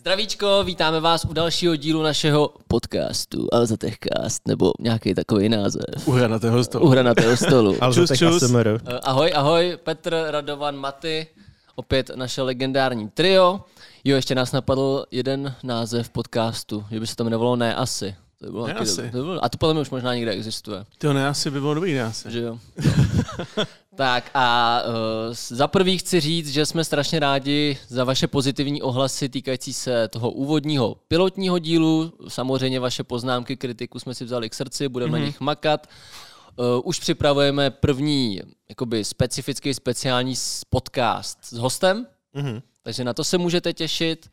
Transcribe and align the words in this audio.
Zdravíčko, 0.00 0.64
vítáme 0.64 1.00
vás 1.00 1.24
u 1.24 1.32
dalšího 1.32 1.76
dílu 1.76 2.02
našeho 2.02 2.54
podcastu 2.68 3.48
Alzatechcast, 3.52 4.48
nebo 4.48 4.72
nějaký 4.78 5.14
takový 5.14 5.48
název. 5.48 6.08
Uhranatého 6.08 6.64
stolu. 6.64 6.86
Uhranatého 6.86 7.36
stolu. 7.36 7.76
Čus, 7.94 8.10
čus. 8.18 8.42
Eh, 8.42 8.78
Ahoj, 9.02 9.32
ahoj, 9.34 9.78
Petr, 9.84 10.26
Radovan, 10.30 10.76
Maty, 10.76 11.26
opět 11.74 12.10
naše 12.14 12.42
legendární 12.42 13.08
trio. 13.08 13.60
Jo, 14.04 14.16
ještě 14.16 14.34
nás 14.34 14.52
napadl 14.52 15.04
jeden 15.10 15.54
název 15.62 16.10
podcastu, 16.10 16.84
že 16.90 17.00
by 17.00 17.06
se 17.06 17.16
to 17.16 17.22
jmenovalo 17.22 17.56
Ne 17.56 17.74
asi. 17.74 18.14
To 18.40 18.46
by 18.46 18.52
bylo 18.52 18.66
Ne 18.66 18.74
taky. 18.74 18.86
To 18.96 19.02
by 19.02 19.10
bylo, 19.10 19.44
a 19.44 19.48
to 19.48 19.58
podle 19.58 19.74
mě 19.74 19.80
už 19.80 19.90
možná 19.90 20.14
někde 20.14 20.30
existuje. 20.32 20.84
To 20.98 21.12
ne, 21.12 21.28
asi 21.28 21.50
by 21.50 21.60
bylo 21.60 21.74
dobrý, 21.74 21.94
ne 21.94 22.02
asi. 22.02 22.30
Že 22.30 22.40
jo. 22.40 22.58
tak 23.96 24.30
a 24.34 24.80
uh, 24.86 24.92
za 25.34 25.66
prvý 25.68 25.98
chci 25.98 26.20
říct, 26.20 26.48
že 26.48 26.66
jsme 26.66 26.84
strašně 26.84 27.20
rádi 27.20 27.78
za 27.88 28.04
vaše 28.04 28.26
pozitivní 28.26 28.82
ohlasy 28.82 29.28
týkající 29.28 29.72
se 29.72 30.08
toho 30.08 30.30
úvodního 30.30 30.96
pilotního 31.08 31.58
dílu. 31.58 32.12
Samozřejmě 32.28 32.80
vaše 32.80 33.04
poznámky, 33.04 33.56
kritiku 33.56 33.98
jsme 33.98 34.14
si 34.14 34.24
vzali 34.24 34.50
k 34.50 34.54
srdci, 34.54 34.88
budeme 34.88 35.10
mm-hmm. 35.12 35.20
na 35.20 35.26
nich 35.26 35.40
makat. 35.40 35.86
Uh, 36.56 36.64
už 36.84 36.98
připravujeme 37.00 37.70
první 37.70 38.40
jakoby 38.68 39.04
specifický 39.04 39.74
speciální 39.74 40.34
podcast 40.70 41.38
s 41.44 41.52
hostem, 41.52 42.06
Mhm. 42.34 42.62
takže 42.82 43.04
na 43.04 43.14
to 43.14 43.24
se 43.24 43.38
můžete 43.38 43.72
těšit. 43.72 44.30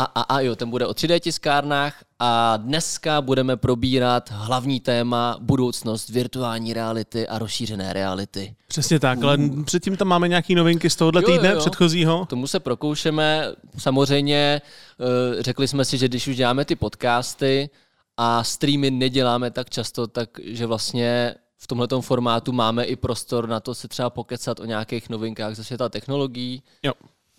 A, 0.00 0.04
a, 0.04 0.22
a 0.22 0.40
jo, 0.40 0.56
ten 0.56 0.70
bude 0.70 0.86
o 0.86 0.92
3D 0.92 1.20
tiskárnách 1.20 2.04
a 2.18 2.56
dneska 2.56 3.20
budeme 3.20 3.56
probírat 3.56 4.30
hlavní 4.30 4.80
téma 4.80 5.36
budoucnost 5.40 6.08
virtuální 6.08 6.72
reality 6.72 7.28
a 7.28 7.38
rozšířené 7.38 7.92
reality. 7.92 8.54
Přesně 8.68 9.00
tak, 9.00 9.22
ale 9.22 9.38
předtím 9.64 9.96
tam 9.96 10.08
máme 10.08 10.28
nějaký 10.28 10.54
novinky 10.54 10.90
z 10.90 10.96
tohohle 10.96 11.22
Jo, 11.22 11.28
jo, 11.28 11.34
týdne 11.34 11.52
jo. 11.52 11.58
předchozího. 11.58 12.26
K 12.26 12.28
tomu 12.28 12.46
se 12.46 12.60
prokoušeme. 12.60 13.52
Samozřejmě 13.78 14.62
eh, 14.64 15.42
řekli 15.42 15.68
jsme 15.68 15.84
si, 15.84 15.98
že 15.98 16.08
když 16.08 16.28
už 16.28 16.36
děláme 16.36 16.64
ty 16.64 16.76
podcasty 16.76 17.70
a 18.16 18.44
streamy 18.44 18.90
neděláme 18.90 19.50
tak 19.50 19.70
často, 19.70 20.06
takže 20.06 20.66
vlastně 20.66 21.34
v 21.58 21.66
tomhle 21.66 21.88
formátu 22.00 22.52
máme 22.52 22.84
i 22.84 22.96
prostor 22.96 23.48
na 23.48 23.60
to 23.60 23.74
se 23.74 23.88
třeba 23.88 24.10
pokecat 24.10 24.60
o 24.60 24.64
nějakých 24.64 25.08
novinkách 25.08 25.54
ze 25.54 25.64
světa 25.64 25.88
technologií. 25.88 26.62
Jo. 26.82 26.92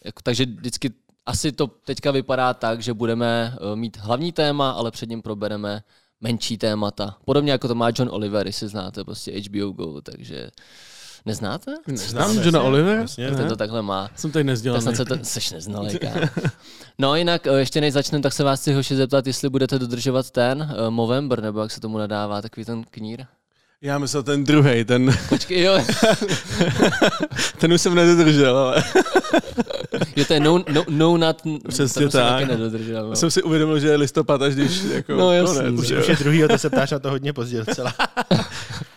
Jako, 0.06 0.22
takže 0.24 0.46
vždycky 0.46 0.90
asi 1.26 1.52
to 1.52 1.68
teďka 1.68 2.12
vypadá 2.12 2.54
tak, 2.54 2.82
že 2.82 2.94
budeme 2.94 3.54
eh, 3.56 3.76
mít 3.76 3.98
hlavní 3.98 4.32
téma, 4.32 4.72
ale 4.72 4.92
před 4.92 5.10
ním 5.10 5.22
probereme 5.22 5.84
menší 6.22 6.58
témata. 6.58 7.18
Podobně 7.26 7.52
jako 7.52 7.68
to 7.68 7.76
má 7.76 7.90
John 7.96 8.10
Oliver, 8.12 8.48
jestli 8.48 8.68
znáte 8.68 9.04
prostě 9.04 9.40
HBO 9.40 9.72
Go, 9.72 10.02
takže 10.02 10.50
neznáte? 11.26 11.74
Znám 11.94 12.38
Johna 12.38 12.62
Oliver? 12.62 12.98
jasně. 12.98 13.28
Ten 13.32 13.38
Ne? 13.44 13.50
to 13.50 13.56
takhle 13.56 13.82
má. 13.82 14.10
Jsem 14.16 14.32
tady 14.32 14.44
Tak 14.44 14.48
nezdělaný. 14.48 14.82
snad 14.82 14.96
se 14.96 15.06
to, 15.06 15.16
seš 15.22 15.52
neznalý, 15.52 16.00
kámo. 16.00 16.22
No 17.00 17.16
jinak, 17.16 17.48
eh, 17.48 17.60
ještě 17.60 17.82
než 17.82 17.94
začneme, 17.94 18.22
tak 18.22 18.34
se 18.34 18.44
vás 18.44 18.60
chci 18.62 18.74
hoši 18.74 18.96
zeptat, 18.96 19.28
jestli 19.28 19.50
budete 19.50 19.80
dodržovat 19.80 20.32
ten 20.32 20.62
uh, 20.62 20.90
Movember, 20.90 21.42
nebo 21.42 21.60
jak 21.62 21.72
se 21.72 21.82
tomu 21.82 21.98
nadává, 21.98 22.42
takový 22.42 22.66
ten 22.66 22.84
knír. 22.92 23.26
Já 23.84 23.98
myslel 23.98 24.24
ten 24.24 24.44
druhý, 24.44 24.86
ten, 24.86 25.18
Počkej, 25.30 25.62
jo, 25.62 25.80
ten 27.58 27.74
už 27.74 27.82
jsem 27.82 27.96
nedodržel, 27.96 28.58
ale 28.58 28.84
jo 30.16 30.26
to 30.26 30.34
je 30.34 30.40
no, 30.40 30.64
no, 30.74 30.86
no 30.90 31.18
not, 31.18 31.42
Přesně 31.68 32.00
ten 32.02 32.12
jsem 32.12 32.22
tak. 32.22 32.32
taky 32.40 32.46
nedodržel. 32.46 33.10
No. 33.10 33.16
jsem 33.16 33.32
si 33.32 33.44
uvědomil, 33.44 33.80
že 33.80 33.88
je 33.88 33.96
listopad 33.96 34.42
až 34.42 34.56
když 34.56 34.84
jako 34.84 35.16
No, 35.16 35.32
jasný, 35.34 35.56
konec. 35.58 35.76
že 35.76 35.82
Už, 35.82 35.90
jo. 35.90 36.00
už 36.00 36.08
je 36.08 36.16
druhý, 36.16 36.44
to 36.48 36.58
se 36.58 36.70
ptáš 36.70 36.92
na 36.92 37.00
to 37.00 37.10
hodně 37.10 37.34
pozdě 37.34 37.58
docela. 37.66 37.94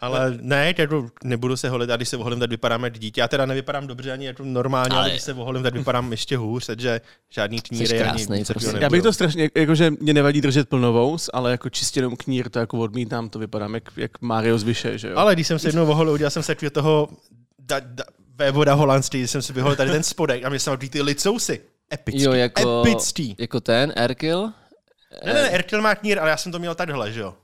Ale 0.00 0.38
ne, 0.40 0.74
jako 0.78 1.08
nebudu 1.24 1.56
se 1.56 1.68
holit, 1.68 1.90
a 1.90 1.96
když 1.96 2.08
se 2.08 2.16
oholím, 2.16 2.40
tak 2.40 2.50
vypadám 2.50 2.84
jak 2.84 2.98
dítě. 2.98 3.20
Já 3.20 3.28
teda 3.28 3.46
nevypadám 3.46 3.86
dobře 3.86 4.12
ani 4.12 4.26
jako 4.26 4.44
normálně, 4.44 4.90
ale, 4.90 5.00
Ale- 5.00 5.10
když 5.10 5.22
se 5.22 5.34
oholím, 5.34 5.62
tak 5.62 5.74
vypadám 5.74 6.10
ještě 6.10 6.36
hůř, 6.36 6.66
takže 6.66 7.00
žádný 7.30 7.60
kníry 7.60 8.02
ani 8.02 8.44
prostě. 8.44 8.76
Já 8.80 8.90
bych 8.90 9.02
to 9.02 9.12
strašně, 9.12 9.50
jakože 9.54 9.90
mě 9.90 10.14
nevadí 10.14 10.40
držet 10.40 10.68
plnovous, 10.68 11.30
ale 11.32 11.50
jako 11.50 11.70
čistě 11.70 12.00
jenom 12.00 12.16
knír 12.16 12.48
to 12.50 12.58
jako 12.58 12.78
odmítám, 12.78 13.28
to 13.28 13.38
vypadám 13.38 13.74
jak, 13.74 13.82
jak 13.96 14.20
Mario 14.20 14.58
z 14.58 14.62
Vyše, 14.62 14.98
že 14.98 15.08
jo? 15.08 15.16
Ale 15.18 15.34
když 15.34 15.46
jsem 15.46 15.58
se 15.58 15.68
jednou 15.68 15.86
oholil, 15.86 16.12
udělal 16.12 16.30
jsem 16.30 16.42
se 16.42 16.54
takového 16.54 16.70
toho 16.70 17.08
da, 17.58 17.80
da, 17.80 18.04
vévoda 18.34 18.74
holandský, 18.74 19.18
když 19.18 19.30
jsem 19.30 19.42
si 19.42 19.52
vyholil 19.52 19.76
tady 19.76 19.90
ten 19.90 20.02
spodek 20.02 20.44
a 20.44 20.48
mě 20.48 20.58
jsem 20.58 20.72
takový 20.72 20.88
ty 20.90 21.02
licousy. 21.02 21.60
Epický. 21.94 22.22
Jo, 22.22 22.32
jako, 22.32 22.82
Epický. 22.86 23.36
jako 23.38 23.60
ten, 23.60 23.92
Erkil. 23.96 24.52
Ne, 25.24 25.34
ne, 25.34 25.42
ne, 25.42 25.50
Erkil 25.50 25.82
má 25.82 25.94
knír, 25.94 26.18
ale 26.18 26.30
já 26.30 26.36
jsem 26.36 26.52
to 26.52 26.58
měl 26.58 26.74
takhle, 26.74 27.12
že 27.12 27.20
jo. 27.20 27.34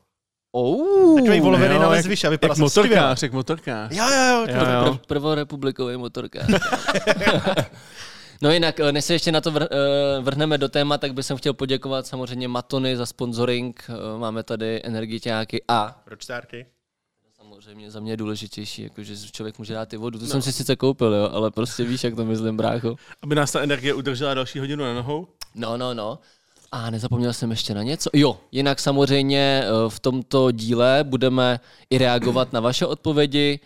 Oh, 0.57 1.21
Takový 1.21 1.41
ale 1.41 1.97
jak- 1.97 2.05
z 2.05 2.07
Vyše, 2.07 2.31
vypadal 2.31 2.57
jak 2.57 2.59
motorkář, 2.59 3.23
jak 3.23 3.33
motorkář. 3.33 3.93
Jo, 3.93 4.05
jo, 4.05 4.25
jo. 4.25 4.47
Jo, 4.49 4.67
jo. 4.71 4.85
Prv, 4.85 5.07
prvorepublikový 5.07 5.97
motorkář. 5.97 6.47
no 8.43 8.51
jinak, 8.51 8.81
eh, 8.81 8.93
než 8.93 9.05
se 9.05 9.13
ještě 9.13 9.33
na 9.33 9.41
to 9.41 9.53
vr- 9.53 9.69
eh, 9.71 10.21
vrhneme 10.21 10.59
do 10.59 10.69
téma, 10.69 10.99
tak 10.99 11.15
bych 11.15 11.27
chtěl 11.37 11.55
poděkovat 11.55 12.07
samozřejmě 12.07 12.49
Matony 12.49 12.97
za 12.97 13.07
sponsoring. 13.07 13.85
Eh, 13.89 14.19
Máme 14.19 14.43
tady 14.43 14.81
energiťáky 14.85 15.63
a 15.69 16.03
Proč 16.05 16.23
stárky? 16.23 16.67
samozřejmě 17.37 17.91
za 17.91 18.01
mě 18.01 18.13
je 18.13 18.17
důležitější, 18.17 18.83
jakože 18.83 19.17
člověk 19.33 19.59
může 19.59 19.75
dát 19.75 19.93
i 19.93 19.97
vodu. 19.97 20.19
To 20.19 20.25
no. 20.25 20.31
jsem 20.31 20.43
si 20.43 20.53
sice 20.53 20.77
koupil, 20.77 21.15
jo, 21.15 21.31
ale 21.33 21.51
prostě 21.51 21.85
víš, 21.85 22.05
jak 22.05 22.15
to 22.15 22.25
myslím, 22.25 22.57
brácho. 22.57 22.97
Aby 23.23 23.35
nás 23.35 23.53
ta 23.53 23.61
energie 23.61 23.95
udržela 23.95 24.35
další 24.35 24.59
hodinu 24.59 24.85
na 24.85 24.95
nohou. 24.95 25.27
No, 25.55 25.77
no, 25.77 25.95
no. 25.95 26.19
A 26.75 26.91
nezapomněl 26.91 27.33
jsem 27.33 27.51
ještě 27.51 27.75
na 27.75 27.83
něco. 27.83 28.11
Jo, 28.13 28.37
jinak 28.53 28.81
samozřejmě 28.81 29.65
eh, 29.65 29.69
v 29.89 30.01
tomto 30.01 30.51
díle 30.51 31.05
budeme 31.05 31.61
i 31.91 31.99
reagovat 31.99 32.53
na 32.53 32.61
vaše 32.61 32.87
odpovědi, 32.87 33.61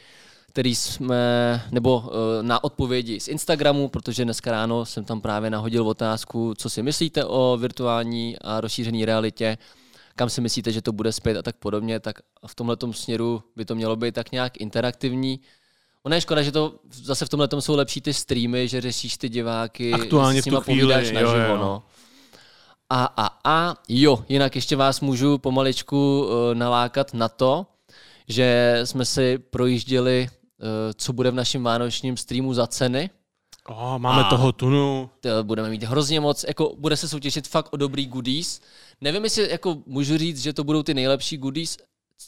který 0.49 0.75
jsme, 0.75 1.63
nebo 1.71 2.11
eh, 2.11 2.43
na 2.43 2.65
odpovědi 2.65 3.21
z 3.21 3.29
Instagramu, 3.29 3.89
protože 3.89 4.25
dneska 4.25 4.51
ráno 4.51 4.85
jsem 4.85 5.05
tam 5.05 5.21
právě 5.21 5.51
nahodil 5.51 5.89
otázku, 5.89 6.55
co 6.59 6.71
si 6.71 6.83
myslíte 6.83 7.25
o 7.25 7.57
virtuální 7.61 8.37
a 8.41 8.61
rozšířené 8.61 9.07
realitě, 9.07 9.59
kam 10.17 10.31
si 10.31 10.41
myslíte, 10.41 10.73
že 10.73 10.83
to 10.83 10.93
bude 10.93 11.13
zpět 11.13 11.37
a 11.37 11.43
tak 11.43 11.57
podobně, 11.57 12.01
tak 12.01 12.19
v 12.47 12.55
tomhle 12.55 12.77
směru 12.91 13.43
by 13.57 13.65
to 13.65 13.75
mělo 13.75 13.97
být 13.97 14.15
tak 14.15 14.33
nějak 14.33 14.61
interaktivní. 14.61 15.41
Ono 16.03 16.15
je 16.15 16.21
škoda, 16.21 16.43
že 16.43 16.53
to 16.53 16.75
zase 16.93 17.27
v 17.27 17.29
tomhle 17.29 17.49
jsou 17.59 17.77
lepší 17.77 18.01
ty 18.01 18.15
streamy, 18.15 18.69
že 18.69 18.81
řešíš 18.81 19.17
ty 19.17 19.29
diváky, 19.29 19.93
Aktuálně 19.93 20.43
s 20.43 20.45
v 20.45 20.45
tu 20.45 20.51
nima 20.51 20.61
chvíli, 20.61 20.81
povídáš 20.81 21.07
jo, 21.07 21.15
naživo, 21.15 21.55
jo. 21.55 21.57
no. 21.57 21.83
A, 22.91 23.05
a, 23.17 23.39
a, 23.45 23.75
jo, 23.89 24.25
jinak 24.29 24.55
ještě 24.57 24.77
vás 24.77 25.01
můžu 25.01 25.39
pomaličku 25.39 26.27
uh, 26.27 26.55
nalákat 26.55 27.15
na 27.15 27.29
to, 27.29 27.67
že 28.29 28.81
jsme 28.85 29.05
si 29.05 29.39
projížděli, 29.39 30.29
uh, 30.31 30.67
co 30.95 31.13
bude 31.13 31.31
v 31.31 31.35
našem 31.35 31.63
vánočním 31.63 32.17
streamu 32.17 32.55
za 32.55 32.67
ceny. 32.67 33.11
Oh, 33.69 33.99
máme 33.99 34.25
A- 34.25 34.31
toho 34.31 34.53
tunu. 34.53 35.11
To 35.21 35.45
budeme 35.45 35.71
mít 35.71 35.83
hrozně 35.83 36.21
moc, 36.21 36.45
jako 36.49 36.75
bude 36.79 36.97
se 36.97 37.09
soutěžit 37.09 37.49
fakt 37.49 37.69
o 37.73 37.77
dobrý 37.77 38.07
goodies. 38.07 38.61
Nevím, 39.01 39.25
jestli 39.25 39.51
jako 39.51 39.77
můžu 39.87 40.19
říct, 40.19 40.43
že 40.43 40.53
to 40.53 40.65
budou 40.65 40.83
ty 40.83 40.95
nejlepší 40.95 41.37
goodies 41.37 41.77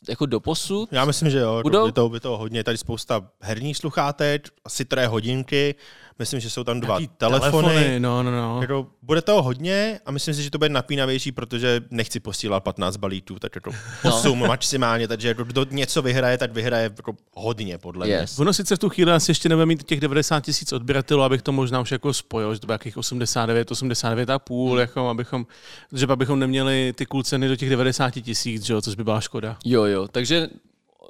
jako 0.08 0.26
do 0.26 0.40
posud. 0.40 0.88
Já 0.92 1.04
myslím, 1.04 1.30
že 1.30 1.38
jo. 1.38 1.60
Budou? 1.62 1.86
Je 1.86 1.92
to, 1.92 2.10
je 2.14 2.20
to 2.20 2.38
hodně. 2.38 2.64
Tady 2.64 2.78
spousta 2.78 3.30
herních 3.40 3.76
sluchátek, 3.76 4.48
asi 4.64 4.84
tré 4.84 5.06
hodinky. 5.06 5.74
Myslím, 6.20 6.40
že 6.40 6.50
jsou 6.50 6.64
tam 6.64 6.80
dva 6.80 6.94
Jaký 6.94 7.08
telefony. 7.08 8.00
No, 8.00 8.22
no, 8.22 8.30
no. 8.30 8.58
Jako, 8.60 8.86
bude 9.02 9.22
toho 9.22 9.42
hodně 9.42 10.00
a 10.06 10.10
myslím 10.10 10.34
si, 10.34 10.42
že 10.42 10.50
to 10.50 10.58
bude 10.58 10.68
napínavější, 10.68 11.32
protože 11.32 11.80
nechci 11.90 12.20
posílat 12.20 12.62
15 12.62 12.96
balíků, 12.96 13.38
tak 13.38 13.54
jako 13.54 13.70
8 14.04 14.38
maximálně, 14.48 15.08
takže 15.08 15.28
jako 15.28 15.44
kdo 15.44 15.66
něco 15.70 16.02
vyhraje, 16.02 16.38
tak 16.38 16.52
vyhraje 16.52 16.92
jako 16.96 17.16
hodně, 17.34 17.78
podle 17.78 18.06
mě. 18.06 18.14
Yes. 18.14 18.38
Ono 18.38 18.52
sice 18.52 18.76
v 18.76 18.78
tu 18.78 18.88
chvíli 18.88 19.12
asi 19.12 19.30
ještě 19.30 19.48
nebude 19.48 19.66
mít 19.66 19.82
těch 19.82 20.00
90 20.00 20.40
tisíc 20.40 20.72
odběratelů, 20.72 21.22
abych 21.22 21.42
to 21.42 21.52
možná 21.52 21.80
už 21.80 21.92
jako 21.92 22.14
spojil, 22.14 22.54
že 22.54 22.60
to 22.60 22.66
bude 22.66 22.74
jakých 22.74 22.96
89, 22.96 23.70
89 23.70 24.30
a 24.30 24.38
půl, 24.38 24.80
jako 24.80 25.08
abychom, 25.08 25.46
že 25.92 26.06
pak 26.06 26.18
bychom 26.18 26.38
neměli 26.38 26.92
ty 26.96 27.06
cool 27.06 27.22
ceny 27.22 27.48
do 27.48 27.56
těch 27.56 27.70
90 27.70 28.10
tisíc, 28.10 28.62
že 28.62 28.72
jo, 28.72 28.82
což 28.82 28.94
by 28.94 29.04
byla 29.04 29.20
škoda. 29.20 29.56
Jo, 29.64 29.84
jo, 29.84 30.08
takže 30.08 30.48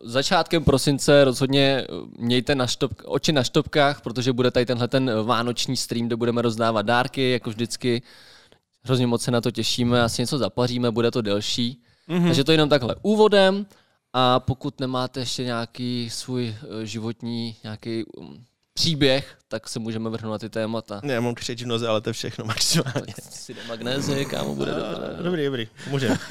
začátkem 0.03 0.65
prosince 0.65 1.25
rozhodně 1.25 1.63
eh, 1.63 1.87
mějte 2.19 2.55
na 2.55 2.67
štop, 2.67 2.93
oči 3.05 3.33
na 3.33 3.45
štopkách, 3.45 4.01
protože 4.01 4.33
bude 4.33 4.51
tady 4.51 4.67
tenhle 4.67 4.89
ten 4.89 5.11
eh, 5.11 5.23
vánoční 5.23 5.77
stream, 5.77 6.07
kde 6.07 6.17
budeme 6.17 6.43
rozdávat 6.43 6.87
dárky, 6.87 7.31
jako 7.31 7.51
vždycky. 7.51 8.03
Hrozně 8.83 9.07
moc 9.07 9.23
se 9.23 9.31
na 9.31 9.41
to 9.41 9.51
těšíme, 9.51 10.03
asi 10.03 10.23
něco 10.23 10.39
zapaříme, 10.39 10.91
bude 10.91 11.11
to 11.11 11.23
delší. 11.23 11.83
Mm-hmm. 12.09 12.27
Takže 12.27 12.45
to 12.45 12.53
jenom 12.53 12.69
takhle 12.69 12.97
úvodem 13.03 13.67
a 14.13 14.41
pokud 14.41 14.81
nemáte 14.81 15.21
ještě 15.21 15.45
nějaký 15.45 16.11
svůj 16.11 16.55
eh, 16.63 16.87
životní 16.87 17.57
nějaký 17.65 18.05
um, 18.05 18.45
příběh, 18.75 19.39
tak 19.49 19.69
se 19.69 19.79
můžeme 19.79 20.11
vrhnout 20.11 20.33
na 20.33 20.39
ty 20.39 20.51
témata. 20.51 21.01
Ne, 21.05 21.15
já 21.15 21.21
mám 21.21 21.35
křeč 21.35 21.63
v 21.63 21.67
noze, 21.67 21.89
ale 21.89 22.01
to 22.01 22.11
je 22.11 22.13
všechno 22.13 22.45
maximálně. 22.45 23.15
Tak 23.15 23.33
si 23.33 23.55
do 23.55 23.61
magnézie, 23.69 24.25
kámo, 24.25 24.55
bude 24.55 24.73
dobré. 24.73 25.23
Dobrý, 25.23 25.45
dobrý, 25.45 25.69
můžeme. 25.91 26.19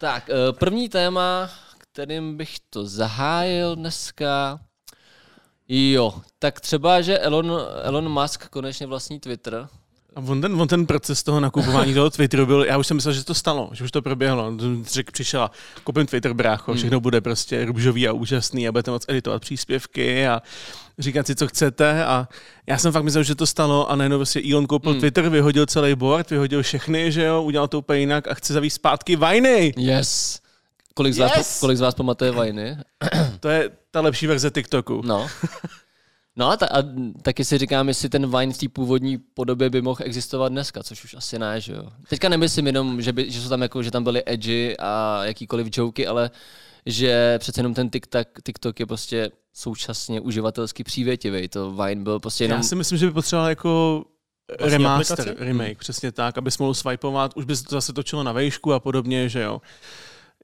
Tak, 0.00 0.30
první 0.58 0.88
téma, 0.88 1.50
kterým 1.98 2.36
bych 2.36 2.56
to 2.70 2.86
zahájil 2.86 3.76
dneska. 3.76 4.60
Jo, 5.68 6.14
tak 6.38 6.60
třeba, 6.60 7.00
že 7.00 7.18
Elon, 7.18 7.52
Elon 7.82 8.08
Musk 8.08 8.48
konečně 8.48 8.86
vlastní 8.86 9.20
Twitter. 9.20 9.68
A 10.16 10.20
on 10.20 10.40
ten, 10.40 10.60
on 10.60 10.68
ten 10.68 10.86
proces 10.86 11.22
toho 11.22 11.40
nakupování 11.40 11.94
toho 11.94 12.10
Twitteru 12.10 12.46
byl, 12.46 12.64
já 12.64 12.78
už 12.78 12.86
jsem 12.86 12.96
myslel, 12.96 13.14
že 13.14 13.24
to 13.24 13.34
stalo, 13.34 13.70
že 13.72 13.84
už 13.84 13.90
to 13.90 14.02
proběhlo. 14.02 14.52
Řek 14.82 15.10
přišel, 15.10 15.50
koupím 15.84 16.06
Twitter, 16.06 16.32
brácho, 16.34 16.70
Hmm. 16.70 16.78
všechno 16.78 17.00
bude 17.00 17.20
prostě 17.20 17.64
růžový 17.64 18.08
a 18.08 18.12
úžasný 18.12 18.68
a 18.68 18.72
budete 18.72 18.90
moc 18.90 19.04
editovat 19.08 19.42
příspěvky 19.42 20.26
a 20.28 20.42
říkat 20.98 21.26
si, 21.26 21.34
co 21.34 21.48
chcete. 21.48 22.04
A 22.04 22.28
já 22.66 22.78
jsem 22.78 22.92
fakt 22.92 23.04
myslel, 23.04 23.22
že 23.24 23.34
to 23.34 23.46
stalo 23.46 23.90
a 23.90 23.96
najednou 23.96 24.18
prostě 24.18 24.42
Elon 24.52 24.66
koupil 24.66 24.90
Hmm. 24.92 25.00
Twitter, 25.00 25.28
vyhodil 25.28 25.66
celý 25.66 25.94
board, 25.94 26.30
vyhodil 26.30 26.62
všechny, 26.62 27.12
že 27.12 27.24
jo, 27.24 27.42
udělal 27.42 27.68
to 27.68 27.78
úplně 27.78 28.00
jinak 28.00 28.28
a 28.28 28.34
chce 28.34 28.52
zavíst 28.52 28.76
zpátky 28.76 29.16
vajny. 29.16 29.74
Yes. 29.76 30.40
Kolik 30.98 31.14
z, 31.14 31.18
vás, 31.18 31.36
Yes! 31.36 31.60
kolik 31.60 31.76
z 31.76 31.80
vás 31.80 31.94
pamatuje 31.94 32.30
Vajny? 32.30 32.76
To 33.40 33.48
je 33.48 33.70
ta 33.90 34.00
lepší 34.00 34.26
verze 34.26 34.50
TikToku. 34.50 35.02
No. 35.04 35.28
No 36.36 36.50
a, 36.50 36.56
ta, 36.56 36.66
a 36.66 36.82
taky 37.22 37.44
si 37.44 37.58
říkám, 37.58 37.88
jestli 37.88 38.08
ten 38.08 38.38
Vine 38.38 38.52
v 38.52 38.58
té 38.58 38.68
původní 38.68 39.18
podobě 39.18 39.70
by 39.70 39.82
mohl 39.82 39.98
existovat 40.04 40.52
dneska, 40.52 40.82
což 40.82 41.04
už 41.04 41.14
asi 41.14 41.38
ne, 41.38 41.60
že 41.60 41.72
jo. 41.72 41.82
Teďka 42.08 42.28
nemyslím 42.28 42.66
jenom, 42.66 43.02
že, 43.02 43.12
by, 43.12 43.30
že 43.30 43.40
jsou 43.40 43.48
tam 43.48 43.62
jako, 43.62 43.82
že 43.82 43.90
tam 43.90 44.04
byly 44.04 44.22
edgy 44.26 44.76
a 44.78 45.24
jakýkoliv 45.24 45.78
joky, 45.78 46.06
ale 46.06 46.30
že 46.86 47.38
přece 47.38 47.58
jenom 47.60 47.74
ten 47.74 47.90
TikTok, 47.90 48.28
TikTok 48.44 48.80
je 48.80 48.86
prostě 48.86 49.30
současně 49.54 50.20
uživatelsky 50.20 50.84
přívětivý. 50.84 51.48
To 51.48 51.70
Vine 51.72 52.02
byl 52.02 52.20
prostě 52.20 52.44
jenom... 52.44 52.56
Já 52.58 52.62
si 52.62 52.76
myslím, 52.76 52.98
že 52.98 53.06
by 53.06 53.12
potřeboval 53.12 53.48
jako 53.48 54.04
Vlastní 54.60 54.72
remaster, 54.72 55.20
aplikaci? 55.20 55.44
remake, 55.44 55.78
přesně 55.78 56.12
tak, 56.12 56.38
aby 56.38 56.50
mohl 56.58 56.74
swipeovat, 56.74 57.36
už 57.36 57.44
by 57.44 57.56
se 57.56 57.64
to 57.64 57.74
zase 57.74 57.92
točilo 57.92 58.22
na 58.22 58.32
vejšku 58.32 58.72
a 58.72 58.80
podobně, 58.80 59.28
že 59.28 59.40
jo. 59.40 59.60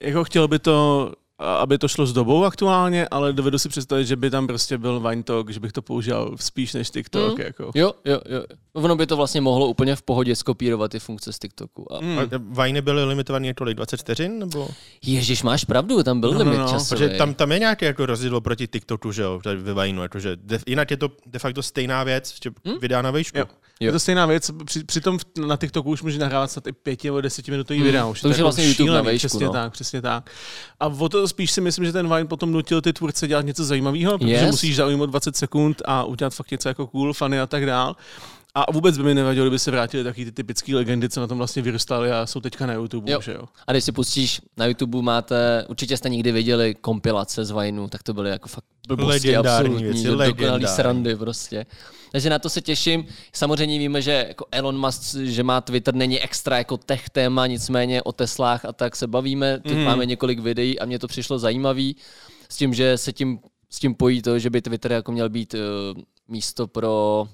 Jako 0.03 0.25
chtěl 0.25 0.49
by 0.49 0.59
to, 0.59 1.13
aby 1.39 1.79
to 1.79 1.89
šlo 1.89 2.07
s 2.07 2.13
dobou 2.13 2.45
aktuálně, 2.45 3.09
ale 3.09 3.33
dovedu 3.33 3.59
si 3.59 3.69
představit, 3.69 4.05
že 4.07 4.17
by 4.17 4.31
tam 4.31 4.47
prostě 4.47 4.79
byl 4.79 5.01
Vine 5.01 5.23
Talk, 5.23 5.51
že 5.51 5.61
bych 5.61 5.73
to 5.73 5.83
používal 5.83 6.35
spíš 6.41 6.73
než 6.75 6.91
TikTok, 6.91 7.39
Mm. 7.39 7.45
jako. 7.45 7.71
Jo, 7.75 7.93
jo, 8.05 8.21
jo. 8.29 8.43
Ono 8.73 8.97
by 8.97 9.07
to 9.07 9.17
vlastně 9.17 9.41
mohlo 9.41 9.67
úplně 9.67 9.97
v 9.97 10.03
pohodě 10.03 10.37
skopírovat 10.37 10.91
ty 10.91 10.99
funkce 10.99 11.33
z 11.33 11.39
TikToku. 11.39 11.93
A... 11.95 12.01
Mm. 12.01 12.19
A 12.19 12.23
Vajny 12.49 12.81
byly 12.83 13.05
limitované 13.05 13.55
tolik 13.55 13.77
20 13.77 13.97
vteřin? 14.01 14.39
Nebo? 14.39 14.69
Ježíš, 15.03 15.43
máš 15.43 15.65
pravdu, 15.65 16.03
tam 16.03 16.21
byl 16.21 16.31
No, 16.33 16.39
no, 16.39 16.45
limit 16.45 16.59
no, 16.59 16.69
časový. 16.69 16.89
Protože 16.99 17.19
tam, 17.19 17.35
tam 17.35 17.53
je 17.53 17.59
nějaké 17.59 17.87
jako 17.87 18.07
rozdíl 18.07 18.41
proti 18.41 18.69
TikToku, 18.69 19.13
že 19.13 19.23
jo, 19.23 19.41
tady 19.45 19.57
ve 19.61 19.75
Vajnu, 19.75 20.03
jakože 20.03 20.37
de, 20.37 20.59
jinak 20.67 20.91
je 20.91 20.97
to 20.97 21.09
de 21.27 21.39
facto 21.39 21.63
stejná 21.63 22.05
věc, 22.05 22.35
že 22.43 22.51
Hm? 22.69 22.79
vydá 22.81 23.03
na 23.03 23.11
vejšku. 23.11 23.39
Jo. 23.39 23.45
Jo. 23.81 23.87
Je 23.89 23.93
to 23.93 24.01
stejná 24.01 24.27
věc, 24.27 24.51
při, 24.65 24.85
přitom 24.85 25.19
na 25.47 25.57
TikToku 25.57 25.91
už 25.91 26.03
můžeš 26.03 26.19
nahrávat 26.19 26.51
snad 26.51 26.67
i 26.67 26.73
pěti 26.73 27.09
nebo 27.09 27.21
desetiminutové 27.21 27.79
Mm. 27.79 27.85
videa. 27.85 28.03
To 28.05 28.11
Už 28.11 28.19
už 28.19 28.23
je 28.25 28.29
jako 28.31 28.43
vlastně 28.43 28.67
YouTube 28.69 28.93
na 28.93 29.03
vejšku, 29.03 29.29
Přesně 29.29 29.47
no. 29.47 29.53
tak, 29.53 29.73
přesně 29.73 30.03
tak. 30.03 30.31
A 30.81 30.87
o 30.87 31.09
to 31.09 31.29
spíš 31.29 31.51
si 31.51 31.61
myslím, 31.61 31.85
že 31.85 31.93
ten 31.93 32.09
Vine 32.15 32.25
potom 32.25 32.53
nutil 32.53 32.81
ty 32.81 32.93
tvůrce 32.93 33.29
dělat 33.29 33.45
něco 33.47 33.65
zajímavého, 33.65 34.19
protože 34.19 34.31
Yes. 34.33 34.51
musíš 34.51 34.77
zaujmout 34.77 35.11
20 35.11 35.37
sekund 35.37 35.83
a 35.85 36.05
udělat 36.05 36.35
fakt 36.35 36.51
něco 36.51 36.69
jako 36.69 36.87
cool, 36.87 37.13
funny 37.13 37.41
a 37.41 37.47
tak 37.47 37.67
dál. 37.67 37.97
A 38.57 38.73
vůbec 38.73 38.99
by 38.99 39.05
mi 39.05 39.15
nevadilo, 39.15 39.47
kdyby 39.47 39.59
se 39.59 39.71
vrátili 39.71 40.05
taky 40.05 40.25
ty 40.25 40.33
typické 40.33 40.75
legendy, 40.75 41.09
co 41.09 41.21
na 41.21 41.27
tom 41.27 41.39
vlastně 41.39 41.63
vyrůstaly 41.63 42.13
a 42.13 42.27
jsou 42.27 42.41
teďka 42.41 42.67
na 42.67 42.73
YouTube, 42.73 43.13
Jo. 43.13 43.21
že 43.21 43.33
jo. 43.33 43.45
A 43.67 43.73
když 43.73 43.85
si 43.85 43.93
pustíš 43.93 44.41
na 44.57 44.67
YouTube, 44.67 45.03
máte, 45.03 45.65
určitě 45.69 45.97
jste 45.97 46.09
někdy 46.09 46.33
viděli 46.33 46.75
kompilace 46.75 47.45
z 47.45 47.51
Vineu, 47.51 47.89
tak 47.89 48.03
to 48.03 48.15
byly 48.15 48.31
jako 48.31 48.49
fakt 48.49 48.65
blbosti 48.89 49.29
Legendární 49.29 49.69
absolutní, 49.75 49.85
věci, 50.03 50.29
dokonalý 50.29 50.67
srandy 50.67 51.17
prostě. 51.17 51.67
Takže 52.13 52.31
na 52.31 52.39
to 52.39 52.49
se 52.49 52.61
těším. 52.61 53.07
Samozřejmě 53.33 53.79
víme, 53.79 54.03
že 54.03 54.25
jako 54.29 54.45
Elon 54.53 54.79
Musk, 54.79 55.15
že 55.15 55.43
má 55.43 55.61
Twitter, 55.61 55.95
není 55.95 56.21
extra 56.21 56.59
jako 56.59 56.77
tech 56.77 57.11
téma, 57.11 57.47
nicméně 57.47 58.03
o 58.03 58.13
Teslách 58.13 58.65
a 58.65 58.73
tak 58.73 58.97
se 58.97 59.07
bavíme. 59.07 59.59
Teď 59.61 59.73
Mhm. 59.73 59.85
máme 59.85 60.07
několik 60.07 60.39
videí 60.39 60.79
a 60.81 60.85
mně 60.87 60.99
to 60.99 61.07
přišlo 61.09 61.39
zajímavý 61.39 61.97
s 62.49 62.57
tím, 62.57 62.75
že 62.75 62.99
se 62.99 63.13
tím, 63.13 63.39
s 63.71 63.79
tím 63.79 63.95
pojí 63.95 64.23
to, 64.23 64.39
že 64.39 64.51
by 64.51 64.63
Twitter 64.63 64.93
jako 64.93 65.13
měl 65.13 65.29
být 65.29 65.55
uh, 65.55 65.61
místo 66.29 66.67
pro 66.67 67.29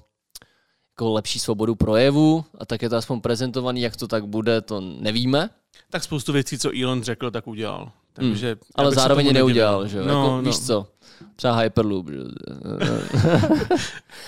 jako 1.01 1.13
lepší 1.13 1.39
svobodu 1.39 1.75
projevu 1.75 2.45
a 2.57 2.65
tak 2.65 2.81
je 2.81 2.89
to 2.89 2.95
aspoň 2.95 3.21
prezentovaný, 3.21 3.81
jak 3.81 3.95
to 3.97 4.07
tak 4.07 4.25
bude, 4.25 4.61
to 4.61 4.81
nevíme. 4.81 5.49
Tak 5.89 6.03
spoustu 6.03 6.33
věcí, 6.33 6.57
co 6.59 6.69
Elon 6.83 7.03
řekl, 7.03 7.31
tak 7.31 7.47
udělal. 7.47 7.91
Takže 8.13 8.47
Hmm. 8.47 8.57
Ale 8.75 8.89
bych 8.89 8.95
se 8.95 9.01
zároveň 9.01 9.33
neudělal, 9.33 9.87
že 9.87 9.97
jo? 9.97 10.05
No, 10.05 10.23
jako, 10.23 10.35
no. 10.35 10.41
Víš 10.41 10.59
co? 10.59 10.87
Třeba 11.35 11.57
Hyperloop. 11.59 12.07
že? 12.09 12.17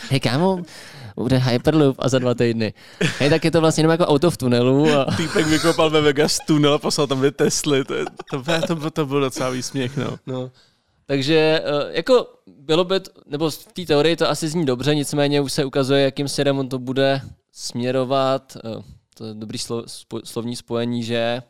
Hej 0.10 0.20
kámo, 0.20 0.62
bude 1.16 1.38
Hyperloop 1.38 1.96
a 2.00 2.10
za 2.10 2.20
dva 2.20 2.34
týdny. 2.34 2.74
Hej, 3.20 3.30
tak 3.30 3.46
je 3.46 3.52
to 3.52 3.62
vlastně 3.62 3.82
jenom 3.82 3.92
jako 3.92 4.06
auto 4.06 4.32
v 4.32 4.38
tunelu. 4.38 4.92
A... 4.94 5.06
Týpek 5.18 5.48
vykopal 5.48 5.90
ve 5.90 6.02
Vegas 6.02 6.38
tunel 6.48 6.74
a 6.74 6.78
poslal 6.78 7.08
tam 7.08 7.18
dvě 7.18 7.32
Tesly. 7.32 7.84
To, 7.86 7.94
je- 7.94 8.06
to, 8.32 8.44
to, 8.68 8.76
to, 8.76 8.92
to 8.92 9.06
byl 9.06 9.22
docela 9.22 9.50
výsměch, 9.50 9.98
no. 9.98 10.18
No. 10.28 10.52
Takže 11.06 11.62
eh, 11.64 11.98
jako 11.98 12.28
bylo 12.48 12.84
by, 12.84 12.96
nebo 13.26 13.50
v 13.50 13.66
té 13.74 13.86
teorii 13.86 14.16
to 14.16 14.30
asi 14.30 14.48
zní 14.48 14.66
dobře, 14.66 14.96
nicméně 14.96 15.42
už 15.42 15.54
se 15.54 15.66
ukazuje, 15.66 16.04
jakým 16.04 16.28
směrem 16.28 16.60
on 16.60 16.70
to 16.70 16.80
bude 16.80 17.22
směrovat. 17.52 18.58
Eh, 18.58 18.84
To 19.18 19.26
je 19.26 19.34
dobrý 19.34 19.58
slo, 19.58 19.84
slovní 20.24 20.56
spojení, 20.56 21.04
že 21.04 21.42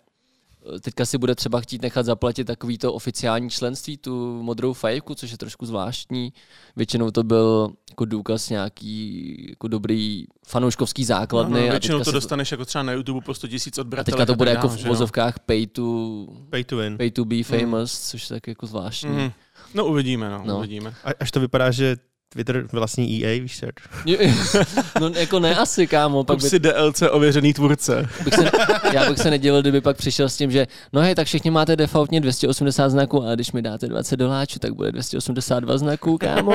teďka 0.81 1.05
si 1.05 1.17
bude 1.17 1.35
třeba 1.35 1.61
chtít 1.61 1.81
nechat 1.81 2.05
zaplatit 2.05 2.43
takový 2.43 2.77
to 2.77 2.93
oficiální 2.93 3.49
členství, 3.49 3.97
tu 3.97 4.43
modrou 4.43 4.73
fajku, 4.73 5.15
což 5.15 5.31
je 5.31 5.37
trošku 5.37 5.65
zvláštní. 5.65 6.33
Většinou 6.75 7.11
to 7.11 7.23
byl 7.23 7.69
jako 7.89 8.05
důkaz 8.05 8.49
nějaký 8.49 9.45
jako 9.49 9.67
dobrý 9.67 10.25
fanouškovský 10.47 11.05
základny. 11.05 11.61
no, 11.61 11.67
a 11.67 11.71
většinou 11.71 11.97
teďka 11.97 12.05
to 12.05 12.11
se 12.11 12.15
dostaneš 12.15 12.51
jako 12.51 12.65
třeba 12.65 12.83
na 12.83 12.93
YouTube 12.93 13.21
po 13.25 13.33
100 13.33 13.47
000 13.47 13.57
a 13.77 13.81
odbratele. 13.81 14.03
teďka 14.05 14.25
to 14.25 14.35
bude 14.35 14.51
jako 14.51 14.67
v 14.67 14.85
vozovkách 14.85 15.39
pay 15.39 15.67
to, 15.67 16.27
Pay 16.49 16.63
to 16.63 16.77
win. 16.77 16.97
pay 16.97 17.11
to 17.11 17.25
be 17.25 17.43
famous, 17.43 18.09
což 18.09 18.29
je 18.29 18.35
tak 18.35 18.47
jako 18.47 18.67
zvláštní. 18.67 19.09
Mhm. 19.09 19.31
No 19.73 19.85
uvidíme, 19.85 20.29
no, 20.29 20.41
No. 20.45 20.57
uvidíme. 20.57 20.93
A, 21.03 21.09
až 21.19 21.31
to 21.31 21.39
vypadá, 21.39 21.71
že 21.71 21.97
Twitter 22.33 22.67
vlastní 22.71 23.25
EA, 23.25 23.41
víš 23.41 23.59
co? 23.59 23.65
no 24.99 25.11
jako 25.15 25.39
ne 25.39 25.55
asi, 25.55 25.87
kámo. 25.87 26.23
Pak 26.23 26.37
Pak 26.37 26.43
by, 26.43 26.49
si 26.49 26.59
DLC 26.59 27.01
ověřený 27.11 27.53
tvůrce. 27.53 28.09
bych 28.23 28.33
se, 28.33 28.51
já 28.93 29.09
bych 29.09 29.19
se 29.19 29.29
nedivil, 29.29 29.61
kdyby 29.61 29.81
pak 29.81 29.97
přišel 29.97 30.29
s 30.29 30.37
tím, 30.37 30.51
že 30.51 30.67
no 30.93 31.01
hej, 31.01 31.15
tak 31.15 31.27
všichni 31.27 31.51
máte 31.51 31.75
defaultně 31.75 32.21
280 32.21 32.89
znaků 32.89 33.23
a 33.23 33.35
když 33.35 33.51
mi 33.51 33.61
dáte 33.61 33.87
20 33.87 34.17
doláčů, 34.17 34.59
tak 34.59 34.73
bude 34.73 34.91
282 34.91 35.77
znaků, 35.77 36.17
kámo. 36.17 36.53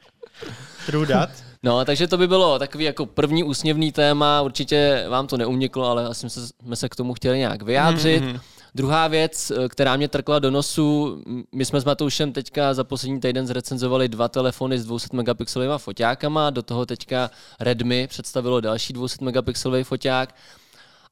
True 0.86 1.06
dat. 1.06 1.30
No, 1.62 1.84
takže 1.84 2.06
to 2.06 2.18
by 2.18 2.28
bylo 2.28 2.58
takový 2.58 2.84
jako 2.84 3.06
první 3.06 3.44
úsměvný 3.44 3.92
téma, 3.92 4.42
určitě 4.42 5.06
vám 5.08 5.26
to 5.26 5.36
neuniklo, 5.36 5.84
ale 5.88 6.06
asi 6.06 6.20
jsme 6.20 6.30
se, 6.30 6.40
jsme 6.46 6.76
se 6.76 6.88
k 6.88 6.96
tomu 6.96 7.14
chtěli 7.14 7.38
nějak 7.38 7.62
vyjádřit. 7.62 8.22
Mhm. 8.22 8.40
Druhá 8.76 9.08
věc, 9.08 9.50
eh, 9.50 9.68
která 9.68 9.96
mě 9.96 10.08
trkla 10.08 10.38
do 10.38 10.50
nosu, 10.50 11.18
my 11.52 11.64
jsme 11.64 11.80
s 11.80 11.84
Matoušem 11.84 12.32
teďka 12.32 12.74
za 12.74 12.84
poslední 12.84 13.20
týden 13.20 13.46
zrecenzovali 13.46 14.08
dva 14.08 14.28
telefony 14.28 14.78
s 14.78 14.84
200 14.84 15.16
megapixelovými 15.16 15.78
foťákama, 15.78 16.50
do 16.50 16.62
toho 16.62 16.86
teďka 16.86 17.30
Redmi 17.60 18.06
představilo 18.06 18.60
další 18.60 18.92
200 18.92 19.24
megapixelový 19.24 19.84
foťák. 19.84 20.34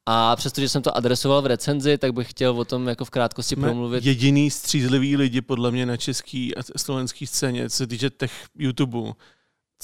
A 0.07 0.37
přestože 0.37 0.69
jsem 0.69 0.83
to 0.83 0.97
adresoval 0.97 1.43
v 1.43 1.47
recenzi, 1.47 1.99
tak 1.99 2.13
bych 2.13 2.31
chtěl 2.31 2.61
o 2.61 2.65
tom 2.65 2.89
jako 2.89 3.05
v 3.05 3.11
krátkosti 3.11 3.55
Jsme 3.55 3.69
promluvit. 3.69 4.05
jediný 4.05 4.51
střízlivý 4.51 5.17
lidi 5.17 5.41
podle 5.41 5.71
mě 5.71 5.87
na 5.87 5.97
český 5.97 6.57
a 6.57 6.61
slovenský 6.77 7.27
scéně, 7.27 7.71
co 7.71 7.77
se 7.77 7.87
týče 7.87 8.11
těch 8.11 8.33
YouTube, 8.59 9.13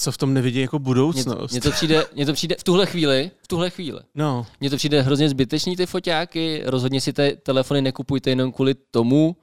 co 0.00 0.12
v 0.12 0.16
tom 0.18 0.34
nevidí 0.34 0.60
jako 0.60 0.78
budoucnost. 0.78 1.52
mně 1.52 1.60
to, 1.60 1.70
přijde, 1.70 2.06
mně 2.14 2.26
to 2.26 2.32
přijde 2.32 2.56
v 2.58 2.64
tuhle 2.64 2.86
chvíli, 2.86 3.30
v 3.42 3.48
tuhle 3.48 3.70
chvíli. 3.70 4.00
No, 4.14 4.46
Mně 4.60 4.70
to 4.70 4.76
přijde 4.76 5.02
hrozně 5.02 5.28
zbytečný 5.28 5.76
ty 5.76 5.86
foťáky, 5.86 6.62
rozhodně 6.66 7.00
si 7.00 7.12
ty 7.12 7.38
telefony 7.42 7.82
nekupujte 7.82 8.30
jenom 8.30 8.52
kvůli 8.52 8.74
tomu, 8.90 9.36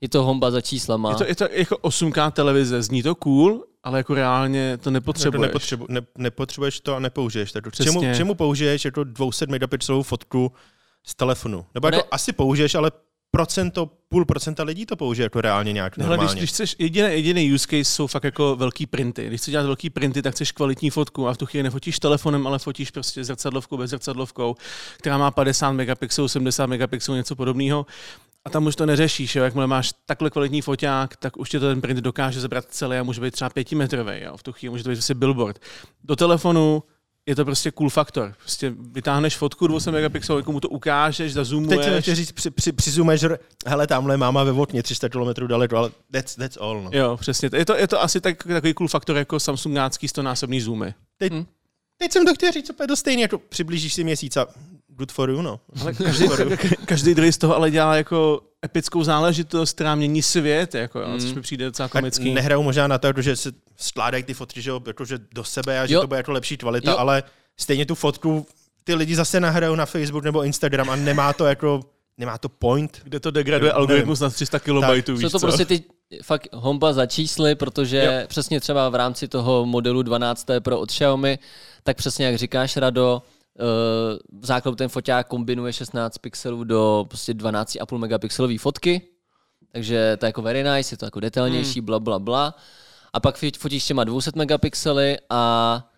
je 0.00 0.08
to 0.08 0.22
homba 0.24 0.50
za 0.50 0.60
číslama. 0.60 1.10
je 1.10 1.16
to, 1.16 1.24
je 1.24 1.34
to 1.34 1.44
jako 1.50 1.76
8K 1.76 2.30
televize, 2.32 2.82
zní 2.82 3.02
to 3.02 3.14
cool, 3.14 3.64
ale 3.82 3.98
jako 3.98 4.14
reálně 4.14 4.76
to 4.76 4.84
To 4.84 4.90
nepotřebuješ. 4.90 5.42
nepotřebu, 5.48 5.86
ne, 5.88 6.00
nepotřebuješ 6.18 6.80
to 6.80 6.94
a 6.96 6.98
nepoužiješ 6.98 7.52
to. 7.52 7.60
Přesně. 7.70 7.92
Čemu, 8.00 8.14
čemu 8.16 8.34
použiješ 8.34 8.84
jako 8.84 9.04
200 9.04 9.46
megapixelovou 9.46 10.02
fotku 10.02 10.52
z 11.06 11.14
telefonu? 11.14 11.64
Nebo 11.74 11.86
jako 11.88 11.96
Ne. 11.96 12.02
asi 12.10 12.32
použiješ, 12.32 12.74
ale 12.74 12.90
procento, 13.36 13.90
půl 14.08 14.24
procenta 14.24 14.62
lidí 14.62 14.86
to 14.86 14.96
použije 14.96 15.24
jako 15.24 15.40
reálně 15.40 15.72
nějak 15.72 15.98
Hele, 15.98 16.08
normálně. 16.08 16.28
když, 16.28 16.40
když 16.40 16.50
chceš, 16.50 16.76
jediný, 16.78 17.08
jediný 17.08 17.52
use 17.54 17.66
case 17.70 17.84
jsou 17.84 18.06
fakt 18.06 18.24
jako 18.24 18.56
velký 18.56 18.86
printy. 18.86 19.26
Když 19.26 19.40
chceš 19.40 19.52
dělat 19.52 19.66
velký 19.66 19.90
printy, 19.90 20.22
tak 20.22 20.34
chceš 20.34 20.52
kvalitní 20.52 20.90
fotku 20.90 21.28
a 21.28 21.34
v 21.34 21.36
tu 21.36 21.46
chvíli 21.46 21.62
nefotíš 21.62 21.98
telefonem, 21.98 22.46
ale 22.46 22.58
fotíš 22.58 22.90
prostě 22.90 23.24
zrcadlovkou 23.24 23.76
bez 23.76 23.90
zrcadlovkou, 23.90 24.54
která 24.98 25.18
má 25.18 25.30
50 25.30 25.72
megapixelů, 25.72 26.28
70 26.28 26.66
megapixelů, 26.66 27.16
něco 27.16 27.36
podobného. 27.36 27.86
A 28.44 28.50
tam 28.50 28.66
už 28.66 28.76
to 28.76 28.86
neřešíš, 28.86 29.36
jo? 29.36 29.44
jakmile 29.44 29.66
máš 29.66 29.92
takhle 30.06 30.30
kvalitní 30.30 30.62
foťák, 30.62 31.16
tak 31.16 31.36
už 31.36 31.50
tě 31.50 31.60
to 31.60 31.68
ten 31.68 31.80
print 31.80 32.00
dokáže 32.00 32.40
zabrat 32.40 32.64
celý 32.68 32.96
a 32.96 33.02
může 33.02 33.20
být 33.20 33.30
třeba 33.30 33.50
pětimetrový. 33.50 34.12
Jo? 34.20 34.36
V 34.36 34.42
tu 34.42 34.52
chvíli 34.52 34.70
může 34.70 34.84
to 34.84 34.90
být 34.90 34.96
prostě 34.96 35.14
billboard. 35.14 35.58
Do 36.04 36.16
telefonu 36.16 36.82
je 37.26 37.36
to 37.36 37.44
prostě 37.44 37.70
cool 37.70 37.90
faktor. 37.90 38.34
Prostě 38.38 38.72
vytáhneš 38.78 39.36
fotku 39.36 39.66
200 39.66 39.90
megapixelů, 39.90 40.42
komu 40.42 40.60
to 40.60 40.68
ukážeš, 40.68 41.16
Teď 41.18 41.32
jsem 41.32 41.44
zazoomuješ. 41.44 42.02
chtěl 42.02 42.14
říct, 42.14 42.32
při, 42.32 42.50
při, 42.50 42.72
přizumeš, 42.72 43.20
že 43.20 43.28
hele, 43.66 43.86
tamhle 43.86 44.16
máma 44.16 44.44
ve 44.44 44.52
okně 44.52 44.82
300 44.82 45.08
km 45.08 45.46
daleko, 45.46 45.76
ale 45.76 45.90
that's, 46.12 46.34
that's 46.36 46.56
all. 46.60 46.82
No. 46.82 46.90
Jo, 46.92 47.16
přesně. 47.16 47.50
Je 47.56 47.64
to, 47.64 47.76
je 47.76 47.88
to 47.88 48.02
asi 48.02 48.20
tak, 48.20 48.42
takový 48.42 48.74
cool 48.74 48.88
faktor 48.88 49.16
jako 49.16 49.40
Samsungácký 49.40 50.06
100-násobný 50.06 50.60
zoomy. 50.60 50.94
Teď, 51.18 51.32
Hm. 51.32 51.44
teď 51.98 52.12
jsem 52.12 52.26
to 52.26 52.34
chtěl 52.34 52.52
říct 52.52 52.70
úplně 52.70 52.86
to 52.88 52.96
stejně, 52.96 53.22
jako 53.22 53.38
přiblížíš 53.38 53.94
si 53.94 54.04
měsíc 54.04 54.36
a 54.36 54.46
good 54.96 55.12
for 55.12 55.30
you, 55.30 55.42
no. 55.42 55.60
Ale 55.80 55.94
každý, 55.94 56.24
ka- 56.28 56.76
každý 56.86 57.14
druhý 57.14 57.32
z 57.32 57.38
toho 57.38 57.56
ale 57.56 57.70
dělá 57.70 57.96
jako 57.96 58.40
epickou 58.64 59.04
záležitost, 59.04 59.72
která 59.74 59.94
mění 59.94 60.22
svět, 60.22 60.74
jako, 60.74 61.00
jo, 61.00 61.08
Mm. 61.08 61.20
což 61.20 61.32
mi 61.32 61.40
přijde 61.40 61.64
docela 61.64 61.88
Tak 61.88 61.92
komický. 62.00 62.34
nehrajou 62.34 62.62
možná 62.62 62.86
na 62.86 62.98
to, 62.98 63.06
jako, 63.06 63.22
že 63.22 63.36
se 63.36 63.52
skládají 63.76 64.22
ty 64.24 64.34
fotky 64.34 64.62
že 64.62 64.70
jo, 64.70 64.80
jako, 64.86 65.04
že 65.04 65.18
do 65.34 65.44
sebe 65.44 65.80
a 65.80 65.86
že 65.86 65.94
Jo. 65.94 66.00
to 66.00 66.06
bude 66.06 66.16
jako 66.18 66.32
lepší 66.32 66.56
kvalita, 66.56 66.90
Jo. 66.90 66.96
ale 66.98 67.22
stejně 67.56 67.86
tu 67.86 67.94
fotku 67.94 68.46
ty 68.84 68.94
lidi 68.94 69.16
zase 69.16 69.40
nahrajou 69.40 69.74
na 69.74 69.86
Facebook 69.86 70.24
nebo 70.24 70.42
Instagram 70.42 70.90
a 70.90 70.96
nemá 70.96 71.32
to 71.32 71.44
jako 71.46 71.80
nemá 72.18 72.38
to 72.38 72.48
point. 72.48 73.00
Kde 73.04 73.20
to 73.20 73.30
degraduje 73.30 73.68
Nevím. 73.72 73.78
algoritmus 73.80 74.20
na 74.20 74.30
300 74.30 74.58
kilobajtů, 74.58 75.12
Jsou 75.12 75.18
víš 75.18 75.32
to 75.32 75.38
co? 75.38 75.46
prostě 75.46 75.64
ty 75.64 75.84
fakt 76.22 76.48
homba 76.52 76.92
za 76.92 77.06
čísly, 77.06 77.54
protože 77.54 77.96
Jo. 78.04 78.26
přesně 78.26 78.60
třeba 78.60 78.88
v 78.88 78.94
rámci 78.94 79.28
toho 79.28 79.66
modelu 79.66 80.02
12 80.02 80.46
Pro 80.60 80.80
od 80.80 80.88
Xiaomi, 80.90 81.38
tak 81.82 81.96
přesně 81.96 82.26
jak 82.26 82.36
říkáš, 82.38 82.76
Rado, 82.76 83.22
v 84.40 84.46
základu 84.46 84.76
ten 84.76 84.88
foťák 84.88 85.26
kombinuje 85.28 85.72
16 85.72 86.18
pixelů 86.18 86.64
do 86.64 87.04
prostě 87.08 87.34
12,5 87.34 87.98
megapixelové 87.98 88.58
fotky, 88.58 89.02
takže 89.72 90.16
to 90.16 90.26
je 90.26 90.28
jako 90.28 90.42
very 90.42 90.62
nice, 90.64 90.92
je 90.94 90.98
to 90.98 91.04
jako 91.04 91.20
detailnější, 91.20 91.80
bla, 91.80 92.00
bla, 92.00 92.18
bla. 92.18 92.54
A 93.12 93.20
pak 93.20 93.38
fotíš 93.58 93.84
těma 93.86 94.04
200 94.04 94.30
megapixely 94.34 95.16
a 95.30 95.90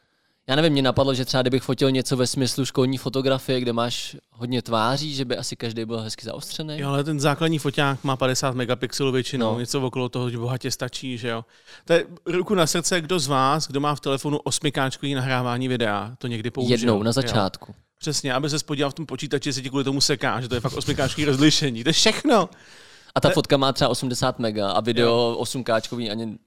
já 0.49 0.57
nevím, 0.57 0.73
mě 0.73 0.83
napadlo, 0.83 1.15
že 1.15 1.25
třeba 1.25 1.43
kdybych 1.43 1.63
fotil 1.63 1.91
něco 1.91 2.17
ve 2.17 2.27
smyslu 2.27 2.65
školní 2.65 2.99
fotografie, 2.99 3.61
kde 3.61 3.73
máš 3.73 4.17
hodně 4.31 4.63
tváří, 4.63 5.15
že 5.15 5.25
by 5.25 5.37
asi 5.37 5.57
každý 5.57 5.85
byl 5.85 6.01
hezky 6.01 6.27
zaostřený. 6.27 6.79
Jo, 6.79 6.89
ale 6.89 7.05
ten 7.05 7.21
základní 7.21 7.59
foťák 7.59 8.05
má 8.05 8.17
50 8.17 8.55
megapixelů 8.55 9.13
většinou, 9.13 9.53
No. 9.53 9.61
něco 9.61 9.81
okolo 9.81 10.09
toho 10.09 10.31
bohatě 10.31 10.71
stačí, 10.71 11.19
že 11.19 11.29
jo. 11.29 11.45
To 11.85 11.93
je 11.93 12.05
ruku 12.27 12.55
na 12.55 12.67
srdce, 12.67 13.01
kdo 13.01 13.19
z 13.19 13.27
vás, 13.27 13.69
kdo 13.69 13.81
má 13.81 13.95
v 13.95 14.01
telefonu 14.01 14.39
8K 14.39 15.15
nahrávání 15.15 15.69
videa, 15.69 16.13
to 16.19 16.27
někdy 16.27 16.51
použil. 16.51 16.73
Jednou 16.79 17.03
na 17.03 17.09
jo. 17.09 17.13
začátku. 17.13 17.75
Přesně, 17.99 18.35
aby 18.35 18.51
se 18.51 18.59
podíval 18.65 18.91
v 18.91 18.95
tom 18.95 19.07
počítači, 19.07 19.49
jestli 19.49 19.63
ti 19.63 19.69
kvůli 19.69 19.85
tomu 19.85 20.01
seká, 20.01 20.41
že 20.41 20.49
to 20.49 20.55
je 20.55 20.61
fakt 20.61 20.73
8K 20.73 21.27
rozlišení. 21.27 21.85
To 21.85 21.89
je 21.89 21.93
všechno. 21.93 22.49
A 23.15 23.21
ta 23.21 23.31
fotka 23.31 23.57
má 23.57 23.73
třeba 23.73 23.89
80 23.89 24.39
mega 24.39 24.71
a 24.71 24.81
video 24.81 25.39
8K 25.41 26.11
ani... 26.11 26.39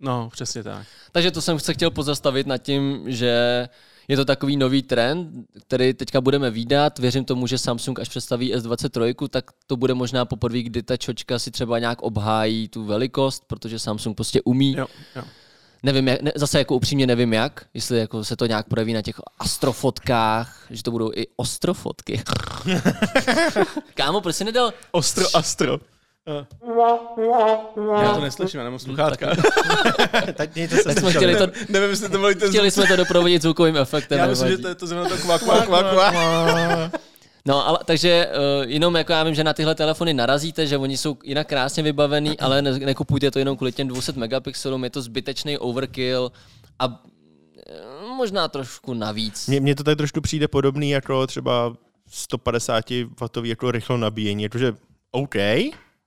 No, 0.00 0.28
přesně 0.32 0.62
tak. 0.62 0.86
Takže 1.12 1.30
to 1.30 1.42
jsem 1.42 1.58
se 1.58 1.74
chtěl 1.74 1.90
pozastavit 1.90 2.46
nad 2.46 2.58
tím, 2.58 3.02
že 3.06 3.68
je 4.08 4.16
to 4.16 4.24
takový 4.24 4.56
nový 4.56 4.82
trend, 4.82 5.30
který 5.66 5.94
teďka 5.94 6.20
budeme 6.20 6.50
výdat. 6.50 6.98
Věřím 6.98 7.24
tomu, 7.24 7.46
že 7.46 7.58
Samsung 7.58 8.00
až 8.00 8.08
představí 8.08 8.54
S23, 8.54 9.28
tak 9.28 9.50
to 9.66 9.76
bude 9.76 9.94
možná 9.94 10.24
poprvé, 10.24 10.62
kdy 10.62 10.82
ta 10.82 10.96
čočka 10.96 11.38
si 11.38 11.50
třeba 11.50 11.78
nějak 11.78 12.02
obhájí 12.02 12.68
tu 12.68 12.84
velikost, 12.84 13.44
protože 13.46 13.78
Samsung 13.78 14.16
prostě 14.16 14.42
umí. 14.42 14.76
Jo, 14.76 14.86
jo. 15.16 15.22
Nevím, 15.82 16.08
jak, 16.08 16.22
ne, 16.22 16.32
zase 16.36 16.58
jako 16.58 16.74
upřímně 16.76 17.06
nevím 17.06 17.32
jak, 17.32 17.66
jestli 17.74 17.98
jako 17.98 18.24
se 18.24 18.36
to 18.36 18.46
nějak 18.46 18.68
projeví 18.68 18.92
na 18.92 19.02
těch 19.02 19.20
astrofotkách, 19.38 20.66
že 20.70 20.82
to 20.82 20.90
budou 20.90 21.10
i 21.14 21.26
ostrofotky. 21.36 22.22
Kámo, 23.94 24.20
proč 24.20 24.36
jsi 24.36 24.44
nedal 24.44 24.72
Ostro 24.90 25.36
Astro. 25.36 25.78
Eh. 26.28 26.46
Já 28.02 28.14
to 28.14 28.20
neslyším, 28.20 28.58
já 28.58 28.64
nemám 28.64 28.78
sluchátka. 28.78 29.26
tak 30.34 30.56
něco 30.56 30.76
se 30.76 30.84
Tak 30.84 30.98
jsme 30.98 31.12
chtěli 31.12 31.36
to, 31.36 31.46
Nevím, 31.68 31.90
jestli 31.90 32.08
to 32.08 32.18
byli 32.18 32.34
ten 32.34 32.48
chtěli 32.48 32.70
jsme 32.70 32.86
to 32.86 32.96
doprovodit 32.96 33.42
zvukovým 33.42 33.76
efektem. 33.76 34.18
Já 34.18 34.26
myslím, 34.26 34.50
že 34.50 34.58
to 34.58 34.68
je 34.68 34.74
to 34.74 34.86
zrovna 34.86 35.08
to 35.08 35.16
kvak, 35.16 35.42
kvak, 35.42 35.66
kvak, 35.66 35.92
kvak. 35.92 36.14
No, 37.46 37.68
ale, 37.68 37.78
takže 37.84 38.28
uh, 38.28 38.70
jenom 38.70 38.96
jako 38.96 39.12
já 39.12 39.24
vím, 39.24 39.34
že 39.34 39.44
na 39.44 39.52
tyhle 39.52 39.74
telefony 39.74 40.14
narazíte, 40.14 40.66
že 40.66 40.78
oni 40.78 40.96
jsou 40.96 41.16
jinak 41.24 41.48
krásně 41.48 41.82
vybavený, 41.82 42.38
ale 42.38 42.62
ne, 42.62 42.78
nekupujte 42.78 43.30
to 43.30 43.38
jenom 43.38 43.56
kvůli 43.56 43.72
těm 43.72 43.88
200 43.88 44.12
megapixelům, 44.12 44.84
je 44.84 44.90
to 44.90 45.02
zbytečný 45.02 45.58
overkill 45.58 46.32
a 46.78 46.86
uh, 46.86 46.94
možná 48.16 48.48
trošku 48.48 48.94
navíc. 48.94 49.48
Mně, 49.48 49.60
mně 49.60 49.74
to 49.74 49.84
tak 49.84 49.96
trošku 49.96 50.20
přijde 50.20 50.48
podobný 50.48 50.90
jako 50.90 51.26
třeba 51.26 51.72
150 52.08 52.90
W 52.90 53.44
jako 53.44 53.70
rychlo 53.70 53.96
nabíjení, 53.96 54.42
jakože 54.42 54.72
OK, 55.10 55.34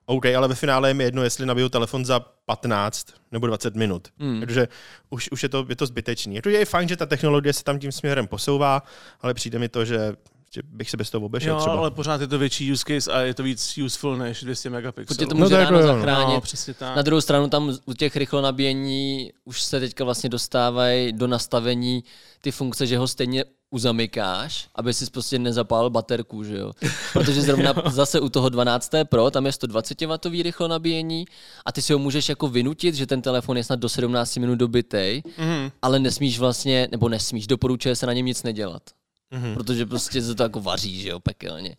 OK, 0.05 0.25
ale 0.25 0.47
ve 0.47 0.55
finále 0.55 0.89
je 0.89 0.93
mi 0.93 1.03
jedno, 1.03 1.23
jestli 1.23 1.45
nabiju 1.45 1.69
telefon 1.69 2.05
za 2.05 2.19
15 2.45 3.07
nebo 3.31 3.47
20 3.47 3.75
minut. 3.75 4.07
Hmm. 4.19 4.39
Protože 4.39 4.67
už, 5.09 5.29
už 5.31 5.43
je, 5.43 5.49
to, 5.49 5.65
je 5.69 5.75
to 5.75 5.85
zbytečný. 5.85 6.35
Jakože 6.35 6.55
je 6.57 6.65
fajn, 6.65 6.87
že 6.89 6.97
ta 6.97 7.05
technologie 7.05 7.53
se 7.53 7.63
tam 7.63 7.79
tím 7.79 7.91
směrem 7.91 8.27
posouvá, 8.27 8.83
ale 9.21 9.33
přijde 9.33 9.59
mi 9.59 9.69
to, 9.69 9.85
že, 9.85 10.13
že 10.53 10.61
bych 10.63 10.89
se 10.89 10.97
bez 10.97 11.09
toho 11.09 11.25
obešel 11.25 11.53
Jo, 11.53 11.59
třeba. 11.59 11.75
ale 11.75 11.91
pořád 11.91 12.21
je 12.21 12.27
to 12.27 12.37
větší 12.37 12.71
use 12.71 12.83
case 12.87 13.11
a 13.11 13.19
je 13.21 13.33
to 13.33 13.43
víc 13.43 13.77
useful 13.77 14.17
než 14.17 14.43
200 14.43 14.69
megapixelů. 14.69 15.15
Protože 15.17 15.27
to 15.27 15.33
No 15.35 15.39
může 15.39 15.49
to 15.55 15.63
ráno 15.63 15.77
jako 15.79 15.87
no. 15.87 15.93
zachránit. 15.95 16.33
No, 16.33 16.41
přesně 16.41 16.73
tak. 16.73 16.95
Na 16.95 17.01
druhou 17.01 17.21
stranu 17.21 17.49
tam 17.49 17.77
u 17.85 17.93
těch 17.93 18.15
rychlo 18.15 18.41
nabíjení 18.41 19.31
už 19.45 19.61
se 19.61 19.79
teďka 19.79 20.03
vlastně 20.03 20.29
dostávají 20.29 21.13
do 21.13 21.27
nastavení 21.27 22.03
ty 22.41 22.51
funkce, 22.51 22.87
že 22.87 22.97
ho 22.97 23.07
stejně 23.07 23.45
uzamykáš, 23.73 24.67
aby 24.75 24.93
si 24.93 25.05
prostě 25.11 25.39
nezapálil 25.39 25.89
baterku, 25.89 26.43
že 26.43 26.57
jo. 26.57 26.71
Protože 27.13 27.41
zrovna 27.41 27.73
zase 27.91 28.19
u 28.19 28.29
toho 28.29 28.49
12 28.49 28.91
Pro, 29.03 29.31
tam 29.31 29.45
je 29.45 29.51
120 29.51 30.01
W 30.01 30.41
rychlo 30.43 30.67
nabíjení 30.67 31.25
a 31.65 31.71
ty 31.71 31.81
si 31.81 31.93
ho 31.93 31.99
můžeš 31.99 32.29
jako 32.29 32.47
vynutit, 32.47 32.95
že 32.95 33.05
ten 33.07 33.21
telefon 33.21 33.57
je 33.57 33.63
snad 33.63 33.79
do 33.79 33.89
17 33.89 34.37
minut 34.37 34.55
dobitej, 34.55 35.23
Mhm. 35.37 35.71
ale 35.81 35.99
nesmíš 35.99 36.39
vlastně, 36.39 36.87
nebo 36.91 37.09
nesmíš, 37.09 37.47
doporučuje 37.47 37.95
se 37.95 38.05
na 38.05 38.13
něm 38.13 38.25
nic 38.25 38.43
nedělat. 38.43 38.83
Mhm. 39.31 39.53
Protože 39.53 39.85
prostě 39.85 40.21
se 40.21 40.35
to 40.35 40.43
jako 40.43 40.61
vaří, 40.61 41.01
že 41.01 41.09
jo, 41.09 41.19
pekelně. 41.19 41.75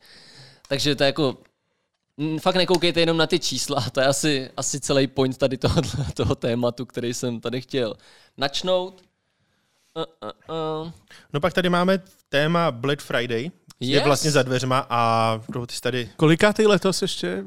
Takže 0.69 0.95
to 0.97 1.03
je 1.03 1.07
jako, 1.07 1.39
fakt 2.41 2.55
nekoukejte 2.57 3.01
jenom 3.01 3.17
na 3.17 3.27
ty 3.27 3.39
čísla, 3.39 3.81
to 3.93 4.01
je 4.01 4.07
asi, 4.07 4.51
asi 4.57 4.81
celý 4.81 5.07
point 5.07 5.37
tady 5.39 5.57
toho, 5.59 5.83
toho 6.15 6.35
tématu, 6.35 6.87
který 6.87 7.15
jsem 7.15 7.41
tady 7.41 7.61
chtěl 7.61 7.95
načnout. 8.37 9.03
Uh, 9.97 10.05
uh, 10.49 10.85
uh. 10.85 10.91
No 11.33 11.41
pak 11.41 11.53
tady 11.53 11.69
máme 11.71 12.03
téma 12.29 12.71
Black 12.71 13.01
Friday, 13.03 13.51
je 13.81 13.97
Yes. 13.97 14.05
vlastně 14.05 14.31
za 14.31 14.43
dveřma 14.43 14.87
a 14.91 15.41
ty 15.67 15.81
tady 15.81 16.11
Kolikátý 16.17 16.67
letos 16.67 17.03
ještě? 17.03 17.45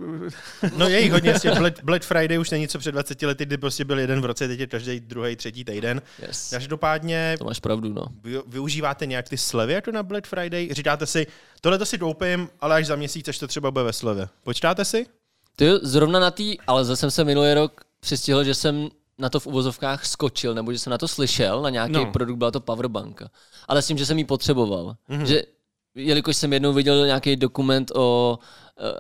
No 0.78 0.88
je 0.88 1.00
jich 1.02 1.12
hodně, 1.12 1.30
jasně. 1.30 1.52
Black, 1.52 1.84
Black 1.84 2.04
Friday 2.04 2.40
už 2.40 2.50
není 2.50 2.68
co 2.68 2.80
před 2.80 2.92
20 2.92 3.22
lety, 3.22 3.46
kdy 3.46 3.58
prostě 3.58 3.86
byl 3.86 4.00
jeden 4.00 4.22
v 4.22 4.26
roce, 4.26 4.48
teď 4.48 4.60
je 4.60 4.68
každý 4.68 5.00
druhý, 5.00 5.36
třetí 5.36 5.66
týden. 5.66 6.02
Yes. 6.28 6.50
Každopádně 6.50 7.36
To 7.40 7.46
máš 7.46 7.60
pravdu, 7.60 7.94
no. 7.94 8.06
vy, 8.24 8.42
využíváte 8.48 9.06
nějak 9.06 9.30
ty 9.30 9.38
slevy 9.38 9.74
jako 9.74 9.92
na 9.92 10.04
Black 10.04 10.28
Friday? 10.28 10.70
Říkáte 10.72 11.06
si, 11.06 11.28
tohle 11.62 11.78
to 11.78 11.86
si 11.86 11.98
koupím, 11.98 12.50
ale 12.62 12.76
až 12.76 12.86
za 12.86 12.96
měsíc, 12.96 13.28
až 13.28 13.40
to 13.40 13.48
třeba 13.48 13.72
bude 13.72 13.86
ve 13.86 13.94
slevě. 13.94 14.28
Počítáte 14.44 14.86
si? 14.86 15.06
Ty 15.56 15.66
jo, 15.66 15.80
zrovna 15.82 16.20
na 16.20 16.32
tý, 16.32 16.58
ale 16.68 16.86
zase 16.86 17.00
jsem 17.00 17.12
se 17.12 17.24
minulý 17.24 17.54
rok 17.54 17.82
přistihl, 18.00 18.44
že 18.44 18.54
jsem 18.54 18.90
na 19.20 19.30
to 19.30 19.40
v 19.40 19.48
uvozovkách 19.48 20.06
skočil, 20.06 20.54
nebo 20.54 20.74
že 20.74 20.80
jsem 20.80 20.92
na 20.92 20.98
to 20.98 21.08
slyšel, 21.08 21.62
na 21.62 21.70
nějaký 21.70 21.92
No. 21.94 22.12
produkt, 22.12 22.38
byla 22.38 22.52
to 22.52 22.60
powerbanka. 22.60 23.30
Ale 23.68 23.82
s 23.82 23.88
tím, 23.88 23.98
že 23.98 24.06
jsem 24.06 24.18
ji 24.18 24.26
potřeboval. 24.26 24.96
Mm-hmm. 25.10 25.24
Že, 25.24 25.44
jelikož 25.96 26.38
jsem 26.38 26.54
jednou 26.54 26.74
viděl 26.74 27.06
nějaký 27.06 27.36
dokument 27.36 27.92
o, 27.96 28.40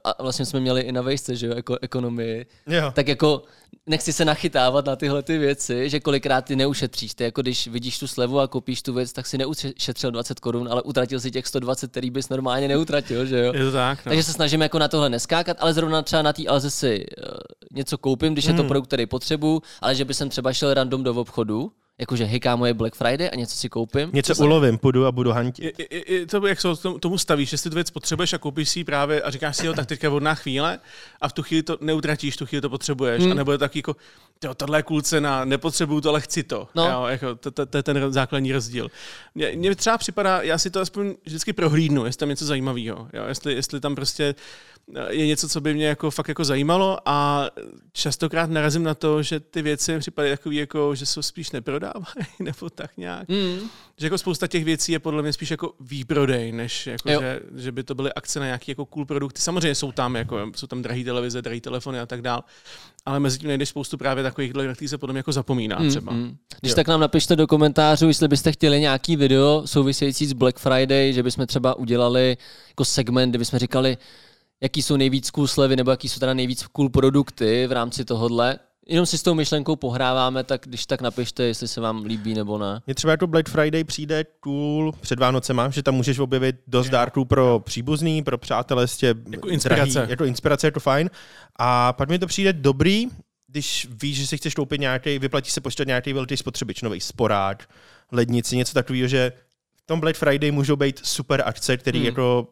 a 0.03 0.24
vlastně 0.24 0.46
jsme 0.46 0.60
měli 0.60 0.81
i 0.81 0.91
na 0.91 1.01
vejste, 1.01 1.36
že 1.36 1.48
jo, 1.48 1.53
eko, 1.55 1.77
ekonomii, 1.81 2.46
Jo. 2.67 2.91
tak 2.96 3.07
jako 3.07 3.43
nechci 3.86 4.13
se 4.13 4.25
nachytávat 4.25 4.86
na 4.86 4.96
tyhle 4.96 5.24
ty 5.24 5.38
věci, 5.38 5.89
že 5.89 6.00
kolikrát 6.00 6.46
ty 6.46 6.55
neušetříš. 6.55 7.13
Ty 7.13 7.24
jako 7.24 7.41
když 7.41 7.67
vidíš 7.67 8.00
tu 8.00 8.07
slevu 8.07 8.39
a 8.39 8.48
koupíš 8.48 8.81
tu 8.81 8.93
věc, 8.93 9.13
tak 9.13 9.27
si 9.27 9.38
neušetřil 9.38 10.12
20 10.12 10.39
korun, 10.39 10.67
ale 10.72 10.81
utratil 10.81 11.19
si 11.19 11.31
těch 11.31 11.48
120, 11.48 11.91
který 11.91 12.10
bys 12.10 12.29
normálně 12.29 12.67
neutratil, 12.67 13.25
že 13.25 13.39
jo. 13.39 13.53
Je 13.53 13.65
to 13.65 13.72
tak, 13.72 14.05
no. 14.05 14.10
Takže 14.10 14.24
se 14.24 14.34
snažím 14.34 14.62
jako 14.62 14.79
na 14.79 14.88
tohle 14.88 15.10
neskákat, 15.10 15.57
ale 15.60 15.74
zrovna 15.74 16.01
třeba 16.01 16.22
na 16.22 16.34
té 16.34 16.46
Alze 16.48 16.72
si 16.72 17.05
uh, 17.17 17.38
něco 17.72 17.98
koupím, 17.98 18.34
když 18.34 18.46
je 18.46 18.53
to 18.53 18.63
produkt, 18.63 18.88
který 18.88 19.05
potřebuju, 19.05 19.62
ale 19.81 19.96
že 19.96 20.05
by 20.05 20.13
jsem 20.13 20.29
třeba 20.29 20.53
šel 20.53 20.74
random 20.74 21.03
do 21.03 21.13
obchodu, 21.13 21.72
jakože 22.00 22.25
hej 22.25 22.39
kámo, 22.39 22.66
je 22.66 22.74
Black 22.74 22.96
Friday 22.96 23.30
a 23.34 23.36
něco 23.36 23.56
si 23.56 23.70
koupím. 23.70 24.10
Něco 24.13 24.36
to 24.36 24.44
ulovím, 24.44 24.77
půjdu 24.77 25.06
a 25.06 25.12
budu 25.12 25.32
hantit. 25.32 25.80
Je, 25.80 25.86
je, 25.89 26.13
je 26.13 26.25
to, 26.25 26.48
jak 26.48 26.62
se 26.62 26.68
tomu- 27.00 27.18
stavíš, 27.18 27.51
jestli 27.51 27.70
tu 27.70 27.75
věc 27.75 27.89
potřebuješ 27.89 28.34
a 28.34 28.38
koupíš 28.38 28.70
si 28.70 28.80
ji 28.80 28.84
právě 28.84 29.22
a 29.22 29.30
říkáš 29.32 29.58
si, 29.58 29.66
jo, 29.66 29.74
tak 29.74 29.86
teďka 29.86 30.06
je 30.06 30.10
vodná 30.10 30.36
chvíle 30.36 30.80
a 31.22 31.27
v 31.27 31.34
tu 31.34 31.44
chvíli 31.44 31.63
to 31.63 31.77
neutratíš, 31.82 32.36
v 32.36 32.38
tu 32.38 32.46
chvíli 32.46 32.62
to 32.62 32.70
potřebuješ. 32.70 33.24
Hmm. 33.24 33.32
A 33.32 33.36
nebo 33.36 33.51
je 33.51 33.58
to 33.58 33.66
taky 33.66 33.80
jako, 33.80 33.96
jo, 34.44 34.53
tohle 34.53 34.79
je 34.79 34.84
cool 34.84 35.01
cena, 35.01 35.46
nepotřebuju 35.46 36.01
to, 36.01 36.10
ale 36.10 36.22
chci 36.22 36.44
to. 36.44 36.67
No. 36.75 36.89
Jo, 36.91 37.06
jako, 37.06 37.36
to, 37.36 37.51
to, 37.51 37.65
to, 37.65 37.77
je 37.77 37.84
ten 37.84 38.13
základní 38.13 38.53
rozdíl. 38.53 38.91
Mně, 39.36 39.51
mně 39.56 39.75
třeba 39.75 39.98
připadá, 39.98 40.41
já 40.41 40.58
si 40.58 40.70
to 40.70 40.79
aspoň 40.79 41.15
vždycky 41.25 41.53
prohlídnu, 41.53 42.06
jestli 42.06 42.20
tam 42.20 42.29
něco 42.29 42.46
zajímavého. 42.46 43.10
Jo, 43.13 43.24
jestli, 43.27 43.53
jestli 43.53 43.79
tam 43.79 43.96
prostě 43.96 44.36
je 45.10 45.27
něco, 45.27 45.50
co 45.50 45.62
by 45.62 45.74
mě 45.74 45.88
jako 45.88 46.12
fakt 46.12 46.27
jako 46.27 46.46
zajímalo 46.46 46.98
a 47.06 47.50
častokrát 47.91 48.50
narazím 48.50 48.84
na 48.84 48.94
to, 48.94 49.24
že 49.24 49.39
ty 49.39 49.62
věci 49.62 49.94
mi 49.94 50.00
připadají 50.00 50.34
takový, 50.34 50.56
jako, 50.56 50.96
že 50.96 51.06
se 51.06 51.24
spíš 51.24 51.51
neprodávají, 51.51 52.27
nebo 52.39 52.70
tak 52.70 52.98
nějak. 52.98 53.29
Mm. 53.29 53.60
Že 53.98 54.06
jako 54.06 54.17
spousta 54.17 54.48
těch 54.48 54.65
věcí 54.65 54.91
je 54.91 55.00
podle 55.00 55.22
mě 55.22 55.34
spíš 55.34 55.51
jako 55.51 55.74
výprodej, 55.79 56.51
než 56.51 56.88
jako 56.88 57.12
Jo. 57.12 57.22
že, 57.22 57.39
že, 57.56 57.72
by 57.72 57.84
to 57.84 57.96
byly 57.96 58.13
akce 58.13 58.39
na 58.39 58.46
nějaký 58.46 58.72
jako 58.72 58.86
cool 58.86 59.06
produkty. 59.06 59.41
Samozřejmě 59.41 59.75
jsou 59.75 59.91
tam, 59.91 60.15
jako, 60.15 60.51
jsou 60.56 60.67
tam 60.67 60.82
drahé 60.82 61.03
televize, 61.03 61.41
drahé 61.41 61.62
telefony 61.62 62.00
a 62.00 62.06
tak 62.06 62.22
dál, 62.22 62.44
ale 63.07 63.19
mezi 63.19 63.39
tím 63.39 63.47
najdeš 63.47 63.69
spoustu 63.69 63.97
právě 63.97 64.23
takových, 64.23 64.53
na 64.53 64.73
kterých 64.73 64.89
se 64.89 64.97
potom 64.97 65.15
jako 65.17 65.31
zapomíná 65.31 65.79
Mm, 65.79 65.89
třeba. 65.89 66.13
mm. 66.13 66.37
Když 66.61 66.69
Jo. 66.71 66.75
tak 66.75 66.87
nám 66.87 66.99
napište 66.99 67.35
do 67.35 67.47
komentářů, 67.47 68.07
jestli 68.07 68.27
byste 68.27 68.51
chtěli 68.51 68.79
nějaký 68.79 69.15
video 69.15 69.61
související 69.65 70.25
s 70.25 70.33
Black 70.33 70.59
Friday, 70.59 71.13
že 71.13 71.23
bychom 71.23 71.47
třeba 71.47 71.73
udělali 71.75 72.37
jako 72.69 72.85
segment, 72.85 73.29
kde 73.29 73.39
bychom 73.39 73.59
říkali, 73.59 73.97
jaký 74.61 74.81
jsou 74.81 74.95
nejvíc 74.97 75.29
cool 75.31 75.47
slevy, 75.47 75.75
nebo 75.75 75.91
jaký 75.91 76.09
jsou 76.09 76.19
teda 76.19 76.33
nejvíc 76.33 76.63
cool 76.63 76.89
produkty 76.89 77.67
v 77.67 77.71
rámci 77.71 78.05
tohohle. 78.05 78.59
Jenom 78.89 79.06
si 79.06 79.17
s 79.17 79.24
tou 79.24 79.34
myšlenkou 79.34 79.75
pohráváme, 79.75 80.44
tak 80.44 80.62
když 80.65 80.86
tak 80.86 81.01
napište, 81.01 81.44
jestli 81.44 81.67
se 81.67 81.82
vám 81.82 82.06
líbí 82.06 82.34
nebo 82.34 82.58
ne. 82.58 82.82
Mně 82.86 82.96
třeba 82.96 83.12
jako 83.12 83.27
Black 83.27 83.50
Friday 83.50 83.84
přijde 83.84 84.25
cool 84.39 84.91
před 85.01 85.20
Vánocema, 85.20 85.70
že 85.70 85.84
tam 85.84 85.96
můžeš 85.96 86.20
objevit 86.20 86.56
dost 86.67 86.89
dárků 86.89 87.25
pro 87.25 87.60
příbuzný, 87.60 88.24
pro 88.24 88.38
přátelé, 88.38 88.88
tě 88.88 89.15
Jako 89.32 89.48
inspirace. 89.50 90.06
jako 90.10 90.25
inspirace, 90.25 90.67
je 90.67 90.72
to 90.72 90.79
fajn. 90.79 91.10
A 91.60 91.94
pak 91.94 92.10
mi 92.10 92.20
to 92.20 92.27
přijde 92.27 92.53
dobrý, 92.53 93.06
když 93.48 93.88
víš, 94.01 94.17
že 94.17 94.27
si 94.27 94.38
chceš 94.38 94.53
koupit 94.53 94.82
nějaký, 94.82 95.20
vyplatí 95.20 95.51
se 95.51 95.62
počítat 95.62 95.88
nějaký 95.88 96.13
velký 96.13 96.38
spotřebič, 96.38 96.82
nový 96.82 97.01
sporák, 97.01 97.70
lednici, 98.12 98.58
něco 98.58 98.74
takového, 98.74 99.08
že 99.08 99.32
tom 99.86 100.00
Black 100.00 100.15
Friday 100.17 100.51
můžou 100.51 100.75
být 100.75 101.00
super 101.03 101.44
akce, 101.46 101.77
který 101.77 102.00
Hmm. 102.00 102.06
jako 102.06 102.48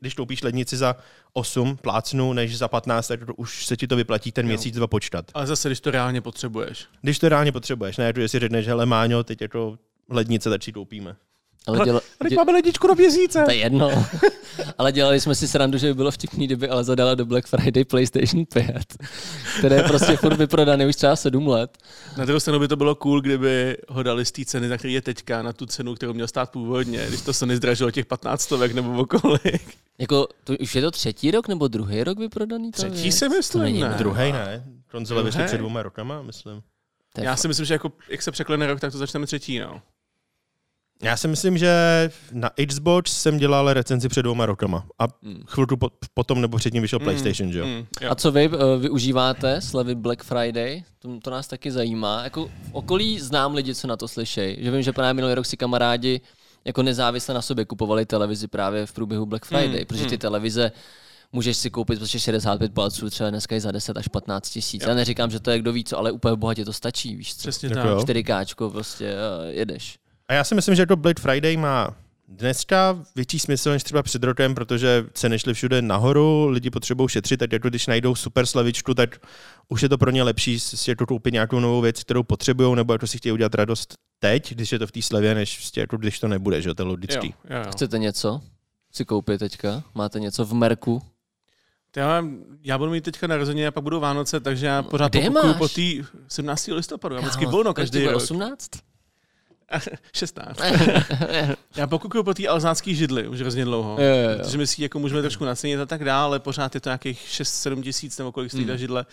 když 0.00 0.14
koupíš 0.14 0.42
lednici 0.42 0.76
za 0.76 0.96
8 1.32 1.76
plácnu, 1.76 2.32
než 2.32 2.58
za 2.58 2.68
15, 2.68 3.08
tak 3.08 3.26
to 3.26 3.34
už 3.34 3.66
se 3.66 3.76
ti 3.76 3.86
to 3.86 3.96
vyplatí 3.96 4.32
ten 4.32 4.46
měsíc 4.46 4.74
dva 4.74 4.86
počkat. 4.86 5.24
Ale 5.34 5.46
zase, 5.46 5.68
když 5.68 5.80
to 5.80 5.90
reálně 5.90 6.20
potřebuješ. 6.20 6.86
Když 7.02 7.18
to 7.18 7.28
reálně 7.28 7.52
potřebuješ, 7.52 7.96
ne, 7.96 8.12
to 8.12 8.20
jestli 8.20 8.38
řekneš, 8.38 8.66
hele 8.66 8.86
Máňo, 8.86 9.24
teď 9.24 9.40
jako 9.40 9.78
lednice, 10.08 10.50
tak 10.50 10.62
si 10.62 10.72
koupíme. 10.72 11.16
Ale 11.66 11.84
děla, 11.84 11.98
A 11.98 12.24
teď 12.24 12.30
dě, 12.30 12.36
máme 12.36 12.52
ledničku 12.52 12.86
do 12.86 12.94
měsíce. 12.94 13.42
to 13.44 13.50
je 13.50 13.56
jedno. 13.56 13.90
Ale 14.78 14.92
dělali 14.92 15.20
jsme 15.20 15.34
si 15.34 15.48
srandu, 15.48 15.78
že 15.78 15.86
by 15.86 15.94
bylo 15.94 16.10
vtipný, 16.10 16.46
kdyby 16.46 16.68
ale 16.68 16.84
zadala 16.84 17.14
do 17.14 17.26
Black 17.26 17.46
Friday 17.46 17.84
PlayStation 17.84 18.44
5, 18.54 18.76
které 19.58 19.76
je 19.76 19.82
prostě 19.82 20.16
furt 20.16 20.36
vyprodané 20.36 20.86
už 20.86 20.96
třeba 20.96 21.16
7 21.16 21.46
let. 21.48 21.78
Na 22.16 22.24
druhou 22.24 22.40
stranu 22.40 22.58
by 22.58 22.68
to 22.68 22.76
bylo 22.76 22.94
cool, 22.94 23.20
kdyby 23.20 23.76
ho 23.88 24.02
dali 24.02 24.24
z 24.24 24.32
té 24.32 24.44
ceny, 24.44 24.68
na 24.68 24.78
který 24.78 24.92
je 24.94 25.02
teďka, 25.02 25.42
na 25.42 25.52
tu 25.52 25.66
cenu, 25.66 25.94
kterou 25.94 26.12
měl 26.12 26.28
stát 26.28 26.50
původně, 26.50 27.04
když 27.08 27.20
to 27.22 27.32
Sony 27.32 27.56
zdražilo 27.56 27.90
těch 27.90 28.06
15 28.06 28.40
stovek 28.42 28.72
nebo 28.72 28.98
okolik. 29.00 29.76
Jako, 29.98 30.28
to, 30.44 30.52
už 30.60 30.74
je 30.74 30.82
to 30.82 30.90
třetí 30.90 31.30
rok 31.30 31.48
nebo 31.48 31.68
druhý 31.68 32.04
rok 32.04 32.18
vyprodaný? 32.18 32.70
ta 32.70 32.76
Třetí 32.76 33.02
věc? 33.02 33.16
si 33.18 33.28
myslím, 33.28 33.60
To 33.60 33.64
není 33.64 33.80
ne. 33.80 33.94
Druhý 33.98 34.32
ne, 34.32 34.64
konzole 34.90 35.22
vyšly 35.22 35.44
před 35.44 35.58
dvěma 35.58 35.82
rokama, 35.82 36.22
myslím. 36.22 36.62
Já 37.18 37.36
si 37.36 37.48
myslím, 37.48 37.66
že 37.66 37.74
jako, 37.74 37.92
jak 38.08 38.22
se 38.22 38.30
překlene 38.30 38.66
rok, 38.66 38.80
tak 38.80 38.92
to 38.92 38.98
začneme 38.98 39.26
třetí, 39.26 39.58
no. 39.58 39.82
Já 41.02 41.16
si 41.16 41.28
myslím, 41.28 41.58
že 41.58 41.72
na 42.32 42.50
Xbox 42.68 43.12
jsem 43.12 43.38
dělal 43.38 43.72
recenzi 43.72 44.08
před 44.08 44.22
dvěma 44.22 44.46
rokama 44.46 44.86
a 44.98 45.04
Hmm. 45.22 45.42
chvilku 45.46 45.76
po, 45.76 45.88
potom 46.14 46.40
nebo 46.40 46.56
předtím 46.58 46.82
vyšel 46.82 46.98
Mm, 46.98 47.04
PlayStation, 47.04 47.52
že 47.52 47.58
jo? 47.58 47.66
Mm, 47.66 47.86
jo. 48.00 48.10
A 48.10 48.14
co 48.14 48.32
vy 48.32 48.50
eh, 48.52 48.78
využíváte 48.78 49.60
slevy 49.60 49.94
Black 49.94 50.22
Friday? 50.24 50.82
To, 50.98 51.20
to 51.22 51.30
nás 51.30 51.48
taky 51.48 51.70
zajímá. 51.72 52.24
Jako 52.24 52.44
v 52.46 52.50
okolí 52.72 53.20
znám 53.20 53.54
lidi, 53.54 53.74
co 53.74 53.86
na 53.86 53.96
to 53.96 54.08
slyšejí. 54.08 54.56
Že 54.64 54.70
vím, 54.70 54.82
že 54.82 54.92
právě 54.92 55.14
minulý 55.14 55.34
rok 55.34 55.46
si 55.46 55.56
kamarádi 55.56 56.20
jako 56.64 56.82
nezávisle 56.82 57.34
na 57.34 57.42
sobě 57.42 57.64
kupovali 57.64 58.06
televizi 58.06 58.48
právě 58.48 58.86
v 58.86 58.92
průběhu 58.92 59.26
Black 59.26 59.44
Friday, 59.44 59.80
Mm, 59.80 59.86
protože 59.86 60.04
ty 60.06 60.14
mm. 60.14 60.18
televize 60.18 60.72
můžeš 61.32 61.56
si 61.56 61.70
koupit 61.70 61.98
prostě 61.98 62.18
65 62.18 62.74
palců, 62.74 63.10
třeba 63.10 63.30
dneska 63.30 63.54
je 63.54 63.60
za 63.60 63.70
10 63.72 63.96
až 63.96 64.08
15 64.08 64.50
tisíc. 64.50 64.82
Já 64.86 64.94
neříkám, 64.94 65.30
že 65.30 65.40
to 65.40 65.50
je 65.50 65.58
kdo 65.58 65.72
ví 65.72 65.84
co, 65.84 65.98
ale 65.98 66.12
úplně 66.12 66.36
bohatě 66.36 66.64
to 66.64 66.72
stačí, 66.72 67.16
víš 67.16 67.34
co? 67.34 67.40
Přesně 67.40 67.70
tak. 67.70 67.84
jo. 67.84 67.98
4K 67.98 68.70
prostě 68.70 69.14
a 69.16 69.44
jedeš. 69.44 69.98
A 70.30 70.32
já 70.34 70.44
si 70.44 70.54
myslím, 70.54 70.74
že 70.74 70.86
to 70.86 70.96
Black 70.96 71.20
Friday 71.20 71.56
má 71.56 71.96
dneska 72.28 73.04
větší 73.16 73.38
smysl 73.38 73.70
než 73.70 73.82
třeba 73.82 74.02
před 74.02 74.24
rokem, 74.24 74.54
protože 74.54 75.06
ceny 75.12 75.38
šly 75.38 75.54
všude 75.54 75.82
nahoru, 75.82 76.48
lidi 76.48 76.70
potřebují 76.70 77.08
šetřit, 77.08 77.40
tak 77.40 77.52
jako 77.52 77.68
když 77.68 77.86
najdou 77.86 78.14
super 78.14 78.46
slavičku, 78.46 78.94
tak 78.94 79.18
už 79.68 79.82
je 79.82 79.88
to 79.88 79.98
pro 79.98 80.10
ně 80.10 80.22
lepší 80.22 80.60
si 80.60 80.90
jako 80.90 81.06
koupit 81.06 81.32
nějakou 81.32 81.60
novou 81.60 81.80
věc, 81.80 82.00
kterou 82.02 82.22
potřebují, 82.22 82.76
nebo 82.76 82.92
jako 82.92 83.06
si 83.06 83.18
chtějí 83.18 83.32
udělat 83.32 83.54
radost 83.54 83.94
teď, 84.18 84.54
když 84.54 84.72
je 84.72 84.78
to 84.78 84.86
v 84.86 84.92
té 84.92 85.02
slevě, 85.02 85.34
než 85.34 85.56
prostě 85.56 85.80
jako 85.80 85.96
když 85.96 86.20
to 86.20 86.28
nebude, 86.28 86.62
že 86.62 86.68
jo, 86.68 86.74
to 86.74 86.82
je 86.82 86.84
Jo, 86.84 86.90
logický. 86.90 87.34
jo, 87.50 87.56
jo. 87.56 87.64
Chcete 87.72 87.98
něco? 87.98 88.40
Si 88.92 89.04
koupit 89.04 89.38
teďka? 89.38 89.82
Máte 89.94 90.20
něco 90.20 90.44
v 90.44 90.54
Merku? 90.54 91.02
Já, 91.96 92.24
já 92.62 92.78
budu 92.78 92.90
mít 92.90 93.04
teďka 93.04 93.26
narozeniny 93.26 93.66
a 93.66 93.70
pak 93.70 93.84
budou 93.84 94.00
Vánoce, 94.00 94.40
takže 94.40 94.66
já 94.66 94.82
pořád 94.82 95.12
Kde 95.12 95.30
po 95.58 95.68
té 95.68 95.82
17. 96.28 96.66
listopadu. 96.66 97.14
Já 97.14 97.20
vždycky 97.20 97.46
volno 97.46 97.74
každý 97.74 98.06
rok. 98.06 98.16
18? 98.16 98.70
16. 100.14 100.60
Já 101.76 101.86
pokukuju 101.86 102.22
po 102.24 102.34
té 102.34 102.46
alzánské 102.48 102.94
židli 102.94 103.28
už 103.28 103.40
hrozně 103.40 103.64
dlouho. 103.64 103.96
Jo, 104.00 104.06
jo, 104.06 104.30
jo. 104.30 104.38
Protože 104.38 104.58
my 104.58 104.66
si 104.66 104.82
jako 104.82 104.98
můžeme 104.98 105.20
trošku 105.22 105.44
nacenit 105.44 105.80
a 105.80 105.86
tak 105.86 106.04
dále, 106.04 106.24
ale 106.24 106.38
pořád 106.40 106.74
je 106.74 106.80
to 106.80 106.88
nějakých 106.88 107.20
6-7 107.28 107.82
tisíc 107.82 108.18
nebo 108.18 108.32
kolik 108.32 108.50
stojí 108.50 108.64
ta 108.64 108.72
Hmm. 108.72 108.78
židle, 108.78 109.06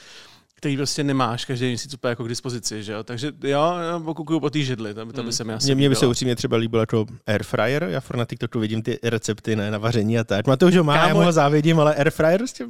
který 0.56 0.78
prostě 0.78 1.04
nemáš 1.04 1.46
každý 1.46 1.68
měsíc 1.68 1.94
úplně 1.94 2.10
jako 2.10 2.24
k 2.24 2.30
dispozici, 2.30 2.84
že 2.84 2.92
jo? 2.94 3.04
Takže 3.04 3.32
jo, 3.44 3.74
já 3.92 4.00
pokukuju 4.00 4.40
po 4.40 4.50
té 4.50 4.60
židli, 4.60 4.94
to, 4.94 5.06
to 5.06 5.14
by 5.14 5.22
Hmm. 5.22 5.32
se 5.32 5.44
mi 5.44 5.54
asi 5.54 5.76
Mně, 5.76 5.90
by 5.90 5.96
se 5.96 6.08
upřímně 6.08 6.36
třeba 6.36 6.58
líbilo 6.58 6.82
jako 6.82 7.06
air 7.28 7.44
fryer, 7.44 7.88
já 7.90 8.00
furt 8.00 8.18
na 8.18 8.26
TikToku 8.26 8.60
vidím 8.60 8.82
ty 8.82 9.00
recepty 9.04 9.56
ne, 9.56 9.72
na 9.72 9.78
vaření 9.78 10.20
a 10.20 10.24
tak. 10.24 10.48
Matouš 10.48 10.76
ho 10.76 10.84
má, 10.84 10.96
já 10.96 11.08
Kámo, 11.08 11.20
mu 11.20 11.26
ho 11.26 11.32
závidím, 11.32 11.80
ale 11.80 11.96
air 11.96 12.10
fryer 12.10 12.38
prostě 12.40 12.66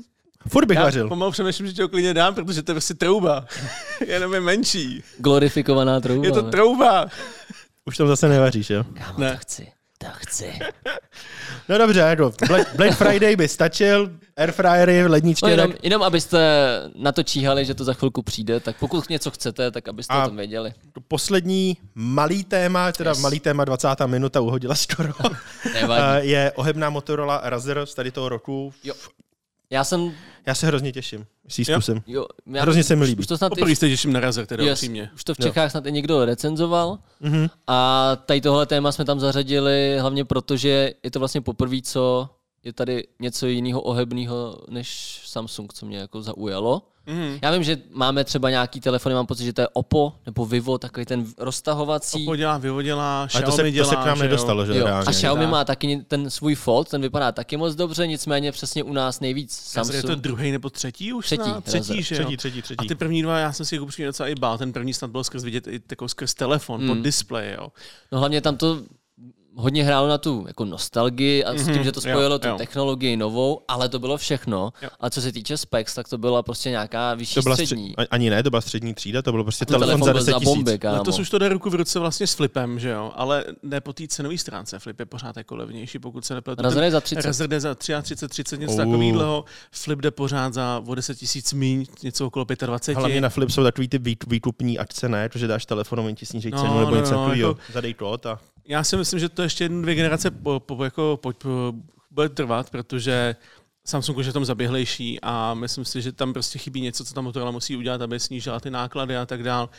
furt 0.49 0.65
bych 0.65 0.77
Já 0.77 0.83
vařil. 0.83 1.07
pomalu 1.07 1.31
přemýšlím, 1.31 1.67
že 1.67 1.73
ti 1.73 1.81
ho 1.81 1.87
klidně 1.87 2.13
dám, 2.13 2.35
protože 2.35 2.63
to 2.63 2.71
je 2.71 2.73
prostě 2.73 2.93
trouba. 2.93 3.45
Jenom 4.07 4.33
je 4.33 4.41
menší. 4.41 5.03
Glorifikovaná 5.17 5.99
trouba. 6.01 6.25
Je 6.25 6.31
to 6.31 6.41
ne? 6.41 6.51
trouba. 6.51 7.05
Už 7.87 7.97
tam 7.97 8.07
zase 8.07 8.27
nevaříš, 8.29 8.69
jo? 8.69 8.83
Kámo, 8.93 9.19
Ne. 9.19 9.31
to 9.31 9.37
chci. 9.37 9.67
To 9.99 10.07
chci. 10.13 10.53
No 11.69 11.77
dobře, 11.77 11.99
jako 11.99 12.33
Black, 12.47 12.75
Black 12.75 12.97
Friday 12.97 13.35
by 13.35 13.47
stačil, 13.47 14.11
air 14.37 14.51
fryery, 14.51 15.07
ledničky, 15.07 15.45
No 15.45 15.49
jenom, 15.51 15.71
tak 15.71 15.83
jenom 15.83 16.03
abyste 16.03 16.39
na 16.95 17.11
to 17.11 17.23
číhali, 17.23 17.65
že 17.65 17.73
to 17.73 17.83
za 17.83 17.93
chvilku 17.93 18.21
přijde, 18.21 18.59
tak 18.59 18.75
pokud 18.79 19.09
něco 19.09 19.31
chcete, 19.31 19.71
tak 19.71 19.87
abyste 19.87 20.13
A- 20.13 20.23
o 20.23 20.27
tom 20.27 20.37
věděli. 20.37 20.73
to 20.93 21.01
poslední 21.01 21.77
malý 21.95 22.43
téma, 22.43 22.91
teda 22.91 23.11
Yes. 23.11 23.19
malý 23.19 23.39
téma 23.39 23.65
20. 23.65 24.07
minuta 24.07 24.41
uhodila 24.41 24.75
skoro, 24.75 25.13
je 26.19 26.51
ohebná 26.55 26.89
Motorola 26.89 27.41
Razr 27.43 27.85
z 27.85 27.93
tady 27.95 28.11
toho 28.11 28.29
roku. 28.29 28.73
Jo. 28.83 28.93
Já 29.69 29.83
jsem, 29.83 30.13
Já 30.45 30.55
se 30.55 30.67
hrozně 30.67 30.91
těším, 30.91 31.25
si 31.47 31.61
Jo. 31.71 31.81
zkusím. 31.81 32.03
jo, 32.07 32.25
já, 32.53 32.61
Hrozně 32.61 32.83
se 32.83 32.95
mi 32.95 33.05
líbí. 33.05 33.19
Už 33.19 33.27
to 33.27 33.37
snad 33.37 33.49
Poprvé 33.49 33.71
i, 33.71 33.75
se 33.75 33.89
těším 33.89 34.13
na 34.13 34.19
Razer, 34.19 34.45
teda 34.45 34.63
yes, 34.63 34.79
upřímně. 34.79 35.09
už 35.15 35.23
to 35.23 35.33
v 35.33 35.39
Jo. 35.39 35.45
Čechách 35.47 35.71
snad 35.71 35.85
i 35.85 35.91
někdo 35.91 36.25
recenzoval 36.25 36.99
Mhm. 37.21 37.47
a 37.67 38.15
tady 38.25 38.41
tohle 38.41 38.65
téma 38.65 38.91
jsme 38.91 39.05
tam 39.05 39.19
zařadili 39.19 39.97
hlavně 39.99 40.25
proto, 40.25 40.57
že 40.57 40.93
je 41.03 41.11
to 41.11 41.19
vlastně 41.19 41.41
poprvé, 41.41 41.77
co 41.83 42.29
je 42.63 42.73
tady 42.73 43.07
něco 43.19 43.47
jiného 43.47 43.81
ohebného 43.81 44.57
než 44.69 45.19
Samsung, 45.25 45.73
co 45.73 45.85
mě 45.85 45.97
jako 45.97 46.21
zaujalo. 46.21 46.81
Mhm. 47.09 47.39
Já 47.41 47.51
vím, 47.51 47.63
že 47.63 47.77
máme 47.91 48.23
třeba 48.23 48.49
nějaký 48.49 48.79
telefony, 48.81 49.15
mám 49.15 49.25
pocit, 49.25 49.45
že 49.45 49.53
to 49.53 49.61
je 49.61 49.67
Oppo 49.67 50.13
nebo 50.25 50.45
Vivo, 50.45 50.77
takový 50.77 51.05
ten 51.05 51.25
roztahovací. 51.37 52.23
Oppo 52.23 52.35
dělá, 52.35 52.57
Vivo 52.57 52.81
dělá, 52.81 53.19
Ale 53.19 53.27
Xiaomi 53.27 53.45
to 53.45 53.51
se, 53.51 53.61
to 53.63 53.69
dělá, 53.69 53.89
se 53.89 53.95
k 53.95 54.05
nám 54.05 54.17
že 54.17 54.23
jo. 54.23 54.29
nedostalo, 54.29 54.65
že 54.65 54.77
Jo. 54.77 54.85
reálně. 54.85 55.05
A 55.07 55.11
Xiaomi 55.11 55.41
tak. 55.43 55.51
má 55.51 55.65
taky 55.65 56.05
ten 56.07 56.29
svůj 56.29 56.55
Fold, 56.55 56.89
ten 56.89 57.01
vypadá 57.01 57.31
taky 57.31 57.57
moc 57.57 57.75
dobře, 57.75 58.07
nicméně 58.07 58.51
přesně 58.51 58.83
u 58.83 58.93
nás 58.93 59.19
nejvíc 59.19 59.75
Razer 59.75 59.95
je 59.95 60.01
to 60.01 60.07
Samsung. 60.07 60.23
druhý 60.23 60.51
nebo 60.51 60.69
třetí 60.69 61.13
už 61.13 61.25
Třetí, 61.25 61.43
snad? 61.43 61.65
Razer. 61.67 61.81
Třetí, 61.81 62.03
že 62.03 62.15
jo? 62.15 62.21
Třetí, 62.21 62.37
třetí, 62.37 62.59
A 62.59 62.61
třetí. 62.61 62.87
ty 62.87 62.95
první 62.95 63.21
dva, 63.21 63.37
já 63.39 63.53
jsem 63.53 63.65
si 63.65 63.75
jich 63.75 63.81
upřímně 63.81 64.07
docela 64.07 64.29
i 64.29 64.35
bál. 64.35 64.57
Ten 64.57 64.73
první 64.73 64.93
snad 64.93 65.11
byl 65.11 65.23
skrz 65.23 65.43
vidět 65.43 65.67
i 65.67 65.81
jako 65.91 66.07
skrz 66.09 66.33
telefon, 66.33 66.81
mm. 66.81 66.87
pod 66.87 66.95
Mm. 66.95 67.03
displej, 67.03 67.53
jo. 67.59 67.67
No 68.11 68.19
hlavně 68.19 68.41
tam 68.41 68.57
to 68.57 68.81
hodně 69.57 69.83
hrálo 69.83 70.07
na 70.07 70.17
tu 70.17 70.43
jako 70.47 70.65
nostalgii 70.65 71.43
a 71.43 71.53
s 71.53 71.65
tím, 71.65 71.73
Mhm, 71.73 71.83
že 71.83 71.91
to 71.91 71.99
jo, 71.99 72.13
spojilo 72.13 72.39
tu 72.39 72.47
jo. 72.47 72.55
technologii 72.57 73.17
novou, 73.17 73.61
ale 73.67 73.89
to 73.89 73.99
bylo 73.99 74.17
všechno. 74.17 74.73
Jo. 74.81 74.89
A 74.99 75.09
co 75.09 75.21
se 75.21 75.31
týče 75.31 75.57
specs, 75.57 75.93
tak 75.95 76.07
to 76.09 76.17
byla 76.17 76.43
prostě 76.43 76.69
nějaká 76.69 77.13
vyšší 77.13 77.35
To 77.35 77.41
byla 77.41 77.55
střední. 77.55 77.91
střed, 77.91 78.07
ani 78.11 78.29
ne, 78.29 78.43
to 78.43 78.49
byla 78.49 78.61
střední 78.61 78.93
třída, 78.93 79.21
to 79.21 79.31
bylo 79.31 79.43
prostě 79.43 79.65
Ten 79.65 79.79
telefon, 79.79 79.99
za 80.05 80.11
byl 80.13 80.19
10 80.21 80.31
za 80.31 80.39
tisíc. 80.39 80.45
bomby, 80.55 80.79
kámo. 80.79 80.97
Letos 80.97 81.19
už 81.19 81.29
to 81.29 81.37
jde 81.37 81.49
ruku 81.49 81.69
v 81.69 81.75
ruce 81.75 81.99
vlastně 81.99 82.27
s 82.27 82.33
Flipem, 82.33 82.79
že 82.79 82.89
jo, 82.89 83.11
ale 83.15 83.45
ne 83.63 83.81
po 83.81 83.93
té 83.93 84.07
cenové 84.07 84.37
stránce. 84.37 84.79
Flip 84.79 84.99
je 84.99 85.05
pořád 85.05 85.37
jako 85.37 85.55
levnější, 85.55 85.99
pokud 85.99 86.25
se 86.25 86.33
nepletu. 86.35 86.61
Razer 86.63 86.83
je 86.83 86.91
za 86.91 87.01
30. 87.01 87.25
Razer 87.27 87.47
jde 87.49 87.59
za 87.59 87.75
33, 87.75 88.27
30, 88.27 88.59
něco 88.59 88.73
Oh. 88.73 88.77
takového. 88.77 89.45
Flip 89.71 89.99
jde 90.01 90.11
pořád 90.11 90.53
za 90.53 90.83
o 90.87 90.95
10 90.95 91.15
tisíc 91.15 91.53
míň, 91.53 91.85
něco 92.03 92.27
okolo 92.27 92.45
25. 92.65 92.99
Hlavně 92.99 93.21
na 93.21 93.29
Flip 93.29 93.49
jsou 93.51 93.63
takový 93.63 93.87
ty 93.87 93.99
výk- 93.99 94.25
výkupní 94.27 94.79
akce, 94.79 95.09
ne? 95.09 95.29
To, 95.29 95.39
že 95.39 95.47
dáš 95.47 95.65
telefon, 95.65 95.99
oni 95.99 96.15
ti 96.15 96.25
sníží 96.25 96.49
No, 96.51 96.61
cenu 96.61 96.79
nebo 96.79 96.91
no, 96.91 96.97
něco 96.97 97.11
no, 97.11 97.17
takového. 97.19 97.49
jako- 97.49 97.61
Zadej 97.73 97.93
kód 97.93 98.25
a... 98.25 98.39
Já 98.67 98.83
si 98.83 98.97
myslím, 98.97 99.19
že 99.19 99.29
to 99.29 99.41
ještě 99.41 99.63
jednu, 99.63 99.81
dvě 99.81 99.95
generace 99.95 100.31
po, 100.31 100.59
po, 100.59 100.83
jako, 100.83 101.19
po, 101.21 101.33
po, 101.33 101.73
bude 102.11 102.29
trvat, 102.29 102.69
protože 102.69 103.35
Samsung 103.85 104.17
už 104.17 104.25
je 104.25 104.31
v 104.31 104.33
tom 104.33 104.45
zaběhlejší 104.45 105.19
a 105.21 105.53
myslím 105.53 105.85
si, 105.85 106.01
že 106.01 106.11
tam 106.11 106.33
prostě 106.33 106.59
chybí 106.59 106.81
něco, 106.81 107.05
co 107.05 107.13
ta 107.13 107.21
Motorola 107.21 107.51
musí 107.51 107.77
udělat, 107.77 108.01
aby 108.01 108.19
snížila 108.19 108.59
ty 108.59 108.69
náklady 108.69 109.17
a 109.17 109.25
tak 109.25 109.43
dál, 109.43 109.69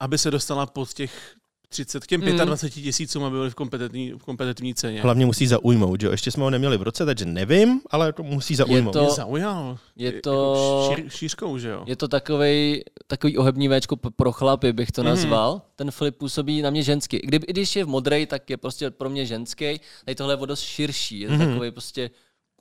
aby 0.00 0.18
se 0.18 0.30
dostala 0.30 0.66
pod 0.66 0.92
těch 0.92 1.36
30, 1.72 2.04
k 2.04 2.06
těm 2.06 2.20
Mm. 2.20 2.36
25 2.38 2.82
tisícům, 2.82 3.24
aby 3.24 3.36
byly 3.36 3.50
v 3.50 3.54
kompetitivní, 3.54 4.12
v 4.12 4.24
kompetitivní 4.24 4.74
ceně. 4.74 5.02
Hlavně 5.02 5.26
musí 5.26 5.46
zaujmout, 5.46 6.00
že 6.00 6.06
jo? 6.06 6.10
Ještě 6.12 6.30
jsme 6.30 6.42
ho 6.44 6.50
neměli 6.50 6.76
v 6.78 6.82
roce, 6.82 7.06
takže 7.06 7.24
nevím, 7.24 7.80
ale 7.90 8.12
to 8.12 8.22
musí 8.22 8.54
zaujmout. 8.54 8.92
to- 8.92 9.00
Mě 9.02 9.10
zaujal. 9.10 9.78
Je 9.96 10.06
Jako 10.14 10.20
to- 10.22 10.92
šíř, 10.96 11.12
šířkou, 11.12 11.58
že 11.58 11.68
jo? 11.68 11.84
Je 11.86 11.96
to 11.96 12.08
takový, 12.08 12.82
takový 13.06 13.38
ohební 13.38 13.68
véčko 13.68 13.96
p- 13.96 14.10
pro 14.16 14.32
chlapy, 14.32 14.72
bych 14.72 14.92
to 14.92 15.02
Mhm. 15.02 15.08
nazval. 15.10 15.62
Ten 15.76 15.90
flip 15.90 16.16
působí 16.16 16.62
na 16.62 16.70
mě 16.70 16.82
ženský. 16.82 17.18
Kdyby, 17.24 17.46
i 17.46 17.52
když 17.52 17.76
je 17.76 17.84
v 17.84 17.88
modrej, 17.88 18.26
tak 18.26 18.50
je 18.50 18.56
prostě 18.56 18.90
pro 18.90 19.10
mě 19.10 19.26
ženský. 19.26 19.80
Tady 20.04 20.14
tohle 20.14 20.32
je 20.34 20.38
o 20.38 20.46
dost 20.46 20.60
širší. 20.60 21.20
Je 21.20 21.28
to 21.28 21.34
Mhm. 21.34 21.48
takový 21.48 21.70
prostě 21.70 22.10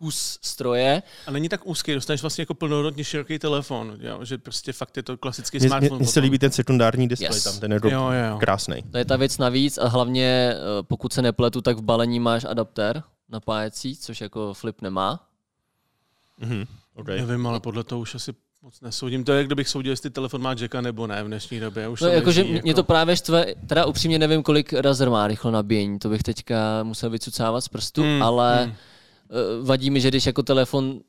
kus 0.02 0.40
stroje. 0.42 1.04
A 1.28 1.32
není 1.32 1.50
tak 1.50 1.62
úzký, 1.68 1.94
dostaneš 1.94 2.22
vlastně 2.22 2.42
jako 2.42 2.54
plnohodnotně 2.54 3.04
široký 3.04 3.40
telefon, 3.40 3.98
jo? 4.00 4.26
že 4.26 4.38
prostě 4.38 4.74
fakt 4.74 4.98
je 4.98 5.04
to 5.04 5.18
klasický 5.18 5.58
Mně- 5.58 5.64
Mně 5.64 5.70
smartphone. 5.70 6.00
mně 6.00 6.08
se 6.08 6.20
líbí 6.20 6.40
ten 6.40 6.52
sekundární 6.52 7.08
displej 7.08 7.36
Yes. 7.38 7.44
tam, 7.44 7.60
ten 7.60 7.72
je 7.72 7.76
jako 7.76 7.90
Jo, 7.90 8.10
jo, 8.30 8.38
krásný. 8.40 8.82
To 8.92 8.98
je 8.98 9.06
ta 9.06 9.16
věc 9.18 9.38
navíc 9.38 9.78
a 9.78 9.88
hlavně, 9.88 10.54
eh, 10.54 10.84
pokud 10.84 11.14
se 11.14 11.22
nepletu, 11.22 11.62
tak 11.62 11.78
v 11.78 11.82
balení 11.82 12.20
máš 12.20 12.44
adaptér 12.46 13.04
napájecí, 13.30 13.98
což 13.98 14.22
jako 14.22 14.54
flip 14.54 14.82
nemá. 14.82 15.28
Mhm. 16.40 16.66
Okay. 16.96 17.22
Nevím, 17.26 17.48
ale 17.48 17.60
podle 17.60 17.84
toho 17.84 18.02
už 18.02 18.16
asi 18.16 18.34
moc 18.62 18.82
nesoudím. 18.82 19.24
To 19.24 19.32
je, 19.32 19.44
kdybych 19.44 19.70
soudil, 19.70 19.92
jestli 19.94 20.10
telefon 20.10 20.42
má 20.42 20.50
jacka 20.60 20.82
nebo 20.82 21.08
ne 21.08 21.24
v 21.24 21.28
dnešní 21.28 21.60
době. 21.60 21.88
Už 21.88 22.02
No, 22.02 22.08
to 22.08 22.14
jakože 22.14 22.42
leží, 22.42 22.60
mě 22.64 22.74
to 22.74 22.84
právě 22.84 23.16
štve, 23.16 23.46
teda 23.68 23.86
upřímně 23.86 24.20
nevím, 24.20 24.44
kolik 24.44 24.74
Razer 24.74 25.10
má 25.10 25.28
rychlo 25.28 25.52
nabíjení, 25.52 26.00
to 26.00 26.10
bych 26.10 26.24
teďka 26.24 26.84
musel 26.84 27.10
vycucávat 27.10 27.62
z 27.64 27.68
prstu, 27.68 28.02
Hmm, 28.02 28.24
ale 28.24 28.64
hmm. 28.64 28.74
Eh, 29.32 29.64
vadí 29.64 29.90
mi, 29.90 30.02
že 30.02 30.08
když 30.08 30.26
jako 30.26 30.44
telefon 30.44 31.00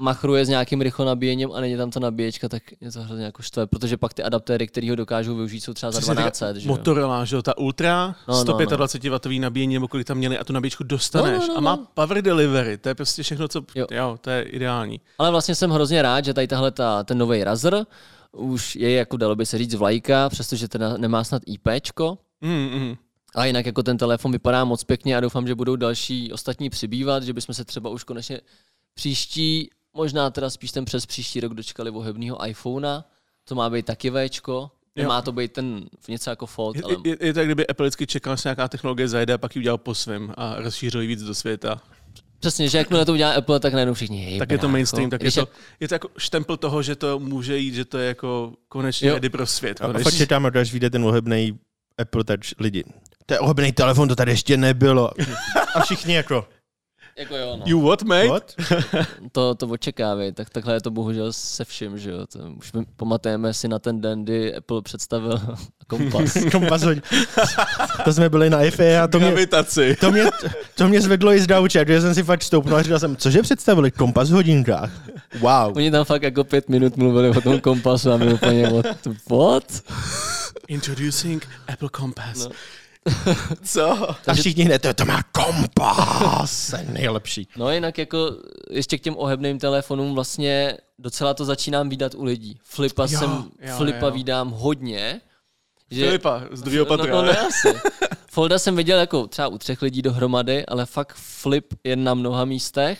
machruje 0.00 0.44
s 0.44 0.48
nějakým 0.48 0.80
rychlonabíjením 0.80 1.52
a 1.52 1.60
není 1.60 1.76
tam 1.76 1.90
ta 1.90 2.00
nabíječka, 2.00 2.48
tak 2.48 2.62
je 2.80 2.92
to 2.92 3.02
hrozně 3.02 3.24
jako 3.24 3.42
štve, 3.42 3.66
protože 3.66 3.96
pak 3.96 4.14
ty 4.14 4.22
adaptéry, 4.22 4.66
který 4.66 4.90
ho 4.90 4.96
dokážou 4.96 5.34
využít, 5.36 5.60
jsou 5.60 5.74
třeba 5.74 5.92
za 5.92 5.98
Přesně 5.98 6.14
12 6.14 6.38
tak, 6.38 6.56
že 6.56 6.68
jo? 6.68 6.74
Motorola, 6.74 7.24
že 7.24 7.36
jo, 7.36 7.42
ta 7.42 7.58
Ultra, 7.58 8.06
No, 8.06 8.14
no, 8.28 8.34
no, 8.34 8.40
125 8.40 9.24
W 9.26 9.38
nabíjení, 9.40 9.74
nebo 9.74 9.88
kolik 9.88 10.06
tam 10.06 10.18
měli 10.18 10.38
a 10.38 10.44
tu 10.44 10.52
nabíječku 10.52 10.84
dostaneš. 10.84 11.40
No, 11.40 11.46
no, 11.46 11.52
no, 11.54 11.56
a 11.56 11.60
má 11.60 11.76
no. 11.76 11.86
power 11.94 12.22
delivery, 12.22 12.78
to 12.78 12.88
je 12.88 12.94
prostě 12.94 13.22
všechno, 13.22 13.48
co, 13.48 13.58
Jo. 13.58 13.64
jo, 13.74 13.86
jo 13.96 14.18
to 14.20 14.30
je 14.30 14.42
ideální. 14.42 15.00
Ale 15.18 15.30
vlastně 15.30 15.54
jsem 15.54 15.70
hrozně 15.70 16.02
rád, 16.02 16.24
že 16.24 16.34
tady 16.34 16.46
tahle 16.46 16.70
ta, 16.70 17.04
ten 17.04 17.18
nový 17.18 17.44
Razer 17.44 17.86
už 18.32 18.76
je 18.76 18.92
jako 18.92 19.16
dalo 19.16 19.36
by 19.36 19.46
se 19.46 19.58
říct 19.58 19.74
vlajka, 19.74 20.28
přestože 20.28 20.68
teda 20.68 20.96
nemá 20.96 21.24
snad 21.24 21.42
IPčko, 21.46 22.18
Mm, 22.40 22.70
mm. 22.80 22.94
A 23.34 23.44
jinak 23.44 23.66
jako 23.66 23.82
ten 23.82 23.98
telefon 23.98 24.32
vypadá 24.32 24.64
moc 24.64 24.84
pěkně 24.84 25.16
a 25.16 25.20
doufám, 25.20 25.46
že 25.46 25.54
budou 25.54 25.76
další 25.76 26.32
ostatní 26.32 26.70
přibývat, 26.70 27.22
že 27.22 27.32
bychom 27.32 27.54
se 27.54 27.64
třeba 27.64 27.90
už 27.90 28.04
konečně 28.04 28.40
příští, 28.94 29.70
možná 29.94 30.30
teda 30.30 30.50
spíš 30.50 30.72
ten 30.72 30.84
přes 30.84 31.06
příští 31.06 31.40
rok 31.40 31.54
dočkali 31.54 31.90
ohebného 31.90 32.46
iPhonea, 32.46 33.04
to 33.44 33.54
má 33.54 33.70
být 33.70 33.86
taky 33.86 34.10
Včko, 34.10 34.70
nemá 34.96 35.22
to 35.22 35.32
být 35.32 35.52
ten 35.52 35.88
něco 36.08 36.30
jako 36.30 36.46
Fold, 36.46 36.76
Je, 36.76 36.82
ale 36.82 36.96
je, 37.04 37.16
je, 37.20 37.32
to, 37.32 37.38
jak 37.38 37.48
kdyby 37.48 37.66
Apple 37.66 37.86
vždycky 37.86 38.06
čekal, 38.06 38.36
že 38.36 38.42
nějaká 38.44 38.68
technologie 38.68 39.08
zajde 39.08 39.32
a 39.32 39.38
pak 39.38 39.56
ji 39.56 39.60
udělal 39.60 39.78
po 39.78 39.94
svém 39.94 40.34
a 40.36 40.56
rozšířil 40.60 41.00
ji 41.00 41.08
víc 41.08 41.22
do 41.22 41.34
světa. 41.34 41.82
přesně, 42.38 42.68
že 42.68 42.78
jakmile 42.78 43.04
to 43.04 43.12
udělá 43.12 43.32
Apple, 43.32 43.60
tak 43.60 43.72
najednou 43.72 43.94
všichni 43.94 44.18
hej, 44.24 44.38
tak 44.38 44.50
je 44.50 44.58
to 44.58 44.68
mainstream, 44.68 45.10
tak 45.10 45.22
je 45.22 45.32
to, 45.32 45.48
je 45.80 45.88
to 45.88 45.94
jako 45.94 46.08
štempel 46.18 46.56
toho, 46.56 46.82
že 46.82 46.96
to 46.96 47.18
může 47.18 47.58
jít, 47.58 47.74
že 47.74 47.84
to 47.84 47.98
je 47.98 48.08
jako 48.08 48.52
konečně 48.68 49.08
Jo. 49.08 49.14
ready 49.14 49.28
pro 49.28 49.46
svět. 49.46 49.80
A 49.80 49.86
fakt 49.86 49.92
Konečně. 50.02 50.18
čekáme, 50.18 50.50
až 50.60 50.72
vyjde 50.72 50.90
ten 50.90 51.04
ohebný 51.04 51.58
Apple 51.98 52.24
Touch 52.24 52.58
lidi. 52.58 52.84
To 53.28 53.34
je 53.34 53.40
ohebný 53.40 53.72
telefon, 53.72 54.08
to 54.08 54.16
tady 54.16 54.32
ještě 54.32 54.56
nebylo. 54.56 55.10
A 55.74 55.80
všichni 55.80 56.14
jako, 56.14 56.48
Jako 57.18 57.36
jo, 57.36 57.56
no. 57.56 57.62
You 57.66 57.80
what, 57.88 58.02
mate? 58.02 58.28
what? 58.28 58.54
To, 59.32 59.54
to 59.54 59.66
očekávej, 59.66 60.32
tak 60.32 60.50
takhle 60.50 60.74
je 60.74 60.80
to 60.80 60.90
bohužel 60.90 61.32
se 61.32 61.64
vším, 61.64 61.98
že 61.98 62.10
jo. 62.10 62.26
To, 62.32 62.38
už 62.58 62.72
my 62.72 62.84
pamatujeme 62.96 63.54
si 63.54 63.68
na 63.68 63.78
ten 63.78 64.00
den, 64.00 64.24
kdy 64.24 64.54
Apple 64.54 64.82
představil 64.82 65.40
kompas. 65.86 66.36
Kompas. 66.52 66.82
To 68.04 68.12
jsme 68.12 68.28
byli 68.28 68.50
na 68.50 68.62
IFE 68.62 69.00
a 69.00 69.08
to 69.08 69.18
mě, 69.18 69.28
Gravitaci. 69.28 69.96
to 70.00 70.12
mě, 70.12 70.24
to 70.74 70.88
mě 70.88 71.00
zvedlo 71.00 71.32
i 71.32 71.40
z 71.40 71.46
dauče, 71.46 71.84
že 71.88 72.00
jsem 72.00 72.14
si 72.14 72.22
fakt 72.22 72.42
stoupnul 72.42 72.76
a 72.76 72.82
říkal 72.82 72.98
jsem, 72.98 73.16
cože 73.16 73.42
představili? 73.42 73.90
Kompas 73.90 74.30
v 74.30 74.32
hodinkách. 74.32 74.90
Wow. 75.40 75.76
Oni 75.76 75.90
tam 75.90 76.04
fakt 76.04 76.22
jako 76.22 76.44
pět 76.44 76.68
minut 76.68 76.96
mluvili 76.96 77.30
o 77.30 77.40
tom 77.40 77.60
kompasu 77.60 78.10
a 78.12 78.16
my 78.16 78.32
úplně 78.34 78.66
what? 78.68 78.86
what? 79.30 79.82
Introducing 80.68 81.46
Apple 81.72 81.88
Compass. 81.96 82.44
No. 82.44 82.50
Co? 83.64 84.10
A 84.26 84.34
všichni 84.34 84.64
hned, 84.64 84.82
to, 84.82 84.94
to 84.94 85.04
má 85.04 85.22
kompas, 85.22 86.74
nejlepší. 86.88 87.48
No 87.56 87.70
jinak 87.72 87.98
jako 87.98 88.36
ještě 88.70 88.98
k 88.98 89.02
těm 89.02 89.14
ohebným 89.18 89.58
telefonům 89.58 90.14
vlastně 90.14 90.76
docela 90.98 91.34
to 91.34 91.44
začínám 91.44 91.88
výdat 91.88 92.14
u 92.14 92.24
lidí. 92.24 92.58
Flipa 92.64 93.02
Jo, 93.02 93.18
jsem, 93.18 93.50
jo, 93.60 93.76
Flipa 93.76 94.06
jo. 94.06 94.12
vídám 94.12 94.50
hodně. 94.50 95.20
Že, 95.90 96.04
Filipa, 96.04 96.42
z 96.50 96.62
druhého 96.62 96.84
no, 96.84 96.96
patra. 96.96 97.12
no, 97.12 97.22
ne? 97.22 97.36
no, 97.40 97.46
asi. 97.46 97.78
Folda 98.30 98.58
jsem 98.58 98.76
viděl 98.76 98.98
jako 98.98 99.26
třeba 99.26 99.48
u 99.48 99.58
třech 99.58 99.82
lidí 99.82 100.02
dohromady, 100.02 100.66
ale 100.66 100.86
fakt 100.86 101.16
Flip 101.16 101.74
je 101.84 101.96
na 101.96 102.14
mnoha 102.14 102.44
místech. 102.44 102.98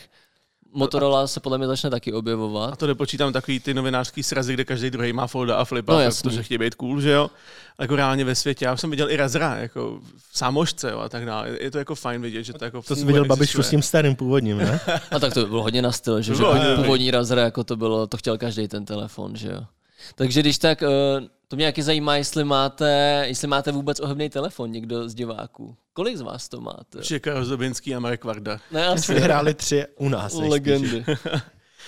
Motorola 0.74 1.26
se 1.26 1.40
podle 1.40 1.58
mě 1.58 1.66
začne 1.66 1.90
taky 1.90 2.12
A 2.12 2.16
objevovat. 2.16 2.78
to 2.78 2.86
nepočítám 2.86 3.32
takový 3.32 3.60
ty 3.60 3.74
novinářský 3.74 4.22
srazy, 4.22 4.54
kde 4.54 4.64
každý 4.64 4.90
druhý 4.90 5.12
má 5.12 5.26
folda 5.26 5.56
a 5.56 5.64
flipa, 5.64 5.92
No, 5.92 6.00
jasný. 6.00 6.30
protože 6.30 6.42
chtějí 6.42 6.58
být 6.58 6.74
cool, 6.74 7.00
že 7.00 7.10
jo? 7.10 7.30
Jako 7.80 7.96
reálně 7.96 8.24
ve 8.24 8.34
světě. 8.34 8.64
Já 8.64 8.72
už 8.74 8.80
jsem 8.80 8.90
viděl 8.90 9.10
i 9.10 9.16
Razra, 9.16 9.56
jako 9.56 10.00
v 10.30 10.38
sámošce 10.38 10.90
jo, 10.90 10.98
a 10.98 11.08
tak 11.08 11.26
dále. 11.26 11.56
Je 11.60 11.70
to 11.70 11.78
jako 11.78 11.94
fajn 11.94 12.22
vidět, 12.22 12.42
že 12.42 12.52
to 12.52 12.64
jako 12.64 12.82
To 12.82 12.96
jsi 12.96 13.04
viděl 13.04 13.24
babičku 13.24 13.42
existuje. 13.42 13.64
s 13.64 13.70
tím 13.70 13.82
starým 13.82 14.16
původním, 14.16 14.58
ne? 14.58 14.80
A 15.10 15.18
tak 15.18 15.34
to 15.34 15.40
by 15.40 15.46
bylo 15.46 15.62
hodně 15.62 15.82
na 15.82 15.92
styl, 15.92 16.22
že, 16.22 16.32
že 16.34 16.38
bylo 16.38 16.52
hodně 16.54 16.74
původní 16.76 17.10
Razer, 17.10 17.38
jako 17.38 17.64
to 17.64 17.76
bylo, 17.76 18.06
to 18.06 18.16
chtěl 18.16 18.38
každý 18.38 18.68
ten 18.68 18.84
telefon, 18.84 19.36
že 19.36 19.48
jo. 19.48 19.60
Takže 20.14 20.40
když 20.40 20.58
tak, 20.58 20.82
eh, 20.82 20.88
to 21.48 21.56
mě 21.56 21.64
jaký 21.64 21.82
zajímá, 21.82 22.16
jestli 22.16 22.44
máte, 22.44 23.22
jestli 23.26 23.48
máte 23.48 23.72
vůbec 23.72 24.00
ohebný 24.00 24.30
telefon 24.30 24.72
někdo 24.72 25.08
z 25.08 25.14
diváků. 25.14 25.76
Kolik 25.92 26.16
z 26.16 26.20
vás 26.20 26.48
to 26.48 26.60
máte? 26.60 27.02
Karel 27.20 27.44
Zobinský 27.44 27.94
a 27.94 28.00
Marek 28.00 28.24
Varda. 28.24 28.58
Ne, 28.70 28.86
asi. 28.86 29.14
Vyhráli 29.14 29.54
tři 29.54 29.86
u 29.96 30.08
nás. 30.08 30.34
nejspíš. 30.34 30.50
Legendy. 30.50 31.04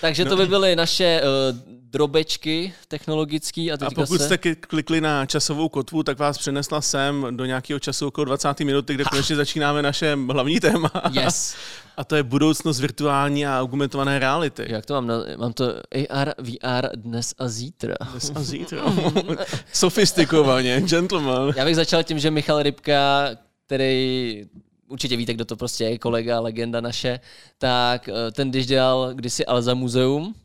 Takže 0.01 0.25
to 0.25 0.37
by 0.37 0.45
byly 0.45 0.75
naše 0.75 1.21
uh, 1.21 1.57
drobečky 1.91 2.73
technologický 2.87 3.71
a 3.71 3.75
A 3.85 3.89
pokud 3.95 4.17
se... 4.17 4.25
jste 4.25 4.37
klikli 4.55 5.01
na 5.01 5.25
časovou 5.25 5.69
kotvu, 5.69 6.03
tak 6.03 6.19
vás 6.19 6.37
přenesla 6.37 6.81
sem 6.81 7.27
do 7.29 7.45
nějakého 7.45 7.79
času 7.79 8.07
okolo 8.07 8.25
20. 8.25 8.59
minuty, 8.59 8.93
kde 8.93 9.03
konečně 9.03 9.35
začínáme 9.35 9.81
naše 9.81 10.17
hlavní 10.31 10.59
téma. 10.59 10.91
Yes. 11.11 11.55
A 11.97 12.03
to 12.03 12.15
je 12.15 12.23
budoucnost 12.23 12.79
virtuální 12.79 13.45
a 13.45 13.61
augmentované 13.61 14.19
reality. 14.19 14.65
Jak 14.67 14.85
to 14.85 14.93
mám? 14.93 15.07
Na, 15.07 15.15
mám 15.37 15.53
to 15.53 15.65
AR, 16.09 16.33
VR 16.37 16.87
dnes 16.95 17.33
a 17.37 17.47
zítra. 17.47 17.95
Dnes 18.11 18.31
a 18.35 18.43
zítra. 18.43 18.81
Sofistikovaně, 19.73 20.81
gentleman. 20.81 21.53
Já 21.55 21.65
bych 21.65 21.75
začal 21.75 22.03
tím, 22.03 22.19
že 22.19 22.31
Michal 22.31 22.63
Rybka, 22.63 23.29
který 23.65 24.45
určitě 24.91 25.17
víte, 25.17 25.33
kdo 25.33 25.45
to 25.45 25.55
prostě 25.55 25.83
je, 25.83 25.97
kolega, 25.97 26.39
legenda 26.39 26.81
naše, 26.81 27.19
tak 27.57 28.09
eh, 28.09 28.31
ten, 28.31 28.49
když 28.49 28.67
dělal 28.67 29.13
kdysi 29.13 29.45
Alza 29.45 29.73
muzeum, 29.73 30.35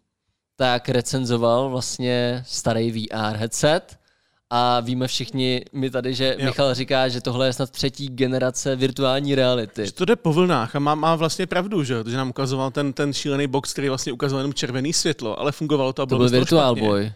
tak 0.57 0.89
recenzoval 0.89 1.71
vlastně 1.71 2.45
starý 2.47 2.91
VR 2.91 3.37
headset 3.37 3.99
a 4.51 4.81
víme 4.81 5.07
všichni 5.07 5.65
my 5.73 5.91
tady, 5.91 6.15
že 6.15 6.37
Jo. 6.39 6.45
Michal 6.47 6.75
říká, 6.75 7.09
že 7.09 7.21
tohle 7.21 7.47
je 7.47 7.53
snad 7.53 7.71
třetí 7.71 8.09
generace 8.09 8.77
virtuální 8.77 9.35
reality. 9.35 9.87
Že 9.87 9.93
to 9.93 10.05
jde 10.05 10.17
po 10.17 10.33
vlnách 10.33 10.77
a 10.77 10.79
má, 10.79 10.95
má 10.95 11.15
vlastně 11.15 11.47
pravdu, 11.47 11.85
že, 11.85 12.05
že 12.07 12.17
nám 12.17 12.31
ukazoval 12.31 12.71
ten, 12.71 12.93
ten 12.93 13.13
šílený 13.13 13.47
box, 13.47 13.73
který 13.73 13.89
vlastně 13.89 14.13
ukazoval 14.13 14.41
jenom 14.41 14.55
červený 14.55 14.93
světlo, 14.93 15.41
ale 15.41 15.53
fungovalo 15.53 15.93
to 15.93 16.03
a 16.03 16.07
To 16.07 16.17
bylo 16.17 16.19
byl 16.19 16.29
z 16.29 16.31
toho 16.31 16.41
Virtual 16.41 16.77
špatně. 16.77 16.89
Boy. 16.89 17.13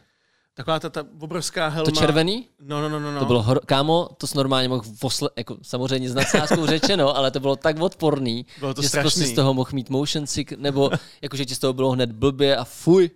Taková 0.54 0.80
ta, 0.80 0.88
ta 0.90 1.04
obrovská 1.20 1.68
helma. 1.68 1.84
To 1.90 1.96
červený? 1.96 2.46
No, 2.60 2.80
no, 2.82 2.88
no, 2.88 3.00
no. 3.00 3.12
no. 3.12 3.18
To 3.18 3.24
bylo, 3.26 3.42
hor- 3.42 3.60
kámo, 3.66 4.08
to 4.16 4.26
s 4.26 4.34
normálně 4.34 4.68
mohl 4.68 4.82
vosle, 5.02 5.30
jako 5.36 5.56
samozřejmě 5.62 6.10
s 6.10 6.14
nadsázkou 6.14 6.66
řečeno, 6.66 7.16
ale 7.16 7.30
to 7.30 7.40
bylo 7.40 7.56
tak 7.56 7.80
odporný, 7.80 8.46
Bylo 8.58 8.74
to 8.74 8.82
že 8.82 8.88
jsi 8.88 9.00
prostě 9.00 9.18
strašný. 9.20 9.32
z 9.32 9.36
toho 9.36 9.54
mohl 9.54 9.70
mít 9.72 9.90
motion 9.90 10.26
sick, 10.26 10.52
nebo 10.52 10.90
jakože 11.22 11.44
ti 11.44 11.54
z 11.54 11.58
toho 11.58 11.72
bylo 11.72 11.90
hned 11.90 12.12
blbě 12.12 12.56
a 12.56 12.64
fuj. 12.64 13.10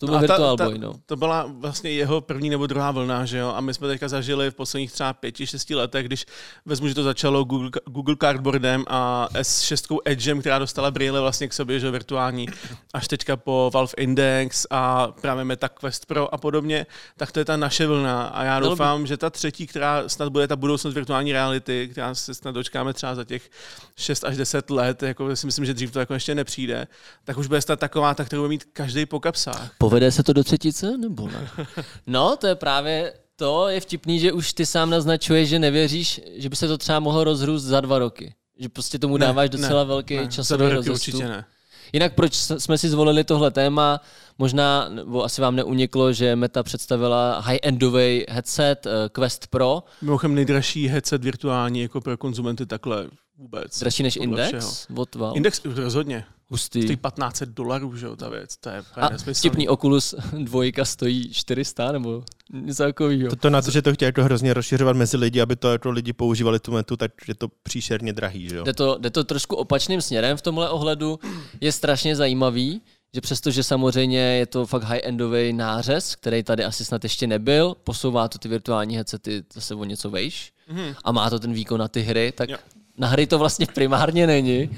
To 0.00 0.06
byl 0.06 0.14
No 0.14 0.20
Virtual 0.20 0.56
Boy, 0.56 0.78
no. 0.78 0.94
To 1.06 1.16
byla 1.16 1.46
vlastně 1.58 1.90
jeho 1.90 2.20
první 2.20 2.50
nebo 2.50 2.66
druhá 2.66 2.90
vlna, 2.90 3.24
že 3.24 3.38
jo? 3.38 3.48
A 3.48 3.60
my 3.60 3.74
jsme 3.74 3.88
teďka 3.88 4.08
zažili 4.08 4.50
v 4.50 4.54
posledních 4.54 4.92
třeba 4.92 5.12
pěti, 5.12 5.46
šesti 5.46 5.74
letech, 5.74 6.06
když 6.06 6.26
vezmu, 6.66 6.88
že 6.88 6.94
to 6.94 7.02
začalo 7.02 7.44
Google, 7.44 7.70
Google 7.86 8.16
Cardboardem 8.20 8.84
a 8.88 9.28
S6 9.32 9.98
Edgem, 10.04 10.40
která 10.40 10.58
dostala 10.58 10.90
brýle 10.90 11.20
vlastně 11.20 11.48
k 11.48 11.52
sobě, 11.52 11.80
že 11.80 11.86
jo, 11.86 11.92
virtuální, 11.92 12.46
až 12.94 13.08
teďka 13.08 13.36
po 13.36 13.70
Valve 13.74 13.92
Index 13.96 14.66
a 14.70 15.08
právě 15.20 15.44
Meta 15.44 15.68
Quest 15.68 16.06
Pro 16.06 16.34
a 16.34 16.38
podobně, 16.38 16.86
tak 17.16 17.32
to 17.32 17.38
je 17.38 17.44
ta 17.44 17.56
naše 17.56 17.86
vlna. 17.86 18.22
A 18.22 18.44
já 18.44 18.60
doufám, 18.60 19.06
že 19.06 19.16
ta 19.16 19.30
třetí, 19.30 19.66
která 19.66 20.08
snad 20.08 20.28
bude 20.28 20.48
ta 20.48 20.56
budoucnost 20.56 20.94
virtuální 20.94 21.32
reality, 21.32 21.88
která 21.92 22.14
se 22.14 22.34
snad 22.34 22.54
dočkáme 22.54 22.92
třeba 22.92 23.14
za 23.14 23.24
těch 23.24 23.50
6 23.96 24.24
až 24.24 24.36
10 24.36 24.70
let, 24.70 25.02
jako 25.02 25.36
si 25.36 25.46
myslím, 25.46 25.64
že 25.64 25.74
dřív 25.74 25.92
to 25.92 26.00
jako 26.00 26.14
ještě 26.14 26.34
nepřijde, 26.34 26.86
tak 27.24 27.38
už 27.38 27.46
bude 27.46 27.60
stát 27.60 27.80
taková, 27.80 28.14
tak 28.14 28.26
kterou 28.26 28.42
bude 28.42 28.48
mít 28.48 28.64
každý 28.72 29.06
po 29.06 29.20
kapsách. 29.20 29.70
Povede 29.90 30.12
se 30.12 30.22
to 30.22 30.32
do 30.32 30.44
třetice, 30.44 30.98
nebo 30.98 31.28
ne? 31.28 31.50
No, 32.06 32.36
to 32.36 32.46
je 32.46 32.54
právě 32.54 33.12
to, 33.36 33.68
je 33.68 33.80
vtipný, 33.80 34.18
že 34.20 34.32
už 34.32 34.52
ty 34.52 34.66
sám 34.66 34.90
naznačuješ, 34.90 35.48
že 35.48 35.58
nevěříš, 35.58 36.20
že 36.34 36.48
by 36.48 36.56
se 36.56 36.68
to 36.68 36.78
třeba 36.78 37.00
mohlo 37.00 37.24
rozrůst 37.24 37.64
za 37.64 37.80
dva 37.80 37.98
roky. 37.98 38.34
Že 38.58 38.68
prostě 38.68 38.98
tomu 38.98 39.16
Ne, 39.16 39.26
dáváš 39.26 39.50
docela 39.50 39.82
ne, 39.82 39.88
velký 39.88 40.16
ne, 40.16 40.24
za 40.24 40.30
časový 40.30 40.58
dva 40.58 40.68
roky 40.68 40.88
rozestup. 40.88 41.14
Určitě 41.14 41.28
ne. 41.28 41.44
Jinak 41.92 42.14
proč 42.14 42.34
jsme 42.36 42.78
si 42.78 42.88
zvolili 42.88 43.24
tohle 43.24 43.50
téma? 43.50 44.00
Možná, 44.38 44.88
nebo 44.88 45.24
asi 45.24 45.40
vám 45.40 45.56
neuniklo, 45.56 46.12
že 46.12 46.36
Meta 46.36 46.62
představila 46.62 47.40
high-endový 47.40 48.24
headset 48.28 48.86
eh, 48.86 49.08
Quest 49.08 49.46
Pro, 49.46 49.82
Mimochodem 50.02 50.34
nejdražší 50.34 50.88
headset 50.88 51.24
virtuální 51.24 51.80
jako 51.82 52.00
pro 52.00 52.16
konzumenty 52.16 52.66
takhle 52.66 53.06
vůbec. 53.40 53.78
dražší 53.80 54.02
než 54.02 54.16
Index 54.16 54.86
od 54.96 55.14
Valve. 55.14 55.36
Index 55.36 55.60
rozhodně. 55.64 56.24
Hustý. 56.48 56.82
Stojí 56.82 56.96
1500 56.96 57.48
dolarů, 57.48 57.96
že 57.96 58.06
jo, 58.06 58.16
ta 58.16 58.28
věc. 58.28 58.56
To 58.56 58.68
je 58.68 58.82
A 58.96 59.10
vtipný 59.32 59.68
Oculus 59.68 60.14
dvojka 60.38 60.84
stojí 60.84 61.32
400 61.32 61.92
nebo 61.92 62.22
něco 62.52 62.82
takového. 62.82 63.30
To, 63.30 63.36
to 63.36 63.50
na 63.50 63.62
to, 63.62 63.70
že 63.70 63.82
to 63.82 63.94
chtějí 63.94 64.06
jako 64.06 64.24
hrozně 64.24 64.54
rozšiřovat 64.54 64.96
mezi 64.96 65.16
lidi, 65.16 65.40
aby 65.40 65.56
to 65.56 65.72
jako 65.72 65.90
lidi 65.90 66.12
používali 66.12 66.60
tu 66.60 66.72
metu, 66.72 66.96
tak 66.96 67.12
je 67.28 67.34
to 67.34 67.48
příšerně 67.62 68.12
drahý, 68.12 68.48
že 68.48 68.56
jo? 68.56 68.64
Jde 68.64 68.72
to, 68.74 68.98
jde 68.98 69.10
to 69.10 69.24
trošku 69.24 69.56
opačným 69.56 70.02
směrem 70.02 70.36
v 70.36 70.42
tomhle 70.42 70.68
ohledu. 70.70 71.18
Je 71.60 71.72
strašně 71.72 72.16
zajímavý, 72.16 72.80
že 73.14 73.20
přestože 73.20 73.62
samozřejmě 73.62 74.18
je 74.18 74.46
to 74.46 74.66
fakt 74.66 74.82
high-endový 74.84 75.56
nářez, 75.56 76.14
který 76.16 76.42
tady 76.42 76.64
asi 76.64 76.84
snad 76.84 77.04
ještě 77.04 77.26
nebyl, 77.26 77.76
posouvá 77.84 78.28
to 78.28 78.38
ty 78.38 78.48
virtuální 78.48 78.96
headsety 78.96 79.42
zase 79.54 79.74
o 79.74 79.84
něco 79.84 80.10
vejš 80.10 80.52
Mhm. 80.68 80.94
a 81.04 81.12
má 81.12 81.30
to 81.30 81.38
ten 81.38 81.52
výkon 81.52 81.80
na 81.80 81.88
ty 81.88 82.00
hry, 82.00 82.32
tak 82.36 82.48
Jo. 82.50 82.56
Na 83.00 83.08
hry 83.08 83.26
to 83.26 83.38
vlastně 83.38 83.66
primárně 83.74 84.26
není 84.26 84.70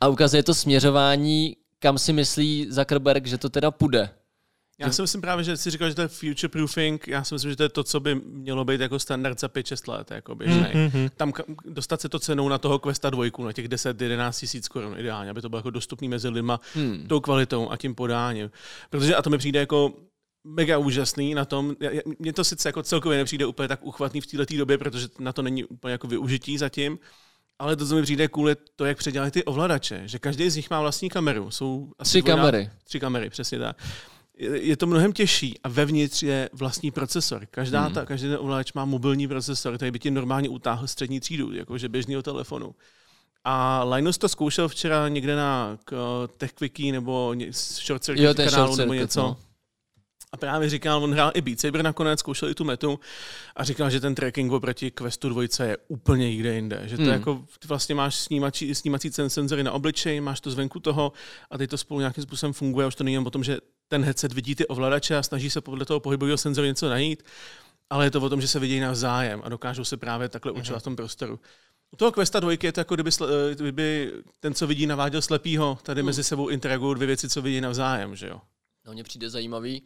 a 0.00 0.08
ukazuje 0.08 0.42
to 0.42 0.54
směřování, 0.54 1.56
kam 1.78 1.98
si 1.98 2.12
myslí 2.12 2.66
Zuckerberg, 2.70 3.26
že 3.26 3.38
to 3.38 3.48
teda 3.48 3.70
půjde. 3.70 4.10
Já 4.80 4.92
si 4.92 5.02
myslím 5.02 5.20
právě, 5.20 5.44
že 5.44 5.56
jsi 5.56 5.70
říkal, 5.70 5.88
že 5.88 5.94
to 5.94 6.02
je 6.02 6.08
future 6.08 6.48
proofing, 6.48 7.08
já 7.08 7.24
si 7.24 7.34
myslím, 7.34 7.50
že 7.50 7.56
to 7.56 7.62
je 7.62 7.68
to, 7.68 7.84
co 7.84 8.00
by 8.00 8.14
mělo 8.14 8.64
být 8.64 8.80
jako 8.80 8.98
standard 8.98 9.40
za 9.40 9.46
5-6 9.46 9.92
let, 9.92 10.10
jako 10.10 10.34
běžný. 10.34 10.62
Mm-hmm. 10.62 11.10
Tam 11.16 11.32
dostat 11.64 12.00
se 12.00 12.08
to 12.08 12.18
cenou 12.18 12.48
na 12.48 12.58
toho 12.58 12.78
Questa 12.78 13.10
dvojku, 13.10 13.44
na 13.44 13.52
těch 13.52 13.68
10-11 13.68 14.40
tisíc 14.40 14.68
korun 14.68 14.98
ideálně, 14.98 15.30
aby 15.30 15.42
to 15.42 15.48
bylo 15.48 15.58
jako 15.58 15.70
dostupný 15.70 16.08
mezi 16.08 16.28
lidma 16.28 16.60
hmm. 16.74 17.06
tou 17.08 17.20
kvalitou 17.20 17.70
a 17.70 17.76
tím 17.76 17.94
podáním. 17.94 18.50
Protože 18.90 19.16
a 19.16 19.22
to 19.22 19.30
mi 19.30 19.38
přijde 19.38 19.60
jako 19.60 19.92
mega 20.44 20.78
úžasný 20.78 21.34
na 21.34 21.44
tom. 21.44 21.76
Mně 22.18 22.32
to 22.32 22.44
sice 22.44 22.68
jako 22.68 22.82
celkově 22.82 23.18
nepřijde 23.18 23.46
úplně 23.46 23.68
tak 23.68 23.84
uchvatný 23.84 24.20
v 24.20 24.26
této 24.26 24.56
době, 24.56 24.78
protože 24.78 25.08
na 25.18 25.32
to 25.32 25.42
není 25.42 25.64
úplně 25.64 25.92
jako 25.92 26.06
využití 26.06 26.58
zatím, 26.58 26.98
ale 27.58 27.76
to, 27.76 27.86
co 27.86 27.94
mi 27.94 28.02
přijde 28.02 28.28
cool, 28.28 28.48
je 28.48 28.56
to, 28.76 28.84
jak 28.84 28.98
předělali 28.98 29.30
ty 29.30 29.44
ovladače, 29.44 30.02
že 30.04 30.18
každý 30.18 30.50
z 30.50 30.56
nich 30.56 30.70
má 30.70 30.80
vlastní 30.80 31.08
kameru. 31.08 31.50
Jsou 31.50 31.92
asi 31.98 32.10
tři 32.10 32.22
dvojná, 32.22 32.36
kamery. 32.36 32.70
Tři 32.84 33.00
kamery, 33.00 33.30
přesně 33.30 33.58
tak. 33.58 33.76
Je, 34.38 34.62
je 34.62 34.76
to 34.76 34.86
mnohem 34.86 35.12
těžší 35.12 35.58
a 35.62 35.68
vevnitř 35.68 36.22
je 36.22 36.50
vlastní 36.52 36.90
procesor. 36.90 37.46
Každá 37.50 37.80
hmm. 37.80 37.94
ta, 37.94 38.06
každý 38.06 38.28
ten 38.28 38.38
ovladač 38.40 38.72
má 38.72 38.84
mobilní 38.84 39.28
procesor, 39.28 39.76
který 39.76 39.90
by 39.90 39.98
ti 39.98 40.10
normálně 40.10 40.48
utáhl 40.48 40.86
střední 40.86 41.20
třídu, 41.20 41.52
jakože 41.52 41.88
běžného 41.88 42.22
telefonu. 42.22 42.74
A 43.44 43.84
Linus 43.84 44.18
to 44.18 44.28
zkoušel 44.28 44.68
včera 44.68 45.08
někde 45.08 45.36
na 45.36 45.78
TechQuickie 46.36 46.92
nebo 46.92 47.34
Short 47.50 48.04
Circuit 48.04 48.36
kanálu 48.36 48.76
nebo 48.76 48.94
něco. 48.94 49.20
No. 49.20 49.36
A 50.32 50.36
právě 50.36 50.70
říkal, 50.70 51.04
on 51.04 51.12
hrál 51.12 51.30
i 51.34 51.40
Beat 51.40 51.60
Saber 51.60 51.82
nakonec, 51.82 52.20
zkoušel 52.20 52.48
i 52.48 52.54
tu 52.54 52.64
metu 52.64 53.00
a 53.56 53.64
říkal, 53.64 53.90
že 53.90 54.00
ten 54.00 54.14
tracking 54.14 54.52
oproti 54.52 54.90
Questu 54.90 55.28
2 55.28 55.42
je 55.64 55.76
úplně 55.88 56.30
někde 56.30 56.54
jinde. 56.54 56.82
Že 56.84 56.96
to 56.96 57.02
hmm. 57.02 57.12
jako, 57.12 57.44
ty 57.58 57.68
vlastně 57.68 57.94
máš 57.94 58.14
snímací, 58.14 58.74
snímací 58.74 59.10
senzory 59.28 59.62
na 59.62 59.72
obličej, 59.72 60.20
máš 60.20 60.40
to 60.40 60.50
zvenku 60.50 60.80
toho 60.80 61.12
a 61.50 61.58
teď 61.58 61.70
to 61.70 61.78
spolu 61.78 62.00
nějakým 62.00 62.22
způsobem 62.22 62.52
funguje. 62.52 62.86
Už 62.86 62.94
to 62.94 63.04
není 63.04 63.18
o 63.18 63.30
tom, 63.30 63.44
že 63.44 63.58
ten 63.88 64.04
headset 64.04 64.32
vidí 64.32 64.54
ty 64.54 64.66
ovladače 64.66 65.16
a 65.16 65.22
snaží 65.22 65.50
se 65.50 65.60
podle 65.60 65.84
toho 65.84 66.00
pohybového 66.00 66.38
senzoru 66.38 66.66
něco 66.66 66.88
najít, 66.88 67.22
ale 67.90 68.06
je 68.06 68.10
to 68.10 68.20
o 68.20 68.28
tom, 68.28 68.40
že 68.40 68.48
se 68.48 68.58
vidí 68.58 68.80
navzájem 68.80 69.40
a 69.44 69.48
dokážou 69.48 69.84
se 69.84 69.96
právě 69.96 70.28
takhle 70.28 70.52
učit 70.52 70.70
hmm. 70.70 70.80
v 70.80 70.82
tom 70.82 70.96
prostoru. 70.96 71.40
U 71.92 71.96
toho 71.96 72.12
Questa 72.12 72.40
2 72.40 72.52
je 72.62 72.72
to 72.72 72.80
jako 72.80 72.94
kdyby, 72.94 73.10
kdyby 73.54 74.12
ten, 74.40 74.54
co 74.54 74.66
vidí, 74.66 74.86
naváděl 74.86 75.22
slepýho, 75.22 75.78
tady 75.82 76.00
hmm. 76.00 76.06
mezi 76.06 76.24
sebou 76.24 76.48
interagují 76.48 76.94
dvě 76.94 77.06
věci, 77.06 77.28
co 77.28 77.42
vidí 77.42 77.60
navzájem, 77.60 78.16
že 78.16 78.28
jo? 78.28 78.40
No, 78.86 78.92
mně 78.92 79.04
přijde 79.04 79.30
zajímavý, 79.30 79.82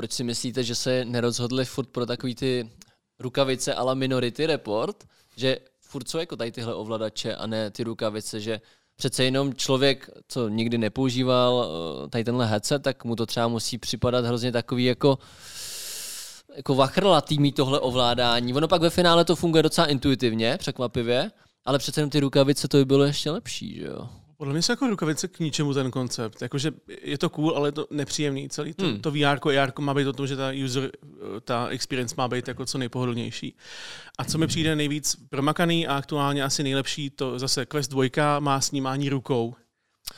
proč 0.00 0.12
si 0.12 0.24
myslíte, 0.24 0.64
že 0.64 0.74
se 0.74 1.04
nerozhodli 1.04 1.64
furt 1.64 1.88
pro 1.88 2.06
takový 2.06 2.34
ty 2.34 2.70
rukavice 3.18 3.74
ala 3.74 3.94
Minority 3.94 4.46
Report, 4.46 5.04
že 5.36 5.58
furt 5.80 6.08
jsou 6.08 6.18
jako 6.18 6.36
tady 6.36 6.52
tyhle 6.52 6.74
ovladače 6.74 7.36
a 7.36 7.46
ne 7.46 7.70
ty 7.70 7.84
rukavice, 7.84 8.40
že 8.40 8.60
přece 8.96 9.24
jenom 9.24 9.54
člověk, 9.54 10.10
co 10.28 10.48
nikdy 10.48 10.78
nepoužíval 10.78 11.68
eh, 11.68 12.08
tady 12.08 12.24
tenhle 12.24 12.46
headset, 12.46 12.82
tak 12.82 13.04
mu 13.04 13.16
to 13.16 13.26
třeba 13.26 13.48
musí 13.48 13.78
připadat 13.78 14.24
hrozně 14.24 14.52
takový 14.52 14.84
jako 14.84 15.18
jako 16.56 16.74
vachrlatý 16.74 17.38
mít 17.38 17.52
tohle 17.52 17.80
ovládání. 17.80 18.54
Ono 18.54 18.68
pak 18.68 18.82
ve 18.82 18.90
finále 18.90 19.24
to 19.24 19.36
funguje 19.36 19.62
docela 19.62 19.86
intuitivně, 19.86 20.56
překvapivě, 20.58 21.30
ale 21.64 21.78
přece 21.78 22.00
jenom 22.00 22.10
ty 22.10 22.20
rukavice 22.20 22.68
to 22.68 22.76
by 22.76 22.84
bylo 22.84 23.04
ještě 23.04 23.30
lepší, 23.30 23.74
že 23.74 23.86
jo? 23.86 24.08
Podle 24.40 24.52
mě 24.52 24.62
jsou 24.62 24.72
jako 24.72 24.86
rukavice 24.86 25.28
k 25.28 25.38
ničemu 25.38 25.74
ten 25.74 25.90
koncept. 25.90 26.42
Jakože 26.42 26.72
je 27.02 27.18
to 27.18 27.30
cool, 27.30 27.52
ale 27.56 27.68
je 27.68 27.72
to 27.72 27.86
nepříjemný. 27.90 28.48
Celý 28.48 28.74
to, 28.74 28.84
hmm. 28.84 29.00
to 29.00 29.10
VR, 29.10 29.58
AR 29.58 29.72
má 29.80 29.94
být 29.94 30.06
o 30.06 30.12
tom, 30.12 30.26
že 30.26 30.36
ta 30.36 30.50
user, 30.64 30.90
ta 31.44 31.68
experience 31.68 32.14
má 32.18 32.28
být 32.28 32.48
jako 32.48 32.66
co 32.66 32.78
nejpohodlnější. 32.78 33.56
A 34.18 34.24
co 34.24 34.38
mi 34.38 34.46
přijde 34.46 34.76
nejvíc 34.76 35.16
promakaný 35.30 35.86
a 35.86 35.96
aktuálně 35.96 36.44
asi 36.44 36.62
nejlepší, 36.62 37.10
to 37.10 37.38
zase 37.38 37.66
Quest 37.66 37.90
2 37.90 38.40
má 38.40 38.60
snímání 38.60 39.08
rukou. 39.08 39.54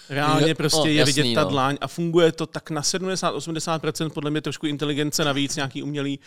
Reálně 0.08 0.48
jo, 0.48 0.54
prostě 0.54 0.80
o, 0.80 0.86
je 0.86 0.94
jasný, 0.94 1.12
vidět 1.12 1.34
ta 1.34 1.44
no. 1.44 1.50
dlaň 1.50 1.78
a 1.80 1.86
funguje 1.86 2.32
to 2.32 2.46
tak 2.46 2.70
na 2.70 2.82
70-80%, 2.82 4.10
podle 4.10 4.30
mě 4.30 4.40
trošku 4.40 4.66
inteligence 4.66 5.24
navíc, 5.24 5.56
nějaký 5.56 5.82
umělý 5.82 6.18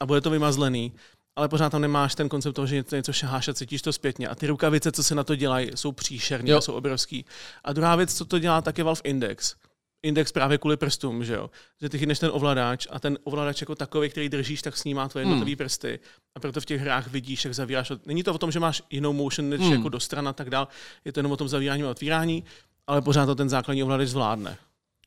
a 0.00 0.06
bude 0.06 0.20
to 0.20 0.30
vymazlený 0.30 0.92
ale 1.36 1.48
pořád 1.48 1.70
tam 1.70 1.80
nemáš 1.80 2.14
ten 2.14 2.28
koncept 2.28 2.54
toho, 2.54 2.66
že 2.66 2.74
něco, 2.74 2.96
něco 2.96 3.12
šaháš 3.12 3.48
a 3.48 3.54
cítíš 3.54 3.82
to 3.82 3.92
zpětně. 3.92 4.28
A 4.28 4.34
ty 4.34 4.46
rukavice, 4.46 4.92
co 4.92 5.02
se 5.02 5.14
na 5.14 5.24
to 5.24 5.36
dělají, 5.36 5.70
jsou 5.74 5.92
příšerné, 5.92 6.62
jsou 6.62 6.72
obrovský. 6.72 7.24
A 7.64 7.72
druhá 7.72 7.96
věc, 7.96 8.14
co 8.14 8.24
to 8.24 8.38
dělá, 8.38 8.60
tak 8.62 8.78
je 8.78 8.84
Valve 8.84 9.00
Index. 9.04 9.54
Index 10.02 10.32
právě 10.32 10.58
kvůli 10.58 10.76
prstům, 10.76 11.24
že 11.24 11.34
jo. 11.34 11.50
Že 11.80 11.88
ty 11.88 11.98
chytneš 11.98 12.18
ten 12.18 12.30
ovladač 12.32 12.86
a 12.90 13.00
ten 13.00 13.18
ovladač 13.24 13.60
jako 13.60 13.74
takový, 13.74 14.08
který 14.10 14.28
držíš, 14.28 14.62
tak 14.62 14.76
snímá 14.76 15.08
tvoje 15.08 15.22
jednotlivé 15.22 15.50
hmm. 15.50 15.56
prsty. 15.56 16.00
A 16.34 16.40
proto 16.40 16.60
v 16.60 16.64
těch 16.64 16.80
hrách 16.80 17.08
vidíš, 17.08 17.44
jak 17.44 17.54
zavíráš. 17.54 17.92
Není 18.06 18.22
to 18.22 18.34
o 18.34 18.38
tom, 18.38 18.52
že 18.52 18.60
máš 18.60 18.82
jinou 18.90 19.12
motion 19.12 19.48
než 19.48 19.60
hmm. 19.60 19.72
jako 19.72 19.88
do 19.88 20.00
strana 20.00 20.30
a 20.30 20.32
tak 20.32 20.50
dál. 20.50 20.68
Je 21.04 21.12
to 21.12 21.18
jenom 21.20 21.32
o 21.32 21.36
tom 21.36 21.48
zavírání 21.48 21.82
a 21.82 21.90
otvírání, 21.90 22.44
ale 22.86 23.02
pořád 23.02 23.26
to 23.26 23.34
ten 23.34 23.48
základní 23.48 23.82
ovladač 23.82 24.08
zvládne. 24.08 24.56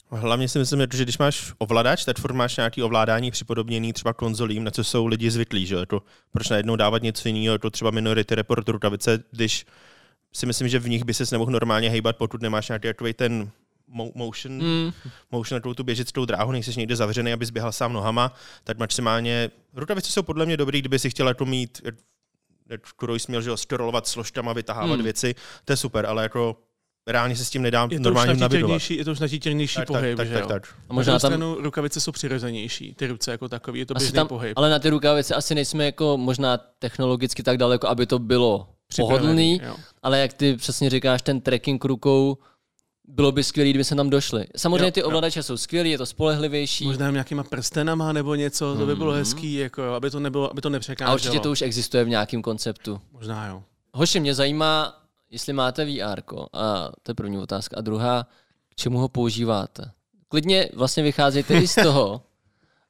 Hlavně 0.10 0.48
si 0.48 0.60
myslím, 0.60 0.88
že 0.93 1.04
když 1.04 1.17
máš 1.17 1.54
ovladač, 1.58 2.06
tak 2.06 2.20
furt 2.20 2.34
máš 2.34 2.58
nějaký 2.58 2.84
ovládání 2.84 3.32
připodobněný 3.32 3.93
třeba 3.93 4.13
konzolím, 4.13 4.63
na 4.63 4.72
co 4.72 4.84
jsou 4.84 5.06
lidi 5.06 5.32
zvyklí, 5.32 5.65
že 5.65 5.86
to, 5.86 6.02
proč 6.32 6.50
najednou 6.50 6.76
dávat 6.76 7.02
něco 7.02 7.28
jiného, 7.28 7.58
to 7.58 7.70
třeba 7.70 7.91
Minority 7.91 8.36
Report 8.36 8.70
rukavice, 8.70 9.24
když 9.32 9.65
si 10.34 10.46
myslím, 10.46 10.67
že 10.67 10.80
v 10.80 10.89
nich 10.89 11.04
by 11.04 11.13
ses 11.13 11.32
nemohl 11.32 11.52
normálně 11.52 11.89
hejbat, 11.89 12.17
pokud 12.17 12.41
nemáš 12.41 12.70
nějaký 12.70 12.88
takový 12.88 13.13
ten 13.13 13.52
motion, 14.15 14.63
mm. 14.63 14.91
motion 15.32 15.62
na 15.65 15.74
tu 15.74 15.84
běžeckou 15.84 16.26
dráhu, 16.26 16.52
nejsi 16.52 16.80
někde 16.80 16.96
zavřený, 16.96 17.34
aby 17.34 17.46
běhal 17.46 17.72
sám 17.72 17.93
nohama, 17.93 18.34
tak 18.63 18.78
maximálně, 18.78 19.52
rukavice 19.74 20.12
jsou 20.12 20.24
podle 20.24 20.46
mě 20.46 20.58
dobrý, 20.58 20.80
kdyby 20.80 21.00
si 21.00 21.10
chtěl 21.10 21.28
jako 21.28 21.46
mít, 21.46 21.82
jak 22.70 22.82
Krois 22.96 23.28
měl, 23.28 23.41
že 23.41 23.50
jo, 23.50 23.58
scrollovat 23.58 24.08
složkama, 24.08 24.54
vytahávat 24.54 24.98
mm. 24.98 25.04
věci, 25.04 25.36
to 25.65 25.74
je 25.74 25.78
super, 25.78 26.06
ale 26.06 26.24
jako 26.24 26.58
reálně 27.08 27.36
se 27.36 27.46
s 27.46 27.50
tím 27.50 27.62
nedá 27.62 27.88
je 27.91 28.00
normálně 28.00 28.34
navigovat. 28.34 28.89
Je 28.89 29.06
to 29.06 29.12
už 29.12 29.20
natítěrnější 29.20 29.80
pohyb, 29.88 30.17
tak, 30.17 30.30
tak, 30.30 30.39
tak, 30.39 30.48
tak. 30.48 30.76
A 30.89 30.93
možná 30.93 31.20
tam... 31.20 31.20
stranu 31.20 31.56
rukavice 31.60 32.00
jsou 32.00 32.12
přirozenější, 32.12 32.93
ty 32.93 33.08
ruce 33.08 33.32
jako 33.32 33.50
takový, 33.50 33.80
je 33.80 33.86
to 33.86 33.93
běžný 33.93 34.15
tam, 34.15 34.28
pohyb. 34.28 34.54
Ale 34.56 34.70
na 34.70 34.80
ty 34.80 34.89
rukavice 34.89 35.36
asi 35.36 35.56
nejsme 35.56 35.86
jako 35.86 36.17
možná 36.17 36.58
technologicky 36.58 37.43
tak 37.43 37.58
daleko, 37.58 37.88
aby 37.88 38.06
to 38.06 38.20
bylo 38.20 38.70
pohodlný, 38.96 39.62
jo. 39.63 39.76
ale 40.04 40.20
jak 40.20 40.34
ty 40.34 40.56
přesně 40.56 40.89
říkáš, 40.89 41.22
ten 41.22 41.41
tracking 41.41 41.86
rukou, 41.86 42.38
bylo 43.08 43.32
by 43.32 43.43
skvělé, 43.43 43.70
kdyby 43.70 43.84
se 43.84 43.96
tam 43.96 44.10
došli. 44.10 44.46
Samozřejmě 44.58 44.86
jo, 44.86 44.91
ty 44.91 45.04
ovladače 45.04 45.39
jo. 45.39 45.43
jsou 45.43 45.58
skvělé, 45.58 45.89
je 45.89 45.98
to 45.98 46.06
spolehlivější. 46.06 46.86
Možná 46.86 47.12
nějakýma 47.12 47.43
prstenama 47.43 48.13
nebo 48.13 48.36
něco, 48.36 48.76
to 48.76 48.86
by 48.86 48.96
bylo 48.96 49.12
mm. 49.12 49.17
hezký, 49.17 49.54
jako, 49.54 49.84
aby 49.84 50.10
to 50.10 50.20
nebylo, 50.20 50.52
aby 50.52 50.62
to 50.62 50.70
nepřekáželo. 50.70 51.12
A 51.12 51.13
určitě 51.13 51.39
to 51.39 51.52
už 51.52 51.62
existuje 51.62 52.04
v 52.04 52.10
nějakém 52.10 52.41
konceptu. 52.41 53.02
Možná 53.12 53.48
jo. 53.48 53.63
Hoši, 53.93 54.20
mě 54.20 54.36
zajímá, 54.36 54.93
jestli 55.30 55.54
máte 55.54 55.86
VR, 55.86 56.22
a 56.54 56.90
to 57.04 57.12
je 57.12 57.16
první 57.16 57.38
otázka. 57.38 57.78
A 57.78 57.82
druhá, 57.82 58.28
k 58.70 58.76
čemu 58.76 59.00
ho 59.00 59.08
používáte? 59.08 59.92
Klidně 60.28 60.70
vlastně 60.74 61.04
vycházejte 61.04 61.54
i 61.58 61.68
z 61.68 61.76
toho, 61.76 62.22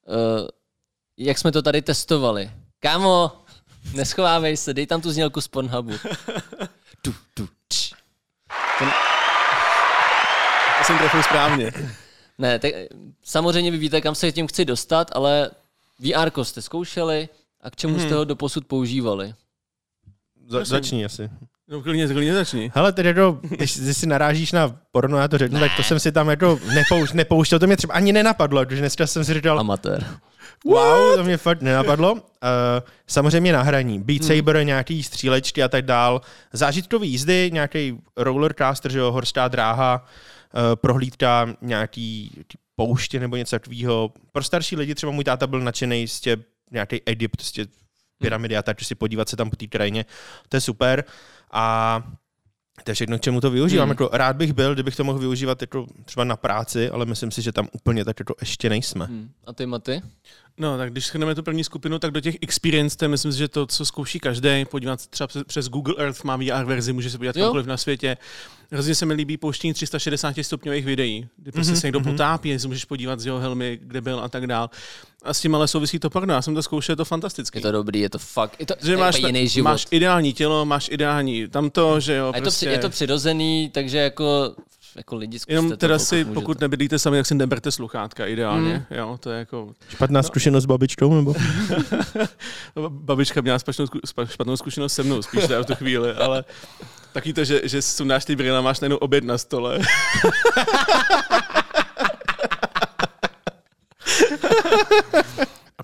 uh, 0.08 0.47
jak 1.17 1.38
jsme 1.38 1.52
to 1.52 1.62
tady 1.62 1.82
testovali. 1.82 2.52
Kámo, 2.80 3.32
neschovávej 3.93 4.58
se, 4.58 4.73
dej 4.73 4.88
tam 4.88 5.02
tu 5.02 5.12
znělku 5.12 5.41
z 5.41 5.47
Pornhubu. 5.47 5.93
Tu, 7.02 7.15
tu, 7.34 7.50
č. 7.69 7.95
Ten... 8.80 8.89
To 10.78 10.84
jsem 10.84 10.97
trefil 10.97 11.23
správně. 11.23 11.71
Ne, 12.38 12.60
tak 12.60 12.71
samozřejmě 13.23 13.71
vy 13.71 13.78
víte, 13.78 14.02
kam 14.02 14.15
se 14.15 14.32
tím 14.32 14.47
chci 14.47 14.65
dostat, 14.65 15.12
ale 15.13 15.52
VR 16.00 16.43
jste 16.43 16.62
zkoušeli 16.62 17.30
a 17.62 17.71
k 17.71 17.76
čemu 17.76 17.93
hmm. 17.93 18.06
jste 18.06 18.15
ho 18.15 18.26
doposud 18.26 18.65
používali? 18.65 19.34
Za, 20.47 20.65
začni 20.65 21.06
asi. 21.06 21.30
No 21.69 21.82
klidně, 21.82 22.08
klidně 22.08 22.34
začni. 22.34 22.71
Hele, 22.75 22.93
tedy 22.93 23.08
jako, 23.08 23.39
když, 23.41 23.80
když 23.80 23.97
si 23.97 24.08
narážíš 24.08 24.51
na 24.51 24.80
porno, 24.91 25.17
já 25.17 25.27
to 25.27 25.38
řeknu, 25.38 25.60
ne. 25.60 25.67
tak 25.67 25.77
to 25.77 25.84
jsem 25.84 25.99
si 25.99 26.12
tam 26.12 26.30
jako 26.30 26.60
nepouš, 26.75 27.12
nepouštěl, 27.12 27.60
to 27.60 27.67
mě 27.67 27.77
třeba 27.77 27.93
ani 27.93 28.13
nenapadlo, 28.13 28.65
protože 28.65 28.82
dneska 28.82 29.08
jsem 29.08 29.25
si 29.25 29.34
říkal... 29.34 29.60
Amatér. 29.60 30.06
Wow, 30.65 31.15
to 31.15 31.23
mě 31.23 31.38
fakt 31.38 31.62
nenapadlo. 31.62 32.13
Uh, 32.13 32.19
samozřejmě 33.08 33.53
na 33.53 33.62
hraní. 33.62 33.99
Beat 33.99 34.21
hmm. 34.21 34.27
Saber, 34.27 34.65
nějaký 34.65 35.03
střílečky 35.03 35.63
a 35.63 35.67
tak 35.67 35.86
dál. 35.86 36.21
Zážitkový 36.53 37.12
jízdy, 37.12 37.49
nějaký 37.53 37.97
rollercaster, 38.17 38.91
že 38.91 38.99
jo, 38.99 39.12
horská 39.12 39.47
dráha, 39.47 40.06
uh, 40.53 40.62
prohlídka 40.75 41.47
nějaký 41.62 42.32
pouště 42.75 43.19
nebo 43.19 43.36
něco 43.36 43.60
takového. 43.60 44.12
Pro 44.32 44.43
starší 44.43 44.75
lidi 44.75 44.95
třeba 44.95 45.12
můj 45.12 45.23
táta 45.23 45.47
byl 45.47 45.60
nadšený 45.60 46.08
z 46.08 46.19
tě 46.19 46.38
nějaký 46.71 47.01
Egypt, 47.06 47.38
prostě 47.38 47.65
pyramidy 48.17 48.58
a 48.58 48.63
tak, 48.63 48.82
si 48.82 48.95
podívat 48.95 49.30
se 49.30 49.36
tam 49.36 49.49
po 49.49 49.56
té 49.56 49.67
krajině. 49.67 50.06
To 50.49 50.58
je 50.58 50.62
super. 50.62 51.03
A 51.51 52.03
to 52.83 52.91
je 52.91 52.95
všechno, 52.95 53.17
k 53.17 53.21
čemu 53.21 53.41
to 53.41 53.51
využívám. 53.51 53.88
Hmm. 53.88 53.91
Jako, 53.91 54.10
rád 54.13 54.36
bych 54.36 54.53
byl, 54.53 54.73
kdybych 54.73 54.95
to 54.95 55.03
mohl 55.03 55.19
využívat 55.19 55.62
jako 55.62 55.86
třeba 56.05 56.23
na 56.23 56.36
práci, 56.36 56.89
ale 56.89 57.05
myslím 57.05 57.31
si, 57.31 57.41
že 57.41 57.51
tam 57.51 57.67
úplně 57.71 58.05
tak 58.05 58.19
jako 58.19 58.36
ještě 58.39 58.69
nejsme. 58.69 59.05
Hmm. 59.05 59.29
A 59.45 59.53
ty, 59.53 59.65
Maty? 59.65 60.01
No, 60.60 60.78
tak 60.78 60.91
když 60.91 61.06
schrneme 61.06 61.36
tu 61.36 61.43
první 61.43 61.63
skupinu, 61.63 62.00
tak 62.00 62.12
do 62.12 62.20
těch 62.20 62.36
experience, 62.41 62.98
to 62.98 63.10
myslím 63.10 63.32
si, 63.32 63.38
že 63.38 63.48
to, 63.48 63.65
co 63.65 63.86
zkouší 63.86 64.20
každý, 64.20 64.65
podívat 64.65 65.02
se 65.02 65.10
třeba 65.10 65.28
přes 65.48 65.70
Google 65.70 65.96
Earth, 65.98 66.24
má 66.24 66.36
VR 66.36 66.63
verzi, 66.63 66.93
může 66.93 67.10
se 67.10 67.17
podívat 67.17 67.36
kamkoliv 67.36 67.65
na 67.65 67.78
světě. 67.78 68.17
Hrozně 68.72 68.96
se 68.96 69.06
mi 69.06 69.13
líbí 69.13 69.38
pouštění 69.38 69.74
360 69.74 70.36
stupňových 70.41 70.86
videí, 70.86 71.28
kdy 71.38 71.52
prostě 71.52 71.74
mm-hmm. 71.74 71.80
se 71.80 71.88
někdo 71.88 72.00
mm-hmm. 72.00 72.12
potápí, 72.12 72.60
si 72.60 72.67
můžeš 72.67 72.86
podívat 72.86 73.20
z 73.20 73.26
jeho 73.26 73.39
helmy, 73.39 73.80
kde 73.82 74.02
byl 74.02 74.20
a 74.20 74.30
tak 74.30 74.48
dál. 74.48 74.70
A 75.24 75.34
s 75.34 75.41
tím 75.41 75.56
ale 75.56 75.67
souvisí 75.67 76.00
to 76.00 76.10
porno. 76.10 76.34
Já 76.34 76.41
jsem 76.41 76.56
to 76.56 76.63
zkoušel, 76.63 76.93
je 76.93 76.98
to 76.98 77.06
fantastické. 77.06 77.60
Je 77.60 77.62
to 77.62 77.72
dobrý, 77.72 78.00
je 78.00 78.10
to 78.10 78.20
fakt, 78.20 78.56
je 78.60 78.65
to, 78.65 78.74
že 78.84 78.98
máš, 78.98 79.20
jiný 79.20 79.48
život. 79.48 79.70
Máš 79.70 79.88
ideální 79.91 80.34
tělo, 80.34 80.65
máš 80.65 80.89
ideální 80.89 81.48
tamto, 81.48 82.00
že 82.00 82.15
jo. 82.15 82.32
A 82.34 82.36
je, 82.36 82.41
prostě... 82.41 82.65
to, 82.65 82.72
je 82.72 82.78
to 82.78 82.89
přirozený, 82.89 83.70
takže 83.74 83.98
jako 83.98 84.56
jako 84.97 85.15
lidi 85.15 85.39
zkuste 85.39 85.53
Jenom 85.53 85.69
to, 85.69 85.77
teda 85.77 85.95
pokud 85.95 86.05
si, 86.05 86.15
můžete. 86.15 86.33
pokud 86.33 86.60
nebydlíte 86.60 86.99
sami, 86.99 87.17
tak 87.17 87.25
si 87.25 87.36
neberte 87.36 87.71
sluchátka 87.71 88.25
ideálně. 88.25 88.86
Mm. 88.89 88.97
Jo, 88.97 89.17
to 89.19 89.29
je 89.31 89.39
jako... 89.39 89.73
Špatná 89.89 90.23
zkušenost 90.23 90.63
s 90.63 90.67
babičkou, 90.67 91.15
nebo? 91.15 91.36
Babička 92.89 93.41
měla 93.41 93.60
špatnou, 93.60 93.86
špatnou 94.25 94.57
zkušenost 94.57 94.93
se 94.93 95.03
mnou 95.03 95.21
spíš 95.21 95.43
v 95.43 95.65
tu 95.65 95.75
chvíli, 95.75 96.13
ale 96.13 96.43
taky 97.13 97.33
to, 97.33 97.43
že, 97.43 97.62
že 97.63 97.81
sundáš 97.81 98.25
ty 98.25 98.36
brýle 98.36 98.62
máš 98.62 98.79
najednou 98.79 98.97
oběd 98.97 99.23
na 99.23 99.38
stole. 99.38 99.79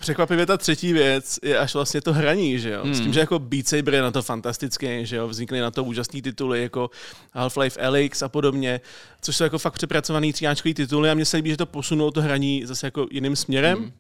Překvapivě 0.04 0.46
ta 0.46 0.58
třetí 0.58 0.94
věc 0.94 1.40
je 1.44 1.58
až 1.60 1.74
vlastně 1.74 2.02
to 2.02 2.14
hraní, 2.14 2.60
že 2.60 2.70
jo? 2.70 2.86
S 2.86 3.00
tím, 3.00 3.14
že 3.14 3.20
jako 3.20 3.40
Beat 3.40 3.68
Saber 3.68 3.94
je 3.94 4.02
na 4.02 4.12
to 4.12 4.22
fantastický, 4.22 5.06
že 5.06 5.16
jo? 5.16 5.28
Vznikly 5.28 5.60
na 5.60 5.72
to 5.72 5.84
úžasné 5.84 6.22
tituly 6.22 6.62
jako 6.62 6.90
Half-Life 7.36 7.86
Alyx 7.86 8.22
a 8.22 8.30
podobně, 8.30 8.82
což 9.22 9.36
jsou 9.36 9.44
jako 9.44 9.58
fakt 9.58 9.74
přepracovaný 9.74 10.34
tříáčkový 10.34 10.74
tituly 10.74 11.10
a 11.10 11.14
mně 11.14 11.26
se 11.26 11.38
líbí, 11.38 11.50
že 11.50 11.58
to 11.58 11.66
posunou 11.66 12.12
to 12.12 12.22
hraní 12.22 12.66
zase 12.66 12.88
jako 12.88 13.08
jiným 13.12 13.36
směrem. 13.36 13.78
Hmm. 13.78 13.92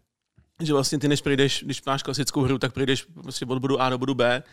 Že 0.62 0.74
vlastně 0.74 1.00
ty, 1.00 1.08
než 1.08 1.22
přijdeš, 1.22 1.63
když 1.63 1.84
máš 1.86 2.04
klasickou 2.04 2.42
hru, 2.42 2.58
tak 2.58 2.74
přijdeš 2.74 3.06
prostě 3.24 3.46
od 3.46 3.60
bodu 3.60 3.82
A 3.82 3.89
do 3.89 3.98
bodu 3.98 4.13
B 4.13 4.44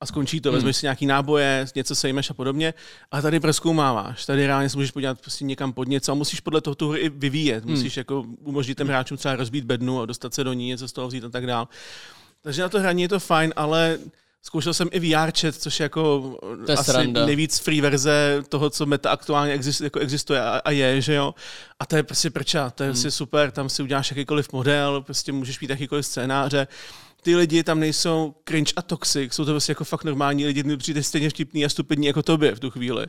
a 0.00 0.06
skončí 0.06 0.40
to, 0.40 0.48
hmm. 0.48 0.54
vezmeš 0.54 0.76
si 0.76 0.86
nějaký 0.86 1.06
náboje, 1.06 1.66
něco 1.74 1.94
sejmeš 1.94 2.30
a 2.30 2.34
podobně, 2.34 2.74
a 3.10 3.22
tady 3.22 3.40
proskoumáváš. 3.40 4.26
Tady 4.26 4.46
reálně 4.46 4.68
se 4.68 4.76
můžeš 4.76 4.90
podívat 4.90 5.20
prostě 5.20 5.44
někam 5.44 5.72
pod 5.72 5.88
něco 5.88 6.12
a 6.12 6.14
musíš 6.14 6.40
podle 6.40 6.60
toho 6.60 6.74
tu 6.74 6.88
hru 6.88 6.96
i 6.98 7.08
vyvíjet. 7.08 7.64
Musíš 7.64 7.96
jako 7.96 8.24
umožnit 8.44 8.78
těm 8.78 8.88
hráčům 8.88 9.16
třeba 9.16 9.36
rozbít 9.36 9.64
bednu 9.64 10.00
a 10.00 10.06
dostat 10.06 10.34
se 10.34 10.44
do 10.44 10.52
ní, 10.52 10.66
něco 10.66 10.88
z 10.88 10.92
toho 10.92 11.08
vzít 11.08 11.24
a 11.24 11.28
tak 11.28 11.46
dál. 11.46 11.68
Takže 12.42 12.62
na 12.62 12.68
to 12.68 12.80
hraní 12.80 13.02
je 13.02 13.08
to 13.08 13.20
fajn, 13.20 13.52
ale 13.56 13.98
zkoušel 14.42 14.74
jsem 14.74 14.88
i 14.92 15.00
VR 15.00 15.30
chat, 15.40 15.54
což 15.54 15.80
je 15.80 15.84
jako 15.84 16.36
To 16.66 16.72
je 16.72 16.76
asi 16.78 16.90
sranda. 16.90 17.26
nejvíc 17.26 17.58
free 17.58 17.80
verze 17.80 18.42
toho, 18.48 18.70
co 18.70 18.86
meta 18.86 19.10
aktuálně 19.10 19.52
exist, 19.52 19.80
jako 19.80 19.98
existuje 19.98 20.42
a, 20.42 20.60
a, 20.64 20.70
je, 20.70 21.00
že 21.00 21.14
jo. 21.14 21.34
A 21.80 21.86
to 21.86 21.96
je 21.96 22.02
prostě 22.02 22.30
prča, 22.30 22.70
to 22.70 22.82
je 22.82 22.86
Hmm. 22.86 22.94
prostě 22.94 23.10
super, 23.10 23.50
tam 23.50 23.68
si 23.68 23.82
uděláš 23.82 24.10
jakýkoliv 24.10 24.52
model, 24.52 25.00
prostě 25.02 25.32
můžeš 25.32 25.60
mít 25.60 25.70
jakýkoliv 25.70 26.06
scénáře. 26.06 26.66
Ty 27.22 27.36
lidi 27.36 27.62
tam 27.64 27.80
nejsou 27.80 28.34
cringe 28.48 28.72
a 28.76 28.82
toxic, 28.82 29.32
jsou 29.34 29.44
to 29.44 29.50
prostě 29.50 29.70
jako 29.70 29.84
fakt 29.84 30.04
normální 30.04 30.46
lidi, 30.46 30.62
mi 30.62 30.76
přijde 30.76 31.02
stejně 31.02 31.30
vtipný 31.30 31.64
a 31.64 31.68
stupidní 31.68 32.06
jako 32.06 32.22
tobě 32.22 32.54
v 32.54 32.60
tu 32.60 32.70
chvíli. 32.70 33.06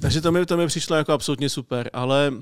Takže 0.00 0.20
to 0.20 0.32
mi, 0.32 0.46
to 0.46 0.56
mi 0.56 0.66
přišlo 0.66 0.96
jako 0.96 1.12
absolutně 1.12 1.48
super, 1.48 1.90
ale 1.92 2.32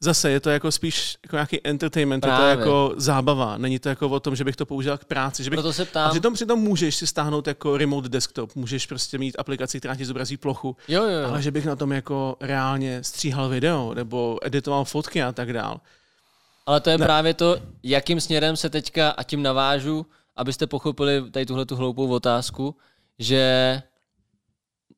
zase 0.00 0.30
je 0.30 0.40
to 0.40 0.50
jako 0.50 0.72
spíš 0.72 1.16
jako 1.24 1.36
nějaký 1.36 1.66
entertainment, 1.66 2.24
je 2.24 2.30
to 2.30 2.36
Právě. 2.36 2.50
jako 2.58 2.94
zábava, 2.96 3.58
není 3.58 3.78
to 3.78 3.88
jako 3.88 4.08
o 4.08 4.20
tom, 4.20 4.36
že 4.36 4.44
bych 4.44 4.56
to 4.56 4.66
použil 4.66 4.98
k 4.98 5.04
práci, 5.04 5.44
že 5.44 5.50
bych 5.50 5.56
Proto 5.56 5.72
se 5.72 5.82
a 5.82 5.86
ptám, 5.86 6.10
přitom, 6.10 6.34
přitom 6.34 6.60
můžeš 6.60 6.96
si 6.96 7.06
stáhnout 7.06 7.46
jako 7.46 7.76
remote 7.76 8.08
desktop, 8.08 8.54
můžeš 8.54 8.86
prostě 8.86 9.18
mít 9.18 9.36
aplikaci, 9.38 9.78
která 9.78 9.96
ti 9.96 10.04
zobrazí 10.04 10.36
plochu, 10.36 10.76
jo, 10.88 11.02
jo, 11.02 11.10
jo. 11.10 11.28
ale 11.28 11.42
že 11.42 11.50
bych 11.50 11.66
na 11.66 11.76
tom 11.76 11.92
jako 11.92 12.36
reálně 12.40 13.04
stříhal 13.04 13.48
video 13.48 13.94
nebo 13.94 14.38
editoval 14.42 14.84
fotky 14.84 15.22
a 15.22 15.32
tak 15.32 15.52
dál. 15.52 15.80
Ale 16.66 16.80
to 16.80 16.90
je 16.90 16.98
Ne. 16.98 17.04
právě 17.04 17.34
to, 17.34 17.56
jakým 17.82 18.20
směrem 18.20 18.56
se 18.56 18.70
teďka, 18.70 19.10
a 19.10 19.22
tím 19.22 19.42
navážu, 19.42 20.06
abyste 20.36 20.66
pochopili 20.66 21.30
tady 21.30 21.46
tuhle 21.46 21.66
tu 21.66 21.76
hloupou 21.76 22.08
otázku, 22.10 22.76
že 23.18 23.82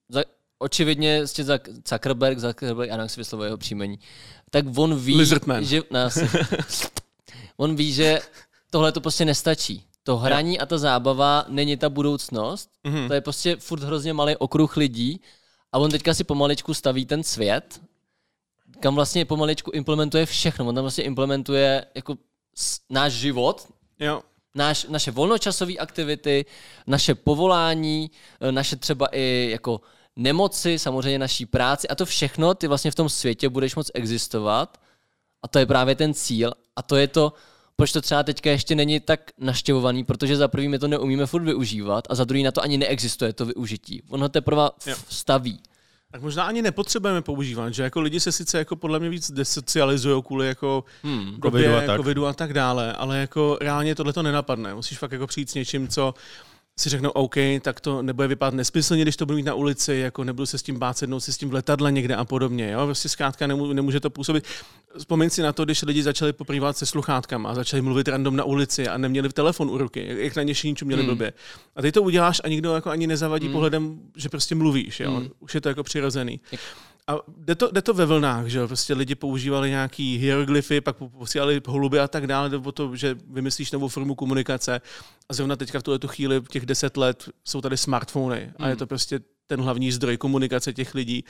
za, 0.09 0.23
očividně 0.59 1.27
jste 1.27 1.45
za 1.45 1.59
Zuckerberg, 1.89 2.39
Zuckerberg, 2.39 2.91
já 2.91 2.97
jak 2.97 3.11
si 3.11 3.21
vyslovuje 3.21 3.47
jeho 3.49 3.57
příjmení, 3.59 3.99
tak 4.51 4.65
on 4.77 4.99
ví, 4.99 5.17
Lizardman. 5.17 5.65
že, 5.65 5.83
asi, 6.05 6.29
on 7.57 7.77
ví, 7.77 7.93
že 7.93 8.21
tohle 8.71 8.93
to 8.93 9.01
prostě 9.01 9.25
nestačí. 9.25 9.85
To 10.03 10.17
hraní 10.17 10.61
a 10.61 10.67
ta 10.67 10.79
zábava 10.79 11.45
není 11.49 11.77
ta 11.77 11.89
budoucnost, 11.89 12.71
Mhm. 12.85 13.09
to 13.09 13.15
je 13.15 13.21
prostě 13.21 13.57
furt 13.57 13.83
hrozně 13.83 14.13
malý 14.13 14.37
okruh 14.37 14.77
lidí 14.77 15.21
a 15.73 15.79
on 15.79 15.91
teďka 15.91 16.15
si 16.15 16.25
pomaličku 16.25 16.75
staví 16.75 17.07
ten 17.07 17.23
svět, 17.23 17.81
kam 18.81 18.95
vlastně 18.95 19.25
pomaličku 19.25 19.71
implementuje 19.71 20.27
všechno. 20.27 20.67
On 20.69 20.75
tam 20.75 20.83
vlastně 20.85 21.05
implementuje 21.05 21.87
jako 21.95 22.15
náš 22.91 23.13
život, 23.13 23.69
Jo. 24.01 24.23
Náš, 24.57 24.87
naše 24.89 25.11
volnočasové 25.11 25.75
aktivity, 25.75 26.45
naše 26.87 27.15
povolání, 27.15 28.11
eh, 28.41 28.53
naše 28.53 28.77
třeba 28.77 29.07
i 29.13 29.49
jako 29.51 29.81
nemoci, 30.17 30.79
samozřejmě 30.79 31.19
naší 31.19 31.47
práci 31.47 31.89
a 31.89 31.95
to 31.95 32.07
všechno, 32.07 32.55
ty 32.55 32.67
vlastně 32.67 32.91
v 32.91 32.95
tom 32.95 33.09
světě 33.09 33.49
budeš 33.49 33.77
moc 33.77 33.91
existovat 33.95 34.81
a 35.43 35.49
to 35.49 35.59
je 35.59 35.67
právě 35.67 35.95
ten 35.95 36.15
cíl 36.15 36.53
a 36.77 36.83
to 36.83 36.97
je 36.97 37.09
to, 37.09 37.33
proč 37.77 37.93
to 37.93 38.01
třeba 38.01 38.23
teďka 38.23 38.51
ještě 38.51 38.75
není 38.75 39.01
tak 39.01 39.31
naštěvovaný, 39.39 40.05
protože 40.05 40.37
za 40.37 40.49
prvý 40.49 40.69
my 40.69 40.79
to 40.79 40.89
neumíme 40.89 41.27
furt 41.27 41.43
využívat 41.43 42.05
a 42.11 42.15
za 42.15 42.25
druhý 42.25 42.43
na 42.43 42.53
to 42.53 42.63
ani 42.63 42.79
neexistuje 42.79 43.33
to 43.33 43.47
využití. 43.47 44.03
On 44.09 44.21
ho 44.21 44.29
teprve 44.29 44.63
staví. 45.09 45.61
Tak 46.13 46.23
možná 46.23 46.45
ani 46.45 46.63
nepotřebujeme 46.63 47.23
používat, 47.23 47.75
že 47.75 47.83
jako 47.83 48.01
lidi 48.01 48.21
se 48.21 48.33
sice 48.33 48.59
jako 48.59 48.77
podle 48.77 48.99
mě 48.99 49.09
víc 49.11 49.31
desocializují 49.31 50.23
kvůli 50.23 50.47
jako 50.47 50.85
Hmm. 51.03 51.25
době, 51.41 51.63
Covidu 51.63 51.77
a 51.77 51.81
tak. 51.87 51.97
covidu 51.97 52.27
a 52.27 52.33
tak 52.33 52.53
dále, 52.53 52.93
ale 52.93 53.19
jako 53.19 53.59
reálně 53.61 53.95
tohle 53.95 54.13
to 54.13 54.23
nenapadne. 54.23 54.75
Musíš 54.75 54.99
fakt 54.99 55.13
jako 55.13 55.27
přijít 55.27 55.51
s 55.51 55.55
něčím, 55.55 55.89
co 55.89 56.15
si 56.81 56.89
řeknou, 56.89 57.11
OK, 57.11 57.35
tak 57.63 57.81
to 57.81 58.03
nebude 58.03 58.29
vypadat 58.29 58.55
nesmyslně, 58.55 59.03
když 59.03 59.17
to 59.17 59.27
budu 59.27 59.37
mít 59.37 59.43
na 59.47 59.55
ulici, 59.55 59.95
jako 59.95 60.25
nebudu 60.25 60.47
se 60.47 60.59
s 60.59 60.63
tím 60.63 60.79
bát 60.79 60.99
sednout 60.99 61.21
si 61.21 61.33
s 61.33 61.39
tím 61.39 61.51
v 61.51 61.55
letadle 61.55 61.93
někde 61.93 62.15
a 62.17 62.25
podobně. 62.25 62.71
Jo? 62.71 62.85
Prostě 62.87 63.09
zkrátka 63.09 63.47
nemů- 63.47 63.73
nemůže 63.73 64.01
to 64.01 64.11
působit. 64.11 64.45
Vzpomeň 64.99 65.31
si 65.31 65.43
na 65.43 65.53
to, 65.53 65.65
když 65.65 65.83
lidi 65.83 66.03
začali 66.03 66.33
poprývat 66.33 66.77
se 66.77 66.87
sluchátkama 66.87 67.51
a 67.51 67.55
začali 67.55 67.83
mluvit 67.83 68.09
random 68.09 68.37
na 68.37 68.45
ulici 68.45 68.89
a 68.89 68.99
neměli 68.99 69.29
telefon 69.29 69.71
u 69.71 69.79
ruky, 69.79 70.07
jak- 70.19 70.37
na 70.37 70.43
něčím 70.43 70.77
měli 70.85 71.03
Hmm. 71.03 71.09
blbě. 71.11 71.33
A 71.77 71.83
ty 71.83 71.93
to 71.93 72.03
uděláš 72.03 72.41
a 72.45 72.49
nikdo 72.49 72.75
jako 72.75 72.91
ani 72.91 73.07
nezavadí 73.07 73.49
pohledem, 73.49 74.01
že 74.17 74.29
prostě 74.29 74.55
mluvíš. 74.55 75.01
Jo? 75.01 75.11
Hmm. 75.11 75.29
Už 75.41 75.55
je 75.55 75.61
to 75.61 75.69
jako 75.69 75.83
přirozený. 75.83 76.41
Jak- 76.53 76.61
A 77.09 77.19
jde 77.37 77.55
to, 77.55 77.71
jde 77.71 77.83
to 77.83 77.95
ve 77.95 78.07
vlnách, 78.07 78.47
že? 78.47 78.67
Prostě 78.67 78.95
lidi 78.95 79.15
používali 79.15 79.71
nějaký 79.71 80.19
hieroglyfy, 80.19 80.81
pak 80.81 80.97
posílali 80.97 81.61
holuby 81.67 82.01
a 82.01 82.09
tak 82.09 82.27
dále, 82.27 82.51
nebo 82.51 82.73
to, 82.73 82.97
že 82.97 83.17
vymyslíš 83.31 83.73
novou 83.73 83.89
formu 83.89 84.15
komunikace. 84.15 84.81
A 85.29 85.35
zrovna 85.35 85.57
teďka 85.57 85.81
v 85.81 85.83
tuhle 85.83 85.99
chvíli, 86.07 86.43
těch 86.51 86.67
deset 86.67 86.97
let, 86.97 87.29
jsou 87.45 87.61
tady 87.61 87.77
smartfony 87.77 88.53
a 88.59 88.69
je 88.69 88.77
to 88.77 88.87
prostě 88.87 89.21
ten 89.47 89.61
hlavní 89.61 89.93
zdroj 89.93 90.17
komunikace 90.17 90.73
těch 90.73 90.95
lidí. 90.95 91.25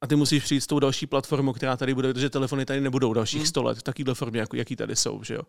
A 0.00 0.06
ty 0.06 0.16
musíš 0.16 0.44
přijít 0.44 0.60
s 0.60 0.66
tou 0.66 0.78
další 0.78 1.06
platformou, 1.06 1.52
která 1.52 1.76
tady 1.76 1.94
bude, 1.94 2.12
protože 2.12 2.30
telefony 2.30 2.64
tady 2.64 2.80
nebudou 2.80 3.12
dalších 3.12 3.48
100 3.48 3.62
let 3.62 3.78
v 3.78 3.82
takovéhle 3.82 4.14
formě, 4.14 4.40
jako, 4.40 4.56
jaký 4.56 4.76
tady 4.76 4.96
jsou. 4.96 5.22
Že 5.22 5.34
jo? 5.34 5.42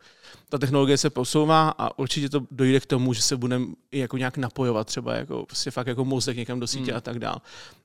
Ta 0.50 0.58
technologie 0.58 0.98
se 0.98 1.10
posouvá 1.10 1.70
a 1.70 2.00
určitě 2.00 2.30
to 2.30 2.42
dojde 2.52 2.80
k 2.80 2.86
tomu, 2.86 3.14
že 3.14 3.22
se 3.22 3.38
budeme 3.38 3.66
jako 3.92 4.18
nějak 4.18 4.38
napojovat, 4.38 4.88
třeba 4.88 5.16
jako, 5.16 5.46
prostě 5.46 5.72
fakt 5.72 5.88
jako 5.88 6.06
mozek 6.06 6.38
někam 6.38 6.60
do 6.60 6.68
sítě 6.68 6.94
a 6.94 7.02
tak 7.02 7.20
dál. 7.20 7.42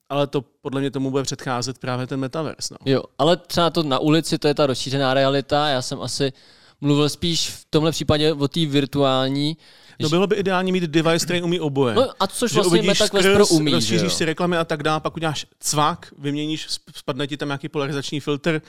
Ale 0.09 0.27
to 0.27 0.45
podle 0.63 0.81
mě 0.81 0.91
tomu 0.91 1.11
bude 1.11 1.23
předcházet 1.23 1.79
právě 1.79 2.07
ten 2.07 2.21
metaverse. 2.21 2.75
No. 2.75 2.93
Jo, 2.93 3.03
ale 3.19 3.37
třeba 3.37 3.71
to 3.71 3.83
na 3.83 3.99
ulici, 3.99 4.39
to 4.39 4.49
je 4.49 4.55
ta 4.55 4.67
rozšířená 4.67 5.15
realita. 5.15 5.69
Já 5.69 5.83
jsem 5.83 6.01
asi 6.01 6.33
mluvil 6.81 7.09
spíš 7.09 7.51
v 7.51 7.67
tomhle 7.71 7.91
případě 7.91 8.33
o 8.33 8.49
té 8.49 8.67
virtuální. 8.67 9.57
No 10.03 10.09
bylo 10.09 10.27
by 10.27 10.37
ideální 10.37 10.73
mít 10.73 10.83
device, 10.85 11.25
který 11.27 11.43
umí 11.43 11.61
oboje. 11.61 11.95
No 11.95 12.09
a 12.21 12.27
což 12.27 12.51
že 12.51 12.55
vlastně 12.55 12.69
uvidíš 12.81 13.01
Metaquest 13.01 13.29
Pro 13.35 13.47
umí, 13.47 13.71
že 13.71 13.77
rozšíříš 13.77 14.13
si 14.15 14.25
reklamy 14.25 14.57
a 14.57 14.65
tak 14.65 14.83
dále, 14.83 15.01
pak 15.01 15.17
uděláš 15.17 15.47
cvak, 15.61 16.13
vyměníš, 16.19 16.67
sp- 16.69 16.93
spadne 16.95 17.27
ti 17.27 17.37
tam 17.37 17.49
nějaký 17.49 17.69
polarizační 17.69 18.21
filtr 18.21 18.63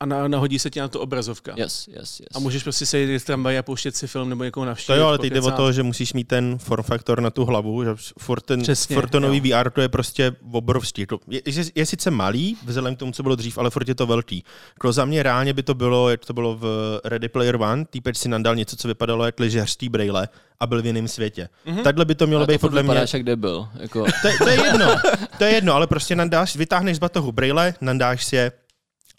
a 0.00 0.06
na, 0.06 0.28
nahodí 0.28 0.58
se 0.58 0.70
ti 0.70 0.80
na 0.80 0.88
to 0.88 1.00
obrazovka. 1.00 1.52
Yes, 1.56 1.88
yes, 1.88 2.20
yes. 2.20 2.28
A 2.34 2.38
můžeš 2.38 2.62
prostě 2.62 2.86
sejít 2.86 3.22
v 3.22 3.24
tramvaji 3.26 3.58
a 3.58 3.62
pouštět 3.62 3.96
si 3.96 4.06
film 4.06 4.28
nebo 4.28 4.44
někoho 4.44 4.64
To 4.64 4.68
navštívit. 4.68 4.98
jo, 4.98 5.06
ale 5.06 5.18
teď 5.18 5.32
jde 5.32 5.40
o 5.40 5.50
to, 5.50 5.72
že 5.72 5.82
musíš 5.82 6.12
mít 6.12 6.28
ten 6.28 6.58
form 6.58 6.82
faktor 6.82 7.20
na 7.20 7.30
tu 7.30 7.44
hlavu, 7.44 7.84
že 7.84 7.90
furt 8.18 8.40
ten, 8.40 8.62
Přesně, 8.62 8.94
furt 8.96 9.10
to 9.10 9.20
nový 9.20 9.48
jo. 9.50 9.58
VR 9.62 9.70
to 9.70 9.80
je 9.80 9.88
prostě 9.88 10.36
obrovský. 10.52 11.06
To 11.06 11.18
je, 11.28 11.42
je, 11.46 11.64
je, 11.74 11.86
sice 11.86 12.10
malý, 12.10 12.56
vzhledem 12.64 12.96
k 12.96 12.98
tomu, 12.98 13.12
co 13.12 13.22
bylo 13.22 13.34
dřív, 13.36 13.58
ale 13.58 13.70
furt 13.70 13.88
je 13.88 13.94
to 13.94 14.06
velký. 14.06 14.44
Jako 14.74 14.92
za 14.92 15.04
mě 15.04 15.22
reálně 15.22 15.52
by 15.52 15.62
to 15.62 15.74
bylo, 15.74 16.10
jak 16.10 16.24
to 16.24 16.32
bylo 16.32 16.56
v 16.56 17.00
Ready 17.04 17.28
Player 17.28 17.56
One, 17.56 17.84
týpek 17.84 18.16
si 18.16 18.28
nandal 18.28 18.56
něco, 18.56 18.76
co 18.76 18.88
vypadalo 18.88 19.24
jak 19.24 19.40
lyžařský 19.40 19.88
brejle 19.88 20.28
a 20.64 20.66
byl 20.66 20.82
v 20.82 20.86
jiném 20.86 21.08
světě. 21.08 21.48
Mm-hmm. 21.66 21.82
Takhle 21.82 22.04
by 22.04 22.14
to 22.14 22.26
mělo 22.26 22.40
Ale 22.40 22.46
být 22.46 22.60
podle 22.60 22.82
mě. 22.82 22.94
jak 23.12 23.22
debil. 23.22 23.68
Jako, 23.80 24.04
To, 24.22 24.28
je- 24.28 24.38
to 24.38 24.48
je 24.48 24.64
jedno, 24.64 24.96
to 25.38 25.44
je 25.44 25.50
jedno, 25.50 25.74
ale 25.74 25.86
prostě 25.86 26.16
nandáš, 26.16 26.56
vytáhneš 26.56 26.96
z 26.96 27.00
batohu 27.00 27.32
brejle, 27.32 27.74
nandáš 27.80 28.24
si 28.24 28.36
je 28.36 28.52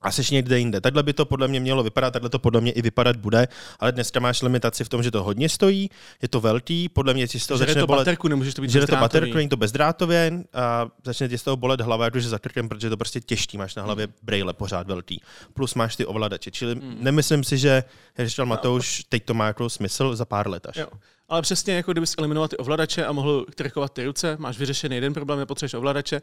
a 0.01 0.11
seš 0.11 0.29
někde 0.29 0.59
jinde. 0.59 0.81
Takhle 0.81 1.03
by 1.03 1.13
to 1.13 1.25
podle 1.25 1.47
mě 1.47 1.59
mělo 1.59 1.83
vypadat, 1.83 2.11
takhle 2.11 2.29
to 2.29 2.39
podle 2.39 2.61
mě 2.61 2.71
i 2.71 2.81
vypadat 2.81 3.15
bude, 3.15 3.47
ale 3.79 3.91
dneska 3.91 4.19
máš 4.19 4.41
limitaci 4.41 4.83
v 4.83 4.89
tom, 4.89 5.03
že 5.03 5.11
to 5.11 5.23
hodně 5.23 5.49
stojí, 5.49 5.89
je 6.21 6.27
to 6.27 6.41
velký, 6.41 6.89
podle 6.89 7.13
mě 7.13 7.27
ti 7.27 7.39
z 7.39 7.47
toho 7.47 7.57
Žere 7.57 7.67
začne 7.71 7.81
to 7.81 7.87
bolet, 7.87 7.99
baterku, 8.01 8.27
nemůžeš 8.27 8.53
to 8.53 8.61
být 8.61 8.71
že 8.71 8.87
to 8.87 8.95
baterku, 8.95 9.35
není 9.37 9.49
to 9.49 9.57
bezdrátově 9.57 10.31
a 10.53 10.87
začne 11.05 11.29
ti 11.29 11.37
z 11.37 11.43
toho 11.43 11.57
bolet 11.57 11.81
hlava, 11.81 12.05
jakože 12.05 12.29
za 12.29 12.39
krkem, 12.39 12.69
protože 12.69 12.87
je 12.87 12.89
to 12.89 12.97
prostě 12.97 13.21
těžký, 13.21 13.57
máš 13.57 13.75
na 13.75 13.83
hlavě 13.83 14.07
brejle 14.23 14.53
pořád 14.53 14.87
velký. 14.87 15.21
Plus 15.53 15.75
máš 15.75 15.95
ty 15.95 16.05
ovladače, 16.05 16.51
čili 16.51 16.73
Hmm. 16.75 16.97
nemyslím 16.99 17.43
si, 17.43 17.57
že, 17.57 17.83
jak 18.17 18.29
říkal 18.29 18.45
Matouš, 18.45 19.03
teď 19.09 19.25
to 19.25 19.33
má 19.33 19.47
jako 19.47 19.69
smysl 19.69 20.15
za 20.15 20.25
pár 20.25 20.49
let 20.49 20.65
až. 20.69 20.75
Jo. 20.75 20.87
Ale 21.29 21.41
přesně 21.41 21.73
jako 21.73 21.91
kdybys 21.91 22.15
eliminoval 22.17 22.47
ty 22.47 22.57
ovladače 22.57 23.05
a 23.05 23.11
mohl 23.11 23.45
trikovat 23.55 23.93
ty 23.93 24.05
ruce, 24.05 24.35
máš 24.39 24.57
vyřešený 24.59 24.95
jeden 24.95 25.13
problém, 25.13 25.39
nepotřebuješ 25.39 25.73
ovladače, 25.73 26.21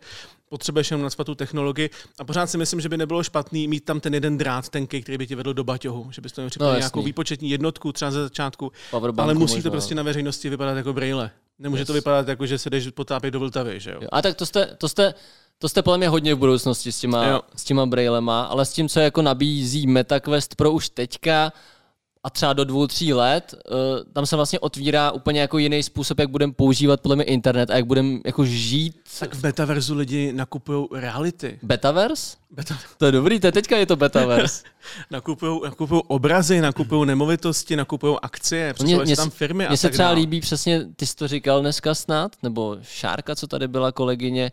potřebuješ 0.49 0.91
jenom 0.91 1.03
nadspat 1.03 1.25
tu 1.27 1.35
technologii. 1.35 1.91
A 2.19 2.25
pořád 2.25 2.47
si 2.47 2.59
myslím, 2.59 2.81
že 2.81 2.89
by 2.89 2.97
nebylo 2.97 3.23
špatný 3.23 3.69
mít 3.69 3.85
tam 3.85 4.01
ten 4.01 4.15
jeden 4.15 4.39
drát 4.39 4.69
tenký, 4.69 5.03
který 5.03 5.19
by 5.19 5.27
ti 5.27 5.35
vedl 5.35 5.55
do 5.55 5.65
baťohu, 5.65 6.07
že 6.11 6.23
bys 6.23 6.33
to 6.33 6.41
měl 6.41 6.51
No, 6.61 6.77
nějakou 6.77 7.03
výpočetní 7.03 7.51
jednotku 7.51 7.93
třeba 7.93 8.11
ze 8.11 8.23
začátku, 8.23 8.73
powerbanku 8.91 9.23
ale 9.23 9.35
musí 9.35 9.55
možná. 9.55 9.63
to 9.63 9.71
prostě 9.71 9.95
na 9.95 10.03
veřejnosti 10.03 10.51
vypadat 10.51 10.77
jako 10.77 10.93
brejle. 10.93 11.31
Nemůže 11.59 11.81
Yes. 11.81 11.87
to 11.87 11.93
vypadat 11.93 12.29
jako, 12.29 12.47
že 12.47 12.59
se 12.59 12.71
jdeš 12.71 12.89
potápět 12.89 13.31
do 13.31 13.41
Vltavy, 13.41 13.81
že 13.81 13.91
jo? 13.91 13.99
Jo. 14.03 14.09
A 14.13 14.23
tak 14.23 14.37
to 14.37 14.47
jste, 14.47 14.67
to 14.79 14.89
jste 14.89 15.15
To 15.59 15.69
jste 15.69 15.83
podle 15.83 15.99
mě 15.99 16.09
hodně 16.09 16.35
v 16.35 16.39
budoucnosti 16.39 16.93
s 16.93 17.01
těma, 17.01 17.27
Jo. 17.27 17.41
s 17.57 17.65
těma 17.65 17.87
brailema, 17.87 18.43
ale 18.45 18.65
s 18.65 18.73
tím, 18.73 18.89
co 18.89 19.01
jako 19.01 19.23
nabízí 19.23 19.87
MetaQuest 19.87 20.55
Pro 20.55 20.73
už 20.73 20.89
teďka 20.89 21.53
a 22.25 22.31
třeba 22.31 22.53
do 22.53 22.65
dvou, 22.65 22.87
tří 22.87 23.13
let, 23.13 23.55
uh, 23.71 23.77
tam 24.13 24.27
se 24.27 24.37
vlastně 24.37 24.59
otvírá 24.59 25.11
úplně 25.11 25.41
jako 25.41 25.59
jiný 25.59 25.83
způsob, 25.83 26.19
jak 26.19 26.31
budeme 26.31 26.53
používat 26.53 27.01
podle 27.01 27.17
mě 27.17 27.25
internet 27.25 27.71
a 27.71 27.77
jak 27.77 27.87
budeme 27.87 28.19
jako 28.27 28.45
žít. 28.45 28.97
Tak 29.19 29.35
v 29.35 29.43
metaverzu 29.43 29.95
lidi 29.95 30.33
nakupují 30.33 30.87
reality. 30.93 31.59
Betaverse? 31.63 32.37
Beta, 32.51 32.79
To 32.97 33.07
je 33.07 33.13
dobrý, 33.13 33.41
to 33.41 33.47
je 33.47 33.53
teďka 33.53 33.77
je 33.77 33.87
to 33.87 33.97
Betaverse. 33.97 34.65
nakupují, 35.11 35.61
nakupují 35.65 36.03
obrazy, 36.09 36.61
nakupují 36.61 37.07
nemovitosti, 37.07 37.77
nakupují 37.77 38.17
akcie, 38.23 38.75
představují 38.75 39.09
si 39.09 39.17
tam 39.17 39.31
firmy 39.31 39.67
Mně 39.69 39.77
se 39.77 39.91
třeba 39.91 40.09
dále. 40.09 40.21
líbí 40.21 40.41
přesně, 40.41 40.87
ty 40.97 41.07
jsi 41.07 41.17
to 41.17 41.29
říkal 41.29 41.61
dneska 41.61 41.95
snad, 41.95 42.37
nebo 42.43 42.77
Šárka, 42.83 43.37
co 43.37 43.47
tady 43.47 43.69
byla 43.69 43.93
kolegyně, 43.93 44.53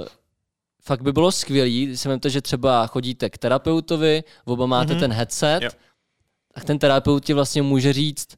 uh, 0.00 0.06
fakt 0.84 1.02
by 1.02 1.12
bylo 1.12 1.32
skvělý, 1.32 1.86
když 1.86 2.00
si 2.00 2.08
vemte, 2.08 2.30
že 2.30 2.40
třeba 2.40 2.86
chodíte 2.86 3.30
k 3.30 3.38
terapeutovi, 3.38 4.24
oba 4.44 4.66
máte 4.66 4.94
mm-hmm. 4.94 5.00
ten 5.00 5.12
headset, 5.12 5.62
Jo. 5.62 5.70
Tak 6.54 6.64
ten 6.64 6.78
terapeut 6.78 7.24
ti 7.24 7.32
vlastně 7.32 7.62
může 7.62 7.92
říct, 7.92 8.28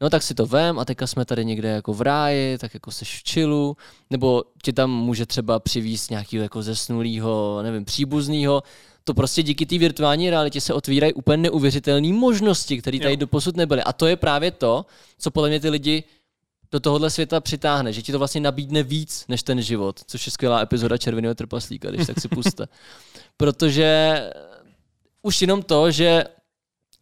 no 0.00 0.10
tak 0.10 0.22
si 0.22 0.34
to 0.34 0.46
vem 0.46 0.78
a 0.78 0.84
teďka 0.84 1.06
jsme 1.06 1.24
tady 1.24 1.44
někde 1.44 1.68
jako 1.68 1.92
v 1.92 2.00
ráji, 2.00 2.58
tak 2.58 2.74
jako 2.74 2.90
seš 2.90 3.18
v 3.18 3.22
čilu, 3.22 3.76
nebo 4.10 4.44
ti 4.62 4.72
tam 4.72 4.90
může 4.90 5.26
třeba 5.26 5.60
přivízt 5.60 6.10
nějakého 6.10 6.42
jako 6.42 6.62
zesnulého, 6.62 7.60
nevím, 7.62 7.84
příbuznýho, 7.84 8.62
to 9.04 9.14
prostě 9.14 9.42
díky 9.42 9.66
té 9.66 9.78
virtuální 9.78 10.30
realitě 10.30 10.60
se 10.60 10.74
otvírají 10.74 11.12
úplně 11.12 11.36
neuvěřitelné 11.36 12.12
možnosti, 12.12 12.78
které 12.78 12.98
tady 12.98 13.12
Jo. 13.14 13.16
doposud 13.16 13.56
nebyly. 13.56 13.82
A 13.82 13.92
to 13.92 14.06
je 14.06 14.16
právě 14.16 14.50
to, 14.50 14.86
co 15.18 15.30
podle 15.30 15.48
mě 15.48 15.60
ty 15.60 15.68
lidi 15.68 16.04
do 16.72 16.80
tohohle 16.80 17.10
světa 17.10 17.40
přitáhne, 17.40 17.92
že 17.92 18.02
ti 18.02 18.12
to 18.12 18.18
vlastně 18.18 18.40
nabídne 18.40 18.82
víc 18.82 19.24
než 19.28 19.42
ten 19.42 19.62
život, 19.62 20.00
což 20.06 20.26
je 20.26 20.32
skvělá 20.32 20.60
epizoda 20.60 20.98
Červeného 20.98 21.34
trpaslíka, 21.34 21.90
když 21.90 22.06
tak 22.06 22.20
si 22.20 22.28
puste. 22.28 22.68
Protože 23.36 24.20
už 25.22 25.40
jenom 25.40 25.62
to, 25.62 25.90
že 25.90 26.24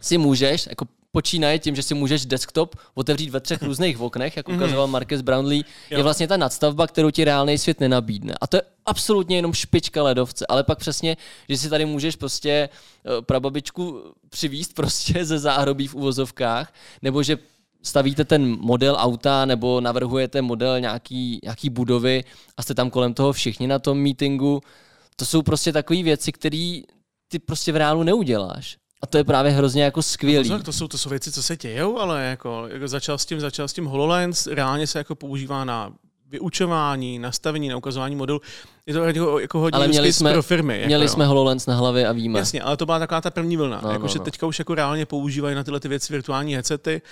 si 0.00 0.18
můžeš, 0.18 0.66
jako 0.66 0.84
počínaje 1.12 1.58
tím, 1.58 1.76
že 1.76 1.82
si 1.82 1.94
můžeš 1.94 2.26
desktop 2.26 2.76
otevřít 2.94 3.30
ve 3.30 3.40
třech 3.40 3.62
různých 3.62 4.00
oknech, 4.00 4.36
jak 4.36 4.48
ukazoval 4.48 4.86
Marcus 4.86 5.20
Brownlee, 5.20 5.64
je 5.90 5.98
Jo. 5.98 6.02
vlastně 6.02 6.28
ta 6.28 6.36
nadstavba, 6.36 6.86
kterou 6.86 7.10
ti 7.10 7.24
reálný 7.24 7.58
svět 7.58 7.80
nenabídne. 7.80 8.34
A 8.40 8.46
to 8.46 8.56
je 8.56 8.62
absolutně 8.86 9.36
jenom 9.36 9.52
špička 9.52 10.02
ledovce, 10.02 10.46
ale 10.48 10.64
pak 10.64 10.78
přesně, 10.78 11.16
že 11.48 11.56
si 11.56 11.68
tady 11.70 11.84
můžeš 11.84 12.16
prostě 12.16 12.50
eh, 12.50 13.22
prababičku 13.22 14.02
přivíst 14.28 14.74
prostě 14.74 15.24
ze 15.24 15.38
záhrobí 15.38 15.86
v 15.86 15.94
uvozovkách, 15.94 16.72
nebo 17.02 17.22
že 17.22 17.38
stavíte 17.82 18.24
ten 18.24 18.56
model 18.60 18.96
auta 18.98 19.44
nebo 19.44 19.80
navrhujete 19.80 20.42
model 20.42 20.80
nějaký, 20.80 21.40
nějaký 21.42 21.70
budovy 21.70 22.24
a 22.56 22.62
jste 22.62 22.74
tam 22.74 22.90
kolem 22.90 23.14
toho 23.14 23.32
všichni 23.32 23.66
na 23.66 23.78
tom 23.78 23.98
meetingu. 23.98 24.60
To 25.16 25.24
jsou 25.24 25.42
prostě 25.42 25.72
takové 25.72 26.02
věci, 26.02 26.32
které 26.32 26.80
ty 27.28 27.38
prostě 27.38 27.72
v 27.72 27.76
reálu 27.76 28.02
neuděláš. 28.02 28.76
A 29.02 29.06
to 29.06 29.18
je 29.18 29.24
právě 29.24 29.52
hrozně 29.52 29.82
jako 29.84 30.02
skvělý. 30.02 30.48
Pozor, 30.48 30.62
to 30.62 30.72
jsou, 30.72 30.88
to 30.88 30.98
jsou 30.98 31.10
věci, 31.10 31.32
co 31.32 31.42
se 31.42 31.56
dějou, 31.56 31.98
ale 31.98 32.24
jako, 32.24 32.64
jako 32.68 32.88
začal, 32.88 33.18
s 33.18 33.26
tím, 33.26 33.40
začal 33.40 33.68
s 33.68 33.72
tím 33.72 33.86
HoloLens, 33.86 34.46
reálně 34.46 34.86
se 34.86 34.98
jako 34.98 35.14
používá 35.14 35.64
na 35.64 35.92
vyučování, 36.30 37.18
nastavení, 37.18 37.68
na 37.68 37.76
ukazování 37.76 38.16
modelu. 38.16 38.40
Je 38.86 38.94
to 38.94 39.04
jako, 39.04 39.38
jako 39.38 39.58
hodně 39.58 39.76
Ale 39.76 39.88
měli 39.88 40.12
jsme, 40.12 40.32
pro 40.32 40.42
firmy. 40.42 40.74
Jako, 40.76 40.86
měli 40.86 41.04
jo. 41.04 41.08
jsme 41.08 41.26
HoloLens 41.26 41.66
na 41.66 41.76
hlavě 41.76 42.08
a 42.08 42.12
víme. 42.12 42.38
Jasně, 42.38 42.62
ale 42.62 42.76
to 42.76 42.86
byla 42.86 42.98
taková 42.98 43.20
ta 43.20 43.30
první 43.30 43.56
vlna. 43.56 43.80
No, 43.82 43.88
No, 43.88 43.92
jako, 43.92 44.02
no, 44.02 44.08
že 44.08 44.18
no. 44.18 44.24
teďka 44.24 44.46
už 44.46 44.58
jako 44.58 44.74
reálně 44.74 45.06
používají 45.06 45.56
na 45.56 45.64
tyhle 45.64 45.80
ty 45.80 45.88
věci 45.88 46.12
virtuální 46.12 46.54
headsety, 46.54 47.02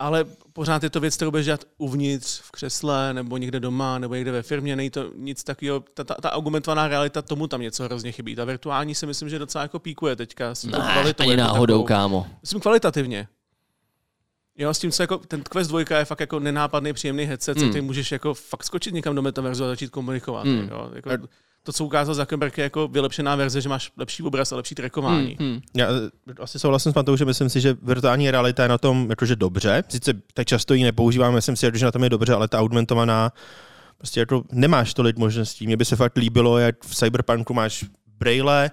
ale 0.00 0.24
pořád 0.52 0.82
je 0.82 0.90
to 0.90 1.00
věc, 1.00 1.16
kterou 1.16 1.30
budeš 1.30 1.46
dělat 1.46 1.64
uvnitř, 1.78 2.40
v 2.40 2.50
křesle, 2.50 3.14
nebo 3.14 3.36
někde 3.36 3.60
doma, 3.60 3.98
nebo 3.98 4.14
někde 4.14 4.32
ve 4.32 4.42
firmě. 4.42 4.76
Není 4.76 4.90
to 4.90 5.10
nic 5.16 5.44
takového. 5.44 5.84
Ta, 5.94 6.04
ta, 6.04 6.14
ta 6.14 6.32
augmentovaná 6.32 6.88
realita, 6.88 7.22
tomu 7.22 7.46
tam 7.46 7.60
něco 7.60 7.84
hrozně 7.84 8.12
chybí. 8.12 8.34
Ta 8.36 8.44
virtuální 8.44 8.94
si 8.94 9.06
myslím, 9.06 9.28
že 9.28 9.38
docela 9.38 9.62
jako 9.62 9.78
píkuje 9.78 10.16
teďka. 10.16 10.54
S 10.54 10.64
Ne, 10.64 10.78
kvalitou 10.92 11.22
ani 11.22 11.30
jako 11.30 11.42
náhodou, 11.42 11.74
takovou. 11.74 11.86
kámo. 11.86 12.26
Myslím 12.40 12.60
kvalitativně. 12.60 13.28
Jo, 14.58 14.74
s 14.74 14.78
tím, 14.78 14.90
co 14.90 15.02
jako, 15.02 15.18
ten 15.18 15.42
Quest 15.42 15.70
2 15.70 15.80
je 15.98 16.04
fakt 16.04 16.20
jako 16.20 16.40
nenápadný, 16.40 16.92
příjemný 16.92 17.24
headset, 17.24 17.56
Hmm. 17.58 17.66
mm. 17.66 17.72
ty 17.72 17.80
můžeš 17.80 18.12
jako 18.12 18.34
fakt 18.34 18.64
skočit 18.64 18.94
někam 18.94 19.14
do 19.14 19.22
metaverzu 19.22 19.64
a 19.64 19.68
začít 19.68 19.90
komunikovat. 19.90 20.46
Hmm. 20.46 20.56
Mm. 20.62 20.68
Jo, 20.70 20.90
jako, 20.94 21.10
to, 21.62 21.72
co 21.72 21.84
ukázal 21.84 22.14
Zuckerberg, 22.14 22.58
je 22.58 22.62
jako 22.62 22.88
vylepšená 22.88 23.36
verze, 23.36 23.60
že 23.60 23.68
máš 23.68 23.92
lepší 23.96 24.22
obraz 24.22 24.52
a 24.52 24.56
lepší 24.56 24.74
trackování. 24.74 25.36
Hmm, 25.40 25.50
hmm. 25.50 25.60
Já 25.76 25.86
eh, 25.86 26.42
asi 26.42 26.58
souhlasím 26.58 26.92
s 26.92 26.94
Matou, 26.94 27.16
že 27.16 27.24
myslím 27.24 27.48
si, 27.48 27.60
že 27.60 27.76
virtuální 27.82 28.30
realita 28.30 28.62
je 28.62 28.68
na 28.68 28.78
tom 28.78 29.06
jakože 29.10 29.36
dobře. 29.36 29.84
Sice 29.88 30.14
tak 30.34 30.46
často 30.46 30.74
ji 30.74 30.84
nepoužívám, 30.84 31.34
myslím 31.34 31.56
si, 31.56 31.66
že 31.74 31.84
na 31.84 31.92
tom 31.92 32.04
je 32.04 32.10
dobře, 32.10 32.34
ale 32.34 32.48
ta 32.48 32.60
augmentovaná, 32.60 33.32
prostě 33.98 34.20
jako 34.20 34.44
nemáš 34.52 34.94
tolik 34.94 35.18
možností. 35.18 35.66
Mně 35.66 35.76
by 35.76 35.84
se 35.84 35.96
fakt 35.96 36.16
líbilo, 36.16 36.58
jak 36.58 36.84
v 36.84 36.94
Cyberpunku 36.94 37.54
máš 37.54 37.84
braille, 38.18 38.70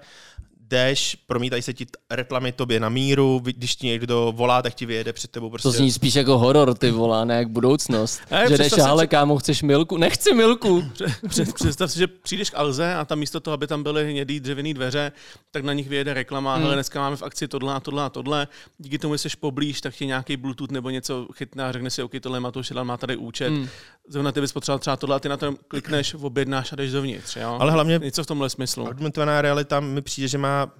jdeš, 0.69 1.17
promítají 1.27 1.61
se 1.61 1.73
ti 1.73 1.85
reklamy 2.11 2.51
tobě 2.51 2.79
na 2.79 2.89
míru, 2.89 3.41
když 3.43 3.75
ti 3.75 3.87
někdo 3.87 4.33
volá, 4.35 4.61
tak 4.61 4.73
ti 4.73 4.85
vyjede 4.85 5.13
před 5.13 5.31
tebou 5.31 5.49
prostě. 5.49 5.63
To 5.67 5.71
zní 5.71 5.91
spíš 5.91 6.15
jako 6.15 6.37
horor, 6.37 6.73
ty 6.77 6.91
volá, 6.91 7.25
ne 7.25 7.35
jak 7.35 7.49
budoucnost. 7.49 8.21
Ne, 8.31 8.45
že 8.49 8.57
jdeš, 8.57 8.73
si, 8.73 8.81
ale 8.81 9.07
kámo, 9.07 9.37
chceš 9.37 9.61
milku? 9.63 9.97
Nechci 9.97 10.33
milku. 10.33 10.83
Před- 11.27 11.53
Představ 11.53 11.91
si, 11.91 11.99
že 11.99 12.07
přijdeš 12.07 12.49
k 12.49 12.55
Alze 12.57 12.95
a 12.95 13.05
tam 13.05 13.19
místo 13.19 13.39
toho, 13.39 13.53
aby 13.53 13.67
tam 13.67 13.83
byly 13.83 14.11
hnědý 14.11 14.39
dřevěný 14.39 14.73
dveře, 14.73 15.11
tak 15.51 15.63
na 15.63 15.73
nich 15.73 15.89
vyjede 15.89 16.13
reklama, 16.13 16.53
Hmm. 16.53 16.63
hele, 16.63 16.75
dneska 16.75 16.99
máme 16.99 17.15
v 17.15 17.23
akci 17.23 17.47
tohle 17.47 17.73
a 17.73 17.79
tohle 17.79 18.03
a 18.03 18.09
tohle. 18.09 18.47
Díky 18.77 18.99
tomu, 18.99 19.13
že 19.15 19.17
jsi 19.17 19.29
poblíž, 19.39 19.81
tak 19.81 19.95
ti 19.95 20.05
nějaký 20.05 20.37
Bluetooth 20.37 20.71
nebo 20.71 20.89
něco 20.89 21.27
chytne 21.33 21.63
a 21.63 21.71
řekne 21.71 21.89
si, 21.89 22.03
OK, 22.03 22.11
tohle 22.21 22.39
má 22.39 22.51
to 22.51 22.61
má 22.83 22.97
tady 22.97 23.15
účet. 23.15 23.49
Hmm. 23.49 23.67
Zrovna 24.07 24.31
ty 24.31 24.41
bys 24.41 24.51
potřeboval 24.53 24.79
třeba 24.79 24.97
tohle 24.97 25.15
a 25.15 25.19
ty 25.19 25.29
na 25.29 25.37
tom 25.37 25.57
klikneš, 25.67 26.13
objednáš 26.13 26.73
a 26.73 26.75
jdeš 26.75 26.91
dovnitř. 26.91 27.35
Jo? 27.35 27.57
Ale 27.59 27.71
hlavně 27.71 27.99
Něco 28.03 28.23
v 28.23 28.27
tomhle 28.27 28.49
smyslu. 28.49 28.85
augmentovaná 28.89 29.41
realita 29.41 29.79
mi 29.79 30.01
přijde, 30.01 30.27
že 30.27 30.37
má 30.37 30.71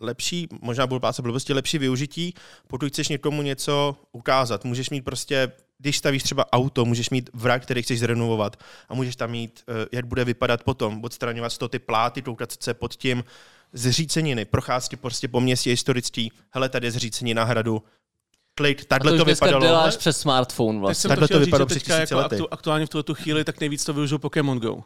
lepší, 0.00 0.48
možná 0.62 0.86
budu 0.86 1.00
plácat 1.00 1.22
blbosti, 1.22 1.52
lepší 1.52 1.78
využití, 1.78 2.34
pokud 2.66 2.88
chceš 2.88 3.08
někomu 3.08 3.42
něco 3.42 3.96
ukázat. 4.12 4.64
Můžeš 4.64 4.90
mít 4.90 5.02
prostě, 5.02 5.52
když 5.78 5.98
stavíš 5.98 6.22
třeba 6.22 6.52
auto, 6.52 6.84
můžeš 6.84 7.10
mít 7.10 7.30
vrak, 7.34 7.62
který 7.62 7.82
chceš 7.82 7.98
zrenovovat 8.00 8.56
a 8.88 8.94
můžeš 8.94 9.16
tam 9.16 9.30
mít, 9.30 9.62
eh, 9.68 9.86
jak 9.92 10.06
bude 10.06 10.24
vypadat 10.24 10.62
potom, 10.64 11.04
odstraňovat 11.04 11.52
z 11.52 11.58
toho 11.58 11.68
ty 11.68 11.78
pláty, 11.78 12.22
koukat 12.22 12.52
se 12.62 12.74
pod 12.74 12.94
tím, 12.94 13.24
zříceniny, 13.72 14.44
procházky 14.44 14.96
prostě 14.96 15.28
po 15.28 15.40
městě 15.40 15.70
historický, 15.70 16.32
hele, 16.50 16.68
tady 16.68 16.86
je 16.86 16.90
zřícenina 16.90 17.44
hradu, 17.44 17.82
klik, 18.58 18.80
A 18.82 18.84
takhle 18.88 19.12
to 19.12 19.18
to, 19.18 19.24
dneska 19.24 19.46
vypadalo. 19.46 19.64
děláš 19.66 19.96
přes 19.96 20.20
smartphone 20.20 20.78
vlastně. 20.78 21.08
Takhle 21.08 21.28
to 21.28 21.34
to 21.34 21.40
vypadalo 21.40 21.66
před 21.66 21.78
tisíci 21.78 22.00
jako 22.00 22.16
lety. 22.16 22.34
aktu, 22.34 22.46
aktuálně 22.50 22.86
v 22.86 22.88
tuto 22.88 23.14
chvíli 23.14 23.44
tak 23.44 23.60
nejvíc 23.60 23.84
to 23.84 23.92
využil 23.92 24.18
Pokémon 24.18 24.58
Go. 24.58 24.76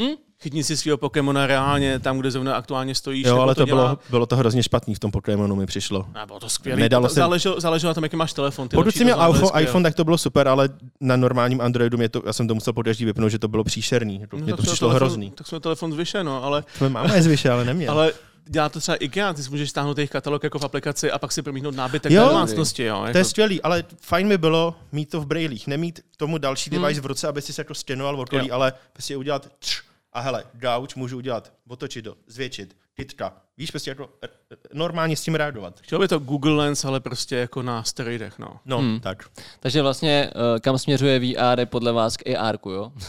Hm? 0.00 0.14
Chytni 0.42 0.64
si 0.64 0.76
svého 0.76 0.98
Pokémona 0.98 1.46
reálně 1.46 1.98
tam, 1.98 2.18
kde 2.18 2.30
zrovna 2.30 2.56
aktuálně 2.56 2.94
stojíš. 2.94 3.26
Jo, 3.26 3.40
ale 3.40 3.54
to 3.54 3.64
dělá- 3.64 3.82
bylo, 3.84 3.98
bylo 4.10 4.26
to 4.26 4.36
hrozně 4.36 4.62
špatný 4.62 4.94
v 4.94 4.98
tom 4.98 5.10
Pokémonu 5.10 5.56
mi 5.56 5.66
přišlo. 5.66 6.06
Ne, 6.14 6.26
bylo 6.26 6.40
to 6.40 6.48
skvělé. 6.48 6.80
Nedalo 6.80 7.08
se- 7.08 7.14
záleželo, 7.14 7.60
záleželo 7.60 7.90
na 7.90 7.94
tom, 7.94 8.02
jaký 8.04 8.16
máš 8.16 8.32
telefon. 8.32 8.68
Ty 8.68 8.76
Pokud 8.76 8.94
jsi 8.94 9.04
měl 9.04 9.16
to 9.16 9.34
iPhone, 9.34 9.62
iPhone, 9.62 9.82
tak 9.82 9.94
to 9.94 10.04
bylo 10.04 10.18
super, 10.18 10.48
ale 10.48 10.68
na 11.00 11.16
normálním 11.16 11.60
Androidu 11.60 11.98
mě 11.98 12.08
to, 12.08 12.22
já 12.26 12.32
jsem 12.32 12.48
to 12.48 12.54
musel 12.54 12.72
po 12.72 12.82
každý 12.82 13.04
vypnout, 13.04 13.30
že 13.30 13.38
to 13.38 13.48
bylo 13.48 13.64
příšerný. 13.64 14.22
No, 14.32 14.38
Mně 14.38 14.52
tak 14.52 14.56
to 14.56 14.62
přišlo 14.62 14.88
telefon, 14.88 15.06
hrozný. 15.08 15.30
Tak 15.30 15.46
jsme 15.46 15.60
telefon 15.60 15.92
zvyše, 15.92 16.24
no, 16.24 16.44
ale, 16.44 16.64
Tvoje 16.76 16.90
máma 16.90 17.14
je 17.14 17.22
zvyše, 17.22 17.50
ale 17.50 17.64
neměl. 17.64 17.92
ale 17.92 18.12
dělá 18.48 18.68
to 18.68 18.80
třeba 18.80 18.96
IKEA, 18.96 19.32
ty 19.32 19.42
si 19.42 19.50
můžeš 19.50 19.70
stáhnout 19.70 19.98
jejich 19.98 20.10
katalog 20.10 20.44
jako 20.44 20.58
v 20.58 20.64
aplikaci 20.64 21.10
a 21.10 21.18
pak 21.18 21.32
si 21.32 21.42
promítnout 21.42 21.74
nábytek 21.74 22.12
Jo. 22.12 22.22
na 22.22 22.28
domácnosti, 22.28 22.82
jo. 22.84 23.00
Jako, 23.02 23.12
To 23.12 23.18
je 23.18 23.24
skvělý, 23.24 23.62
ale 23.62 23.84
fajn 24.00 24.28
by 24.28 24.38
bylo 24.38 24.76
mít 24.92 25.10
to 25.10 25.20
v 25.20 25.26
brailích, 25.26 25.66
nemít 25.66 26.00
tomu 26.16 26.38
další 26.38 26.70
Hmm. 26.70 26.82
device 26.82 27.00
v 27.00 27.06
ruce, 27.06 27.28
aby 27.28 27.42
si 27.42 27.52
se 27.52 27.60
jako 27.60 27.74
skenoval 27.74 28.20
okolí, 28.20 28.48
Jo. 28.48 28.54
ale 28.54 28.72
prostě 28.92 29.16
udělat 29.16 29.48
tř, 29.58 29.80
a 30.12 30.20
hele, 30.20 30.44
gauč 30.52 30.94
můžu 30.94 31.16
udělat, 31.16 31.52
otočit 31.68 32.02
to, 32.02 32.16
zvětšit, 32.26 32.76
kytka. 32.94 33.32
Víš, 33.58 33.70
prostě 33.70 33.90
jako 33.90 34.08
eh, 34.24 34.28
eh, 34.52 34.56
normálně 34.74 35.16
s 35.16 35.22
tím 35.22 35.34
reagovat. 35.34 35.80
Chtěl 35.80 35.98
by 35.98 36.08
to 36.08 36.18
Google 36.18 36.52
Lens, 36.52 36.84
ale 36.84 37.00
prostě 37.00 37.36
jako 37.36 37.62
na 37.62 37.84
steroidech, 37.84 38.38
no. 38.38 38.60
No, 38.64 38.78
Hmm. 38.78 39.00
tak. 39.00 39.24
Takže 39.60 39.82
vlastně 39.82 40.30
eh, 40.56 40.60
kam 40.60 40.78
směřuje 40.78 41.18
VR 41.18 41.58
je 41.60 41.66
podle 41.66 41.92
vás 41.92 42.16
k 42.16 42.22
AR, 42.36 42.58
jo? 42.66 42.92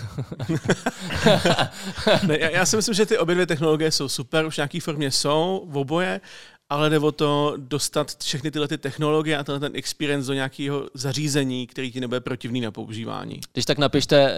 Ne, 2.27 2.37
já, 2.39 2.49
já 2.49 2.65
si 2.65 2.75
myslím, 2.75 2.95
že 2.95 3.05
ty 3.05 3.17
obě 3.17 3.35
dvě 3.35 3.45
technologie 3.47 3.91
jsou 3.91 4.09
super, 4.09 4.45
už 4.45 4.53
v 4.53 4.57
nějaký 4.57 4.79
formě 4.79 5.11
jsou, 5.11 5.65
v 5.69 5.77
oboje, 5.77 6.21
ale 6.69 6.89
jde 6.89 6.99
o 6.99 7.11
to 7.11 7.53
dostat 7.57 8.23
všechny 8.23 8.51
tyhle 8.51 8.67
ty 8.67 8.77
technologie 8.77 9.37
a 9.37 9.43
tenhle 9.43 9.59
ten 9.59 9.71
experience 9.75 10.27
do 10.27 10.33
nějakého 10.33 10.89
zařízení, 10.93 11.67
který 11.67 11.91
ti 11.91 11.99
nebude 11.99 12.19
protivný 12.19 12.61
na 12.61 12.71
používání. 12.71 13.39
Když 13.53 13.65
tak 13.65 13.77
napište, 13.77 14.35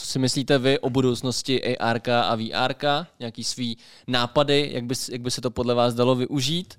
co 0.00 0.06
si 0.06 0.18
myslíte 0.18 0.58
vy 0.58 0.78
o 0.78 0.90
budoucnosti 0.90 1.76
AR 1.78 2.00
a 2.10 2.36
VR, 2.36 2.74
nějaký 3.20 3.44
svý 3.44 3.78
nápady, 4.06 4.70
jak 4.72 4.84
by, 4.84 4.94
jak 5.12 5.20
by 5.20 5.30
se 5.30 5.40
to 5.40 5.50
podle 5.50 5.74
vás 5.74 5.94
dalo 5.94 6.14
využít. 6.14 6.74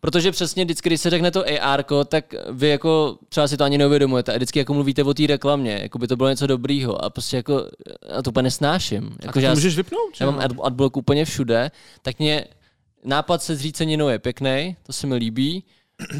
Protože 0.00 0.32
přesně 0.32 0.64
vždycky, 0.64 0.88
když 0.88 1.00
se 1.00 1.10
řekne 1.10 1.30
to 1.30 1.44
AR, 1.60 1.84
tak 2.08 2.34
vy 2.50 2.68
jako 2.68 3.18
třeba 3.28 3.48
si 3.48 3.56
to 3.56 3.64
ani 3.64 3.78
neuvědomujete 3.78 4.32
a 4.32 4.36
vždycky 4.36 4.58
jako 4.58 4.74
mluvíte 4.74 5.04
o 5.04 5.14
té 5.14 5.26
reklamě, 5.26 5.78
jako 5.82 5.98
by 5.98 6.08
to 6.08 6.16
bylo 6.16 6.28
něco 6.28 6.46
dobrýho 6.46 7.04
a 7.04 7.10
prostě 7.10 7.36
jako 7.36 7.66
já 8.08 8.22
to 8.22 8.30
úplně 8.30 8.42
nesnáším. 8.42 9.04
A 9.04 9.16
Jako, 9.22 9.32
to 9.32 9.40
že 9.40 9.46
já, 9.46 9.54
můžeš 9.54 9.76
vypnout, 9.76 10.16
že 10.16 10.24
já 10.24 10.30
mám 10.30 10.40
ad, 10.40 10.52
adblock 10.62 10.96
úplně 10.96 11.24
všude, 11.24 11.70
tak 12.02 12.18
mě 12.18 12.44
nápad 13.04 13.42
se 13.42 13.56
zříceninou 13.56 14.08
je 14.08 14.18
pěkný, 14.18 14.76
to 14.82 14.92
se 14.92 15.06
mi 15.06 15.14
líbí 15.14 15.64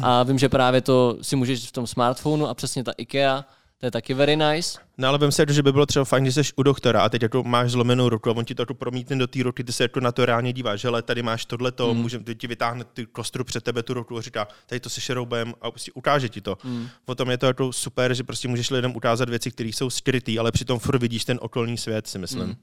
a 0.01 0.23
vím, 0.23 0.39
že 0.39 0.49
právě 0.49 0.81
to 0.81 1.17
si 1.21 1.35
můžeš 1.35 1.67
v 1.67 1.71
tom 1.71 1.87
smartphonu 1.87 2.47
a 2.47 2.53
přesně 2.53 2.83
ta 2.83 2.91
IKEA, 2.97 3.45
To 3.81 3.87
je 3.87 3.91
taky 3.91 4.13
very 4.13 4.35
nice. 4.35 4.79
No 4.97 5.07
ale 5.07 5.17
vem 5.17 5.31
si, 5.31 5.43
že 5.49 5.63
by 5.63 5.71
bylo 5.71 5.85
třeba 5.85 6.05
fajn, 6.05 6.25
že 6.25 6.43
jsi 6.43 6.53
u 6.55 6.63
doktora 6.63 7.01
a 7.01 7.09
teď 7.09 7.21
jako 7.21 7.43
máš 7.43 7.71
zlomenou 7.71 8.09
ruku 8.09 8.29
a 8.29 8.33
on 8.33 8.45
ti 8.45 8.55
to 8.55 8.65
tu 8.65 8.73
promítne 8.73 9.15
do 9.15 9.27
té 9.27 9.43
ruky, 9.43 9.63
ty 9.63 9.73
se 9.73 9.83
jako 9.83 9.99
na 9.99 10.11
to 10.11 10.25
reálně 10.25 10.53
díváš, 10.53 10.81
že 10.81 10.87
ale 10.87 11.01
tady 11.01 11.23
máš 11.23 11.45
tohleto, 11.45 11.93
mm. 11.93 12.01
může 12.01 12.19
ti 12.37 12.47
vytáhne 12.47 12.83
ty 12.83 13.05
kostru 13.05 13.43
před 13.43 13.63
tebe 13.63 13.83
tu 13.83 13.93
ruku 13.93 14.17
a 14.17 14.21
říká, 14.21 14.47
tady 14.65 14.79
to 14.79 14.89
se 14.89 15.01
šeroubem 15.01 15.53
a 15.61 15.71
prostě 15.71 15.91
ukáže 15.91 16.29
ti 16.29 16.41
to. 16.41 16.57
Mm. 16.63 16.87
Potom 17.05 17.29
je 17.29 17.37
to 17.37 17.45
jako 17.45 17.73
super, 17.73 18.13
že 18.13 18.23
prostě 18.23 18.47
můžeš 18.47 18.69
lidem 18.69 18.95
ukázat 18.95 19.29
věci, 19.29 19.51
které 19.51 19.69
jsou 19.69 19.89
skryté, 19.89 20.39
ale 20.39 20.51
přitom 20.51 20.79
furt 20.79 20.99
vidíš 20.99 21.25
ten 21.25 21.39
okolní 21.41 21.77
svět, 21.77 22.07
si 22.07 22.19
myslím. 22.19 22.47
Mm. 22.47 22.55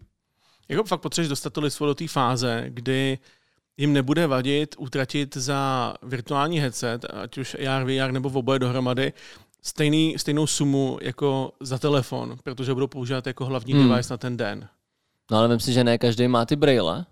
Jako 0.68 0.84
fakt 0.84 1.00
potřebuješ 1.00 1.28
dostat 1.28 1.52
to 1.52 1.60
lidstvo 1.60 1.86
do 1.86 1.94
té 1.94 2.08
fáze, 2.08 2.64
kdy 2.68 3.18
jim 3.76 3.92
nebude 3.92 4.26
vadit 4.26 4.74
utratit 4.78 5.36
za 5.36 5.94
virtuální 6.02 6.60
headset, 6.60 7.04
ať 7.04 7.38
už 7.38 7.56
AR, 7.68 7.84
VR 7.84 8.12
nebo 8.12 8.30
v 8.30 8.36
oboje 8.36 8.58
dohromady, 8.58 9.12
stejný, 9.62 10.14
stejnou 10.18 10.46
sumu 10.46 10.98
jako 11.02 11.52
za 11.61 11.78
telefon, 11.78 12.38
protože 12.44 12.74
budou 12.74 12.86
používat 12.86 13.26
jako 13.26 13.44
hlavní 13.44 13.72
hmm. 13.72 13.88
device 13.88 14.12
na 14.12 14.16
ten 14.16 14.36
den. 14.36 14.68
No 15.30 15.38
ale 15.38 15.48
vím 15.48 15.61
si, 15.61 15.72
že 15.72 15.84
ne 15.84 15.98
každý 15.98 16.28
má 16.28 16.46
ty 16.46 16.56
braille, 16.56 17.04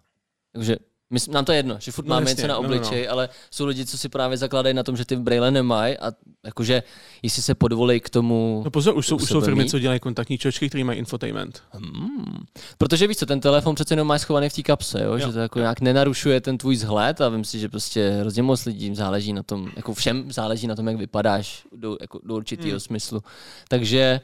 takže 0.53 0.77
my, 1.11 1.19
nám 1.29 1.45
to 1.45 1.53
je 1.53 1.59
jedno, 1.59 1.77
že 1.81 1.93
furt 1.93 2.05
no, 2.05 2.15
máme 2.15 2.31
jasně, 2.31 2.41
něco 2.41 2.49
na 2.49 2.59
obličeji, 2.59 3.03
no, 3.03 3.09
no. 3.09 3.13
ale 3.13 3.29
jsou 3.51 3.67
lidi, 3.67 3.87
co 3.87 3.99
si 3.99 4.09
právě 4.09 4.37
zakládají 4.37 4.75
na 4.75 4.83
tom, 4.83 4.97
že 4.97 5.05
ty 5.05 5.17
braille 5.17 5.51
nemají 5.51 5.99
a 5.99 6.13
jakože 6.45 6.83
jestli 7.23 7.43
se 7.43 7.55
podvolí 7.55 8.01
k 8.01 8.11
tomu... 8.11 8.63
No 8.65 8.71
pozor, 8.71 8.97
už 8.97 9.07
jsou, 9.07 9.17
už 9.17 9.29
jsou 9.29 9.41
firmy, 9.41 9.63
mít. 9.63 9.71
co 9.71 9.79
dělají 9.79 10.01
kontaktní 10.01 10.39
čočky, 10.39 10.69
které 10.69 10.85
mají 10.85 10.99
infotainment. 10.99 11.63
Hmm. 11.71 12.45
Protože 12.79 13.07
víš 13.07 13.17
co, 13.17 13.27
ten 13.27 13.41
telefon 13.41 13.75
přece 13.75 13.93
jenom 13.93 14.09
máš 14.09 14.21
schovaný 14.21 14.49
v 14.49 14.53
té 14.53 14.63
kapse, 14.63 15.03
jo? 15.03 15.13
jo? 15.13 15.19
že 15.19 15.33
to 15.33 15.39
jako 15.39 15.59
nějak 15.59 15.81
nenarušuje 15.81 16.41
ten 16.41 16.59
tvůj 16.59 16.75
vzhled 16.75 17.21
a 17.21 17.29
vím 17.29 17.45
si, 17.45 17.59
že 17.59 17.69
prostě 17.69 18.11
hrozně 18.11 18.43
moc 18.43 18.65
lidí 18.65 18.95
záleží 18.95 19.33
na 19.33 19.43
tom, 19.43 19.69
jako 19.77 19.95
všem 19.95 20.33
záleží 20.33 20.67
na 20.67 20.77
tom, 20.77 20.89
jak 20.89 20.97
vypadáš 20.97 21.67
do, 21.73 21.97
jako 22.01 22.21
do 22.23 22.35
určitého 22.35 22.71
hmm. 22.71 22.81
smyslu. 22.81 23.23
Takže... 23.69 24.21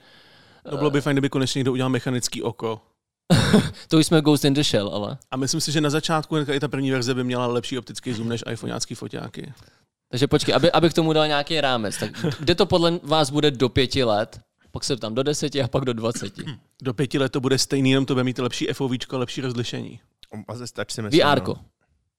To 0.71 0.77
bylo 0.77 0.91
by 0.91 1.01
fajn, 1.01 1.15
kdyby 1.15 1.29
konečně 1.29 1.59
někdo 1.59 1.73
udělal 1.73 1.91
mechanický 1.91 2.43
oko. 2.43 2.81
to 3.89 3.99
už 3.99 4.07
jsme 4.07 4.21
Ghost 4.21 4.45
in 4.45 4.55
the 4.55 4.63
Shell, 4.63 4.89
ale. 4.89 5.19
A 5.31 5.37
myslím 5.37 5.61
si, 5.61 5.73
že 5.73 5.81
na 5.81 5.91
začátku 5.91 6.37
i 6.37 6.61
ta 6.61 6.69
první 6.69 6.91
verze 6.91 7.15
by 7.15 7.25
měla 7.25 7.47
lepší 7.47 7.79
optický 7.79 8.13
zoom 8.13 8.29
než 8.29 8.45
iPhoneácký 8.53 8.95
foťáky. 8.95 9.53
Takže 10.11 10.27
počkej, 10.27 10.55
aby, 10.55 10.73
aby 10.73 10.91
k 10.91 10.93
tomu 10.93 11.13
dal 11.13 11.27
nějaký 11.27 11.61
rámec, 11.61 11.97
tak 11.97 12.11
kde 12.39 12.55
to 12.55 12.67
podle 12.67 13.01
vás 13.03 13.31
bude 13.31 13.51
do 13.51 13.69
pěti 13.69 14.05
let? 14.05 14.41
Pak 14.71 14.85
se 14.85 14.97
tam 14.97 15.15
do 15.15 15.23
deseti 15.23 15.63
a 15.63 15.69
pak 15.69 15.85
do 15.85 15.93
dvaceti. 15.93 16.45
Do 16.83 16.95
pěti 16.95 17.19
let 17.19 17.33
to 17.33 17.41
bude 17.41 17.59
stejný, 17.59 17.91
jenom 17.91 18.07
to 18.07 18.15
bude 18.15 18.25
mít 18.25 18.39
lepší 18.39 18.67
FOV, 18.73 18.91
lepší 19.13 19.41
rozlišení. 19.41 20.01
A 20.49 20.57
ze 20.57 20.67
si 20.67 21.03
myslím. 21.03 21.27
VR. 21.27 21.43
No. 21.49 21.55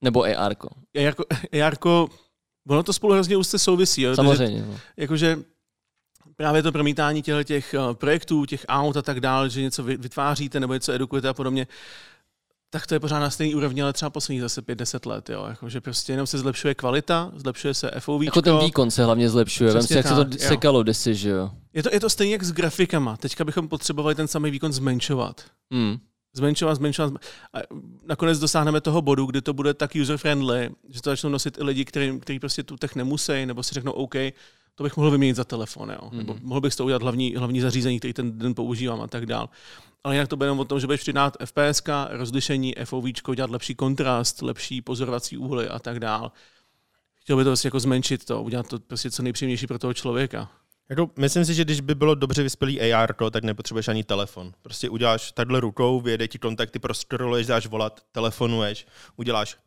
Nebo 0.01 0.23
AR. 0.23 0.55
AR, 1.61 1.75
ono 2.67 2.83
to 2.83 2.93
spolu 2.93 3.13
hrozně 3.13 3.37
úzce 3.37 3.59
souvisí. 3.59 4.01
Jo? 4.01 4.15
Samozřejmě. 4.15 4.61
Takže, 4.61 4.71
no. 4.71 4.79
Jakože 4.97 5.37
právě 6.35 6.63
to 6.63 6.71
promítání 6.71 7.21
těch, 7.21 7.45
těch 7.45 7.73
eh, 7.73 7.93
projektů, 7.93 8.45
těch 8.45 8.65
aut 8.67 8.97
a 8.97 9.01
tak 9.01 9.19
dále, 9.19 9.49
že 9.49 9.61
něco 9.61 9.83
vytváříte 9.83 10.59
nebo 10.59 10.73
něco 10.73 10.91
edukujete 10.91 11.29
a 11.29 11.33
podobně, 11.33 11.67
tak 12.73 12.87
to 12.87 12.93
je 12.93 12.99
pořád 12.99 13.19
na 13.19 13.29
stejný 13.29 13.55
úrovni, 13.55 13.81
ale 13.81 13.93
třeba 13.93 14.09
posledních 14.09 14.41
zase 14.41 14.61
5-10 14.61 15.09
let. 15.09 15.29
Jo. 15.29 15.45
Jako, 15.49 15.69
že 15.69 15.81
prostě 15.81 16.13
jenom 16.13 16.27
se 16.27 16.37
zlepšuje 16.37 16.75
kvalita, 16.75 17.31
zlepšuje 17.35 17.73
se 17.73 17.91
FOV. 17.99 18.23
Jako 18.23 18.41
ten 18.41 18.59
výkon 18.59 18.91
se 18.91 19.05
hlavně 19.05 19.29
zlepšuje, 19.29 19.73
Vem 19.73 19.83
si, 19.83 19.93
jak 19.93 20.07
se 20.07 20.15
to 20.15 20.25
sekalo 20.37 20.83
kdysi, 20.83 21.15
že 21.15 21.29
jo. 21.29 21.51
Je 21.73 21.83
to, 21.83 21.89
je 21.93 21.99
to 21.99 22.09
stejně 22.09 22.33
jak 22.33 22.43
s 22.43 22.51
grafikama. 22.51 23.17
Teďka 23.17 23.45
bychom 23.45 23.67
potřebovali 23.67 24.15
ten 24.15 24.27
samý 24.27 24.51
výkon 24.51 24.73
zmenšovat. 24.73 25.43
Hmm. 25.71 25.97
Zmenšovat, 26.35 26.75
zmenšovat. 26.75 27.13
A 27.53 27.57
nakonec 28.07 28.39
dosáhneme 28.39 28.81
toho 28.81 29.01
bodu, 29.01 29.25
kdy 29.25 29.41
to 29.41 29.53
bude 29.53 29.73
tak 29.73 29.95
user-friendly, 29.95 30.69
že 30.89 31.01
to 31.01 31.09
začnou 31.09 31.29
nosit 31.29 31.57
i 31.57 31.63
lidi, 31.63 31.85
kteří, 31.85 32.19
kteří 32.19 32.39
prostě 32.39 32.63
tu 32.63 32.77
tech 32.77 32.95
nemusí, 32.95 33.45
nebo 33.45 33.63
si 33.63 33.73
řeknou 33.73 33.91
OK, 33.91 34.15
to 34.75 34.83
bych 34.83 34.97
mohl 34.97 35.11
vyměnit 35.11 35.35
za 35.35 35.43
telefon, 35.43 35.89
jo. 35.89 35.97
Mm-hmm. 36.01 36.17
nebo 36.17 36.37
mohl 36.41 36.61
bych 36.61 36.75
to 36.75 36.85
udělat 36.85 37.01
hlavní, 37.01 37.35
hlavní 37.35 37.61
zařízení, 37.61 37.99
který 37.99 38.13
ten 38.13 38.39
den 38.39 38.55
používám 38.55 39.01
a 39.01 39.07
tak 39.07 39.25
dál. 39.25 39.49
Ale 40.03 40.15
jinak 40.15 40.27
to 40.27 40.37
bude 40.37 40.45
jenom 40.45 40.59
o 40.59 40.65
tom, 40.65 40.79
že 40.79 40.87
budeš 40.87 41.01
přidat 41.01 41.37
FPS, 41.45 41.81
rozlišení, 42.09 42.75
FOV, 42.83 43.03
dělat 43.35 43.49
lepší 43.49 43.75
kontrast, 43.75 44.41
lepší 44.41 44.81
pozorovací 44.81 45.37
úhly 45.37 45.67
a 45.67 45.79
tak 45.79 45.99
dál. 45.99 46.31
Chtěl 47.15 47.37
by 47.37 47.43
to 47.43 47.49
prostě 47.49 47.67
jako 47.67 47.79
zmenšit 47.79 48.25
to, 48.25 48.43
udělat 48.43 48.67
to 48.67 48.79
prostě 48.79 49.11
co 49.11 49.23
nejpříjemnější 49.23 49.67
pro 49.67 49.79
toho 49.79 49.93
člověka. 49.93 50.51
Jako, 50.89 51.09
myslím 51.19 51.45
si, 51.45 51.53
že 51.53 51.63
když 51.63 51.81
by 51.81 51.95
bylo 51.95 52.15
dobře 52.15 52.43
vyspělý 52.43 52.93
AR, 52.93 53.15
tak 53.31 53.43
nepotřebuješ 53.43 53.87
ani 53.87 54.03
telefon. 54.03 54.53
Prostě 54.61 54.89
uděláš 54.89 55.31
takhle 55.31 55.59
rukou, 55.59 56.01
vyjede 56.01 56.27
ti 56.27 56.39
kontakty, 56.39 56.79
proskroluješ, 56.79 57.47
dáš 57.47 57.67
volat, 57.67 58.01
telefonuješ, 58.11 58.87
uděláš 59.15 59.57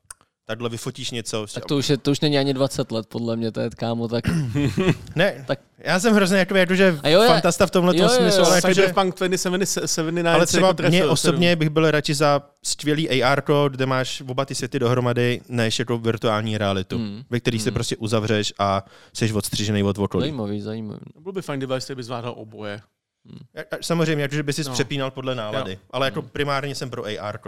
takhle 0.46 0.68
vyfotíš 0.68 1.10
něco. 1.10 1.46
Tak 1.54 1.64
to 1.64 1.76
už, 1.76 1.90
je, 1.90 1.96
to 1.96 2.10
už 2.10 2.20
není 2.20 2.38
ani 2.38 2.54
20 2.54 2.92
let, 2.92 3.06
podle 3.06 3.36
mě, 3.36 3.52
to 3.52 3.60
je 3.60 3.70
kámo, 3.70 4.08
tak... 4.08 4.24
ne, 5.16 5.44
tak... 5.46 5.60
já 5.78 6.00
jsem 6.00 6.14
hrozně 6.14 6.38
jako, 6.38 6.56
jako 6.56 6.74
že 6.74 6.98
jo, 7.04 7.22
je, 7.22 7.28
fantasta 7.28 7.66
v 7.66 7.70
tomhle 7.70 8.08
smyslu. 8.08 8.44
Ale 8.44 8.56
jako, 8.56 8.68
Cyberpunk 8.68 9.16
2079 9.16 10.30
Ale 10.30 10.46
třeba 10.46 10.68
jako 10.68 10.82
mě 10.82 11.06
osobně 11.06 11.56
bych 11.56 11.70
byl 11.70 11.90
radši 11.90 12.14
za 12.14 12.42
skvělý 12.62 13.22
AR, 13.22 13.42
kde 13.68 13.86
máš 13.86 14.20
oba 14.20 14.44
ty 14.44 14.54
světy 14.54 14.78
dohromady, 14.78 15.40
než 15.48 15.78
jako 15.78 15.98
virtuální 15.98 16.58
realitu, 16.58 16.98
hmm. 16.98 17.22
ve 17.30 17.40
který 17.40 17.58
hmm. 17.58 17.64
se 17.64 17.70
prostě 17.70 17.96
uzavřeš 17.96 18.54
a 18.58 18.84
jsi 19.12 19.32
odstřižený 19.32 19.82
od 19.82 19.98
okolí. 19.98 20.22
Zajímavý, 20.22 20.60
zajímavý. 20.60 21.00
Byl 21.20 21.32
by 21.32 21.42
fajn 21.42 21.60
device, 21.60 21.94
by 21.94 22.02
zvládal 22.02 22.34
oboje. 22.36 22.80
Hmm. 23.26 23.66
Samozřejmě, 23.80 24.22
jakože 24.22 24.42
by 24.42 24.52
si 24.52 24.64
no. 24.64 24.72
přepínal 24.72 25.10
podle 25.10 25.34
nálady, 25.34 25.72
jo. 25.72 25.78
ale 25.90 26.06
jako 26.06 26.20
hmm. 26.20 26.30
primárně 26.30 26.74
jsem 26.74 26.90
pro 26.90 27.04
AR. 27.04 27.38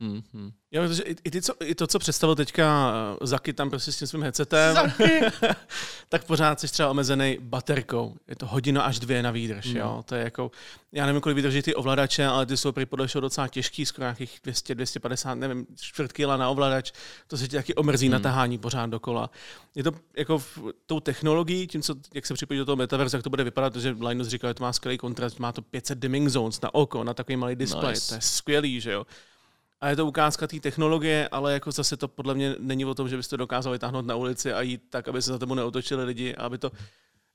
Mm-hmm. 0.00 0.52
Jo, 0.72 0.82
protože 0.82 1.02
i, 1.02 1.16
i, 1.24 1.30
ty, 1.30 1.42
co, 1.42 1.54
i 1.64 1.74
to, 1.74 1.86
co 1.86 1.98
představil 1.98 2.36
teďka 2.36 2.92
uh, 3.20 3.26
Zaky 3.26 3.52
tam 3.52 3.70
prostě 3.70 3.92
s 3.92 3.98
tím 3.98 4.08
svým 4.08 4.22
headsetem, 4.22 4.76
tak 6.08 6.24
pořád 6.24 6.60
jsi 6.60 6.68
třeba 6.68 6.90
omezený 6.90 7.38
baterkou. 7.40 8.16
Je 8.28 8.36
to 8.36 8.46
hodina 8.46 8.82
až 8.82 8.98
dvě 8.98 9.22
na 9.22 9.30
výdrž, 9.30 9.66
mm. 9.66 9.76
jo. 9.76 10.04
To 10.06 10.14
je 10.14 10.24
jako, 10.24 10.50
já 10.92 11.06
nevím, 11.06 11.20
kolik 11.20 11.36
vydrží 11.36 11.62
ty 11.62 11.74
ovladače, 11.74 12.26
ale 12.26 12.46
ty 12.46 12.56
jsou 12.56 12.72
prý 12.72 12.86
podle 12.86 13.06
docela 13.20 13.48
těžký, 13.48 13.86
skoro 13.86 14.04
nějakých 14.04 14.40
200, 14.44 14.74
250, 14.74 15.34
nevím, 15.34 15.66
čtvrt 15.76 16.12
kila 16.12 16.36
na 16.36 16.48
ovladač. 16.48 16.92
To 17.26 17.36
se 17.36 17.48
ti 17.48 17.56
taky 17.56 17.74
omrzí 17.74 18.06
mm. 18.06 18.12
na 18.12 18.18
tahání 18.18 18.58
pořád 18.58 18.86
dokola. 18.86 19.30
Je 19.74 19.82
to 19.82 19.92
jako 20.16 20.38
v, 20.38 20.58
tou 20.86 21.00
technologií, 21.00 21.66
tím, 21.66 21.82
co, 21.82 21.94
jak 22.14 22.26
se 22.26 22.34
připojí 22.34 22.58
do 22.58 22.64
toho 22.64 22.76
metaverse, 22.76 23.16
jak 23.16 23.24
to 23.24 23.30
bude 23.30 23.44
vypadat, 23.44 23.76
že 23.76 23.96
Linus 24.00 24.28
říkal, 24.28 24.50
že 24.50 24.54
to 24.54 24.64
má 24.64 24.72
skvělý 24.72 24.98
kontrast, 24.98 25.38
má 25.38 25.52
to 25.52 25.62
500 25.62 25.98
dimming 25.98 26.28
zones 26.28 26.60
na 26.60 26.74
oko, 26.74 27.04
na 27.04 27.14
takový 27.14 27.36
malý 27.36 27.56
display. 27.56 27.92
Nice. 27.92 28.08
To 28.08 28.14
je 28.14 28.20
skvělý, 28.20 28.80
že 28.80 28.92
jo. 28.92 29.06
A 29.80 29.88
je 29.88 29.96
to 29.96 30.06
ukázka 30.06 30.46
té 30.46 30.60
technologie, 30.60 31.28
ale 31.28 31.52
jako 31.52 31.72
zase 31.72 31.96
to 31.96 32.08
podle 32.08 32.34
mě 32.34 32.54
není 32.58 32.84
o 32.84 32.94
tom, 32.94 33.08
že 33.08 33.16
byste 33.16 33.36
dokázali 33.36 33.74
vytáhnout 33.74 34.06
na 34.06 34.14
ulici 34.14 34.52
a 34.52 34.62
jít 34.62 34.82
tak, 34.90 35.08
aby 35.08 35.22
se 35.22 35.30
za 35.32 35.38
tebou 35.38 35.54
neotočili 35.54 36.04
lidi, 36.04 36.34
aby 36.34 36.58
to... 36.58 36.70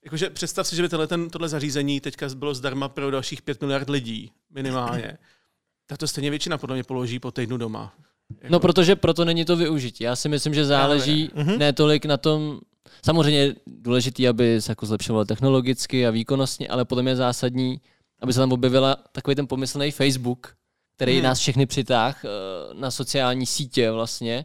Jakože 0.04 0.30
představ 0.30 0.68
si, 0.68 0.76
že 0.76 0.82
by 0.82 0.90
tenhle, 0.90 1.08
ten, 1.08 1.30
tohle 1.30 1.50
zařízení 1.50 2.02
teďka 2.02 2.30
bylo 2.36 2.54
zdarma 2.54 2.90
pro 2.90 3.12
dalších 3.12 3.42
5 3.42 3.62
miliard 3.62 3.90
lidí 3.90 4.32
minimálně. 4.50 5.18
tak 5.88 5.98
to 5.98 6.08
stejně 6.08 6.30
většina 6.30 6.58
podle 6.58 6.76
mě 6.76 6.84
položí 6.84 7.20
po 7.20 7.32
týdnu 7.32 7.58
doma. 7.58 7.94
Jako... 8.42 8.52
No, 8.52 8.60
protože 8.60 8.96
proto 8.96 9.26
není 9.26 9.46
to 9.46 9.56
využití. 9.56 10.04
Já 10.04 10.16
si 10.16 10.30
myslím, 10.30 10.54
že 10.54 10.66
záleží 10.66 11.32
ne, 11.36 11.44
ne. 11.44 11.58
ne 11.58 11.74
tolik 11.74 12.06
na 12.06 12.18
tom, 12.18 12.60
samozřejmě 13.06 13.40
je 13.40 13.56
důležitý, 13.68 14.28
aby 14.28 14.62
se 14.62 14.72
jako 14.72 14.86
zlepšovalo 14.86 15.26
technologicky 15.26 16.08
a 16.08 16.12
výkonnostně, 16.12 16.68
ale 16.68 16.86
podle 16.86 17.04
mě 17.04 17.12
je 17.12 17.16
zásadní, 17.16 17.82
aby 18.22 18.34
se 18.34 18.40
tam 18.40 18.52
objevila 18.52 18.96
takový 19.12 19.36
ten 19.36 19.48
pomyslný 19.48 19.92
Facebook, 19.92 20.56
který 21.04 21.16
hmm. 21.18 21.24
nás 21.24 21.40
všechny 21.40 21.66
přitáh 21.66 22.24
uh, 22.24 22.80
na 22.80 22.92
sociální 22.92 23.46
sítě 23.46 23.92
vlastně. 23.92 24.44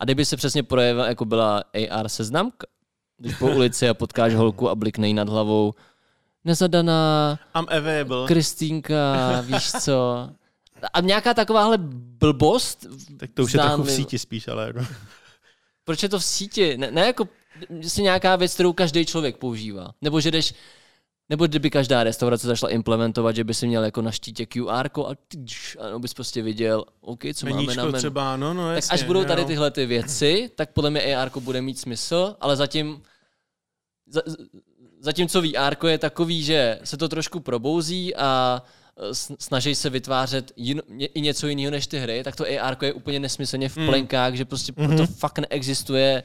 A 0.00 0.04
kdyby 0.04 0.24
se 0.24 0.36
přesně 0.36 0.62
projevil, 0.62 1.04
jako 1.04 1.24
byla 1.24 1.62
AR 1.90 2.08
seznamka, 2.08 2.66
když 3.18 3.34
po 3.34 3.46
ulici 3.46 3.88
a 3.88 3.94
potkáš 3.94 4.34
holku 4.34 4.68
a 4.68 4.74
bliknej 4.74 5.14
nad 5.14 5.28
hlavou, 5.28 5.74
nezadaná 6.44 7.38
I'm 7.58 7.66
available. 7.78 8.26
Kristýnka, 8.26 9.40
víš 9.46 9.72
co. 9.72 10.30
A 10.92 11.00
nějaká 11.00 11.34
takováhle 11.34 11.78
blbost. 11.78 12.86
Tak 13.16 13.30
to 13.34 13.42
už 13.42 13.52
je 13.54 13.60
trochu 13.60 13.82
v 13.82 13.90
síti 13.90 14.18
spíš, 14.18 14.48
ale 14.48 14.66
jako. 14.66 14.80
Proč 15.84 16.02
je 16.02 16.08
to 16.08 16.18
v 16.18 16.24
síti? 16.24 16.76
Ne, 16.76 16.90
ne 16.90 17.06
jako 17.06 17.28
si 17.82 18.02
nějaká 18.02 18.36
věc, 18.36 18.54
kterou 18.54 18.72
každý 18.72 19.06
člověk 19.06 19.36
používá. 19.36 19.90
Nebo 20.02 20.20
že 20.20 20.30
jdeš 20.30 20.54
nebo 21.30 21.46
kdyby 21.46 21.70
každá 21.70 22.04
restaurace 22.04 22.46
zašla 22.46 22.68
implementovat, 22.68 23.36
že 23.36 23.44
by 23.44 23.54
si 23.54 23.66
měl 23.66 23.84
jako 23.84 24.02
na 24.02 24.10
štítě 24.10 24.46
QR 24.46 24.86
a, 24.86 25.10
tyč, 25.28 25.76
a 25.94 25.98
bys 25.98 26.14
prostě 26.14 26.42
viděl, 26.42 26.84
OK, 27.00 27.20
co 27.34 27.46
Meníčko 27.46 27.70
máme 27.70 27.76
na 27.76 27.84
menu. 27.84 27.98
třeba, 27.98 28.36
no, 28.36 28.54
no, 28.54 28.72
jasně, 28.74 28.88
Tak 28.88 28.94
až 28.94 29.02
budou 29.02 29.24
tady 29.24 29.44
tyhle 29.44 29.70
ty 29.70 29.86
věci, 29.86 30.50
tak 30.54 30.72
podle 30.72 30.90
mě 30.90 31.16
AR 31.16 31.30
bude 31.40 31.62
mít 31.62 31.78
smysl, 31.78 32.36
ale 32.40 32.56
zatím 32.56 33.02
za, 34.06 34.22
zatímco 35.00 35.42
VR 35.42 35.86
je 35.86 35.98
takový, 35.98 36.42
že 36.42 36.80
se 36.84 36.96
to 36.96 37.08
trošku 37.08 37.40
probouzí 37.40 38.16
a 38.16 38.62
e, 38.96 39.14
snaží 39.38 39.74
se 39.74 39.90
vytvářet 39.90 40.52
jin, 40.56 40.82
i 40.98 41.20
něco 41.20 41.46
jiného 41.46 41.70
než 41.70 41.86
ty 41.86 41.98
hry, 41.98 42.22
tak 42.24 42.36
to 42.36 42.44
AR 42.44 42.76
je 42.82 42.92
úplně 42.92 43.20
nesmyslně 43.20 43.68
v 43.68 43.76
hmm. 43.76 43.86
plenkách, 43.86 44.30
mm. 44.30 44.36
že 44.36 44.44
prostě 44.44 44.72
mm-hmm. 44.72 44.86
proto 44.86 45.06
fakt 45.06 45.38
neexistuje 45.38 46.22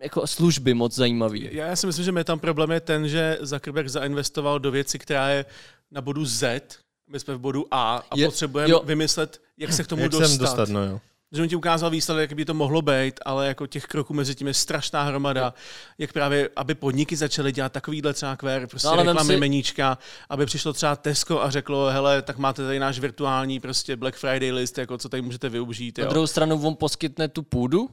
jako 0.00 0.26
služby 0.26 0.74
moc 0.74 0.94
zajímavý. 0.94 1.48
Já, 1.52 1.66
já 1.66 1.76
si 1.76 1.86
myslím, 1.86 2.04
že 2.04 2.12
mě 2.12 2.24
tam 2.24 2.38
problém 2.38 2.70
je 2.70 2.80
ten, 2.80 3.08
že 3.08 3.38
Zuckerberg 3.40 3.88
zainvestoval 3.88 4.58
do 4.58 4.70
věci, 4.70 4.98
která 4.98 5.28
je 5.28 5.44
na 5.90 6.00
bodu 6.00 6.24
Z, 6.24 6.62
my 7.10 7.20
jsme 7.20 7.34
v 7.34 7.38
bodu 7.38 7.66
A 7.70 7.96
a 8.10 8.16
je, 8.16 8.26
potřebujeme 8.26 8.74
vymyslet, 8.84 9.40
jak 9.56 9.72
se 9.72 9.84
k 9.84 9.86
tomu 9.86 10.02
jak 10.02 10.10
dostat. 10.10 10.40
dostat 10.40 10.68
no 10.68 10.84
jo. 10.84 11.00
že 11.32 11.42
on 11.42 11.48
ti 11.48 11.56
ukázal 11.56 11.90
výsledek, 11.90 12.30
jak 12.30 12.36
by 12.36 12.44
to 12.44 12.54
mohlo 12.54 12.82
být, 12.82 13.20
ale 13.24 13.46
jako 13.46 13.66
těch 13.66 13.84
kroků 13.84 14.14
mezi 14.14 14.34
tím 14.34 14.46
je 14.46 14.54
strašná 14.54 15.02
hromada, 15.02 15.54
jak 15.98 16.12
právě, 16.12 16.50
aby 16.56 16.74
podniky 16.74 17.16
začaly 17.16 17.52
dělat 17.52 17.72
takovýhle 17.72 18.12
třeba 18.12 18.36
kvér, 18.36 18.66
prostě 18.66 18.88
no, 18.88 18.96
reklamy 18.96 19.34
si... 19.34 19.40
meníčka, 19.40 19.98
aby 20.28 20.46
přišlo 20.46 20.72
třeba 20.72 20.96
Tesco 20.96 21.42
a 21.42 21.50
řeklo, 21.50 21.90
hele, 21.90 22.22
tak 22.22 22.38
máte 22.38 22.62
tady 22.62 22.78
náš 22.78 22.98
virtuální 22.98 23.60
prostě 23.60 23.96
Black 23.96 24.16
Friday 24.16 24.52
list, 24.52 24.78
jako 24.78 24.98
co 24.98 25.08
tady 25.08 25.22
můžete 25.22 25.48
využít. 25.48 25.98
Jo. 25.98 26.04
Na 26.04 26.10
druhou 26.10 26.26
stranu 26.26 26.66
on 26.66 26.76
poskytne 26.76 27.28
tu 27.28 27.42
půdu, 27.42 27.88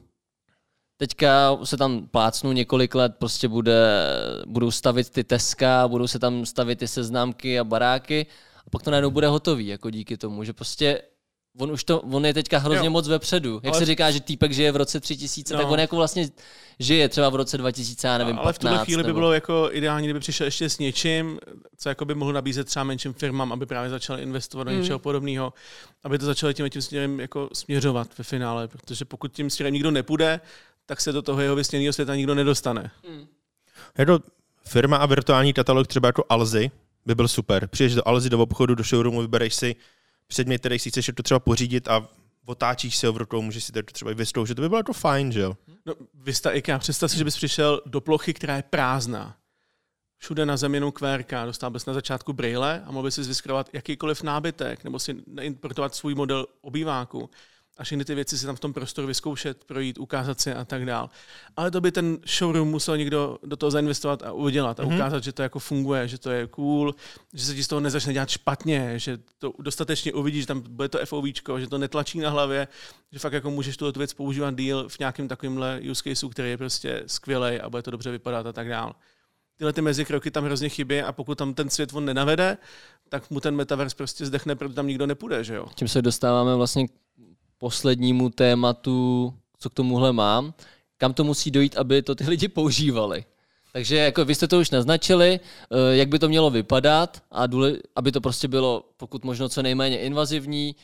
Teďka 0.96 1.58
se 1.64 1.76
tam 1.76 2.06
plácnu 2.06 2.52
několik 2.52 2.94
let, 2.94 3.12
prostě 3.18 3.48
bude, 3.48 4.06
budou 4.46 4.70
stavit 4.70 5.10
ty 5.10 5.24
Teska, 5.24 5.88
budou 5.88 6.06
se 6.06 6.18
tam 6.18 6.46
stavit 6.46 6.78
ty 6.78 6.88
seznámky 6.88 7.58
a 7.58 7.64
baráky 7.64 8.26
a 8.66 8.70
pak 8.70 8.82
to 8.82 8.90
najednou 8.90 9.10
bude 9.10 9.28
hotový, 9.28 9.66
jako 9.66 9.90
díky 9.90 10.16
tomu, 10.16 10.44
že 10.44 10.52
prostě 10.52 11.02
on 11.58 11.70
už 11.70 11.84
to, 11.84 12.00
on 12.00 12.26
je 12.26 12.34
teďka 12.34 12.58
hrozně 12.58 12.86
jo. 12.86 12.90
moc 12.90 13.08
vepředu. 13.08 13.60
Jak 13.62 13.74
ale... 13.74 13.78
se 13.78 13.86
říká, 13.86 14.10
že 14.10 14.20
týpek 14.20 14.52
žije 14.52 14.72
v 14.72 14.76
roce 14.76 15.00
3000, 15.00 15.54
no. 15.54 15.60
tak 15.60 15.70
on 15.70 15.78
jako 15.78 15.96
vlastně 15.96 16.28
žije 16.78 17.08
třeba 17.08 17.30
v 17.30 17.34
roce 17.34 17.58
2000, 17.58 18.08
já 18.08 18.18
nevím, 18.18 18.38
Ale 18.38 18.44
15, 18.44 18.56
v 18.56 18.58
tuhle 18.58 18.84
chvíli 18.84 19.02
nebo... 19.02 19.08
by 19.08 19.12
bylo 19.12 19.32
jako 19.32 19.68
ideální, 19.72 20.06
kdyby 20.06 20.20
přišel 20.20 20.44
ještě 20.44 20.68
s 20.68 20.78
něčím, 20.78 21.38
co 21.76 21.88
jako 21.88 22.04
by 22.04 22.14
mohl 22.14 22.32
nabízet 22.32 22.66
třeba 22.66 22.84
menším 22.84 23.12
firmám, 23.12 23.52
aby 23.52 23.66
právě 23.66 23.90
začali 23.90 24.22
investovat 24.22 24.64
do 24.64 24.70
hmm. 24.70 24.80
něčeho 24.80 24.98
podobného, 24.98 25.52
aby 26.04 26.18
to 26.18 26.26
začalo 26.26 26.52
tím 26.52 26.70
tím 26.70 26.82
směrem 26.82 27.20
jako 27.20 27.48
směřovat 27.52 28.18
ve 28.18 28.24
finále, 28.24 28.68
protože 28.68 29.04
pokud 29.04 29.32
tím 29.32 29.50
směrem 29.50 29.74
nikdo 29.74 29.90
nepůjde, 29.90 30.40
tak 30.86 31.00
se 31.00 31.12
do 31.12 31.22
toho 31.22 31.40
jeho 31.40 31.56
vysněného 31.56 31.92
světa 31.92 32.14
nikdo 32.14 32.34
nedostane. 32.34 32.90
Hmm. 33.08 33.26
Je 33.98 34.06
to 34.06 34.18
firma 34.64 34.96
a 34.96 35.06
virtuální 35.06 35.52
katalog 35.52 35.86
třeba 35.86 36.08
jako 36.08 36.24
Alzy, 36.28 36.70
by 37.06 37.14
byl 37.14 37.28
super. 37.28 37.66
Přijdeš 37.66 37.94
do 37.94 38.08
Alzy, 38.08 38.30
do 38.30 38.38
obchodu, 38.38 38.74
do 38.74 38.84
showroomu, 38.84 39.20
vybereš 39.20 39.54
si 39.54 39.76
předmět, 40.26 40.58
který 40.58 40.78
si 40.78 40.90
chceš 40.90 41.10
to 41.16 41.22
třeba 41.22 41.40
pořídit 41.40 41.88
a 41.88 42.08
otáčíš 42.46 42.96
si 42.96 43.06
ho 43.06 43.12
v 43.12 43.16
rukou, 43.16 43.42
můžeš 43.42 43.64
si 43.64 43.72
to 43.72 43.82
třeba 43.82 44.10
i 44.10 44.14
vyzkoušet, 44.14 44.54
to 44.54 44.62
by 44.62 44.68
bylo 44.68 44.78
jako 44.78 44.92
fajn, 44.92 45.32
že 45.32 45.40
jo? 45.40 45.56
No, 45.86 45.94
Vista 46.14 46.50
IKEA, 46.50 46.78
představ 46.78 47.10
si, 47.10 47.18
že 47.18 47.24
bys 47.24 47.36
přišel 47.36 47.80
do 47.86 48.00
plochy, 48.00 48.34
která 48.34 48.56
je 48.56 48.62
prázdná. 48.62 49.36
Všude 50.18 50.46
na 50.46 50.56
zemi 50.56 50.76
jenom 50.76 50.92
QR, 50.92 51.24
dostal 51.44 51.70
bys 51.70 51.86
na 51.86 51.92
začátku 51.92 52.32
braille 52.32 52.82
a 52.86 52.90
mohl 52.90 53.04
bys 53.04 53.14
si 53.14 53.22
vyskrovat 53.22 53.70
jakýkoliv 53.72 54.22
nábytek 54.22 54.84
nebo 54.84 54.98
si 54.98 55.16
importovat 55.40 55.94
svůj 55.94 56.14
model 56.14 56.46
obýváku 56.60 57.30
a 57.76 57.84
všechny 57.84 58.04
ty 58.04 58.14
věci 58.14 58.38
si 58.38 58.46
tam 58.46 58.56
v 58.56 58.60
tom 58.60 58.72
prostoru 58.72 59.06
vyzkoušet, 59.06 59.64
projít, 59.64 59.98
ukázat 59.98 60.40
si 60.40 60.52
a 60.52 60.64
tak 60.64 60.86
dál. 60.86 61.10
Ale 61.56 61.70
to 61.70 61.80
by 61.80 61.92
ten 61.92 62.18
showroom 62.26 62.68
musel 62.68 62.96
někdo 62.96 63.38
do 63.42 63.56
toho 63.56 63.70
zainvestovat 63.70 64.22
a 64.22 64.32
udělat 64.32 64.80
a 64.80 64.82
mm-hmm. 64.82 64.94
ukázat, 64.94 65.24
že 65.24 65.32
to 65.32 65.42
jako 65.42 65.58
funguje, 65.58 66.08
že 66.08 66.18
to 66.18 66.30
je 66.30 66.46
cool, 66.46 66.94
že 67.32 67.44
se 67.44 67.54
ti 67.54 67.64
z 67.64 67.68
toho 67.68 67.80
nezačne 67.80 68.12
dělat 68.12 68.28
špatně, 68.28 68.98
že 68.98 69.18
to 69.38 69.52
dostatečně 69.58 70.12
uvidíš, 70.12 70.40
že 70.40 70.46
tam 70.46 70.60
bude 70.60 70.88
to 70.88 71.06
FOVčko, 71.06 71.60
že 71.60 71.66
to 71.66 71.78
netlačí 71.78 72.18
na 72.18 72.30
hlavě, 72.30 72.68
že 73.12 73.18
fakt 73.18 73.32
jako 73.32 73.50
můžeš 73.50 73.76
tu 73.76 73.92
věc 73.96 74.14
používat 74.14 74.56
díl 74.56 74.88
v 74.88 74.98
nějakém 74.98 75.28
takovémhle 75.28 75.80
use 75.90 76.02
caseu, 76.02 76.28
který 76.28 76.50
je 76.50 76.56
prostě 76.56 77.02
skvělý 77.06 77.60
a 77.60 77.70
bude 77.70 77.82
to 77.82 77.90
dobře 77.90 78.10
vypadat 78.10 78.46
a 78.46 78.52
tak 78.52 78.68
dál. 78.68 78.94
Tyhle 79.56 79.72
ty 79.72 79.80
mezikroky 79.82 80.30
tam 80.30 80.44
hrozně 80.44 80.68
chybí 80.68 81.02
a 81.02 81.12
pokud 81.12 81.38
tam 81.38 81.54
ten 81.54 81.70
svět 81.70 81.94
on 81.94 82.04
nenavede, 82.04 82.56
tak 83.08 83.30
mu 83.30 83.40
ten 83.40 83.56
metaverse 83.56 83.96
prostě 83.96 84.26
zdechne, 84.26 84.56
protože 84.56 84.74
tam 84.74 84.86
nikdo 84.86 85.06
nepůjde, 85.06 85.44
že 85.44 85.54
jo? 85.54 85.66
Tím 85.74 85.88
se 85.88 86.02
dostáváme 86.02 86.56
vlastně 86.56 86.86
poslednímu 87.58 88.30
tématu, 88.30 89.34
co 89.58 89.70
k 89.70 89.74
tomuhle 89.74 90.12
mám, 90.12 90.54
kam 90.98 91.14
to 91.14 91.24
musí 91.24 91.50
dojít, 91.50 91.76
aby 91.76 92.02
to 92.02 92.14
ty 92.14 92.24
lidi 92.24 92.48
používali. 92.48 93.24
Takže 93.72 93.96
jako 93.96 94.24
vy 94.24 94.34
jste 94.34 94.48
to 94.48 94.58
už 94.58 94.70
naznačili, 94.70 95.40
eh, 95.40 95.96
jak 95.96 96.08
by 96.08 96.18
to 96.18 96.28
mělo 96.28 96.50
vypadat 96.50 97.22
a 97.30 97.46
důle, 97.46 97.76
aby 97.96 98.12
to 98.12 98.20
prostě 98.20 98.48
bylo 98.48 98.84
pokud 98.96 99.24
možno 99.24 99.48
co 99.48 99.62
nejméně 99.62 99.98
invazivní, 99.98 100.76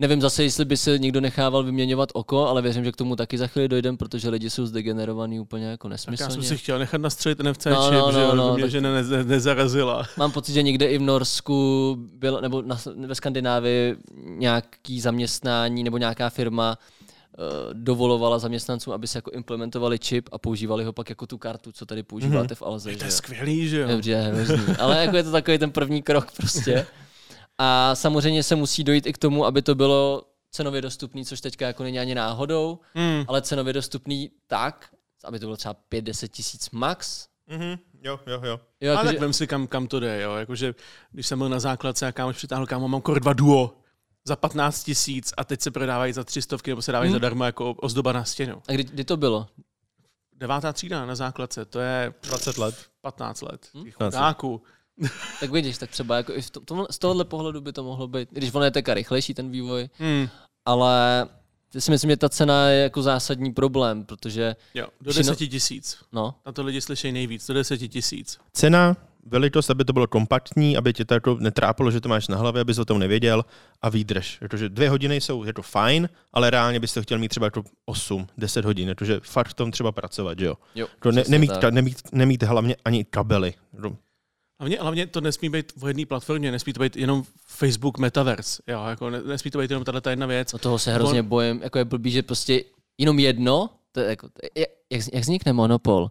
Nevím 0.00 0.20
zase, 0.20 0.42
jestli 0.42 0.64
by 0.64 0.76
se 0.76 0.98
někdo 0.98 1.20
nechával 1.20 1.64
vyměňovat 1.64 2.08
oko, 2.12 2.48
ale 2.48 2.62
věřím, 2.62 2.84
že 2.84 2.92
k 2.92 2.96
tomu 2.96 3.16
taky 3.16 3.38
za 3.38 3.46
chvíli 3.46 3.68
dojdem, 3.68 3.96
protože 3.96 4.28
lidi 4.28 4.50
jsou 4.50 4.66
zdegenerovaný 4.66 5.40
úplně 5.40 5.66
jako 5.66 5.88
nesmyslně. 5.88 6.26
Tak 6.26 6.36
já 6.36 6.42
jsem 6.42 6.42
si 6.42 6.56
chtěl 6.56 6.78
nechat 6.78 7.00
nastřelit 7.00 7.38
NFC 7.38 7.64
no, 7.64 7.88
čip, 7.88 7.92
no, 7.92 8.12
no, 8.12 8.34
no, 8.34 8.54
mě, 8.54 8.68
že 8.68 8.80
ne, 8.80 9.02
ne, 9.02 9.24
nezarazila. 9.24 10.04
Mám 10.16 10.32
pocit, 10.32 10.52
že 10.52 10.62
někde 10.62 10.86
i 10.86 10.98
v 10.98 11.02
Norsku 11.02 11.96
byl, 11.98 12.40
nebo 12.40 12.62
na, 12.62 12.78
ve 13.06 13.14
Skandinávii 13.14 13.96
nějaký 14.24 15.00
zaměstnání 15.00 15.84
nebo 15.84 15.98
nějaká 15.98 16.30
firma 16.30 16.78
uh, 17.38 17.44
dovolovala 17.72 18.38
zaměstnancům, 18.38 18.92
aby 18.92 19.06
se 19.06 19.18
jako 19.18 19.30
implementovali 19.30 19.98
čip 19.98 20.28
a 20.32 20.38
používali 20.38 20.84
ho 20.84 20.92
pak 20.92 21.10
jako 21.10 21.26
tu 21.26 21.38
kartu, 21.38 21.72
co 21.72 21.86
tady 21.86 22.02
používáte 22.02 22.54
mm-hmm. 22.54 22.58
v 22.58 22.62
Alze. 22.62 22.96
To 22.96 23.04
je 23.04 23.10
skvělý, 23.10 23.68
že 23.68 23.80
jo? 23.80 23.88
Dobře, 23.88 24.32
ale 24.78 25.04
jako 25.04 25.16
je 25.16 25.22
to 25.22 25.32
takový 25.32 25.58
ten 25.58 25.70
první 25.70 26.02
krok 26.02 26.32
prostě. 26.36 26.86
A 27.58 27.94
samozřejmě 27.94 28.42
se 28.42 28.56
musí 28.56 28.84
dojít 28.84 29.06
i 29.06 29.12
k 29.12 29.18
tomu, 29.18 29.44
aby 29.44 29.62
to 29.62 29.74
bylo 29.74 30.22
cenově 30.50 30.82
dostupný, 30.82 31.24
což 31.24 31.40
teďka 31.40 31.66
jako 31.66 31.82
není 31.82 31.98
ani 31.98 32.14
náhodou, 32.14 32.78
mm. 32.94 33.24
ale 33.28 33.42
cenově 33.42 33.72
dostupný 33.72 34.30
tak, 34.46 34.88
aby 35.24 35.38
to 35.38 35.46
bylo 35.46 35.56
třeba 35.56 35.76
5-10 35.92 36.28
tisíc 36.28 36.70
max. 36.70 37.28
Mm-hmm. 37.50 37.78
Jo, 38.02 38.20
jo, 38.26 38.40
jo. 38.44 38.60
jo 38.80 38.92
jako, 38.92 39.04
tak 39.04 39.18
vem 39.18 39.32
si, 39.32 39.46
kam, 39.46 39.66
kam 39.66 39.86
to 39.86 40.00
jde, 40.00 40.22
jo. 40.22 40.34
Jakože, 40.34 40.74
když 41.12 41.26
jsem 41.26 41.38
byl 41.38 41.48
na 41.48 41.60
základce 41.60 42.06
a 42.06 42.12
kámoš 42.12 42.36
přitáhl, 42.36 42.66
kámo, 42.66 42.88
mám 42.88 43.02
Core 43.02 43.20
2 43.20 43.32
Duo 43.32 43.74
za 44.24 44.36
15 44.36 44.84
tisíc 44.84 45.32
a 45.36 45.44
teď 45.44 45.60
se 45.60 45.70
prodávají 45.70 46.12
za 46.12 46.24
300 46.24 46.56
nebo 46.66 46.82
se 46.82 46.92
dávají 46.92 47.10
mm. 47.10 47.12
zadarmo 47.12 47.44
jako 47.44 47.72
ozdoba 47.72 48.12
na 48.12 48.24
stěnu. 48.24 48.62
A 48.68 48.72
kdy, 48.72 48.84
kdy 48.84 49.04
to 49.04 49.16
bylo? 49.16 49.46
Devátá 50.32 50.72
třída 50.72 51.06
na 51.06 51.14
základce, 51.14 51.64
to 51.64 51.80
je 51.80 52.14
20 52.22 52.58
let. 52.58 52.86
15 53.00 53.42
let. 53.42 53.68
Hmm? 53.74 53.90
tak 55.40 55.50
vidíš, 55.50 55.78
tak 55.78 55.90
třeba 55.90 56.16
jako 56.16 56.34
i 56.34 56.42
v 56.42 56.50
tom, 56.50 56.86
z 56.90 56.98
tohohle 56.98 57.24
pohledu 57.24 57.60
by 57.60 57.72
to 57.72 57.84
mohlo 57.84 58.08
být, 58.08 58.28
když 58.32 58.54
ono 58.54 58.64
je 58.64 58.70
teďka 58.70 58.94
rychlejší 58.94 59.34
ten 59.34 59.50
vývoj, 59.50 59.88
hmm. 59.98 60.28
ale 60.64 61.26
já 61.74 61.80
si 61.80 61.90
myslím, 61.90 62.10
že 62.10 62.16
ta 62.16 62.28
cena 62.28 62.68
je 62.68 62.82
jako 62.82 63.02
zásadní 63.02 63.52
problém, 63.52 64.04
protože... 64.04 64.56
Jo, 64.74 64.86
do 65.00 65.12
10 65.12 65.36
tisíc. 65.36 65.98
No. 66.12 66.34
Na 66.46 66.52
to 66.52 66.62
lidi 66.62 66.80
slyší 66.80 67.12
nejvíc, 67.12 67.46
do 67.46 67.54
10 67.54 67.78
tisíc. 67.78 68.38
Cena, 68.52 68.96
velikost, 69.28 69.70
aby 69.70 69.84
to 69.84 69.92
bylo 69.92 70.06
kompaktní, 70.06 70.76
aby 70.76 70.92
tě 70.92 71.04
to 71.04 71.14
jako 71.14 71.36
netrápilo, 71.40 71.90
že 71.90 72.00
to 72.00 72.08
máš 72.08 72.28
na 72.28 72.36
hlavě, 72.36 72.60
abys 72.60 72.78
o 72.78 72.84
tom 72.84 72.98
nevěděl 72.98 73.44
a 73.82 73.88
výdrž. 73.88 74.38
Protože 74.38 74.68
dvě 74.68 74.90
hodiny 74.90 75.20
jsou 75.20 75.44
jako 75.44 75.62
fajn, 75.62 76.08
ale 76.32 76.50
reálně 76.50 76.80
bys 76.80 76.94
to 76.94 77.02
chtěl 77.02 77.18
mít 77.18 77.28
třeba 77.28 77.46
jako 77.46 77.62
8, 77.84 78.26
10 78.38 78.64
hodin, 78.64 78.88
protože 78.88 79.20
fakt 79.22 79.48
v 79.48 79.54
tom 79.54 79.70
třeba 79.70 79.92
pracovat, 79.92 80.38
že 80.38 80.46
jo? 80.46 80.54
jo 80.74 80.86
to 81.00 81.12
ne, 81.12 81.24
nemít, 81.28 81.52
nemít, 81.70 81.98
nemít, 82.12 82.42
hlavně 82.42 82.76
ani 82.84 83.04
kabely. 83.04 83.54
Hlavně, 84.60 84.78
hlavně 84.80 85.06
to 85.06 85.20
nesmí 85.20 85.48
být 85.48 85.72
v 85.76 85.88
jedné 85.88 86.06
platformě, 86.06 86.52
nesmí 86.52 86.72
to 86.72 86.80
být 86.80 86.96
jenom 86.96 87.22
Facebook 87.46 87.98
Metaverse, 87.98 88.62
jo, 88.66 88.84
jako 88.88 89.10
nesmí 89.10 89.50
to 89.50 89.58
být 89.58 89.70
jenom 89.70 89.84
tato 89.84 90.10
jedna 90.10 90.26
věc. 90.26 90.54
O 90.54 90.58
toho 90.58 90.78
se 90.78 90.94
hrozně 90.94 91.20
On... 91.20 91.28
bojím, 91.28 91.60
jako 91.62 91.78
je 91.78 91.84
blbý, 91.84 92.10
že 92.10 92.22
prostě 92.22 92.64
jenom 92.98 93.18
jedno, 93.18 93.70
to 93.92 94.00
je 94.00 94.06
jako, 94.06 94.28
jak, 94.56 94.68
jak 95.12 95.22
vznikne 95.22 95.52
monopol? 95.52 96.10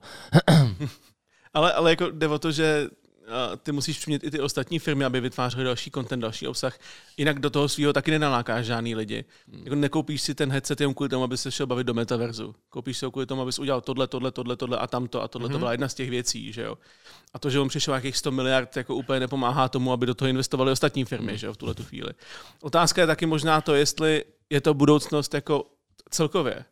ale, 1.54 1.74
ale 1.74 1.90
jako 1.90 2.10
jde 2.10 2.28
o 2.28 2.40
to, 2.40 2.52
že 2.52 2.88
ty 3.64 3.72
musíš 3.72 4.00
přimět 4.00 4.24
i 4.24 4.32
ty 4.32 4.40
ostatní 4.40 4.80
firmy, 4.80 5.06
aby 5.06 5.22
vytvářely 5.22 5.64
další 5.64 5.92
content, 5.92 6.22
další 6.22 6.48
obsah. 6.48 6.80
Jinak 7.18 7.40
do 7.40 7.50
toho 7.50 7.70
svého 7.70 7.94
taky 7.94 8.12
nenalákáš 8.12 8.66
žádný 8.66 8.96
lidi. 8.96 9.26
Hmm. 9.48 9.64
Jako 9.64 9.76
nekoupíš 9.76 10.22
si 10.22 10.36
ten 10.36 10.52
headset 10.52 10.82
jenom 10.82 10.94
kvůli 10.94 11.10
tomu, 11.10 11.24
aby 11.24 11.38
se 11.38 11.52
šel 11.52 11.68
bavit 11.68 11.88
do 11.88 11.94
metaverzu. 11.94 12.56
Koupíš 12.70 12.98
si 12.98 13.06
ho 13.06 13.12
kvůli 13.12 13.26
tomu, 13.26 13.42
abys 13.42 13.60
udělal 13.60 13.82
tohle, 13.82 14.08
tohle, 14.08 14.32
tohle, 14.32 14.56
tohle 14.56 14.78
a 14.78 14.88
tamto 14.88 15.24
a 15.24 15.28
tohle. 15.28 15.48
Hmm. 15.48 15.54
To 15.54 15.60
byla 15.60 15.72
jedna 15.72 15.90
z 15.90 15.94
těch 15.94 16.10
věcí, 16.10 16.54
že 16.54 16.62
jo. 16.62 16.78
A 17.34 17.40
to, 17.40 17.50
že 17.50 17.60
on 17.60 17.68
přišel 17.68 17.92
nějakých 17.92 18.18
100 18.18 18.32
miliard, 18.32 18.78
jako 18.78 18.96
úplně 18.96 19.20
nepomáhá 19.20 19.70
tomu, 19.70 19.92
aby 19.92 20.06
do 20.06 20.16
toho 20.16 20.30
investovali 20.30 20.72
ostatní 20.72 21.06
firmy, 21.06 21.28
hmm. 21.28 21.38
že 21.38 21.48
jo, 21.48 21.54
v 21.54 21.58
tuhle 21.58 21.74
tu 21.74 21.84
chvíli. 21.84 22.10
Otázka 22.62 23.02
je 23.02 23.08
taky 23.08 23.26
možná 23.26 23.62
to, 23.62 23.76
jestli 23.76 24.24
je 24.50 24.62
to 24.62 24.74
budoucnost 24.74 25.34
jako 25.34 25.66
celkově 26.10 26.66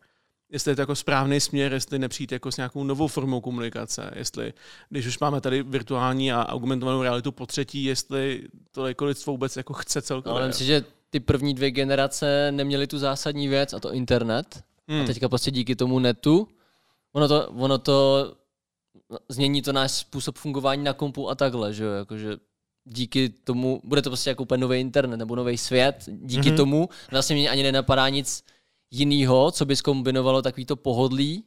jestli 0.50 0.72
je 0.72 0.76
to 0.76 0.82
jako 0.82 0.96
správný 0.96 1.40
směr, 1.40 1.74
jestli 1.74 2.00
nepřijít 2.00 2.32
jako 2.32 2.52
s 2.52 2.58
nějakou 2.58 2.84
novou 2.84 3.08
formou 3.08 3.42
komunikace, 3.42 4.12
jestli, 4.16 4.54
když 4.90 5.06
už 5.06 5.20
máme 5.20 5.42
tady 5.42 5.64
virtuální 5.64 6.32
a 6.32 6.46
augmentovanou 6.50 7.02
realitu 7.02 7.32
po 7.32 7.46
třetí, 7.46 7.84
jestli 7.84 8.48
to 8.72 8.88
jako 8.88 9.06
lidstvo 9.06 9.34
vůbec 9.34 9.58
jako 9.58 9.74
chce 9.74 10.02
celkově. 10.02 10.40
Ale 10.40 10.48
myslím, 10.48 10.68
že 10.68 10.84
ty 11.10 11.20
první 11.20 11.54
dvě 11.54 11.72
generace 11.72 12.52
neměly 12.52 12.88
tu 12.88 12.98
zásadní 12.98 13.48
věc, 13.48 13.74
a 13.74 13.80
to 13.80 13.94
internet. 13.94 14.64
Hmm. 14.88 15.02
A 15.02 15.06
teďka 15.06 15.30
prostě 15.30 15.52
díky 15.52 15.76
tomu 15.76 16.00
netu, 16.00 16.48
ono 17.14 17.28
to, 17.28 17.50
ono 17.50 17.78
to 17.78 18.32
změní 19.30 19.62
to 19.62 19.74
náš 19.74 19.92
způsob 19.92 20.38
fungování 20.38 20.84
na 20.84 20.94
kompu 20.94 21.30
a 21.30 21.36
takhle, 21.36 21.74
že 21.74 21.84
jo, 21.84 21.92
jakože 21.92 22.38
díky 22.86 23.30
tomu, 23.30 23.82
bude 23.84 24.02
to 24.02 24.10
prostě 24.10 24.30
jako 24.30 24.44
úplně 24.44 24.62
nový 24.62 24.80
internet 24.80 25.18
nebo 25.18 25.36
nový 25.36 25.58
svět, 25.58 25.96
díky 26.08 26.52
mm-hmm. 26.52 26.56
tomu 26.56 26.90
vlastně 27.12 27.36
mě 27.36 27.50
ani 27.50 27.64
nenapadá 27.64 28.10
nic 28.10 28.44
jinýho, 28.96 29.52
co 29.52 29.66
by 29.66 29.76
zkombinovalo 29.76 30.42
takovýto 30.42 30.76
pohodlí 30.76 31.44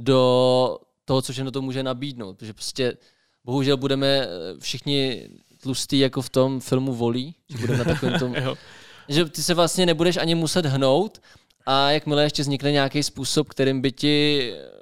do 0.00 0.78
toho, 1.04 1.22
co 1.22 1.32
všechno 1.32 1.50
to 1.50 1.62
může 1.62 1.82
nabídnout. 1.82 2.38
Protože 2.38 2.52
prostě 2.52 2.96
bohužel 3.44 3.76
budeme 3.76 4.06
eh, 4.06 4.28
všichni 4.58 5.28
tlustý 5.62 5.98
jako 5.98 6.22
v 6.22 6.30
tom 6.30 6.60
filmu 6.60 6.94
Volí, 6.94 7.34
že 7.48 7.58
budeme 7.58 7.78
na 7.78 7.84
takovém 7.84 8.18
tom... 8.18 8.34
že 9.08 9.24
ty 9.24 9.42
se 9.42 9.54
vlastně 9.54 9.86
nebudeš 9.86 10.16
ani 10.16 10.34
muset 10.34 10.66
hnout 10.66 11.22
a 11.66 11.90
jakmile 11.90 12.22
ještě 12.22 12.42
vznikne 12.42 12.72
nějaký 12.72 13.02
způsob, 13.02 13.48
kterým 13.48 13.80
by 13.80 13.92
ti 13.92 14.52
eh, 14.54 14.76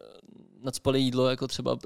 nadspali 0.63 1.01
jídlo, 1.01 1.29
jako 1.29 1.49
třeba... 1.49 1.79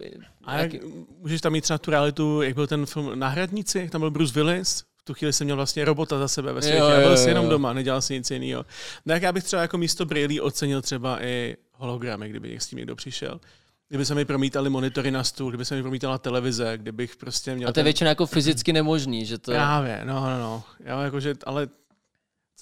A 0.45 0.59
jak, 0.59 0.73
můžeš 1.19 1.41
tam 1.41 1.53
mít 1.53 1.61
třeba 1.61 1.79
tu 1.79 1.91
realitu, 1.91 2.43
jak 2.43 2.55
byl 2.55 2.67
ten 2.67 2.87
film 2.87 3.19
Náhradníci, 3.19 3.79
jak 3.79 3.91
tam 3.91 4.01
byl 4.01 4.11
Bruce 4.11 4.33
Willis, 4.35 4.85
tu 5.09 5.15
chvíli 5.15 5.33
jsem 5.33 5.45
měl 5.45 5.57
vlastně 5.57 5.85
robota 5.85 6.19
za 6.19 6.29
sebe 6.29 6.53
ve 6.53 6.59
Jo, 6.59 6.63
světě. 6.63 6.79
jo, 6.79 6.89
Já 6.89 7.01
byl 7.01 7.11
jo, 7.11 7.17
si 7.17 7.29
jenom 7.29 7.45
jo. 7.45 7.51
doma, 7.51 7.73
nedělal 7.73 8.03
si 8.03 8.15
nic 8.15 8.31
jiného. 8.31 8.65
No 9.07 9.15
jak 9.15 9.23
já 9.23 9.33
bych 9.33 9.45
třeba 9.45 9.63
jako 9.63 9.79
místo 9.79 10.07
brýlí 10.07 10.41
ocenil 10.41 10.83
třeba 10.83 11.25
i 11.25 11.57
hologramy, 11.73 12.29
kdyby 12.29 12.57
s 12.61 12.67
tím 12.67 12.77
někdo 12.77 12.97
přišel. 12.97 13.41
Kdyby 13.89 14.05
se 14.05 14.15
mi 14.15 14.25
promítali 14.25 14.71
monitory 14.71 15.11
na 15.11 15.25
stůl, 15.25 15.51
kdyby 15.51 15.65
se 15.65 15.75
mi 15.77 15.83
promítala 15.83 16.19
televize, 16.19 16.73
kdybych 16.79 17.17
prostě 17.17 17.55
měl... 17.55 17.69
A 17.69 17.73
to 17.73 17.81
je 17.81 17.83
ten- 17.83 17.85
většinou 17.85 18.09
jako 18.09 18.27
fyzicky 18.27 18.73
nemožný, 18.73 19.27
že 19.27 19.39
to... 19.39 19.53
Právě, 19.53 20.01
no, 20.05 20.15
no, 20.15 20.39
no. 20.39 20.63
Jo, 20.87 21.01
jakože, 21.01 21.35
ale 21.47 21.67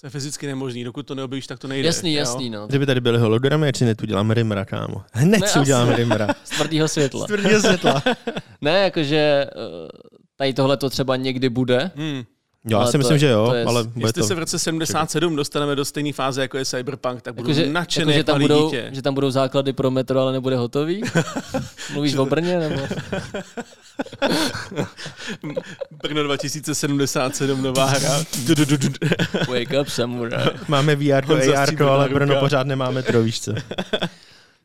to 0.01 0.07
je 0.07 0.09
fyzicky 0.09 0.47
nemožný. 0.47 0.83
Dokud 0.83 1.07
to 1.07 1.15
neobjevíš, 1.15 1.47
tak 1.47 1.59
to 1.59 1.67
nejde. 1.67 1.85
Jasný, 1.87 2.13
jo. 2.13 2.19
jasný, 2.19 2.49
no. 2.49 2.67
Kdyby 2.67 2.85
tady 2.85 3.01
byly 3.01 3.17
hologramy, 3.19 3.67
ať 3.67 3.75
si 3.77 3.83
hned 3.85 4.01
uděláme 4.01 4.33
rimra, 4.33 4.65
kámo. 4.65 5.03
Hned 5.13 5.39
Ne, 5.41 5.47
si 5.47 5.59
uděláme 5.59 5.95
rimra. 5.95 6.27
Z 6.43 6.49
tvrdého 6.49 6.87
světla. 6.87 7.23
Z 7.23 7.27
tvrdého 7.27 7.61
světla. 7.61 8.03
Ne, 8.61 8.79
jakože 8.83 9.17
eh, 9.17 9.49
tady 10.35 10.53
tohle 10.53 10.77
to 10.77 10.89
třeba 10.89 11.15
někdy 11.15 11.49
bude. 11.49 11.91
Hmm. 11.95 12.23
Jo, 12.65 12.77
já 12.77 12.83
Ale 12.83 12.91
si 12.91 12.97
myslím, 12.97 13.13
je- 13.15 13.19
že 13.19 13.27
jo, 13.27 13.47
to 13.47 13.53
je- 13.55 13.65
ale 13.65 13.83
bude 13.83 14.07
Jestli 14.07 14.21
to... 14.21 14.27
se 14.27 14.35
v 14.35 14.39
roce 14.39 14.59
77 14.59 15.35
dostaneme 15.35 15.75
do 15.75 15.85
stejné 15.85 16.13
fáze, 16.13 16.41
jako 16.41 16.57
je 16.57 16.65
Cyberpunk, 16.65 17.21
tak 17.21 17.33
budu 17.35 17.49
Jakože, 17.49 17.73
nadšený 17.73 18.01
jakože 18.03 18.17
jako 18.17 18.25
tam, 18.25 18.35
malý 18.35 18.43
budou, 18.43 18.65
dítě. 18.65 18.89
že 18.93 19.01
tam 19.01 19.13
budou 19.13 19.31
základy 19.31 19.73
pro 19.73 19.91
metro, 19.91 20.19
ale 20.19 20.31
nebude 20.31 20.55
hotový? 20.57 21.01
Mluvíš 21.93 22.15
o 22.15 22.25
Brně? 22.25 22.59
Nebo? 22.59 22.81
Brno 25.91 26.23
2077, 26.23 27.61
nová 27.63 27.85
hra. 27.85 28.09
Wake 29.49 29.81
up, 29.81 29.89
samurai. 29.89 30.45
Máme 30.67 30.95
VR, 30.95 31.33
AR, 31.33 31.63
stříbrná 31.65 31.93
ale. 31.93 32.09
Brno 32.09 32.35
pořád 32.39 32.67
nemáme 32.67 33.03
to, 33.03 33.23
víš 33.23 33.41
co. 33.41 33.53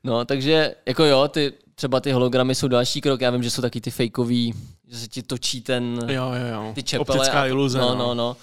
No, 0.05 0.24
takže 0.24 0.74
jako 0.86 1.05
jo, 1.05 1.28
ty, 1.28 1.53
třeba 1.83 2.01
ty 2.01 2.12
hologramy 2.12 2.55
jsou 2.55 2.68
další 2.68 3.01
krok. 3.01 3.20
Já 3.20 3.30
vím, 3.30 3.43
že 3.43 3.51
jsou 3.51 3.62
taky 3.62 3.80
ty 3.80 3.91
fejkový, 3.91 4.55
že 4.89 4.99
se 4.99 5.09
ti 5.09 5.22
točí 5.22 5.61
ten, 5.61 5.99
Jo, 6.09 6.33
jo, 6.33 6.47
jo. 6.55 6.72
ty 6.74 6.83
čepele. 6.83 7.18
Optická 7.18 7.43
a- 7.43 7.47
iluze. 7.47 7.78
No, 7.78 7.95
no, 7.95 8.14
no. 8.14 8.37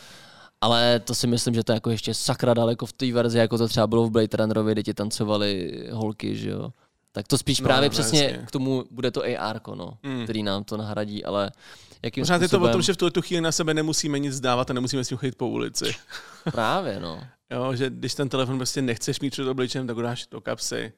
Ale 0.62 1.00
to 1.00 1.16
si 1.16 1.28
myslím, 1.28 1.54
že 1.56 1.64
to 1.64 1.72
je 1.72 1.74
jako 1.74 1.90
ještě 1.90 2.14
sakra 2.14 2.54
daleko 2.54 2.86
v 2.86 2.94
té 2.94 3.12
verzi, 3.12 3.38
jako 3.38 3.58
to 3.58 3.68
třeba 3.68 3.88
bylo 3.88 4.06
v 4.06 4.10
Blade 4.12 4.38
Runnerovi, 4.38 4.72
kde 4.72 4.84
ti 4.84 4.94
tancovaly 4.94 5.84
holky, 5.92 6.36
že 6.38 6.50
jo. 6.50 6.70
Tak 7.12 7.28
to 7.28 7.38
spíš 7.38 7.60
No, 7.60 7.64
právě 7.68 7.90
no, 7.90 7.92
přesně 7.92 8.24
jasně. 8.24 8.46
k 8.48 8.52
tomu 8.52 8.84
bude 8.92 9.12
to 9.12 9.24
AR, 9.24 9.60
no, 9.76 9.94
Mm. 10.04 10.24
který 10.24 10.44
nám 10.44 10.64
to 10.64 10.78
nahradí, 10.78 11.26
ale 11.26 11.52
jakým 12.04 12.22
Pořád 12.22 12.34
je 12.34 12.40
to 12.40 12.46
o 12.46 12.48
způsobem... 12.60 12.72
tom, 12.72 12.82
že 12.82 12.94
v 12.94 12.98
tuhle 12.98 13.12
tu 13.12 13.22
chvíli 13.22 13.42
na 13.42 13.52
sebe 13.52 13.74
nemusíme 13.74 14.20
nic 14.20 14.40
dávat 14.40 14.70
a 14.70 14.74
nemusíme 14.74 15.04
s 15.04 15.10
chodit 15.10 15.36
po 15.36 15.48
ulici. 15.48 15.96
Právě, 16.52 17.00
no. 17.00 17.20
Jo, 17.52 17.76
že 17.76 17.90
když 17.90 18.16
ten 18.16 18.30
telefon 18.30 18.58
prostě 18.58 18.82
nechceš 18.82 19.20
mít 19.20 19.30
před 19.30 19.48
obličem, 19.48 19.88
tak 19.88 19.96
ho 19.96 20.02
dáš 20.02 20.28
do 20.32 20.42
kapsy. 20.42 20.94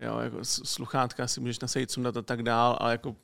Jo, 0.00 0.18
jako 0.18 0.38
sluchátka 0.44 1.28
si 1.28 1.40
můžeš 1.40 1.58
nasejít, 1.60 1.90
sundat 1.90 2.16
a 2.16 2.22
tak 2.22 2.42
dál, 2.42 2.76
ale 2.80 2.92
jako 2.92 3.16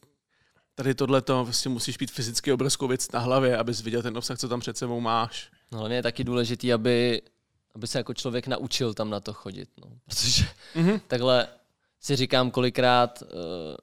tady 0.75 0.95
tohle 0.95 1.23
to 1.23 1.45
prostě 1.45 1.69
musíš 1.69 1.99
mít 1.99 2.11
fyzicky 2.11 2.53
obrovskou 2.53 2.89
věc 2.89 3.13
na 3.13 3.21
hlavě, 3.21 3.57
abys 3.59 3.81
viděl 3.81 4.03
ten 4.03 4.17
obsah, 4.19 4.39
co 4.39 4.49
tam 4.49 4.61
před 4.61 4.77
sebou 4.79 5.01
máš. 5.01 5.51
No, 5.73 5.79
hlavně 5.79 5.97
je 5.97 6.03
taky 6.03 6.25
důležitý, 6.25 6.73
aby, 6.73 7.23
aby 7.75 7.87
se 7.87 7.99
jako 7.99 8.15
člověk 8.15 8.47
naučil 8.47 8.95
tam 8.95 9.11
na 9.11 9.21
to 9.21 9.33
chodit, 9.33 9.69
no. 9.85 9.91
Protože 10.05 10.45
Mhm. 10.75 11.01
takhle 11.07 11.49
si 12.01 12.17
říkám 12.17 12.51
kolikrát, 12.51 13.23
uh, 13.23 13.29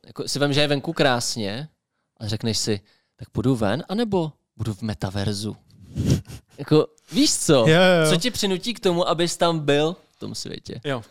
jako 0.05 0.27
si 0.27 0.39
vím, 0.39 0.53
že 0.53 0.61
je 0.61 0.67
venku 0.67 0.93
krásně 0.93 1.69
a 2.17 2.27
řekneš 2.27 2.57
si, 2.57 2.81
tak 3.15 3.29
půjdu 3.29 3.55
ven, 3.55 3.83
anebo 3.89 4.31
budu 4.57 4.73
v 4.73 4.81
metaverzu. 4.81 5.57
jako, 6.57 6.87
víš 7.11 7.35
co? 7.37 7.53
Jo, 7.53 7.67
jo. 7.67 8.09
Co 8.09 8.15
ti 8.17 8.31
přinutí 8.31 8.73
k 8.73 8.79
tomu, 8.79 9.07
abys 9.07 9.37
tam 9.37 9.59
byl 9.59 9.95
v 10.11 10.19
tom 10.19 10.35
světě? 10.35 10.81
Jo. 10.83 11.03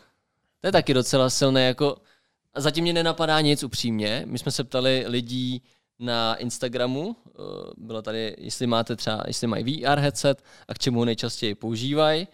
To 0.63 0.67
je 0.67 0.71
taky 0.71 0.93
docela 0.93 1.29
silné, 1.29 1.65
jako 1.65 1.97
a 2.53 2.61
zatím 2.61 2.83
mě 2.83 2.93
nenapadá 2.93 3.41
nic 3.41 3.63
upřímně. 3.63 4.23
My 4.25 4.39
jsme 4.39 4.51
se 4.51 4.63
ptali 4.63 5.03
lidí 5.07 5.61
na 5.99 6.35
Instagramu, 6.35 7.15
eh, 7.27 7.31
bylo 7.77 8.01
tady, 8.01 8.35
jestli 8.37 8.67
máte 8.67 8.95
třeba, 8.95 9.23
jestli 9.27 9.47
mají 9.47 9.63
VR 9.85 9.99
headset 9.99 10.43
a 10.67 10.73
k 10.73 10.79
čemu 10.79 10.99
ho 10.99 11.05
nejčastěji 11.05 11.55
používají. 11.55 12.27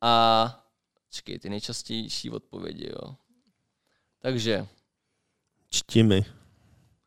A 0.00 0.64
čekej, 1.10 1.38
ty 1.38 1.50
nejčastější 1.50 2.30
odpovědi, 2.30 2.88
jo. 2.90 3.14
Takže 4.18 4.66
Čti 5.70 6.02
mi. 6.02 6.24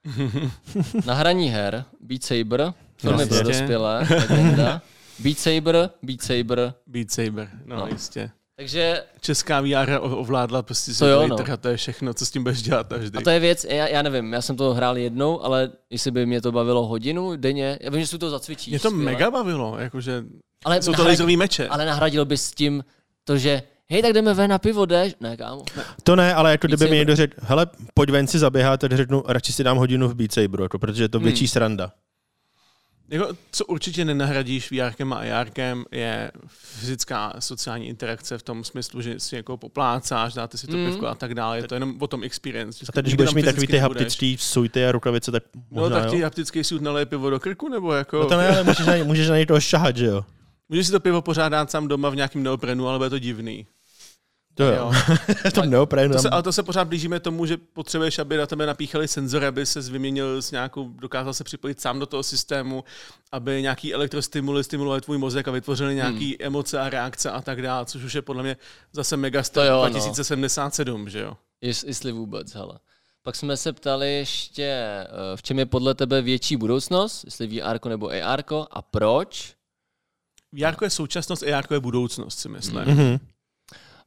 na 1.05 1.13
hraní 1.13 1.49
her 1.49 1.85
Beat 1.99 2.23
Saber, 2.23 2.73
filmy 2.97 3.25
pro 3.25 3.43
dospělé, 3.43 4.07
legenda. 4.29 4.81
Beat 5.19 5.37
Saber, 5.37 5.89
Beat 6.03 6.21
Saber. 6.21 6.73
Beat 6.87 7.11
Saber, 7.11 7.49
No. 7.65 7.75
no. 7.75 7.87
jistě. 7.87 8.31
Takže 8.63 9.03
Česká 9.21 9.61
VR 9.61 9.89
ov- 9.99 10.19
ovládla 10.19 10.61
prostě 10.61 10.93
To 10.93 11.07
jo, 11.07 11.27
no. 11.27 11.35
trh 11.37 11.49
a 11.49 11.57
to 11.57 11.67
je 11.67 11.77
všechno, 11.77 12.13
co 12.13 12.25
s 12.25 12.31
tím 12.31 12.43
budeš 12.43 12.61
dělat 12.61 12.87
každý. 12.87 13.17
A 13.17 13.21
to 13.21 13.29
je 13.29 13.39
věc, 13.39 13.65
já, 13.69 13.87
já 13.87 14.01
nevím, 14.01 14.33
já 14.33 14.41
jsem 14.41 14.55
to 14.55 14.73
hrál 14.73 14.97
jednou, 14.97 15.43
ale 15.45 15.69
jestli 15.89 16.11
by 16.11 16.25
mě 16.25 16.41
to 16.41 16.51
bavilo 16.51 16.87
hodinu 16.87 17.35
denně, 17.35 17.79
já 17.81 17.91
vím, 17.91 18.01
že 18.01 18.07
si 18.07 18.17
to 18.17 18.29
zacvičíš. 18.29 18.71
Mě 18.71 18.79
to 18.79 18.89
skvěle. 18.89 19.11
mega 19.11 19.31
bavilo, 19.31 19.75
jakože 19.79 20.23
ale 20.65 20.81
jsou 20.81 20.93
to 20.93 21.03
laserový 21.07 21.37
meče. 21.37 21.67
ale 21.67 21.85
nahradil 21.85 22.25
bys 22.25 22.41
s 22.43 22.51
tím 22.51 22.83
to, 23.23 23.37
že 23.37 23.63
hej, 23.89 24.01
tak 24.01 24.13
jdeme 24.13 24.33
ven 24.33 24.49
na 24.49 24.57
pivo, 24.59 24.85
jdeš? 24.85 25.13
Ne, 25.19 25.37
kámo. 25.37 25.63
To 26.03 26.15
ne, 26.15 26.33
ale 26.33 26.51
jako 26.51 26.67
Beat 26.67 26.79
kdyby 26.79 26.91
mi 26.91 26.97
někdo 26.97 27.15
řekl, 27.15 27.33
hele, 27.43 27.67
pojď 27.93 28.09
ven 28.09 28.27
si 28.27 28.39
zaběhat, 28.39 28.79
tak 28.79 28.91
řeknu, 28.93 29.23
radši 29.27 29.53
si 29.53 29.63
dám 29.63 29.77
hodinu 29.77 30.07
v 30.07 30.15
Beat 30.15 30.31
Saberu, 30.31 30.63
jako, 30.63 30.79
protože 30.79 31.03
je 31.03 31.09
to 31.09 31.17
Hmm. 31.17 31.23
větší 31.25 31.47
sranda. 31.47 31.91
Jako, 33.13 33.27
co 33.51 33.65
určitě 33.65 34.05
nenahradíš 34.05 34.71
VRkem 34.71 35.13
a 35.13 35.17
ARkem, 35.39 35.85
je 35.91 36.31
fyzická 36.47 37.33
sociální 37.39 37.87
interakce 37.87 38.37
v 38.37 38.43
tom 38.43 38.63
smyslu, 38.63 39.01
že 39.01 39.19
si 39.19 39.35
jako 39.35 39.57
poplácáš, 39.57 40.33
dáte 40.33 40.57
si 40.57 40.67
to 40.67 40.77
Mm. 40.77 40.85
pivko 40.85 41.07
a 41.07 41.15
tak 41.15 41.33
dále. 41.35 41.57
Je 41.57 41.67
to 41.67 41.75
jenom 41.75 41.95
o 41.99 42.07
tom 42.07 42.23
experience. 42.23 42.85
A 42.89 42.91
teď, 42.91 43.05
když 43.05 43.15
budeš 43.15 43.33
mít 43.33 43.45
takový 43.45 43.67
ty 43.67 43.77
haptický 43.77 44.37
sujty 44.37 44.85
a 44.85 44.91
rukavice, 44.91 45.31
tak 45.31 45.43
No 45.71 45.81
možná 45.81 45.99
tak 45.99 46.09
ti 46.09 46.21
haptický 46.21 46.63
suit 46.63 46.81
naleje 46.81 47.05
pivo 47.05 47.29
do 47.29 47.39
krku, 47.39 47.69
nebo 47.69 47.93
jako... 47.93 48.19
No 48.19 48.25
to 48.25 48.37
ne, 48.37 48.47
ale 48.49 48.63
můžeš 48.63 48.85
na, 48.85 48.93
něj- 48.95 49.05
můžeš 49.05 49.27
na 49.27 49.35
něj 49.35 49.45
toho 49.45 49.59
šahat, 49.61 49.97
že 49.97 50.05
jo? 50.05 50.25
Můžeš 50.69 50.85
si 50.85 50.91
to 50.91 50.99
pivo 50.99 51.21
pořád 51.21 51.49
dát 51.49 51.71
sám 51.71 51.87
doma 51.87 52.09
v 52.09 52.15
nějakém 52.15 52.43
neoprenu, 52.43 52.87
ale 52.87 52.97
bude 52.99 53.09
to 53.09 53.19
divný. 53.19 53.65
To 54.55 54.63
jo. 54.63 54.91
to 55.53 55.65
neopravdu. 55.65 56.13
To 56.13 56.21
se, 56.21 56.29
ale 56.29 56.43
to 56.43 56.51
se 56.51 56.63
pořád 56.63 56.87
blížíme 56.87 57.19
tomu, 57.19 57.45
že 57.45 57.57
potřebuješ, 57.57 58.19
aby 58.19 58.37
na 58.37 58.45
tebe 58.45 58.65
napíchali 58.65 59.07
senzory, 59.07 59.45
aby 59.45 59.65
se 59.65 59.81
vyměnil 59.81 60.41
s 60.41 60.51
nějakou, 60.51 60.89
dokázal 60.89 61.33
se 61.33 61.43
připojit 61.43 61.81
sám 61.81 61.99
do 61.99 62.05
toho 62.05 62.23
systému, 62.23 62.83
aby 63.31 63.61
nějaký 63.61 63.93
elektrostimuly 63.93 64.63
stimulovali 64.63 65.01
tvůj 65.01 65.17
mozek 65.17 65.47
a 65.47 65.51
vytvořili 65.51 65.95
nějaký 65.95 66.25
hmm. 66.25 66.47
emoce 66.47 66.79
a 66.79 66.89
reakce 66.89 67.31
a 67.31 67.41
tak 67.41 67.61
dále, 67.61 67.85
což 67.85 68.03
už 68.03 68.13
je 68.13 68.21
podle 68.21 68.43
mě 68.43 68.57
zase 68.91 69.17
To 69.53 69.63
jo, 69.63 69.83
no. 69.83 69.89
2077, 69.89 71.09
že 71.09 71.19
jo? 71.19 71.37
Jest, 71.61 71.83
jestli 71.83 72.11
vůbec, 72.11 72.53
hele. 72.53 72.79
Pak 73.23 73.35
jsme 73.35 73.57
se 73.57 73.73
ptali 73.73 74.13
ještě, 74.13 74.63
eh, 74.63 75.07
v 75.35 75.43
čem 75.43 75.59
je 75.59 75.65
podle 75.65 75.95
tebe 75.95 76.21
větší 76.21 76.57
budoucnost, 76.57 77.25
jestli 77.25 77.47
VR 77.47 77.89
nebo 77.89 78.09
AR 78.09 78.43
a 78.71 78.81
proč? 78.81 79.53
VR 80.51 80.83
je 80.83 80.89
současnost, 80.89 81.43
AR 81.43 81.65
je 81.73 81.79
budoucnost, 81.79 82.39
si 82.39 82.49
myslím. 82.49 82.83
Hmm. 82.83 83.17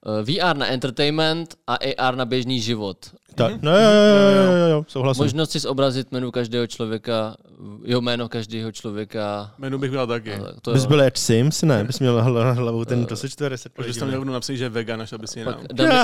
Mhm. 0.05 0.19
Eh, 0.21 0.23
VR 0.23 0.57
na 0.57 0.67
entertainment 0.67 1.55
a 1.67 1.75
AR 1.75 2.17
na 2.17 2.25
běžný 2.25 2.61
život. 2.61 2.97
Tak, 3.35 3.63
no 3.63 3.71
jo, 3.71 3.91
jo, 3.91 3.91
jo, 3.91 4.31
jo, 4.31 4.53
jo, 4.53 4.67
jo, 4.67 4.85
souhlasím. 4.89 5.25
Možnost 5.25 5.51
si 5.51 5.59
zobrazit 5.59 6.13
jméno 6.13 6.33
každého 6.33 6.67
člověka, 6.67 7.37
jo, 7.85 8.01
jméno 8.01 8.29
každého 8.29 8.73
člověka. 8.73 9.51
Jméno 9.59 9.79
bych 9.79 9.91
byl 9.91 10.07
taky. 10.07 10.35
Ale 10.35 10.55
To 10.63 10.73
Bys 10.73 10.87
byl 10.87 11.01
jak 11.01 11.19
Sims, 11.19 11.63
ne? 11.63 11.85
Bys 11.85 12.01
měl 12.01 12.23
hlavou 12.55 12.85
ten, 12.85 13.07
to 13.07 13.17
se 13.17 13.29
čtvere 13.29 13.59
se 13.59 13.69
Protože 13.69 13.99
tam 13.99 14.09
měl 14.09 14.25
napsat, 14.25 14.55
že 14.55 14.65
je 14.65 14.69
vegan, 14.69 15.03
až 15.03 15.13
aby 15.13 15.27
si. 15.27 15.45
Dami... 15.73 15.95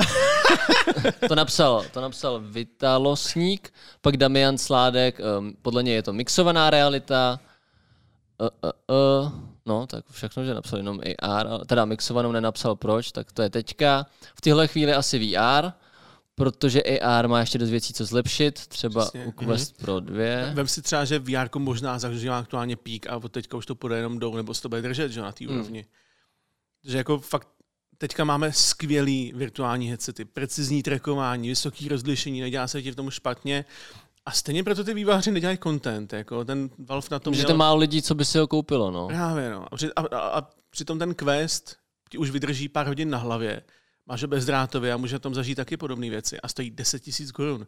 to, 1.27 1.35
napsal, 1.35 1.83
to 1.93 2.01
napsal 2.01 2.39
Vitalosník, 2.39 3.73
pak 4.01 4.17
Damian 4.17 4.57
Sládek, 4.57 5.19
um, 5.39 5.53
podle 5.61 5.83
něj 5.83 5.95
je 5.95 6.03
to 6.03 6.13
mixovaná 6.13 6.69
realita. 6.69 7.39
Uh, 8.41 8.47
uh, 8.63 9.25
uh, 9.25 9.52
no, 9.65 9.87
tak 9.87 10.05
všechno, 10.11 10.45
že 10.45 10.53
napsal 10.53 10.79
jenom 10.79 10.99
AR, 11.19 11.65
teda 11.65 11.85
mixovanou 11.85 12.31
nenapsal 12.31 12.75
proč, 12.75 13.11
tak 13.11 13.31
to 13.31 13.41
je 13.41 13.49
teďka. 13.49 14.05
V 14.35 14.41
téhle 14.41 14.67
chvíli 14.67 14.93
asi 14.93 15.19
VR, 15.19 15.71
protože 16.35 16.81
AR 16.83 17.27
má 17.27 17.39
ještě 17.39 17.57
dost 17.57 17.69
věcí, 17.69 17.93
co 17.93 18.05
zlepšit, 18.05 18.67
třeba 18.67 19.01
Přesně. 19.01 19.25
u 19.25 19.31
Quest 19.31 19.77
Pro 19.77 19.99
2. 19.99 20.15
Vem 20.53 20.67
si 20.67 20.81
třeba, 20.81 21.05
že 21.05 21.19
VR 21.19 21.57
možná 21.57 21.99
zažívá 21.99 22.39
aktuálně 22.39 22.75
pík 22.75 23.07
a 23.07 23.15
od 23.17 23.31
teďka 23.31 23.57
už 23.57 23.65
to 23.65 23.75
půjde 23.75 23.95
jenom 23.97 24.19
dolů, 24.19 24.35
nebo 24.37 24.53
se 24.53 24.61
to 24.61 24.69
bude 24.69 24.81
držet 24.81 25.11
že, 25.11 25.21
na 25.21 25.31
té 25.31 25.45
Hmm. 25.45 25.55
úrovni. 25.55 25.85
Že 26.83 26.97
jako 26.97 27.19
fakt 27.19 27.47
teďka 27.97 28.23
máme 28.23 28.51
skvělý 28.53 29.33
virtuální 29.35 29.87
headsety, 29.89 30.25
precizní 30.25 30.83
trackování, 30.83 31.49
vysoký 31.49 31.87
rozlišení, 31.87 32.41
nedělá 32.41 32.67
se 32.67 32.81
ti 32.81 32.91
v 32.91 32.95
tom 32.95 33.09
špatně. 33.09 33.65
A 34.25 34.31
stejně 34.31 34.63
proto 34.63 34.83
ty 34.83 34.93
výváři 34.93 35.31
nedělají 35.31 35.57
content. 35.63 36.13
Jako 36.13 36.45
ten 36.45 36.69
Valve 36.77 37.07
na 37.11 37.19
tom 37.19 37.33
Že 37.33 37.37
měl... 37.39 37.47
to 37.47 37.57
málo 37.57 37.77
lidí, 37.77 38.01
co 38.01 38.15
by 38.15 38.25
si 38.25 38.37
ho 38.37 38.47
koupilo, 38.47 38.91
no. 38.91 39.07
Právě, 39.07 39.49
no. 39.51 39.65
A, 39.71 39.75
při, 39.75 39.93
a, 39.93 40.01
a, 40.01 40.39
a 40.39 40.47
přitom 40.69 40.99
ten 40.99 41.13
quest 41.13 41.75
ti 42.09 42.17
už 42.17 42.29
vydrží 42.29 42.69
pár 42.69 42.87
hodin 42.87 43.09
na 43.09 43.17
hlavě. 43.17 43.61
Máš 44.05 44.21
ho 44.21 44.27
bezdrátově 44.27 44.93
a 44.93 44.97
může 44.97 45.15
na 45.15 45.19
tom 45.19 45.33
zažít 45.35 45.55
taky 45.55 45.77
podobné 45.77 46.09
věci. 46.09 46.41
A 46.41 46.47
stojí 46.47 46.71
10 46.71 46.99
tisíc 46.99 47.31
korun. 47.31 47.67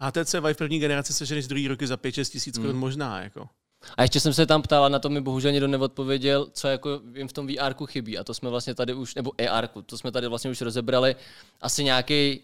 HTC 0.00 0.32
Vive 0.32 0.54
první 0.54 0.78
generace 0.78 1.12
seženeš 1.12 1.46
druhý 1.46 1.68
roky 1.68 1.86
za 1.86 1.96
5-6 1.96 2.30
tisíc 2.30 2.56
korun 2.58 2.70
Hmm. 2.70 2.80
možná. 2.80 3.22
Jako. 3.22 3.48
A 3.96 4.02
ještě 4.02 4.20
jsem 4.20 4.34
se 4.34 4.46
tam 4.46 4.62
ptal, 4.62 4.84
a 4.84 4.88
na 4.88 4.98
to 4.98 5.08
mi 5.08 5.20
bohužel 5.20 5.52
někdo 5.52 5.68
neodpověděl, 5.68 6.48
co 6.52 6.68
jako 6.68 7.00
jim 7.14 7.28
v 7.28 7.32
tom 7.32 7.46
VR 7.46 7.86
chybí. 7.86 8.18
A 8.18 8.24
to 8.24 8.34
jsme 8.34 8.50
vlastně 8.50 8.74
tady 8.74 8.94
už, 8.94 9.14
nebo 9.14 9.32
AR, 9.50 9.68
to 9.86 9.98
jsme 9.98 10.12
tady 10.12 10.26
vlastně 10.28 10.50
už 10.50 10.60
rozebrali. 10.60 11.16
Asi 11.60 11.84
nějaký, 11.84 12.40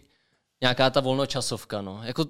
nějaká 0.61 0.89
ta 0.89 0.99
volnočasovka. 0.99 1.81
No. 1.81 1.99
Jako, 2.03 2.25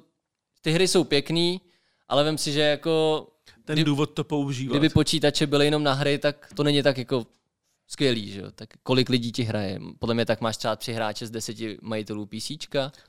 ty 0.61 0.71
hry 0.71 0.87
jsou 0.87 1.03
pěkný, 1.03 1.61
ale 2.07 2.23
vím 2.29 2.37
si, 2.37 2.51
že 2.51 2.61
jako 2.61 3.27
ten 3.65 3.73
Kdy- 3.75 3.83
důvod 3.83 4.09
to 4.13 4.23
používat. 4.23 4.73
Kdyby 4.73 4.89
počítače 4.89 5.47
byly 5.47 5.65
jenom 5.65 5.83
na 5.83 5.93
hry, 5.93 6.17
tak 6.17 6.49
to 6.55 6.63
není 6.63 6.83
tak 6.83 6.97
jako 6.97 7.25
skvělý, 7.87 8.31
že 8.31 8.39
jo? 8.41 8.51
Tak 8.55 8.69
kolik 8.83 9.09
lidí 9.09 9.31
ti 9.31 9.43
hraje? 9.43 9.79
Podle 9.99 10.15
mě 10.15 10.25
tak 10.25 10.41
máš 10.41 10.57
třeba 10.57 10.75
tři 10.75 10.93
hráče 10.93 11.27
z 11.27 11.31
deseti 11.31 11.77
majitelů 11.81 12.25
PC. 12.25 12.51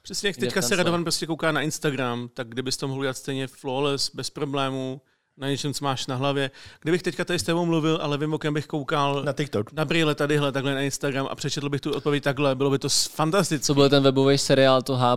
Přesně 0.03 0.29
jak 0.29 0.37
teďka 0.37 0.63
se. 0.63 0.77
Radovan 0.77 1.03
prostě 1.05 1.27
kouká 1.27 1.53
na 1.53 1.63
Instagram, 1.63 2.31
tak 2.35 2.49
kdybys 2.49 2.77
to 2.77 2.89
mohl 2.89 3.01
udělat 3.01 3.17
stejně 3.17 3.47
flawless, 3.47 4.11
bez 4.15 4.31
problémů, 4.31 5.01
na 5.37 5.49
něčem, 5.49 5.75
co 5.75 5.85
máš 5.85 6.07
na 6.07 6.17
hlavě. 6.17 6.51
Kdybych 6.81 7.03
teďka 7.03 7.25
tady 7.25 7.39
s 7.39 7.43
tebou 7.43 7.67
mluvil, 7.67 7.99
ale 8.03 8.19
vím, 8.19 8.35
okem 8.35 8.55
bych 8.55 8.67
koukal 8.67 9.23
Na 9.25 9.33
TikTok. 9.33 9.73
na 9.73 9.85
brýle 9.85 10.15
tadyhle, 10.15 10.53
takhle 10.53 10.75
na 10.75 10.81
Instagram 10.81 11.27
a 11.31 11.35
přečetl 11.35 11.69
bych 11.69 11.81
tu 11.81 11.93
odpověď 11.93 12.23
takhle, 12.25 12.55
bylo 12.55 12.71
by 12.71 12.79
to 12.79 12.89
fantastické. 12.89 13.65
Co 13.67 13.75
byl 13.75 13.89
ten 13.89 14.03
webový 14.03 14.39
seriál, 14.39 14.83
to 14.83 14.97
H+, 14.97 15.17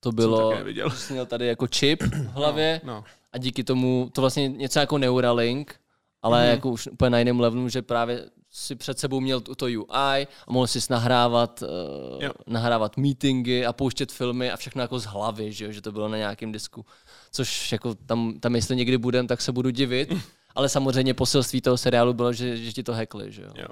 to 0.00 0.12
bylo, 0.12 0.52
jsi 0.90 1.12
měl 1.12 1.26
tady 1.26 1.46
jako 1.46 1.66
čip 1.68 2.02
v 2.02 2.26
hlavě 2.26 2.80
No, 2.84 3.04
a 3.32 3.38
díky 3.38 3.64
tomu, 3.64 4.10
to 4.12 4.20
vlastně 4.20 4.48
něco 4.48 4.78
jako 4.78 4.98
Neuralink, 4.98 5.80
ale 6.22 6.40
Mhm. 6.42 6.50
jako 6.50 6.70
už 6.70 6.86
úplně 6.86 7.10
na 7.10 7.18
jiném 7.18 7.40
levelu, 7.40 7.68
že 7.68 7.82
právě 7.82 8.24
si 8.50 8.74
před 8.76 8.98
sebou 8.98 9.20
měl 9.20 9.40
to 9.40 9.66
UI 9.66 9.86
a 9.90 10.26
mohl 10.50 10.66
si 10.66 10.78
nahrávat, 10.90 11.62
uh, 11.62 12.22
Jo. 12.22 12.30
nahrávat 12.46 12.96
meetingy 12.96 13.66
a 13.66 13.72
pouštět 13.72 14.12
filmy 14.12 14.50
a 14.50 14.56
všechno 14.56 14.82
jako 14.82 14.98
z 14.98 15.04
hlavy, 15.04 15.52
že, 15.52 15.64
jo, 15.64 15.72
že 15.72 15.80
to 15.82 15.92
bylo 15.92 16.08
na 16.08 16.16
nějakém 16.16 16.52
disku. 16.52 16.86
Což 17.32 17.72
jako 17.72 17.94
tam, 17.94 18.40
tam 18.40 18.54
jestli 18.54 18.76
někdy 18.76 18.98
budem, 18.98 19.26
tak 19.26 19.40
se 19.42 19.52
budu 19.52 19.70
divit. 19.70 20.12
Ale 20.54 20.68
samozřejmě 20.68 21.14
poselství 21.14 21.60
toho 21.60 21.76
seriálu 21.76 22.12
bylo, 22.12 22.32
že, 22.32 22.56
že 22.56 22.72
ti 22.72 22.82
to 22.82 22.92
hackli, 22.94 23.32
že 23.32 23.42
jo. 23.42 23.50
jo. 23.54 23.68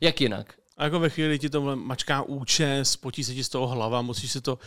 Jak 0.00 0.20
jinak? 0.20 0.54
A 0.76 0.84
jako 0.84 1.00
ve 1.00 1.08
chvíli 1.10 1.38
ti 1.38 1.50
to 1.50 1.76
mačká 1.76 2.22
účes, 2.22 2.96
potí 2.96 3.24
se 3.24 3.34
ti 3.34 3.44
z 3.44 3.48
toho 3.48 3.66
hlava, 3.66 4.02
musíš 4.02 4.32
si 4.32 4.40
to 4.40 4.58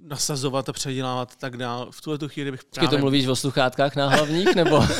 nasazovat 0.00 0.68
a 0.68 0.72
předělávat 0.72 1.32
a 1.32 1.36
tak 1.38 1.56
dál. 1.56 1.88
V 1.90 2.00
tuhle 2.00 2.18
tu 2.18 2.28
chvíli 2.28 2.50
bych 2.50 2.64
právě... 2.64 2.90
to 2.90 2.98
mluvíš 2.98 3.26
o 3.26 3.36
sluchátkách 3.36 3.96
na 3.96 4.08
hlavních, 4.08 4.54
nebo? 4.54 4.84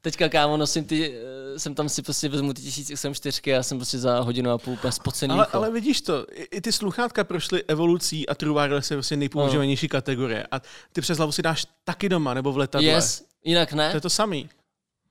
Teďka, 0.00 0.28
kámo, 0.28 0.56
nosím 0.56 0.84
ty, 0.84 1.14
eh, 1.54 1.58
jsem 1.58 1.74
tam 1.74 1.88
si 1.88 2.02
prostě 2.02 2.28
vezmu 2.28 2.52
ty 2.52 2.62
1084 2.62 3.52
a 3.52 3.56
já 3.56 3.62
jsem 3.62 3.78
prostě 3.78 3.98
za 3.98 4.20
hodinu 4.20 4.50
a 4.50 4.58
půl 4.58 4.74
úplně 4.74 4.92
spocený. 4.92 5.32
Ale, 5.32 5.42
jako. 5.42 5.56
ale 5.56 5.70
vidíš 5.70 6.00
to, 6.00 6.26
i, 6.32 6.42
i 6.42 6.60
ty 6.60 6.72
sluchátka 6.72 7.24
prošly 7.24 7.62
evolucí 7.68 8.28
a 8.28 8.34
True 8.34 8.62
Wireless 8.62 8.90
je 8.90 8.96
prostě 8.96 9.16
nejpoužívanější 9.16 9.88
kategorie. 9.88 10.46
A 10.50 10.60
ty 10.92 11.00
přes 11.00 11.18
hlavu 11.18 11.32
si 11.32 11.42
dáš 11.42 11.66
taky 11.84 12.08
doma 12.08 12.34
nebo 12.34 12.52
v 12.52 12.58
letadle. 12.58 12.88
Yes, 12.88 13.24
jinak 13.44 13.70
To 13.70 13.76
ne. 13.76 13.90
je 13.94 14.00
to 14.00 14.10
samý. 14.10 14.48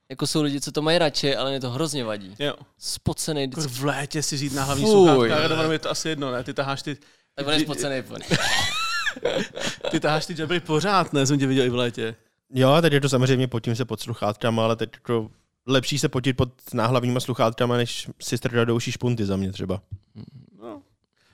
Jako 0.09 0.27
jsou 0.27 0.41
lidi, 0.41 0.61
co 0.61 0.71
to 0.71 0.81
mají 0.81 0.97
radši, 0.97 1.35
ale 1.35 1.49
mě 1.49 1.59
to 1.59 1.69
hrozně 1.69 2.03
vadí. 2.03 2.35
Jo. 2.39 2.53
Spocený 2.77 3.47
vždycky. 3.47 3.71
v 3.73 3.85
létě 3.85 4.23
si 4.23 4.35
vzít 4.35 4.53
na 4.53 4.63
hlavní 4.63 4.85
Fuj. 4.85 4.91
sluchátka, 4.91 5.39
Radovanou 5.39 5.71
je 5.71 5.79
to 5.79 5.91
asi 5.91 6.09
jedno, 6.09 6.31
ne? 6.31 6.43
Ty 6.43 6.53
taháš 6.53 6.81
ty, 6.81 6.97
Tak 7.36 7.47
je 7.47 7.59
spocený. 7.59 7.99
úplně. 7.99 8.25
ty 9.91 9.99
taháš 9.99 10.25
ty 10.25 10.36
jabry 10.38 10.59
pořád, 10.59 11.13
ne? 11.13 11.25
Jsem 11.25 11.39
tě 11.39 11.47
viděl 11.47 11.65
i 11.65 11.69
v 11.69 11.75
létě. 11.75 12.15
Jo, 12.53 12.77
teď 12.81 12.93
je 12.93 13.01
to 13.01 13.09
samozřejmě 13.09 13.47
potím 13.47 13.75
se 13.75 13.86
pod 13.86 13.99
sluchátkama, 13.99 14.63
ale 14.63 14.75
teď 14.75 14.89
jako 14.93 15.29
lepší 15.67 15.99
se 15.99 16.09
potit 16.09 16.34
pod 16.34 16.49
náhlavníma 16.73 17.19
sluchátkama, 17.19 17.77
než 17.77 18.09
si 18.21 18.38
strdat 18.38 18.65
do 18.65 18.75
uší 18.75 18.91
špunty 18.91 19.25
za 19.25 19.36
mě 19.36 19.51
třeba. 19.51 19.81
No. 20.15 20.23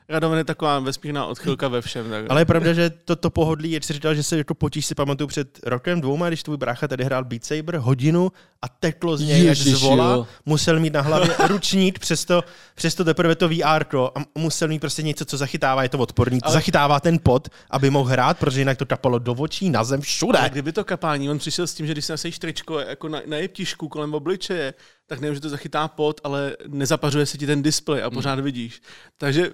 Radovan 0.10 0.38
je 0.38 0.44
taková 0.44 0.80
vesmírná 0.80 1.26
odchylka 1.26 1.68
ve 1.68 1.82
všem. 1.82 2.10
Tak. 2.10 2.26
Ale 2.30 2.42
je 2.42 2.46
pravda, 2.46 2.74
že 2.74 2.90
to, 2.90 3.16
to 3.16 3.30
pohodlí, 3.30 3.72
jak 3.72 3.84
jsi 3.84 3.94
říkal, 3.94 4.16
že 4.16 4.24
se 4.24 4.38
jako 4.38 4.54
potíš 4.54 4.86
si 4.86 4.96
pamatuju 4.96 5.28
před 5.28 5.60
rokem, 5.64 6.02
dvouma, 6.02 6.28
když 6.28 6.44
tvůj 6.44 6.58
brácha 6.58 6.88
tady 6.88 7.04
hrál 7.04 7.24
Beat 7.24 7.44
Saber 7.44 7.76
hodinu 7.76 8.32
a 8.62 8.70
teklo 8.70 9.18
z 9.18 9.22
něj 9.22 9.38
jak 9.38 9.58
Ježiš, 9.58 9.76
z 9.76 9.82
vola, 9.82 10.12
jo. 10.14 10.28
musel 10.46 10.80
mít 10.80 10.94
na 10.94 11.02
hlavě 11.02 11.36
ručník, 11.48 12.00
přesto, 12.00 12.44
přesto 12.76 13.04
teprve 13.06 13.36
to 13.36 13.50
VR 13.50 13.98
a 14.16 14.20
musel 14.36 14.68
mít 14.68 14.80
prostě 14.80 15.02
něco, 15.04 15.26
co 15.26 15.38
zachytává, 15.38 15.84
je 15.84 15.90
to 15.90 15.98
odporný, 15.98 16.40
Ale- 16.42 16.54
zachytává 16.54 17.00
ten 17.00 17.20
pot, 17.24 17.50
aby 17.70 17.90
mohl 17.90 18.10
hrát, 18.10 18.40
protože 18.40 18.62
jinak 18.62 18.78
to 18.78 18.86
kapalo 18.86 19.20
do 19.20 19.34
očí, 19.34 19.70
na 19.70 19.84
zem, 19.84 20.02
všude. 20.02 20.40
Ale 20.40 20.50
kdyby 20.50 20.72
to 20.72 20.84
kapání, 20.84 21.30
on 21.30 21.38
přišel 21.38 21.68
s 21.68 21.74
tím, 21.74 21.88
že 21.88 21.94
když 21.94 22.06
si 22.06 22.12
nasadíš 22.12 22.40
tričko 22.40 22.80
jako 22.80 23.10
na, 23.10 23.22
na 23.26 23.38
jeptišku 23.38 23.88
kolem 23.88 24.14
obličeje, 24.14 24.74
tak 25.08 25.20
nevím, 25.20 25.36
že 25.36 25.42
to 25.42 25.50
zachytá 25.50 25.88
pot, 25.88 26.22
ale 26.24 26.56
nezapařuje 26.68 27.26
se 27.26 27.38
ti 27.38 27.48
ten 27.48 27.64
displej 27.64 28.04
a 28.04 28.10
pořád 28.10 28.40
vidíš. 28.40 28.82
Takže 29.18 29.52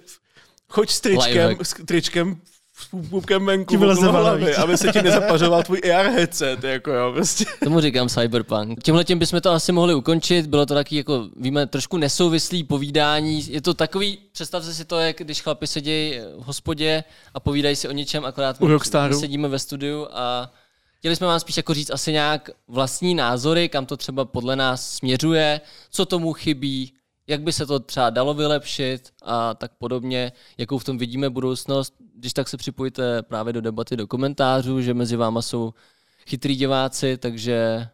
choď 0.68 0.90
s 0.90 1.00
tričkem, 1.00 1.56
s 1.62 1.74
tričkem 1.86 2.40
s 2.78 3.08
pupkem 3.10 3.46
venku 3.46 3.76
hlavy, 3.76 4.56
aby 4.56 4.76
se 4.76 4.92
ti 4.92 5.02
nezapařoval 5.02 5.62
tvůj 5.62 5.80
AR 5.94 6.06
headset, 6.06 6.64
jako 6.64 6.90
jo, 6.90 7.12
prostě. 7.12 7.44
Tomu 7.64 7.80
říkám 7.80 8.08
cyberpunk. 8.08 8.82
Tímhle 8.82 9.04
tím 9.04 9.18
bychom 9.18 9.40
to 9.40 9.50
asi 9.50 9.72
mohli 9.72 9.94
ukončit. 9.94 10.46
Bylo 10.46 10.66
to 10.66 10.74
taky, 10.74 10.96
jako 10.96 11.28
víme, 11.36 11.66
trošku 11.66 11.96
nesouvislý 11.96 12.64
povídání. 12.64 13.52
Je 13.52 13.62
to 13.62 13.74
takový, 13.74 14.18
představte 14.32 14.74
si 14.74 14.84
to, 14.84 14.98
jak 14.98 15.16
když 15.18 15.42
chlapi 15.42 15.66
sedí 15.66 16.14
v 16.38 16.44
hospodě 16.44 17.04
a 17.34 17.40
povídají 17.40 17.76
si 17.76 17.88
o 17.88 17.92
něčem, 17.92 18.24
akorát 18.24 18.60
my, 18.60 18.68
my 19.08 19.14
sedíme 19.14 19.48
ve 19.48 19.58
studiu 19.58 20.06
a 20.12 20.52
chtěli 20.98 21.16
jsme 21.16 21.26
vám 21.26 21.40
spíš 21.40 21.56
jako 21.56 21.74
říct 21.74 21.90
asi 21.90 22.12
nějak 22.12 22.50
vlastní 22.68 23.14
názory, 23.14 23.68
kam 23.68 23.86
to 23.86 23.96
třeba 23.96 24.24
podle 24.24 24.56
nás 24.56 24.96
směřuje, 24.96 25.60
co 25.90 26.06
tomu 26.06 26.32
chybí, 26.32 26.92
jak 27.26 27.42
by 27.42 27.52
se 27.52 27.66
to 27.66 27.80
třeba 27.80 28.10
dalo 28.10 28.34
vylepšit 28.34 29.12
a 29.22 29.54
tak 29.54 29.72
podobně, 29.78 30.32
jakou 30.58 30.78
v 30.78 30.84
tom 30.84 30.98
vidíme 30.98 31.30
budoucnost. 31.30 31.94
Když 32.14 32.32
tak 32.32 32.48
se 32.48 32.56
připojte 32.56 33.22
právě 33.22 33.52
do 33.52 33.60
debaty, 33.60 33.96
do 33.96 34.06
komentářů, 34.06 34.80
že 34.82 34.94
mezi 34.94 35.16
váma 35.16 35.42
jsou 35.42 35.74
chytrý 36.26 36.56
diváci, 36.56 37.16
takže 37.16 37.88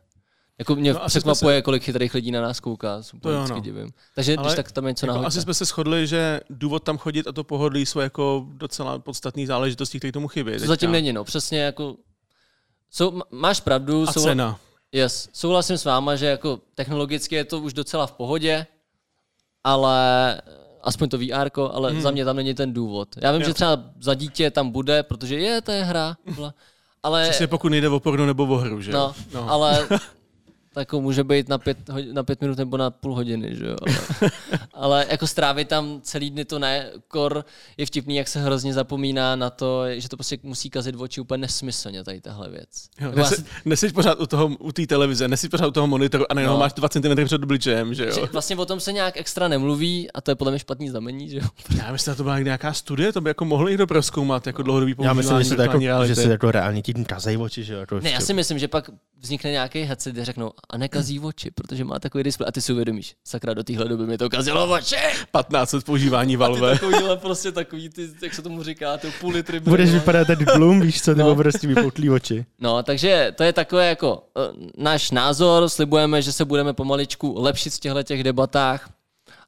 jako 0.59 0.75
mě 0.77 0.93
No, 0.93 1.01
překvapuje, 1.07 1.63
kolik 1.63 1.83
chytrých 1.83 2.15
lidí 2.15 2.31
na 2.31 2.41
nás 2.43 2.61
kouká. 2.61 3.03
Se 3.03 3.17
úplně 3.17 3.35
jo, 3.35 3.47
no. 3.51 3.61
divím. 3.61 3.91
Takže 4.15 4.37
Ale 4.37 4.47
když 4.47 4.57
tak 4.57 4.73
tam 4.73 4.85
něco 4.87 5.07
Jako 5.07 5.15
nahoďte. 5.15 5.29
asi 5.29 5.41
jsme 5.41 5.55
se 5.55 5.65
shodli, 5.65 6.07
že 6.07 6.41
důvod 6.51 6.83
tam 6.85 6.99
chodit 6.99 7.27
a 7.27 7.33
to 7.33 7.45
pohodlí 7.45 7.87
jsou 7.87 8.01
jako 8.01 8.47
docela 8.49 8.99
podstatné 8.99 9.47
záležitosti, 9.47 9.99
které 9.99 10.13
tomu 10.13 10.29
chybí. 10.29 10.53
To 10.53 10.67
zatím 10.67 10.93
není, 10.93 11.13
no. 11.13 11.25
Přesně 11.25 11.59
jako... 11.61 11.97
Jsou, 12.91 13.21
máš 13.31 13.61
pravdu, 13.61 14.09
A 14.09 14.13
jsou, 14.13 14.23
cena. 14.25 14.61
yes, 14.93 15.29
souhlasím 15.33 15.79
s 15.79 15.85
váma, 15.85 16.17
že 16.17 16.27
jako 16.27 16.61
technologicky 16.75 17.35
je 17.35 17.45
to 17.45 17.61
už 17.61 17.73
docela 17.73 18.07
v 18.07 18.13
pohodě, 18.13 18.67
ale 19.65 20.41
aspoň 20.83 21.09
to 21.09 21.19
VR, 21.19 21.51
ale 21.73 21.91
Hmm. 21.91 22.01
za 22.01 22.11
mě 22.11 22.25
tam 22.25 22.37
není 22.37 22.55
ten 22.55 22.73
důvod. 22.73 23.09
Já 23.17 23.33
vím, 23.33 23.41
Jo. 23.41 23.49
že 23.49 23.55
třeba 23.55 23.79
za 24.01 24.15
dítě 24.15 24.51
tam 24.51 24.71
bude, 24.71 25.03
protože 25.03 25.39
je, 25.39 25.61
to 25.63 25.73
je 25.73 25.85
hra, 25.85 26.17
ale, 27.03 27.23
Přesně 27.29 27.47
pokud 27.47 27.69
nejde 27.69 27.89
o 27.89 28.01
porno 28.01 28.27
nebo 28.27 28.43
o 28.45 28.57
hru, 28.57 28.81
že 28.81 28.93
no, 28.93 29.15
no. 29.35 29.51
ale 29.51 29.89
tak 30.75 30.93
může 30.93 31.25
být 31.25 31.49
na 31.49 31.59
pět, 31.59 31.79
na 32.13 32.23
pět 32.23 32.41
minut 32.41 32.59
nebo 32.59 32.77
na 32.77 32.91
půl 32.91 33.15
hodiny, 33.15 33.57
že 33.57 33.67
jo. 33.67 33.77
Ale, 33.83 33.99
ale 34.75 35.07
jako 35.11 35.27
strávit 35.27 35.69
tam 35.69 36.01
celý 36.03 36.31
dny 36.31 36.45
to 36.45 36.59
ne, 36.59 36.91
kor 37.09 37.45
je 37.77 37.87
vtipný, 37.87 38.17
jak 38.17 38.29
se 38.29 38.41
hrozně 38.43 38.75
zapomíná 38.75 39.37
na 39.37 39.51
to, 39.51 39.83
že 39.93 40.09
to 40.09 40.17
prostě 40.17 40.39
musí 40.43 40.71
kazit 40.71 40.95
oči 40.99 41.21
úplně 41.21 41.41
nesmyslně, 41.41 42.05
tady 42.05 42.21
tahle 42.21 42.49
věc. 42.51 42.69
Jo, 43.01 43.07
Jako 43.07 43.19
já 43.19 43.25
nesi, 43.25 43.37
si- 43.43 43.45
nesiš 43.65 43.93
pořád 43.93 44.21
u 44.21 44.27
toho, 44.27 44.47
u 44.47 44.73
té 44.73 44.87
televize, 44.87 45.29
nesiš 45.29 45.51
pořád 45.51 45.67
u 45.67 45.71
toho 45.71 45.87
monitoru 45.87 46.25
a 46.33 46.35
nejenom 46.35 46.55
No. 46.55 46.61
máš 46.61 46.73
2 46.73 46.89
cm 46.89 47.25
před 47.25 47.43
obličejem, 47.43 47.95
že 47.95 48.13
že 48.13 48.21
jo? 48.21 48.29
vlastně 48.33 48.57
o 48.57 48.67
tom 48.67 48.81
se 48.81 48.93
nějak 48.93 49.17
extra 49.17 49.49
nemluví 49.49 50.13
a 50.13 50.21
to 50.21 50.31
je 50.31 50.35
podle 50.35 50.51
mě 50.51 50.59
špatný 50.59 50.89
znamení, 50.89 51.29
že 51.29 51.37
jo. 51.37 51.45
Já 51.77 51.93
myslím, 51.93 52.13
že 52.13 52.17
to 52.17 52.23
byla 52.23 52.39
nějaká 52.39 52.73
studie, 52.73 53.13
to 53.13 53.21
by 53.21 53.31
jako 53.31 53.45
mohl 53.45 53.69
někdo 53.69 53.87
proskoumat, 53.87 54.47
jako 54.47 54.63
dlouhodobý 54.63 54.91
Já 54.93 54.97
používání 54.97 55.17
myslím, 55.17 55.39
že 55.39 55.45
se, 55.45 55.57
to 55.57 55.63
jako, 55.63 55.79
reality. 55.79 56.09
že 56.09 56.15
se 56.15 56.31
jako 56.31 56.51
reálně 56.51 56.83
ti 56.83 56.95
kazej 56.95 57.39
oči, 57.39 57.65
že 57.65 57.75
jo. 57.75 57.81
Jako 57.81 58.01
Ne, 58.01 58.11
já 58.11 58.21
si 58.21 58.35
myslím, 58.35 58.59
že 58.59 58.69
pak 58.69 58.91
vznikne 59.21 59.51
nějaký 59.51 59.81
headset, 59.83 60.13
kde 60.13 60.25
řeknou 60.25 60.51
a 60.71 60.79
nekazí 60.79 61.21
oči, 61.21 61.51
protože 61.51 61.85
má 61.85 61.99
takový 61.99 62.25
displej 62.25 62.49
a 62.49 62.53
ty 62.53 62.61
si 62.61 62.73
uvědomíš, 62.73 63.15
sakra, 63.25 63.55
do 63.55 63.65
téhle 63.65 63.89
doby 63.89 64.07
mi 64.07 64.19
to 64.19 64.31
kazilo 64.31 64.73
oči. 64.73 64.97
15 65.31 65.73
let 65.73 65.85
používání 65.85 66.33
Ty 66.33 66.37
Valve. 66.37 66.73
takovýhle 66.79 67.17
prostě 67.17 67.53
takový, 67.53 67.89
ty, 67.89 68.09
jak 68.23 68.35
se 68.35 68.43
tomu 68.43 68.63
říká, 68.63 68.97
ty 68.99 69.13
půl 69.21 69.33
litry. 69.33 69.61
Budeš 69.61 69.89
brno. 69.91 70.01
vypadat 70.01 70.27
ten 70.27 70.39
Gloom, 70.39 70.81
víš 70.81 71.03
co, 71.03 71.15
nebo 71.15 71.29
No. 71.31 71.37
prostě 71.37 71.67
vypoutlý 71.67 72.11
oči. 72.11 72.47
No, 72.61 72.83
takže 72.83 73.33
to 73.37 73.43
je 73.43 73.53
takové 73.53 73.89
jako 73.89 74.15
uh, 74.17 74.43
náš 74.77 75.11
názor, 75.11 75.69
slibujeme, 75.69 76.23
že 76.23 76.33
se 76.33 76.45
budeme 76.45 76.73
pomaličku 76.73 77.35
lepšit 77.39 77.75
v 77.75 77.81
těchto 77.81 78.03
těch 78.03 78.23
debatách, 78.25 78.91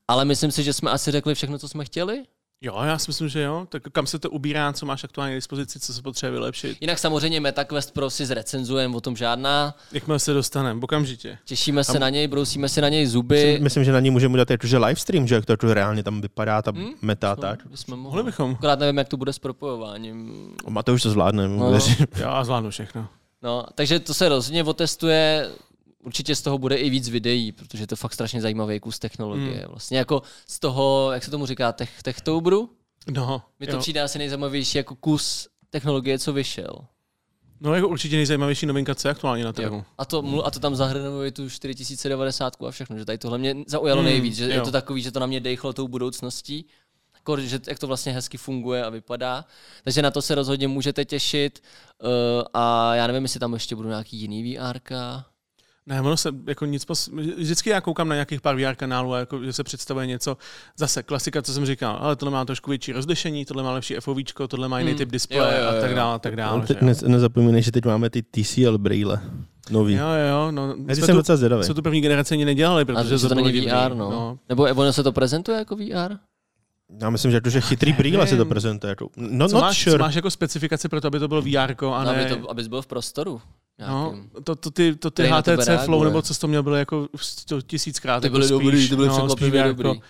ale 0.08 0.24
myslím 0.24 0.50
si, 0.52 0.62
že 0.62 0.72
jsme 0.72 0.90
asi 0.90 1.10
řekli 1.10 1.34
všechno, 1.34 1.58
co 1.58 1.68
jsme 1.68 1.84
chtěli. 1.84 2.22
Jo, 2.60 2.82
já 2.84 2.98
si 2.98 3.04
myslím, 3.08 3.28
že 3.28 3.40
jo. 3.42 3.66
Tak 3.68 3.82
kam 3.92 4.06
se 4.06 4.18
to 4.18 4.30
ubírá, 4.30 4.72
co 4.72 4.86
máš 4.86 5.04
aktuálně 5.04 5.32
k 5.34 5.36
dispozici, 5.38 5.80
co 5.80 5.94
se 5.94 6.02
potřebuje 6.02 6.32
vylepšit. 6.40 6.78
Jinak 6.80 6.98
samozřejmě 6.98 7.40
MetaQuest 7.40 7.94
Pro 7.94 8.10
si 8.10 8.26
zrecenzujeme, 8.26 8.96
o 8.96 9.00
tom 9.00 9.16
žádná. 9.16 9.74
Jakmile 9.92 10.18
se 10.18 10.32
dostaneme, 10.32 10.80
okamžitě. 10.82 11.38
Těšíme 11.44 11.84
se 11.84 11.98
na 11.98 12.08
něj, 12.08 12.28
brousíme 12.28 12.68
si 12.68 12.80
na 12.80 12.88
něj 12.88 13.06
zuby. 13.06 13.58
Myslím, 13.62 13.84
že 13.84 13.92
na 13.92 14.00
ní 14.00 14.10
můžeme 14.10 14.32
udělat 14.32 14.50
jakože 14.50 14.78
livestream, 14.78 15.26
že 15.26 15.34
jak 15.34 15.46
to 15.46 15.52
jako 15.52 15.74
reálně 15.74 16.02
tam 16.02 16.20
vypadá, 16.20 16.62
ta 16.62 16.70
Hmm? 16.70 16.90
meta 17.02 17.32
a 17.32 17.34
No, 17.34 17.42
tak. 17.42 17.66
bychom 17.66 17.92
mohli. 17.98 18.02
Mohli 18.02 18.22
bychom. 18.22 18.50
Akorát 18.58 18.78
nevím, 18.78 18.98
jak 18.98 19.08
to 19.08 19.16
bude 19.16 19.32
s 19.32 19.38
propojováním. 19.38 20.32
Mateuš 20.68 21.02
to 21.02 21.10
zvládne, 21.10 21.48
No. 21.48 21.70
věřím. 21.70 22.06
Já 22.16 22.44
zvládnu 22.44 22.70
všechno. 22.70 23.08
No, 23.42 23.64
takže 23.74 24.00
to 24.00 24.14
se 24.14 24.28
rozhodně 24.28 24.64
otestuje. 24.64 25.50
Určitě 26.04 26.36
z 26.36 26.42
toho 26.42 26.58
bude 26.58 26.76
i 26.76 26.90
víc 26.90 27.08
videí, 27.08 27.52
protože 27.52 27.82
je 27.82 27.86
to 27.86 27.96
fakt 27.96 28.12
strašně 28.14 28.40
zajímavý 28.40 28.80
kus 28.80 28.98
technologie. 28.98 29.58
Hmm. 29.58 29.68
Vlastně 29.68 29.98
jako 29.98 30.22
z 30.48 30.58
toho, 30.60 31.10
jak 31.12 31.24
se 31.24 31.30
tomu 31.30 31.46
říká, 31.46 31.72
tech, 31.72 32.02
techtobru? 32.02 32.70
No, 33.10 33.42
Mi 33.60 33.66
to 33.66 33.72
jo. 33.72 33.78
přijde 33.78 34.02
asi 34.02 34.18
nejzajímavější 34.18 34.78
jako 34.78 34.94
kus 34.96 35.48
technologie, 35.70 36.18
co 36.18 36.32
vyšel. 36.32 36.78
no 37.60 37.74
jako 37.74 37.88
určitě 37.88 38.16
nejzajímavější 38.16 38.66
novinka, 38.66 38.94
co 38.94 39.08
je 39.08 39.12
aktuálně 39.12 39.44
na 39.44 39.52
trhu. 39.52 39.84
A 39.98 40.04
to, 40.04 40.46
a 40.46 40.50
to 40.50 40.60
tam 40.60 40.76
zahrnuje 40.76 41.32
tu 41.32 41.50
4090 41.50 42.54
a 42.68 42.70
všechno, 42.70 42.98
že 42.98 43.04
tady 43.04 43.18
tohle 43.18 43.38
mě 43.38 43.56
zaujalo 43.66 44.00
Hmm, 44.00 44.10
nejvíc, 44.10 44.36
že 44.36 44.44
je 44.44 44.54
jo. 44.54 44.64
to 44.64 44.70
takový, 44.72 45.02
že 45.02 45.10
to 45.10 45.20
na 45.20 45.26
mě 45.26 45.40
dejchlo 45.40 45.72
tou 45.72 45.88
budoucností. 45.88 46.66
Kor, 47.22 47.40
že 47.40 47.60
jak 47.68 47.78
to 47.78 47.86
vlastně 47.86 48.12
hezky 48.12 48.38
funguje 48.38 48.84
a 48.84 48.90
vypadá. 48.90 49.44
Takže 49.84 50.02
na 50.02 50.10
to 50.10 50.22
se 50.22 50.34
rozhodně 50.34 50.68
můžete 50.68 51.04
těšit. 51.04 51.62
Uh, 52.02 52.08
a 52.54 52.94
já 52.94 53.06
nevím, 53.06 53.22
jestli 53.22 53.40
tam 53.40 53.52
ještě 53.54 53.76
budou 53.76 53.88
nějaký 53.88 54.16
jiný 54.16 54.56
VR. 54.56 54.78
Ne, 55.86 56.00
ono 56.00 56.16
se 56.16 56.28
jako 56.46 56.66
nic 56.66 56.84
pos... 56.84 57.08
Vždycky 57.38 57.70
já 57.70 57.80
koukám 57.80 58.08
na 58.08 58.14
nějakých 58.14 58.40
pár 58.40 58.56
VR 58.56 58.74
kanálů, 58.74 59.14
jako, 59.14 59.44
že 59.44 59.52
se 59.52 59.64
představuje 59.64 60.06
něco. 60.06 60.36
Zase 60.78 61.02
klasika, 61.02 61.42
co 61.42 61.52
jsem 61.52 61.66
říkal, 61.66 61.96
ale 62.00 62.16
tohle 62.16 62.32
má 62.32 62.44
trošku 62.44 62.70
větší 62.70 62.92
rozlišení, 62.92 63.44
tohle 63.44 63.62
má 63.62 63.72
lepší 63.72 63.94
FOV, 64.00 64.16
tohle 64.48 64.68
má 64.68 64.78
jiný 64.78 64.90
Hmm. 64.90 64.98
typ 64.98 65.10
displeje 65.10 65.66
a 65.66 65.80
tak 65.80 65.94
dále, 65.94 66.14
a 66.14 66.18
tak 66.18 66.36
dále. 66.36 66.56
No, 66.60 66.66
že 66.66 66.74
teď 66.74 66.82
jo. 66.82 66.86
ne, 66.88 66.94
nezapomínej, 67.08 67.62
že 67.62 67.72
teď 67.72 67.84
máme 67.84 68.10
ty 68.10 68.22
TCL 68.22 68.78
brýle. 68.78 69.20
Nový. 69.70 69.94
Jo, 69.94 70.06
jo. 70.30 70.50
No, 70.50 70.74
Já 70.88 70.94
jsem 70.94 71.06
tu, 71.06 71.12
docela 71.16 71.36
zvědavý. 71.36 71.64
jsme 71.64 71.74
tu 71.74 71.82
první 71.82 72.00
generaci 72.00 72.34
ani 72.34 72.44
nedělali, 72.44 72.82
A 72.82 72.84
protože 72.84 73.18
že 73.18 73.28
to 73.28 73.34
bylo 73.34 73.46
není. 73.46 73.60
VR, 73.60 73.94
no. 73.94 74.38
Nebo 74.48 74.62
ono 74.62 74.92
se 74.92 75.02
to 75.02 75.12
prezentuje 75.12 75.58
jako 75.58 75.76
VR? 75.76 76.16
Já 77.02 77.10
myslím, 77.10 77.30
že, 77.30 77.40
to, 77.40 77.50
že 77.50 77.60
chytrý 77.60 77.92
brýle 77.92 78.26
si 78.26 78.36
to 78.36 78.44
prezentuje. 78.46 78.88
Jako, 78.88 79.08
no, 79.16 79.48
Co 79.48 79.60
máš, 79.60 79.82
sure. 79.82 79.92
co 79.92 79.98
máš 79.98 80.14
jako 80.14 80.30
specifikaci 80.30 80.88
pro 80.88 81.00
to, 81.00 81.06
aby 81.06 81.18
to 81.18 81.28
bylo 81.28 81.42
VR, 81.42 81.74
a 81.92 82.04
No, 82.04 82.12
ne... 82.12 82.26
aby 82.26 82.36
to, 82.36 82.50
abys 82.50 82.66
byl 82.68 82.82
v 82.82 82.86
prostoru. 82.86 83.40
No, 83.78 84.14
to, 84.44 84.56
to, 84.56 84.70
ty, 84.70 84.96
to 84.96 85.10
ty 85.10 85.22
HTC 85.26 85.46
Flow, 85.64 85.66
reaguje. 85.66 86.04
nebo 86.04 86.22
co 86.22 86.34
jsi 86.34 86.40
to 86.40 86.48
měl, 86.48 86.62
byly 86.62 86.78
jako 86.78 87.08
sto 87.16 87.62
tisíckrát. 87.62 88.20
Ty 88.22 88.26
jako 88.26 88.32
byly 88.32 88.48
spíš, 88.48 88.58
dobrý, 88.64 88.88
ty 88.88 88.96
byly 88.96 89.08
no, 89.08 89.14
překvapivě 89.16 89.62
VR, 89.62 89.68
dobrý. 89.68 89.88
Jako, 89.88 90.00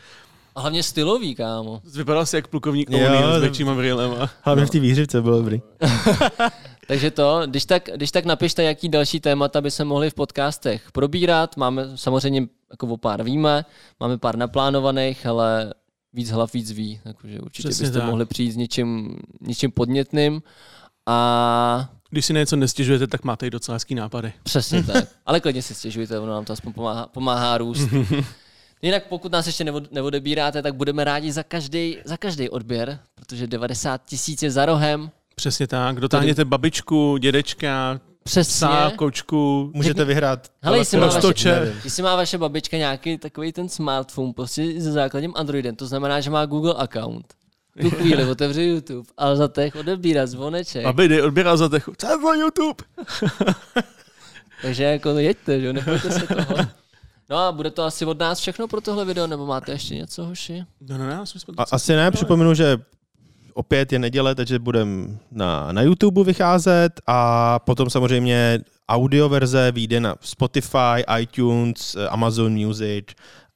A 0.54 0.60
hlavně 0.60 0.82
stylový, 0.82 1.34
kámo. 1.34 1.80
vypadal 1.94 2.26
jsi 2.26 2.36
jak 2.36 2.48
plukovník 2.48 2.90
O'Neill 2.90 3.30
s 3.32 3.34
to- 3.34 3.40
většíma 3.40 3.74
brýlema. 3.74 4.30
Hlavně 4.42 4.66
v 4.66 4.70
té 4.70 4.78
výhřivce 4.80 5.22
bylo 5.22 5.38
dobrý. 5.38 5.62
Takže 6.88 7.10
to, 7.10 7.42
když 7.46 7.64
tak, 7.64 7.88
když 7.96 8.10
tak 8.10 8.24
napište, 8.24 8.62
jaký 8.62 8.88
další 8.88 9.20
témata 9.20 9.60
by 9.60 9.70
se 9.70 9.84
mohli 9.84 10.10
v 10.10 10.14
podcastech 10.14 10.92
probírat. 10.92 11.56
Máme 11.56 11.84
samozřejmě 11.94 12.46
jako 12.70 12.86
o 12.86 12.96
pár 12.96 13.22
víme, 13.22 13.64
máme 14.00 14.18
pár 14.18 14.36
naplánovaných, 14.36 15.26
ale 15.26 15.74
víc 16.12 16.30
hlav 16.30 16.52
víc 16.54 16.70
ví, 16.72 17.00
takže 17.04 17.40
určitě 17.40 17.68
Přesně 17.68 17.82
byste 17.84 17.98
tak. 17.98 18.08
mohli 18.08 18.26
přijít 18.26 18.52
s 18.52 18.56
něčím, 18.56 19.16
něčím 19.40 19.70
podnětným. 19.70 20.42
A 21.06 21.88
Když 22.14 22.26
si 22.26 22.32
na 22.32 22.40
něco 22.40 22.56
nestěžujete, 22.56 23.06
tak 23.06 23.24
máte 23.24 23.46
i 23.46 23.50
docela 23.50 23.74
hezký 23.74 23.94
nápady. 23.94 24.32
přesně 24.42 24.82
tak. 24.92 25.04
Ale 25.26 25.40
klidně 25.40 25.62
si 25.62 25.74
stěžujte, 25.74 26.18
ono 26.18 26.32
nám 26.32 26.44
to 26.44 26.52
aspoň 26.52 26.72
pomáhá, 26.72 27.06
pomáhá 27.06 27.58
růst. 27.58 27.88
Jinak 28.82 29.06
pokud 29.08 29.32
nás 29.32 29.46
ještě 29.46 29.64
neod- 29.64 29.88
neodebíráte, 29.90 30.62
tak 30.62 30.74
budeme 30.74 31.04
rádi 31.04 31.32
za 31.32 31.42
každý, 31.42 31.96
za 32.04 32.16
každý 32.16 32.48
odběr, 32.48 32.98
protože 33.14 33.46
90 33.46 34.00
tisíc 34.04 34.42
je 34.42 34.50
za 34.50 34.66
rohem. 34.66 35.10
Přesně 35.34 35.66
tak. 35.66 36.00
Dotáhněte 36.00 36.44
babičku, 36.44 37.16
dědečka, 37.16 38.00
Přesně. 38.24 38.52
psa, 38.52 38.92
kočku. 38.96 39.70
Můžete 39.74 40.04
vyhrát 40.04 40.48
Hele, 40.62 40.78
jestli 40.78 40.98
má, 40.98 41.06
vaše, 41.06 41.74
jestli 41.84 42.02
má 42.02 42.16
vaše 42.16 42.38
babička 42.38 42.76
nějaký 42.76 43.18
takový 43.18 43.52
ten 43.52 43.68
smartphone 43.68 44.32
prostě 44.32 44.80
se 44.80 44.92
základním 44.92 45.32
Androidem, 45.36 45.76
to 45.76 45.86
znamená, 45.86 46.20
že 46.20 46.30
má 46.30 46.46
Google 46.46 46.74
account. 46.74 47.34
V 47.77 47.83
tu 47.83 47.91
chvíli 47.91 48.25
otevře 48.25 48.64
YouTube, 48.64 49.09
ale 49.16 49.37
za 49.37 49.49
těch 49.49 49.77
odebírá 49.77 50.27
zvoneček. 50.27 50.85
Aby 50.85 51.09
dej 51.09 51.22
odběral 51.22 51.57
za 51.57 51.68
techu. 51.68 51.93
Co 51.99 52.07
je 52.11 52.18
to 52.18 52.35
YouTube? 52.35 52.85
Takže 54.62 54.85
jako 54.85 55.11
jeďte, 55.11 55.61
že 55.61 55.66
jo, 55.66 55.72
nebojte 55.72 56.11
se 56.11 56.27
toho. 56.27 56.57
No 57.31 57.37
a 57.37 57.53
bude 57.53 57.70
to 57.70 57.83
asi 57.83 58.05
od 58.05 58.18
nás 58.18 58.41
všechno 58.41 58.68
pro 58.68 58.81
tohle 58.81 59.05
video, 59.05 59.27
nebo 59.27 59.47
máte 59.47 59.72
ještě 59.72 59.95
něco, 59.95 60.25
hoši? 60.25 60.64
No, 60.81 60.99
no, 60.99 61.16
no, 61.16 61.27
jsme 61.27 61.41
jsme 61.41 61.55
A, 61.57 61.64
asi 61.72 61.93
ne, 61.93 62.11
připomenu, 62.11 62.55
že 62.55 62.79
opět 63.55 63.93
je 63.93 63.99
neděle, 63.99 64.35
takže 64.35 64.59
budeme 64.59 65.18
na, 65.31 65.72
na 65.72 65.83
YouTube 65.83 66.25
vycházet 66.25 67.01
a 67.07 67.59
potom 67.59 67.91
samozřejmě 67.91 68.61
audio 68.89 69.29
verze 69.29 69.72
vyjde 69.72 70.01
na 70.01 70.16
Spotify, 70.20 71.05
iTunes, 71.20 71.95
eh, 71.95 72.09
Amazon 72.09 72.53
Music, 72.53 73.07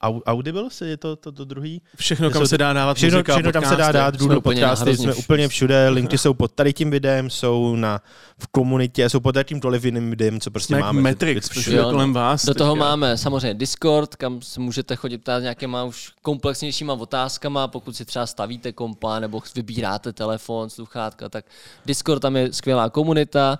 Au- 0.03 0.21
Audible 0.25 0.69
se 0.69 0.87
je 0.87 0.97
to, 0.97 1.15
to, 1.15 1.31
to 1.31 1.45
druhý? 1.45 1.81
Všechno, 1.95 2.29
kam 2.31 2.41
jsou 2.41 2.47
se 2.47 2.57
dá 2.57 2.73
dávat 2.73 2.97
Všechno, 2.97 3.17
muzika, 3.17 3.33
všechno 3.33 3.51
tam 3.51 3.63
se 3.63 3.69
dá 3.69 3.75
podcasty. 3.75 3.93
dát, 3.93 4.15
Jsme 4.15 4.19
Google 4.19 4.37
úplně 4.37 4.61
na 4.61 4.67
podcasty, 4.67 4.97
jsme 4.97 5.13
úplně 5.13 5.47
všude, 5.47 5.89
linky 5.89 6.17
jsou 6.17 6.33
pod 6.33 6.51
tady 6.51 6.73
tím 6.73 6.91
videem, 6.91 7.29
jsou 7.29 7.75
na, 7.75 8.01
v 8.39 8.47
komunitě, 8.47 9.09
jsou 9.09 9.19
pod 9.19 9.35
jakýmkoliv 9.35 9.85
jiným 9.85 10.09
videem, 10.09 10.39
co 10.39 10.51
prostě 10.51 10.73
Jsme 10.73 10.79
máme. 10.79 11.01
Matrix, 11.01 11.49
všude. 11.49 11.77
Jo, 11.77 11.91
kolem 11.91 12.13
vás. 12.13 12.45
Do 12.45 12.53
toho 12.53 12.73
teďka. 12.73 12.85
máme 12.85 13.17
samozřejmě 13.17 13.53
Discord, 13.53 14.15
kam 14.15 14.41
se 14.41 14.59
můžete 14.59 14.95
chodit 14.95 15.17
ptát 15.17 15.39
nějakýma 15.39 15.83
už 15.83 16.11
komplexnějšíma 16.21 16.93
otázkama, 16.93 17.67
pokud 17.67 17.95
si 17.95 18.05
třeba 18.05 18.25
stavíte 18.27 18.71
kompa 18.71 19.19
nebo 19.19 19.41
vybíráte 19.55 20.13
telefon, 20.13 20.69
sluchátka, 20.69 21.29
tak 21.29 21.45
Discord 21.85 22.21
tam 22.21 22.35
je 22.35 22.53
skvělá 22.53 22.89
komunita. 22.89 23.59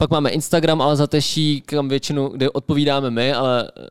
Pak 0.00 0.10
máme 0.10 0.30
Instagram, 0.30 0.82
ale 0.82 0.96
zateší, 0.96 1.60
kam 1.66 1.88
většinu, 1.88 2.28
kde 2.28 2.50
odpovídáme 2.50 3.10
my, 3.10 3.32
ale 3.32 3.70
eh, 3.76 3.86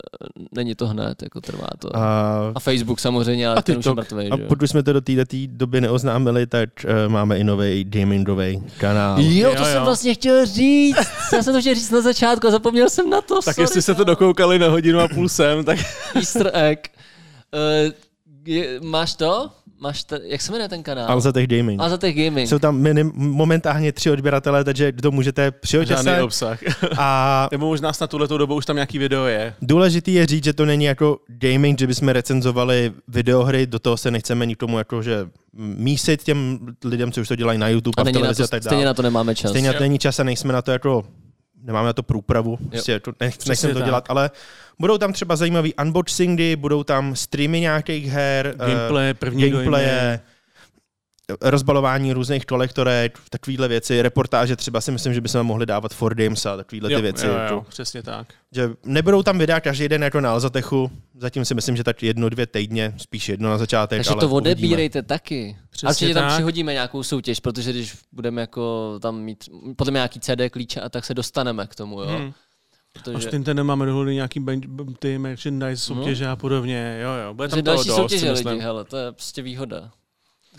není 0.52 0.76
to 0.76 0.88
hned, 0.88 1.22
jako 1.24 1.42
trvá 1.42 1.68
to. 1.80 1.96
A, 1.96 2.52
A, 2.56 2.60
Facebook 2.60 3.00
samozřejmě, 3.00 3.48
ale 3.48 3.56
A 3.58 3.62
ten 3.62 3.78
už 3.78 3.86
je 3.86 3.94
mrtvej, 3.94 4.30
a 4.32 4.38
že 4.38 4.44
pokud 4.44 4.68
jsme 4.68 4.84
to 4.84 4.94
do 4.94 5.02
této 5.02 5.38
doby 5.48 5.82
neoznámili, 5.82 6.48
tak 6.48 6.70
uh, 6.86 7.12
máme 7.12 7.38
i 7.38 7.44
nový 7.44 7.84
gamingový 7.84 8.64
kanál. 8.78 9.22
Jo, 9.22 9.52
to 9.52 9.58
Jo, 9.58 9.66
jsem 9.66 9.76
jo. 9.76 9.86
vlastně 9.86 10.14
chtěl 10.14 10.46
říct. 10.46 10.98
Já 11.34 11.44
jsem 11.44 11.54
to 11.54 11.62
chtěl 11.62 11.76
říct 11.76 11.92
na 11.92 12.02
začátku 12.02 12.48
a 12.48 12.52
zapomněl 12.52 12.90
jsem 12.90 13.10
na 13.10 13.22
to. 13.22 13.42
Tak 13.42 13.56
sorry, 13.56 13.64
jestli 13.64 13.82
jste 13.82 13.96
to 13.96 14.04
dokoukali 14.04 14.60
na 14.60 14.68
hodinu 14.68 15.00
a 15.00 15.08
půl 15.08 15.30
sem, 15.30 15.64
tak 15.64 15.80
Easter 16.16 16.52
egg. 16.54 16.90
Uh, 17.54 17.94
je, 18.46 18.80
máš 18.82 19.16
to? 19.16 19.50
Máš 19.82 20.04
to? 20.04 20.16
Jak 20.24 20.42
se 20.42 20.52
jmenuje 20.52 20.70
ten 20.70 20.84
kanál? 20.84 21.12
Alzatech 21.12 21.48
Gaming. 21.48 21.82
Alzatech 21.82 22.16
Gaming. 22.26 22.50
Jsou 22.50 22.60
tam 22.60 22.78
minim, 22.78 23.12
momentálně 23.16 23.92
tři 23.92 24.12
odběratele, 24.12 24.64
takže 24.64 24.92
to 24.92 25.12
můžete 25.12 25.52
přijďte 25.52 25.86
žádný 25.86 26.12
se. 26.12 26.22
obsah. 26.22 26.60
A 26.98 27.48
Nebo 27.52 27.66
možná 27.68 27.94
snad 27.94 28.10
tuhletou 28.10 28.38
dobu 28.38 28.56
už 28.56 28.66
tam 28.66 28.76
nějaký 28.76 28.98
video 28.98 29.26
je. 29.26 29.54
důležitý 29.62 30.14
je 30.14 30.26
říct, 30.26 30.44
že 30.44 30.54
to 30.54 30.66
není 30.66 30.86
jako 30.86 31.18
gaming, 31.28 31.80
že 31.80 31.88
bychom 31.88 32.08
recenzovali 32.10 32.92
videohry, 33.08 33.68
do 33.68 33.80
toho 33.80 33.98
se 33.98 34.12
nechceme 34.12 34.46
nikomu 34.46 34.78
jako, 34.78 35.02
že 35.02 35.28
mísit 35.54 36.24
těm 36.24 36.60
lidem, 36.86 37.12
co 37.12 37.22
už 37.22 37.28
to 37.28 37.36
dělají 37.36 37.60
na 37.60 37.68
YouTube 37.70 37.94
a, 37.98 38.02
a 38.02 38.10
v 38.10 38.12
televizi 38.14 38.38
to, 38.38 38.44
a 38.44 38.48
tak 38.48 38.64
stejně 38.64 38.84
dále. 38.84 38.90
na 38.90 38.94
to 38.94 39.02
nemáme 39.02 39.36
čas. 39.36 39.50
Stejně 39.52 39.68
na 39.68 39.74
to 39.74 39.80
není 39.84 40.00
čas 40.00 40.20
a 40.20 40.24
nejsme 40.24 40.54
na 40.54 40.62
to 40.62 40.72
jako 40.72 41.06
nemáme 41.64 41.86
na 41.86 41.94
to 41.94 42.04
průpravu, 42.04 42.58
prostě 42.58 42.92
jako 42.92 43.14
nech, 43.20 43.48
nechcem 43.48 43.74
to 43.74 43.80
tak. 43.80 43.86
dělat, 43.86 44.06
ale 44.10 44.32
budou 44.80 44.98
tam 44.98 45.14
třeba 45.14 45.36
zajímavý 45.36 45.74
unboxingy, 45.74 46.56
budou 46.56 46.84
tam 46.84 47.16
streamy 47.16 47.60
nějakých 47.60 48.06
her, 48.08 48.56
eh, 48.60 48.72
Gameplay, 48.72 49.14
první 49.14 49.50
gameplaye, 49.50 50.20
rozbalování 51.42 52.14
různých 52.14 52.46
kolektorek, 52.46 53.20
takovéhle 53.30 53.68
věci, 53.68 54.02
reportáže 54.02 54.56
třeba 54.56 54.82
si 54.82 54.92
myslím, 54.92 55.14
že 55.14 55.22
bychom 55.22 55.44
mohli 55.44 55.66
dávat 55.66 55.94
for 55.94 56.16
games 56.16 56.46
a 56.46 56.58
takovéhle 56.58 56.90
ty 56.90 56.94
jo, 56.94 57.02
věci. 57.02 57.26
Jo, 57.26 57.34
jako- 57.34 57.54
jo, 57.54 57.66
přesně 57.70 58.04
tak. 58.04 58.28
že 58.52 58.70
nebudou 58.86 59.24
tam 59.24 59.38
videa 59.40 59.60
každý 59.60 59.90
den 59.90 60.04
jako 60.04 60.22
na 60.22 60.32
Alzatechu, 60.32 60.92
zatím 61.18 61.46
si 61.46 61.54
myslím, 61.54 61.76
že 61.78 61.84
tak 61.84 62.04
jedno, 62.04 62.30
dvě 62.30 62.48
týdně, 62.48 62.94
spíš 62.98 63.30
jedno 63.30 63.50
na 63.50 63.58
začátek, 63.58 64.00
Takže 64.00 64.10
ale 64.12 64.20
to 64.20 64.30
uvidíme. 64.30 64.52
odebírejte 64.52 65.02
taky. 65.02 65.58
Přesně 65.70 65.88
a 65.88 65.90
určitě 65.90 66.14
tam 66.14 66.32
přihodíme 66.34 66.74
nějakou 66.74 67.04
soutěž, 67.04 67.40
protože 67.40 67.72
když 67.72 67.98
budeme 68.12 68.42
jako 68.42 68.96
tam 69.02 69.20
mít 69.22 69.44
potom 69.76 69.94
nějaký 69.94 70.20
CD 70.20 70.50
klíče 70.50 70.82
a 70.82 70.90
tak 70.90 71.06
se 71.06 71.14
dostaneme 71.14 71.68
k 71.68 71.76
tomu, 71.76 72.02
jo. 72.02 72.08
Hmm. 72.08 72.34
A 72.96 73.00
Protože, 73.04 73.28
s 73.28 73.32
Tintenem 73.32 73.66
máme 73.66 73.86
dohody 73.86 74.16
nějaký 74.16 74.40
ben, 74.40 74.62
ty 75.00 75.18
merchandise 75.18 75.84
soutěže 75.84 76.28
a 76.28 76.36
podobně. 76.36 77.00
Jo, 77.02 77.10
jo. 77.26 77.34
Bude 77.34 77.48
tam 77.48 77.64
toho 77.64 77.76
další 77.76 77.88
dost, 77.88 77.98
soutěže 77.98 78.32
lidi, 78.32 78.60
hele, 78.60 78.86
to 78.86 78.98
je 78.98 79.12
prostě 79.12 79.42
výhoda. 79.42 79.92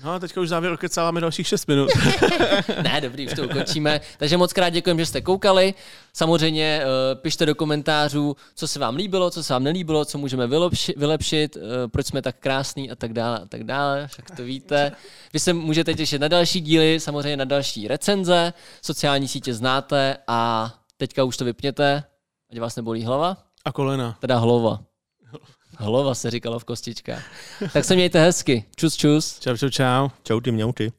No 0.05 0.21
teďka 0.21 0.41
už 0.41 0.49
závěr 0.49 0.73
okecáváme 0.73 1.21
dalších 1.21 1.47
6 1.47 1.69
minut. 1.69 1.91
Ne, 2.83 3.01
dobrý, 3.01 3.27
už 3.27 3.35
to 3.35 3.43
ukončíme. 3.43 4.01
Takže 4.19 4.37
moc 4.37 4.53
krát 4.53 4.69
děkujeme, 4.69 5.03
že 5.03 5.07
jste 5.07 5.21
koukali. 5.21 5.75
Samozřejmě 6.13 6.83
uh, 6.85 7.21
pište 7.21 7.47
do 7.47 7.55
komentářů, 7.55 8.37
co 8.55 8.69
se 8.69 8.79
vám 8.79 8.97
líbilo, 8.97 9.31
co 9.31 9.43
se 9.45 9.53
vám 9.53 9.65
nelíbilo, 9.65 10.05
co 10.05 10.19
můžeme 10.19 10.47
vylepši, 10.47 10.95
vylepšit, 10.97 11.57
uh, 11.57 11.63
proč 11.93 12.07
jsme 12.07 12.23
tak 12.23 12.37
krásný 12.41 12.91
a 12.91 12.97
tak 12.97 13.13
dále 13.13 13.39
a 13.39 13.47
tak 13.47 13.65
dále, 13.65 14.07
však 14.09 14.37
to 14.37 14.43
víte. 14.43 14.93
Vy 15.33 15.41
se 15.41 15.53
můžete 15.53 15.95
těšit 15.95 16.21
na 16.21 16.29
další 16.29 16.61
díly, 16.61 17.01
samozřejmě 17.01 17.37
na 17.37 17.45
další 17.45 17.89
recenze, 17.89 18.53
sociální 18.83 19.29
sítě 19.29 19.55
znáte 19.55 20.17
a 20.27 20.73
teďka 20.97 21.25
už 21.25 21.37
to 21.37 21.45
vypněte, 21.45 22.05
ať 22.53 22.59
vás 22.59 22.77
nebolí 22.77 23.05
hlava, 23.05 23.37
A 23.65 23.73
kolena. 23.73 24.17
teda 24.21 24.37
hlava. 24.39 24.81
Hlava 25.81 26.15
se 26.15 26.31
říkalo 26.31 26.59
v 26.59 26.65
kostičkách. 26.65 27.23
Tak 27.73 27.85
se 27.85 27.95
mějte 27.95 28.21
hezky. 28.21 28.65
Čus, 28.77 28.97
čus. 28.97 29.39
Čau, 29.39 29.57
čau, 29.57 29.69
čau. 29.69 30.09
Čau 30.23 30.41
ty 30.41 30.53
mňauty. 30.53 30.93